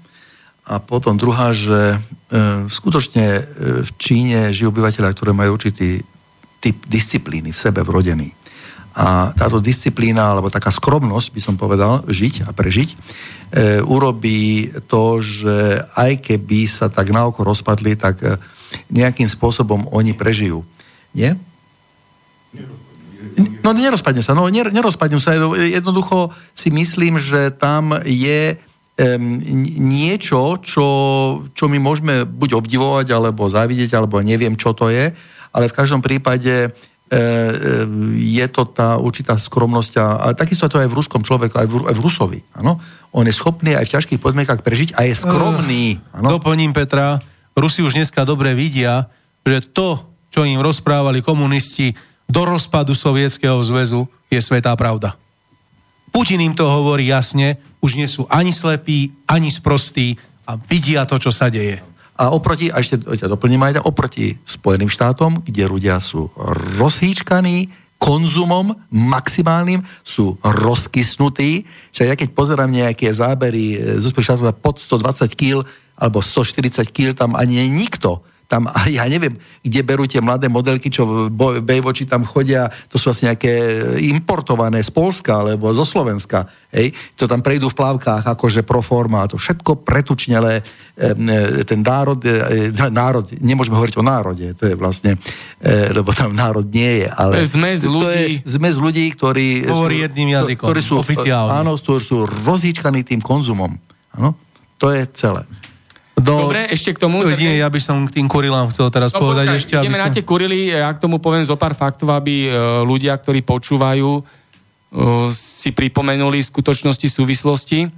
A 0.71 0.79
potom 0.79 1.19
druhá, 1.19 1.51
že 1.51 1.99
e, 2.31 2.71
skutočne 2.71 3.27
e, 3.27 3.43
v 3.83 3.91
Číne 3.99 4.55
žijú 4.55 4.71
obyvateľia, 4.71 5.11
ktoré 5.11 5.35
majú 5.35 5.59
určitý 5.59 5.99
typ 6.63 6.87
disciplíny 6.87 7.51
v 7.51 7.59
sebe 7.59 7.83
vrodený. 7.83 8.31
A 8.95 9.35
táto 9.35 9.59
disciplína, 9.59 10.31
alebo 10.31 10.47
taká 10.47 10.71
skromnosť, 10.71 11.35
by 11.35 11.41
som 11.43 11.55
povedal, 11.59 12.07
žiť 12.07 12.47
a 12.47 12.55
prežiť, 12.55 12.89
e, 12.95 12.97
urobí 13.83 14.71
to, 14.87 15.19
že 15.19 15.83
aj 15.99 16.23
keby 16.23 16.71
sa 16.71 16.87
tak 16.87 17.11
na 17.11 17.27
oko 17.27 17.43
rozpadli, 17.43 17.99
tak 17.99 18.23
e, 18.23 18.39
nejakým 18.95 19.27
spôsobom 19.27 19.91
oni 19.91 20.15
prežijú. 20.15 20.63
Nie? 21.11 21.35
No 23.67 23.75
nerozpadne 23.75 24.23
sa, 24.23 24.39
no 24.39 24.47
nerozpadne 24.51 25.19
sa. 25.19 25.35
Jednoducho 25.59 26.31
si 26.55 26.71
myslím, 26.71 27.19
že 27.19 27.51
tam 27.55 27.95
je 28.07 28.59
um, 29.01 29.41
niečo, 29.81 30.61
čo, 30.61 30.89
čo 31.57 31.65
my 31.73 31.81
môžeme 31.81 32.29
buď 32.29 32.61
obdivovať, 32.61 33.17
alebo 33.17 33.49
závidieť, 33.49 33.97
alebo 33.97 34.21
neviem, 34.21 34.55
čo 34.61 34.77
to 34.77 34.93
je, 34.93 35.09
ale 35.51 35.65
v 35.67 35.77
každom 35.77 36.05
prípade 36.05 36.71
je 38.15 38.47
to 38.55 38.71
tá 38.71 38.95
určitá 38.95 39.35
skromnosť 39.35 39.93
a, 39.99 40.07
a 40.15 40.27
takisto 40.31 40.71
je 40.71 40.71
to 40.71 40.79
aj 40.79 40.87
v 40.87 40.95
ruskom 40.95 41.27
človeku, 41.27 41.59
aj 41.59 41.67
v, 41.67 41.75
aj 41.91 41.95
v 41.99 42.05
Rusovi. 42.07 42.39
Ano? 42.55 42.79
On 43.11 43.27
je 43.27 43.35
schopný 43.35 43.75
aj 43.75 43.91
v 43.91 43.95
ťažkých 43.99 44.23
podmienkach 44.23 44.63
prežiť 44.63 44.95
a 44.95 45.11
je 45.11 45.19
skromný. 45.19 45.99
Uh, 46.15 46.31
doplním 46.31 46.71
Petra, 46.71 47.19
Rusi 47.59 47.83
už 47.83 47.99
dneska 47.99 48.23
dobre 48.23 48.55
vidia, 48.55 49.11
že 49.43 49.59
to, 49.75 50.07
čo 50.31 50.47
im 50.47 50.63
rozprávali 50.63 51.19
komunisti 51.19 51.99
do 52.31 52.47
rozpadu 52.47 52.95
Sovietskeho 52.95 53.59
zväzu, 53.67 54.07
je 54.31 54.39
svetá 54.39 54.71
pravda. 54.79 55.19
Putin 56.15 56.39
im 56.39 56.55
to 56.55 56.63
hovorí 56.63 57.11
jasne, 57.11 57.59
už 57.81 57.97
nie 57.97 58.09
sú 58.09 58.29
ani 58.29 58.53
slepí, 58.53 59.13
ani 59.29 59.49
sprostí 59.49 60.17
a 60.45 60.57
vidia 60.57 61.09
to, 61.09 61.17
čo 61.17 61.33
sa 61.33 61.49
deje. 61.49 61.81
A 62.21 62.29
oproti, 62.37 62.69
a 62.69 62.85
ešte 62.85 63.01
ťa 63.01 63.33
doplním 63.33 63.65
aj, 63.65 63.81
oproti 63.81 64.37
Spojeným 64.45 64.93
štátom, 64.93 65.41
kde 65.41 65.65
ľudia 65.65 65.97
sú 65.97 66.29
rozhýčkaní, 66.77 67.73
konzumom 68.01 68.77
maximálnym, 68.89 69.85
sú 70.01 70.37
rozkysnutí. 70.41 71.69
Čiže 71.93 72.09
ja 72.09 72.17
keď 72.17 72.29
pozerám 72.33 72.73
nejaké 72.73 73.13
zábery 73.13 73.77
z 74.01 74.05
Spojených 74.05 74.29
štátov 74.37 74.57
pod 74.61 74.77
120 74.81 75.33
kg 75.37 75.65
alebo 76.01 76.25
140 76.25 76.81
kg, 76.93 77.13
tam 77.13 77.37
ani 77.37 77.61
je 77.61 77.67
nikto 77.69 78.25
tam, 78.51 78.67
ja 78.91 79.07
neviem, 79.07 79.39
kde 79.63 79.81
berú 79.87 80.11
tie 80.11 80.19
mladé 80.19 80.51
modelky, 80.51 80.91
čo 80.91 81.07
v 81.31 81.63
Bejvoči 81.63 82.03
tam 82.03 82.27
chodia, 82.27 82.67
to 82.91 82.99
sú 82.99 83.15
asi 83.15 83.31
nejaké 83.31 83.47
importované 84.11 84.83
z 84.83 84.91
Polska 84.91 85.47
alebo 85.47 85.71
zo 85.71 85.87
Slovenska, 85.87 86.51
hej, 86.75 86.91
to 87.15 87.31
tam 87.31 87.47
prejdú 87.47 87.71
v 87.71 87.79
plávkach 87.79 88.27
akože 88.27 88.67
pro 88.67 88.83
forma, 88.83 89.23
to 89.31 89.39
všetko 89.39 89.87
pretučnele, 89.87 90.67
ten 91.63 91.81
národ, 91.87 92.19
e, 92.27 92.75
národ, 92.91 93.31
nemôžeme 93.39 93.79
hovoriť 93.79 93.95
o 93.95 94.05
národe, 94.05 94.47
to 94.59 94.67
je 94.67 94.75
vlastne, 94.75 95.15
e, 95.63 95.95
lebo 95.95 96.11
tam 96.11 96.35
národ 96.35 96.67
nie 96.67 97.07
je, 97.07 97.09
ale... 97.15 97.47
Zmes 97.47 97.87
ľudí. 97.87 98.03
To 98.03 98.11
je 98.11 98.25
zmes 98.51 98.77
ľudí, 98.83 99.07
ktorí... 99.15 99.71
Hovorí 99.71 100.03
jedným 100.11 100.35
jazykom, 100.35 100.67
ktorí 100.67 100.83
sú, 100.83 100.99
oficiálne. 100.99 101.55
Áno, 101.55 101.79
ktorí 101.79 102.03
sú 102.03 102.27
rozhýčkaní 102.27 103.07
tým 103.07 103.23
konzumom. 103.23 103.79
Áno, 104.11 104.35
to 104.75 104.91
je 104.91 105.07
celé. 105.15 105.47
Do... 106.21 106.47
Dobre, 106.47 106.69
ešte 106.69 106.93
k 106.93 106.99
tomu... 107.01 107.25
Nie, 107.25 107.65
ja 107.65 107.69
by 107.73 107.81
som 107.81 108.05
k 108.05 108.21
tým 108.21 108.29
kurilám 108.29 108.69
chcel 108.69 108.93
teraz 108.93 109.09
no, 109.17 109.25
povedať 109.25 109.49
počkaj, 109.49 109.61
ešte. 109.65 109.75
Ideme 109.81 109.97
som... 109.97 110.05
na 110.05 110.13
tie 110.13 110.25
kurily, 110.25 110.69
ja 110.69 110.93
k 110.93 111.01
tomu 111.01 111.17
poviem 111.17 111.41
zo 111.43 111.57
pár 111.57 111.73
faktov, 111.73 112.13
aby 112.13 112.47
e, 112.47 112.49
ľudia, 112.85 113.17
ktorí 113.17 113.41
počúvajú, 113.41 114.21
e, 114.21 114.23
si 115.33 115.73
pripomenuli 115.73 116.45
skutočnosti 116.45 117.09
súvislosti. 117.09 117.89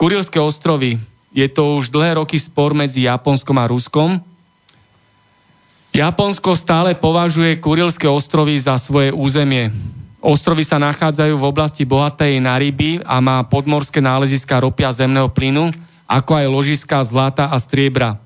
Kurilské 0.00 0.40
ostrovy, 0.40 0.96
je 1.36 1.46
to 1.52 1.76
už 1.76 1.92
dlhé 1.92 2.16
roky 2.16 2.40
spor 2.40 2.72
medzi 2.72 3.04
Japonskom 3.04 3.56
a 3.60 3.68
Ruskom. 3.68 4.16
Japonsko 5.92 6.56
stále 6.56 6.96
považuje 6.96 7.60
Kurilské 7.60 8.08
ostrovy 8.08 8.56
za 8.56 8.80
svoje 8.80 9.12
územie. 9.12 9.68
Ostrovy 10.24 10.64
sa 10.64 10.80
nachádzajú 10.80 11.36
v 11.36 11.48
oblasti 11.52 11.84
bohatej 11.84 12.40
na 12.40 12.56
ryby 12.56 13.04
a 13.04 13.20
má 13.20 13.44
podmorské 13.44 14.00
náleziska 14.00 14.56
ropia 14.56 14.88
zemného 14.88 15.28
plynu 15.28 15.91
ako 16.06 16.32
aj 16.38 16.46
ložiska 16.46 16.98
zlata 17.04 17.48
a 17.50 17.56
striebra. 17.56 18.20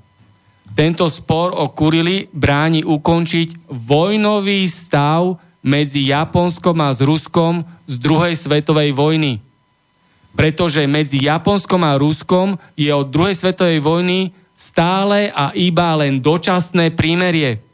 Tento 0.76 1.08
spor 1.08 1.56
o 1.56 1.72
Kurily 1.72 2.28
bráni 2.34 2.84
ukončiť 2.84 3.70
vojnový 3.70 4.66
stav 4.68 5.40
medzi 5.64 6.10
Japonskom 6.12 6.76
a 6.84 6.92
s 6.92 7.00
Ruskom 7.00 7.64
z 7.88 7.94
druhej 7.96 8.34
svetovej 8.36 8.92
vojny. 8.92 9.40
Pretože 10.36 10.84
medzi 10.84 11.24
Japonskom 11.24 11.80
a 11.80 11.96
Ruskom 11.96 12.60
je 12.76 12.92
od 12.92 13.08
druhej 13.08 13.32
svetovej 13.32 13.80
vojny 13.80 14.36
stále 14.52 15.32
a 15.32 15.50
iba 15.56 15.96
len 15.96 16.20
dočasné 16.20 16.92
prímerie. 16.92 17.64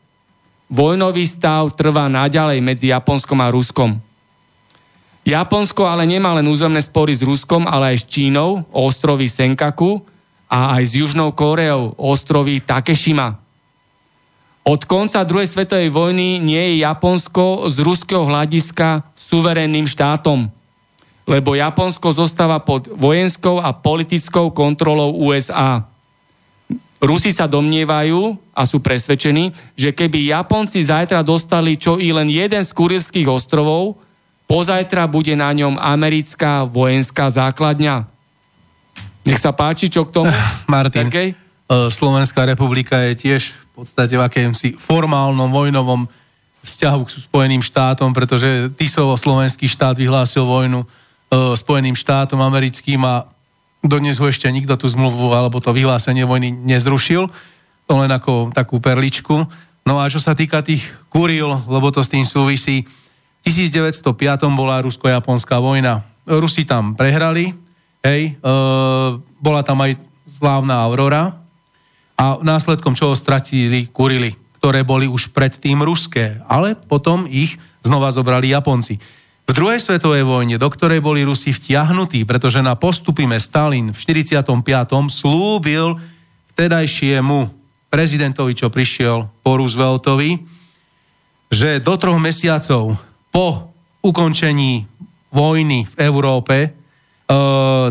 Vojnový 0.70 1.26
stav 1.26 1.74
trvá 1.74 2.06
naďalej 2.06 2.62
medzi 2.62 2.94
Japonskom 2.94 3.38
a 3.42 3.50
Ruskom. 3.50 4.11
Japonsko 5.22 5.86
ale 5.86 6.02
nemá 6.02 6.34
len 6.34 6.50
územné 6.50 6.82
spory 6.82 7.14
s 7.14 7.22
Ruskom, 7.22 7.62
ale 7.70 7.94
aj 7.94 8.02
s 8.02 8.08
Čínou, 8.10 8.66
ostrovy 8.74 9.30
Senkaku 9.30 10.02
a 10.50 10.74
aj 10.78 10.82
s 10.82 10.92
Južnou 10.98 11.30
Kóreou, 11.30 11.94
ostrovy 11.94 12.58
Takeshima. 12.58 13.38
Od 14.62 14.82
konca 14.86 15.22
druhej 15.26 15.46
svetovej 15.46 15.90
vojny 15.90 16.38
nie 16.42 16.74
je 16.74 16.86
Japonsko 16.86 17.66
z 17.70 17.82
ruského 17.82 18.26
hľadiska 18.26 19.06
suverénnym 19.14 19.86
štátom, 19.86 20.50
lebo 21.26 21.54
Japonsko 21.54 22.14
zostáva 22.14 22.58
pod 22.62 22.90
vojenskou 22.90 23.62
a 23.62 23.74
politickou 23.74 24.50
kontrolou 24.50 25.18
USA. 25.22 25.86
Rusi 27.02 27.34
sa 27.34 27.50
domnievajú 27.50 28.38
a 28.54 28.62
sú 28.62 28.78
presvedčení, 28.78 29.50
že 29.74 29.90
keby 29.90 30.30
Japonci 30.30 30.82
zajtra 30.82 31.26
dostali 31.26 31.74
čo 31.74 31.98
i 31.98 32.14
len 32.14 32.30
jeden 32.30 32.62
z 32.62 32.70
kurilských 32.70 33.26
ostrovov, 33.26 33.98
Pozajtra 34.46 35.08
bude 35.08 35.32
na 35.32 35.50
ňom 35.52 35.80
americká 35.80 36.68
vojenská 36.68 37.32
základňa. 37.32 38.04
Nech 39.22 39.38
sa 39.38 39.54
páči, 39.54 39.86
čo 39.86 40.04
k 40.04 40.22
tomu? 40.22 40.32
Martin, 40.72 41.08
Sergej? 41.08 41.28
E, 41.32 41.36
Slovenská 41.88 42.44
republika 42.44 43.00
je 43.10 43.14
tiež 43.16 43.54
v 43.54 43.86
podstate 43.86 44.14
v 44.18 44.22
akémsi 44.22 44.76
formálnom 44.76 45.48
vojnovom 45.48 46.04
vzťahu 46.62 47.00
k 47.06 47.10
Spojeným 47.26 47.62
štátom, 47.62 48.14
pretože 48.14 48.70
Tisovo 48.78 49.18
slovenský 49.18 49.66
štát 49.66 49.98
vyhlásil 49.98 50.46
vojnu 50.46 50.86
uh, 50.86 51.56
Spojeným 51.58 51.98
štátom 51.98 52.38
americkým 52.38 53.02
a 53.02 53.26
dodnes 53.82 54.22
ho 54.22 54.30
ešte 54.30 54.46
nikto 54.46 54.78
tú 54.78 54.86
zmluvu 54.86 55.34
alebo 55.34 55.58
to 55.58 55.74
vyhlásenie 55.74 56.22
vojny 56.22 56.54
nezrušil. 56.54 57.26
To 57.90 57.92
len 57.98 58.10
ako 58.14 58.54
takú 58.54 58.78
perličku. 58.78 59.42
No 59.82 59.98
a 59.98 60.06
čo 60.06 60.22
sa 60.22 60.38
týka 60.38 60.62
tých 60.62 60.86
kuril, 61.10 61.50
lebo 61.66 61.90
to 61.90 61.98
s 61.98 62.12
tým 62.12 62.22
súvisí, 62.22 62.86
1905 63.42 64.46
bola 64.54 64.78
rusko-japonská 64.82 65.58
vojna. 65.58 66.06
Rusi 66.22 66.62
tam 66.62 66.94
prehrali, 66.94 67.50
hej, 68.06 68.22
e, 68.30 68.52
bola 69.42 69.62
tam 69.66 69.82
aj 69.82 69.98
slávna 70.30 70.78
Aurora 70.86 71.42
a 72.14 72.38
následkom 72.38 72.94
čoho 72.94 73.18
stratili 73.18 73.90
Kurily, 73.90 74.38
ktoré 74.62 74.86
boli 74.86 75.10
už 75.10 75.34
predtým 75.34 75.82
ruské, 75.82 76.38
ale 76.46 76.78
potom 76.78 77.26
ich 77.26 77.58
znova 77.82 78.14
zobrali 78.14 78.54
Japonci. 78.54 79.02
V 79.42 79.50
druhej 79.50 79.82
svetovej 79.82 80.22
vojne, 80.22 80.54
do 80.54 80.70
ktorej 80.70 81.02
boli 81.02 81.26
Rusi 81.26 81.50
vtiahnutí, 81.50 82.22
pretože 82.22 82.62
na 82.62 82.78
postupíme 82.78 83.34
Stalin 83.42 83.90
v 83.90 83.98
45. 83.98 84.38
slúbil 85.10 85.98
vtedajšiemu 86.54 87.50
prezidentovi, 87.90 88.54
čo 88.54 88.70
prišiel 88.70 89.26
po 89.42 89.58
Rooseveltovi, 89.58 90.46
že 91.52 91.82
do 91.82 91.94
troch 91.98 92.16
mesiacov 92.22 92.96
po 93.32 93.72
ukončení 94.04 94.84
vojny 95.32 95.88
v 95.88 95.94
Európe 96.04 96.56
e, 96.60 96.68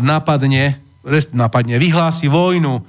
napadne, 0.00 0.78
napadne, 1.34 1.76
vyhlási 1.82 2.30
vojnu 2.30 2.78
e, 2.78 2.82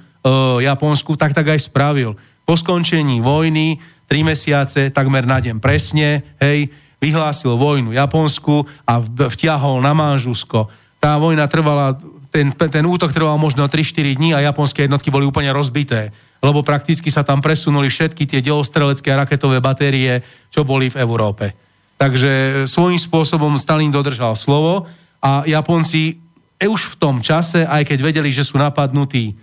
Japonsku, 0.62 1.18
tak 1.18 1.34
tak 1.34 1.50
aj 1.50 1.66
spravil. 1.66 2.14
Po 2.46 2.54
skončení 2.54 3.18
vojny, 3.18 3.82
tri 4.06 4.22
mesiace, 4.22 4.94
takmer 4.94 5.26
na 5.26 5.42
deň 5.42 5.58
presne, 5.58 6.22
hej, 6.38 6.70
vyhlásil 7.02 7.58
vojnu 7.58 7.90
Japonsku 7.92 8.64
a 8.86 9.02
vtiahol 9.02 9.82
na 9.82 9.92
Manžusko. 9.92 10.70
Tá 11.02 11.18
vojna 11.18 11.50
trvala, 11.50 11.98
ten, 12.30 12.54
ten 12.54 12.84
útok 12.86 13.10
trval 13.10 13.36
možno 13.36 13.66
3-4 13.66 14.16
dní 14.16 14.30
a 14.32 14.44
japonské 14.44 14.86
jednotky 14.86 15.10
boli 15.10 15.26
úplne 15.26 15.50
rozbité, 15.50 16.14
lebo 16.38 16.62
prakticky 16.62 17.10
sa 17.10 17.26
tam 17.26 17.42
presunuli 17.42 17.90
všetky 17.90 18.24
tie 18.24 18.40
delostrelecké 18.40 19.10
raketové 19.10 19.58
batérie, 19.58 20.22
čo 20.48 20.62
boli 20.62 20.88
v 20.88 21.00
Európe. 21.02 21.63
Takže 21.98 22.64
svojím 22.66 22.98
spôsobom 22.98 23.54
Stalin 23.56 23.94
dodržal 23.94 24.34
slovo 24.34 24.90
a 25.22 25.46
Japonci 25.46 26.18
e 26.58 26.66
už 26.66 26.94
v 26.94 26.98
tom 26.98 27.16
čase, 27.22 27.64
aj 27.64 27.86
keď 27.86 27.98
vedeli, 28.02 28.30
že 28.34 28.44
sú 28.46 28.58
napadnutí 28.58 29.34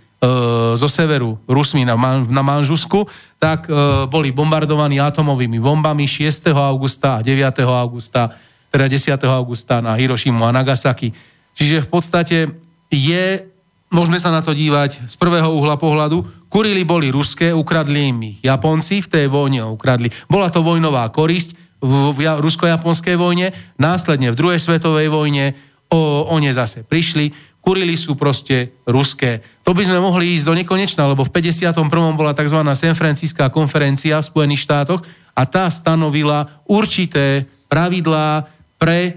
zo 0.78 0.86
severu 0.86 1.34
Rusmi 1.50 1.82
na, 1.82 1.98
Man, 1.98 2.30
na 2.30 2.46
Manžusku, 2.46 3.10
tak 3.42 3.66
e, 3.66 3.74
boli 4.06 4.30
bombardovaní 4.30 5.02
atomovými 5.02 5.58
bombami 5.58 6.06
6. 6.06 6.46
augusta 6.54 7.18
a 7.18 7.24
9. 7.26 7.42
augusta, 7.66 8.30
teda 8.70 8.86
10. 8.86 9.18
augusta 9.26 9.82
na 9.82 9.98
Hirošimu 9.98 10.46
a 10.46 10.54
Nagasaki. 10.54 11.10
Čiže 11.58 11.82
v 11.82 11.88
podstate 11.90 12.38
je, 12.86 13.50
môžeme 13.90 14.22
sa 14.22 14.30
na 14.30 14.46
to 14.46 14.54
dívať 14.54 15.10
z 15.10 15.14
prvého 15.18 15.50
uhla 15.58 15.74
pohľadu, 15.74 16.22
Kurily 16.46 16.84
boli 16.84 17.08
ruské, 17.08 17.50
ukradli 17.50 18.12
im 18.12 18.18
ich 18.28 18.44
Japonci 18.44 19.02
v 19.02 19.08
tej 19.08 19.26
vojne 19.26 19.64
ukradli. 19.64 20.12
Bola 20.28 20.52
to 20.52 20.60
vojnová 20.60 21.08
korisť 21.08 21.56
v, 21.82 22.14
v 22.14 22.18
rusko-japonskej 22.38 23.18
vojne, 23.18 23.50
následne 23.76 24.30
v 24.30 24.38
druhej 24.38 24.62
svetovej 24.62 25.10
vojne 25.10 25.58
o, 25.90 26.30
o 26.30 26.36
ne 26.38 26.54
zase 26.54 26.86
prišli, 26.86 27.52
Kurily 27.62 27.94
sú 27.94 28.18
proste 28.18 28.74
ruské. 28.90 29.38
To 29.62 29.70
by 29.70 29.86
sme 29.86 30.02
mohli 30.02 30.34
ísť 30.34 30.46
do 30.50 30.54
nekonečna, 30.58 31.06
lebo 31.06 31.22
v 31.22 31.30
51. 31.30 31.78
bola 32.18 32.34
tzv. 32.34 32.58
San 32.74 32.98
Franciská 32.98 33.54
konferencia 33.54 34.18
v 34.18 34.26
Spojených 34.26 34.66
štátoch 34.66 35.06
a 35.30 35.46
tá 35.46 35.70
stanovila 35.70 36.58
určité 36.66 37.46
pravidlá 37.70 38.50
pre 38.82 38.98
e, 39.06 39.12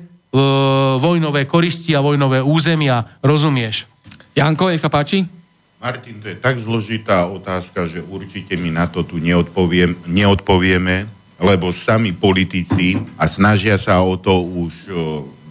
vojnové 1.01 1.49
koristi 1.49 1.97
a 1.97 2.05
vojnové 2.05 2.45
územia. 2.45 3.17
Rozumieš? 3.25 3.89
Janko, 4.37 4.69
nech 4.69 4.83
sa 4.83 4.93
páči. 4.93 5.25
Martin, 5.81 6.21
to 6.21 6.29
je 6.29 6.37
tak 6.37 6.61
zložitá 6.61 7.25
otázka, 7.25 7.89
že 7.89 8.05
určite 8.05 8.53
mi 8.61 8.69
na 8.69 8.85
to 8.85 9.01
tu 9.01 9.17
neodpoviem, 9.17 9.97
neodpovieme, 10.05 11.09
lebo 11.39 11.75
sami 11.75 12.15
politici 12.15 12.95
a 13.19 13.27
snažia 13.27 13.75
sa 13.75 13.99
o 13.99 14.15
to 14.15 14.43
už 14.43 14.73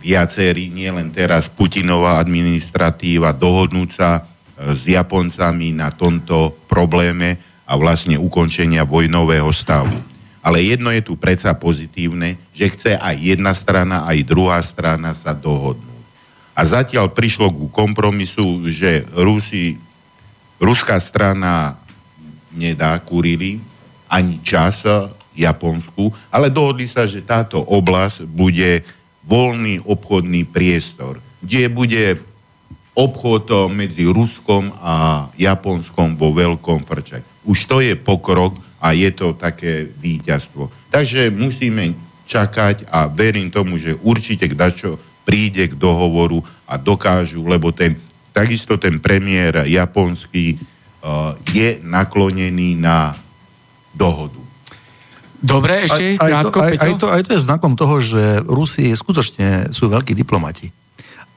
viacerí, 0.05 0.69
nie 0.69 0.93
len 0.93 1.09
teraz 1.09 1.49
Putinová 1.49 2.21
administratíva, 2.21 3.33
dohodnúť 3.33 3.91
sa 3.97 4.21
e, 4.21 4.23
s 4.77 4.85
Japoncami 4.85 5.73
na 5.73 5.89
tomto 5.89 6.53
probléme 6.69 7.41
a 7.65 7.73
vlastne 7.81 8.21
ukončenia 8.21 8.85
vojnového 8.85 9.49
stavu. 9.49 9.97
Ale 10.45 10.61
jedno 10.61 10.93
je 10.93 11.01
tu 11.01 11.17
predsa 11.17 11.57
pozitívne, 11.57 12.37
že 12.53 12.69
chce 12.69 12.93
aj 13.01 13.17
jedna 13.17 13.57
strana, 13.57 14.05
aj 14.05 14.29
druhá 14.29 14.61
strana 14.61 15.17
sa 15.17 15.33
dohodnúť. 15.33 16.05
A 16.53 16.61
zatiaľ 16.69 17.09
prišlo 17.09 17.49
ku 17.49 17.73
kompromisu, 17.73 18.69
že 18.69 19.09
Rusi, 19.17 19.81
ruská 20.61 21.01
strana 21.01 21.81
nedá 22.53 22.95
Kurili 23.01 23.59
ani 24.07 24.39
čas 24.45 24.85
Japonsku, 25.35 26.15
ale 26.31 26.51
dohodli 26.51 26.87
sa, 26.87 27.05
že 27.05 27.27
táto 27.27 27.59
oblasť 27.59 28.27
bude 28.27 28.87
voľný 29.25 29.83
obchodný 29.83 30.47
priestor, 30.49 31.19
kde 31.43 31.69
bude 31.69 32.05
obchod 32.95 33.75
medzi 33.75 34.07
Ruskom 34.07 34.71
a 34.79 35.27
Japonskom 35.35 36.15
vo 36.15 36.31
veľkom 36.31 36.87
frčak. 36.87 37.27
Už 37.43 37.67
to 37.67 37.83
je 37.83 37.99
pokrok 37.99 38.55
a 38.79 38.95
je 38.95 39.11
to 39.11 39.35
také 39.35 39.91
víťazstvo. 39.99 40.71
Takže 40.95 41.35
musíme 41.35 41.97
čakať 42.25 42.87
a 42.89 43.11
verím 43.11 43.51
tomu, 43.51 43.81
že 43.81 43.99
určite 43.99 44.47
dačo 44.53 45.01
príde 45.25 45.73
k 45.73 45.75
dohovoru 45.75 46.45
a 46.69 46.77
dokážu, 46.77 47.43
lebo 47.49 47.73
ten, 47.73 47.97
takisto 48.31 48.77
ten 48.77 49.01
premiér 49.01 49.65
japonský 49.65 50.57
uh, 50.57 51.35
je 51.51 51.81
naklonený 51.81 52.77
na 52.77 53.17
dohodu. 53.97 54.44
Dobre, 55.45 55.85
ešte 55.85 56.17
aj, 56.17 56.25
aj, 56.25 56.31
krátko, 56.33 56.49
to, 56.49 56.61
aj, 56.65 56.75
aj, 56.81 56.93
to, 56.97 57.07
aj 57.13 57.23
to 57.29 57.31
je 57.37 57.45
znakom 57.45 57.73
toho, 57.77 58.01
že 58.01 58.41
Rusi 58.49 58.97
skutočne 58.97 59.77
sú 59.77 59.93
veľkí 59.93 60.17
diplomati. 60.17 60.73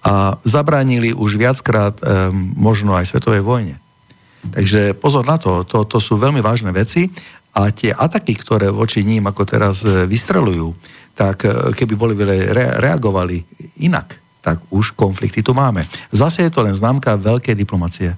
A 0.08 0.40
zabránili 0.48 1.12
už 1.12 1.36
viackrát 1.36 2.00
um, 2.00 2.32
možno 2.56 2.96
aj 2.96 3.12
svetovej 3.12 3.44
vojne. 3.44 3.76
Takže 4.48 4.96
pozor 4.96 5.28
na 5.28 5.36
to, 5.36 5.68
to, 5.68 5.84
to 5.84 6.00
sú 6.00 6.16
veľmi 6.16 6.40
vážne 6.40 6.72
veci 6.72 7.12
a 7.58 7.68
tie 7.74 7.92
ataky, 7.92 8.38
ktoré 8.38 8.72
voči 8.72 9.02
ním 9.02 9.26
ako 9.26 9.44
teraz 9.44 9.82
e, 9.82 10.06
vystrelujú, 10.06 10.78
tak 11.18 11.44
e, 11.44 11.74
keby 11.74 11.94
boli 11.98 12.14
re, 12.14 12.78
reagovali 12.78 13.42
inak, 13.82 14.14
tak 14.46 14.62
už 14.70 14.94
konflikty 14.94 15.42
tu 15.42 15.58
máme. 15.58 15.84
Zase 16.14 16.46
je 16.46 16.54
to 16.54 16.62
len 16.62 16.78
známka 16.78 17.18
veľkej 17.18 17.58
diplomacie. 17.58 18.14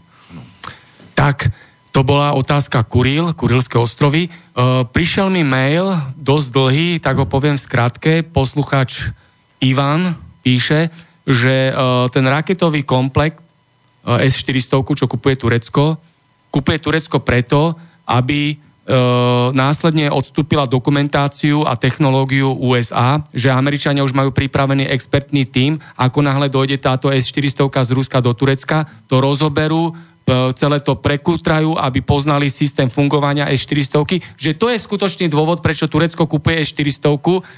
Tak, 1.16 1.50
to 1.90 2.06
bola 2.06 2.38
otázka 2.38 2.86
Kuril, 2.86 3.34
Kurilské 3.34 3.82
ostrovy. 3.82 4.28
E, 4.28 4.30
prišiel 4.86 5.34
mi 5.34 5.42
mail, 5.42 5.98
dosť 6.14 6.48
dlhý, 6.54 6.90
tak 7.02 7.18
ho 7.18 7.26
poviem 7.26 7.58
v 7.58 7.66
skratke. 7.66 8.12
Posluchač 8.22 9.10
Ivan 9.58 10.14
píše, 10.46 10.94
že 11.26 11.70
e, 11.70 11.74
ten 12.14 12.26
raketový 12.26 12.86
komplekt 12.86 13.42
e, 13.42 14.30
S-400, 14.30 14.86
čo 14.86 15.06
kupuje 15.10 15.36
Turecko, 15.38 15.98
kupuje 16.54 16.78
Turecko 16.78 17.22
preto, 17.22 17.74
aby 18.06 18.54
e, 18.54 18.56
následne 19.54 20.10
odstúpila 20.14 20.66
dokumentáciu 20.66 21.66
a 21.66 21.78
technológiu 21.78 22.54
USA, 22.54 23.22
že 23.34 23.54
Američania 23.54 24.06
už 24.06 24.18
majú 24.18 24.34
pripravený 24.34 24.90
expertný 24.90 25.46
tím, 25.46 25.78
ako 25.98 26.22
náhle 26.22 26.50
dojde 26.50 26.82
táto 26.82 27.14
S-400 27.14 27.66
z 27.86 27.92
Ruska 27.94 28.22
do 28.22 28.34
Turecka, 28.34 28.90
to 29.06 29.22
rozoberú, 29.22 29.94
celé 30.54 30.78
to 30.80 30.98
prekútrajú, 31.00 31.76
aby 31.76 32.00
poznali 32.06 32.48
systém 32.54 32.88
fungovania 32.88 33.50
S-400, 33.50 34.38
že 34.38 34.52
to 34.56 34.70
je 34.70 34.78
skutočný 34.78 35.28
dôvod, 35.28 35.60
prečo 35.66 35.90
Turecko 35.90 36.30
kupuje 36.30 36.62
S-400, 36.64 37.16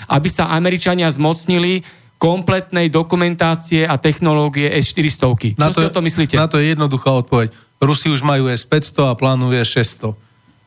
aby 0.07 0.29
sa 0.31 0.51
Američania 0.51 1.11
zmocnili 1.11 1.83
kompletnej 2.21 2.93
dokumentácie 2.93 3.81
a 3.81 3.97
technológie 3.97 4.69
S-400. 4.69 5.57
Na 5.57 5.73
Čo 5.73 5.73
to, 5.73 5.79
si 5.81 5.89
o 5.89 5.95
to 5.97 6.01
myslíte? 6.05 6.33
Na 6.37 6.45
to 6.45 6.61
je 6.61 6.77
jednoduchá 6.77 7.09
odpoveď. 7.17 7.49
Rusi 7.81 8.13
už 8.13 8.21
majú 8.21 8.45
S-500 8.45 9.09
a 9.09 9.13
plánujú 9.17 9.57
S-600. 9.57 10.13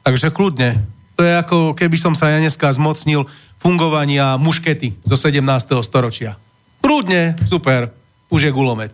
Takže 0.03 0.35
kľudne. 0.35 0.83
To 1.15 1.23
je 1.23 1.31
ako 1.31 1.79
keby 1.79 1.95
som 1.95 2.19
sa 2.19 2.35
ja 2.35 2.43
dneska 2.43 2.75
zmocnil 2.75 3.31
fungovania 3.63 4.35
muškety 4.35 4.99
zo 5.07 5.15
17. 5.15 5.41
storočia. 5.87 6.35
Prúdne, 6.83 7.39
super, 7.47 7.95
už 8.35 8.51
je 8.51 8.53
gulomet. 8.53 8.93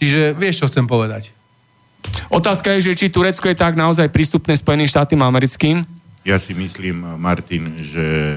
Čiže 0.00 0.32
vieš, 0.32 0.64
čo 0.64 0.68
chcem 0.72 0.88
povedať. 0.88 1.36
Otázka 2.30 2.74
je, 2.78 2.92
že 2.92 2.98
či 2.98 3.06
Turecko 3.10 3.50
je 3.50 3.58
tak 3.58 3.74
naozaj 3.74 4.10
prístupné 4.10 4.54
Spojeným 4.54 4.86
štátom 4.86 5.18
americkým? 5.20 5.82
Ja 6.22 6.36
si 6.38 6.52
myslím, 6.54 7.16
Martin, 7.16 7.80
že 7.80 8.36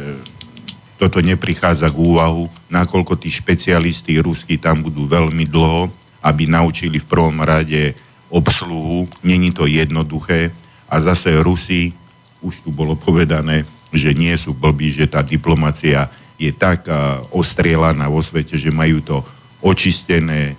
toto 0.95 1.19
neprichádza 1.19 1.91
k 1.91 1.99
úvahu, 1.99 2.47
nakoľko 2.71 3.19
tí 3.19 3.27
špecialisti 3.27 4.23
ruskí 4.23 4.55
tam 4.55 4.87
budú 4.87 5.03
veľmi 5.03 5.43
dlho, 5.51 5.91
aby 6.23 6.47
naučili 6.47 7.03
v 7.03 7.09
prvom 7.09 7.43
rade 7.43 7.91
obsluhu. 8.31 9.11
Není 9.19 9.51
to 9.51 9.67
jednoduché. 9.67 10.55
A 10.87 11.03
zase 11.03 11.35
Rusi, 11.43 11.91
už 12.39 12.63
tu 12.63 12.71
bolo 12.71 12.95
povedané, 12.95 13.67
že 13.91 14.15
nie 14.15 14.33
sú 14.39 14.55
blbí, 14.55 14.89
že 14.89 15.05
tá 15.11 15.19
diplomacia 15.19 16.07
je 16.39 16.49
tak 16.55 16.87
ostrielaná 17.35 18.09
vo 18.09 18.23
svete, 18.23 18.57
že 18.57 18.73
majú 18.73 19.03
to 19.03 19.17
očistené, 19.59 20.55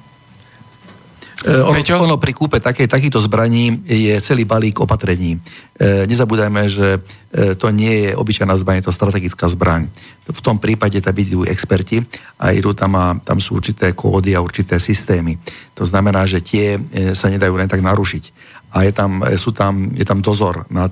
E, 1.43 1.59
ono, 1.99 2.15
pri 2.15 2.31
kúpe 2.31 2.63
takej, 2.63 2.87
takýchto 2.87 3.19
zbraní 3.19 3.83
je 3.83 4.15
celý 4.23 4.47
balík 4.47 4.79
opatrení. 4.79 5.43
E, 5.75 6.07
nezabúdajme, 6.07 6.63
že 6.71 7.03
e, 7.35 7.59
to 7.59 7.75
nie 7.75 8.07
je 8.07 8.11
obyčajná 8.15 8.55
zbraň, 8.55 8.79
je 8.79 8.87
to 8.87 8.95
strategická 8.95 9.51
zbraň. 9.51 9.91
V 10.31 10.41
tom 10.41 10.63
prípade 10.63 11.03
tam 11.03 11.19
idú 11.19 11.43
experti 11.43 12.07
a 12.39 12.55
idú 12.55 12.71
tam, 12.71 12.95
a, 12.95 13.19
tam 13.19 13.43
sú 13.43 13.59
určité 13.59 13.91
kódy 13.91 14.39
a 14.39 14.45
určité 14.45 14.79
systémy. 14.79 15.35
To 15.75 15.83
znamená, 15.83 16.23
že 16.23 16.39
tie 16.39 16.79
e, 16.79 17.19
sa 17.19 17.27
nedajú 17.27 17.59
len 17.59 17.67
tak 17.67 17.83
narušiť 17.83 18.54
a 18.75 18.83
je 18.83 18.91
tam, 18.91 19.23
sú 19.39 19.55
tam, 19.55 19.95
je 19.95 20.03
tam 20.03 20.19
dozor 20.19 20.67
nad, 20.67 20.91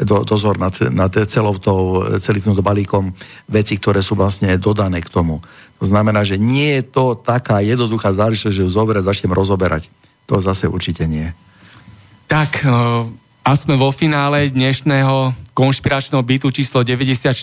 do, 0.00 0.16
dozor 0.24 0.56
nad, 0.56 0.72
nad 0.88 1.12
celou 1.28 1.60
tou, 1.60 2.00
celým 2.16 2.40
týmto 2.40 2.64
balíkom 2.64 3.12
veci, 3.44 3.76
ktoré 3.76 4.00
sú 4.00 4.16
vlastne 4.16 4.56
dodané 4.56 5.04
k 5.04 5.12
tomu. 5.12 5.44
To 5.80 5.84
znamená, 5.84 6.24
že 6.24 6.40
nie 6.40 6.80
je 6.80 6.82
to 6.88 7.12
taká 7.12 7.60
jednoduchá 7.60 8.16
záležitosť, 8.16 8.56
že 8.56 8.64
ju 8.64 8.70
zoberať, 8.72 9.04
začnem 9.04 9.36
rozoberať. 9.36 9.92
To 10.32 10.40
zase 10.40 10.64
určite 10.64 11.04
nie. 11.04 11.28
Tak, 12.24 12.64
a 13.44 13.50
sme 13.52 13.76
vo 13.76 13.92
finále 13.92 14.48
dnešného 14.48 15.36
konšpiračného 15.52 16.24
bytu 16.24 16.48
číslo 16.48 16.80
94. 16.80 17.36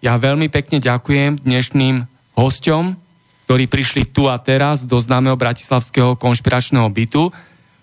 Ja 0.00 0.16
veľmi 0.16 0.48
pekne 0.48 0.80
ďakujem 0.80 1.44
dnešným 1.44 2.08
hosťom, 2.32 2.96
ktorí 3.44 3.64
prišli 3.68 4.08
tu 4.08 4.32
a 4.32 4.40
teraz 4.40 4.88
do 4.88 4.96
známeho 4.96 5.36
bratislavského 5.36 6.16
konšpiračného 6.16 6.88
bytu, 6.88 7.28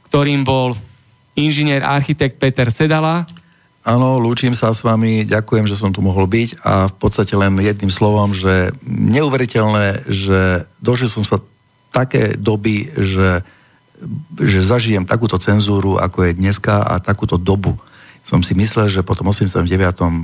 ktorým 0.10 0.42
bol 0.42 0.74
inžinier 1.40 1.82
architekt 1.82 2.36
Peter 2.36 2.68
Sedala. 2.68 3.24
Áno, 3.88 4.20
lúčim 4.20 4.52
sa 4.52 4.76
s 4.76 4.84
vami, 4.84 5.24
ďakujem, 5.24 5.64
že 5.64 5.80
som 5.80 5.96
tu 5.96 6.04
mohol 6.04 6.28
byť 6.28 6.62
a 6.68 6.92
v 6.92 6.96
podstate 7.00 7.32
len 7.40 7.56
jedným 7.58 7.88
slovom, 7.88 8.36
že 8.36 8.76
neuveriteľné, 8.86 10.04
že 10.12 10.68
dožil 10.84 11.08
som 11.08 11.24
sa 11.24 11.40
také 11.90 12.36
doby, 12.36 12.92
že, 12.94 13.42
že 14.38 14.60
zažijem 14.62 15.08
takúto 15.08 15.40
cenzúru, 15.40 15.96
ako 15.96 16.28
je 16.28 16.38
dneska 16.38 16.86
a 16.86 17.00
takúto 17.00 17.40
dobu. 17.40 17.80
Som 18.22 18.44
si 18.44 18.54
myslel, 18.54 18.92
že 18.92 19.02
po 19.02 19.16
tom 19.16 19.32
89. 19.32 19.66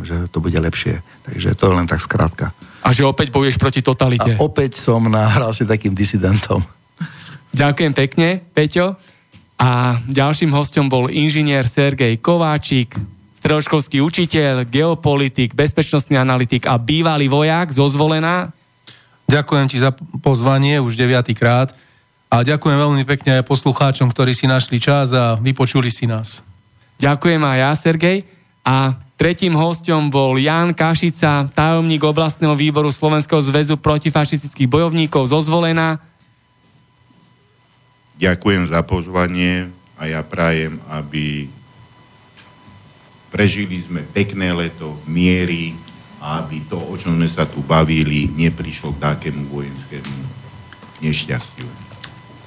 že 0.04 0.18
to 0.30 0.38
bude 0.44 0.60
lepšie. 0.60 1.00
Takže 1.26 1.58
to 1.58 1.64
je 1.66 1.74
len 1.74 1.88
tak 1.90 2.04
skrátka. 2.04 2.54
A 2.86 2.94
že 2.94 3.08
opäť 3.08 3.34
bojuješ 3.34 3.58
proti 3.58 3.82
totalite. 3.82 4.36
A 4.36 4.44
opäť 4.44 4.78
som 4.78 5.02
nahral 5.10 5.56
si 5.58 5.66
takým 5.66 5.96
disidentom. 5.98 6.62
Ďakujem 7.56 7.94
pekne, 7.96 8.44
Peťo. 8.52 9.00
A 9.56 10.04
ďalším 10.12 10.52
hostom 10.52 10.92
bol 10.92 11.08
inžinier 11.08 11.64
Sergej 11.64 12.20
Kováčik, 12.20 12.92
stredoškolský 13.40 14.04
učiteľ, 14.04 14.68
geopolitik, 14.68 15.56
bezpečnostný 15.56 16.20
analytik 16.20 16.68
a 16.68 16.76
bývalý 16.76 17.32
vojak 17.32 17.72
zo 17.72 17.88
Zvolená. 17.88 18.52
Ďakujem 19.26 19.66
ti 19.72 19.78
za 19.80 19.96
pozvanie 20.20 20.78
už 20.84 21.00
deviatýkrát 21.00 21.72
a 22.30 22.44
ďakujem 22.44 22.78
veľmi 22.78 23.04
pekne 23.08 23.40
aj 23.40 23.48
poslucháčom, 23.48 24.12
ktorí 24.12 24.36
si 24.36 24.44
našli 24.50 24.82
čas 24.82 25.16
a 25.16 25.40
vypočuli 25.40 25.88
si 25.88 26.04
nás. 26.04 26.44
Ďakujem 27.00 27.42
aj 27.42 27.58
ja, 27.58 27.72
Sergej. 27.78 28.18
A 28.66 28.98
tretím 29.16 29.56
hostom 29.56 30.10
bol 30.10 30.36
Jan 30.42 30.74
Kašica, 30.74 31.48
tajomník 31.54 32.04
oblastného 32.04 32.58
výboru 32.58 32.90
Slovenského 32.92 33.40
zväzu 33.40 33.78
protifašistických 33.80 34.68
bojovníkov 34.68 35.32
zo 35.32 35.40
Zvolená. 35.40 36.02
Ďakujem 38.16 38.72
za 38.72 38.80
pozvanie 38.88 39.68
a 40.00 40.08
ja 40.08 40.24
prajem, 40.24 40.80
aby 40.88 41.52
prežili 43.28 43.84
sme 43.84 44.08
pekné 44.08 44.56
leto 44.56 44.96
v 45.04 45.06
miery 45.12 45.64
a 46.24 46.40
aby 46.40 46.64
to, 46.72 46.80
o 46.80 46.96
čom 46.96 47.20
sme 47.20 47.28
sa 47.28 47.44
tu 47.44 47.60
bavili, 47.60 48.32
neprišlo 48.32 48.96
k 48.96 49.04
takému 49.04 49.52
vojenskému 49.52 50.20
nešťastiu. 51.04 51.68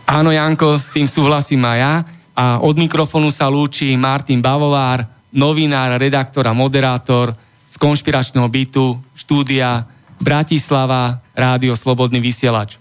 Áno, 0.09 0.33
Janko, 0.33 0.81
s 0.81 0.89
tým 0.89 1.05
súhlasím 1.05 1.69
aj 1.69 1.79
ja. 1.79 1.95
A 2.33 2.45
od 2.65 2.81
mikrofónu 2.81 3.29
sa 3.29 3.53
lúči 3.53 3.93
Martin 4.01 4.41
Bavovár, 4.41 5.05
novinár, 5.29 6.01
redaktor 6.01 6.49
a 6.49 6.57
moderátor 6.57 7.37
z 7.69 7.77
konšpiračného 7.77 8.49
bytu, 8.49 8.97
štúdia 9.13 9.85
Bratislava, 10.17 11.21
Rádio 11.37 11.77
Slobodný 11.77 12.25
vysielač. 12.25 12.81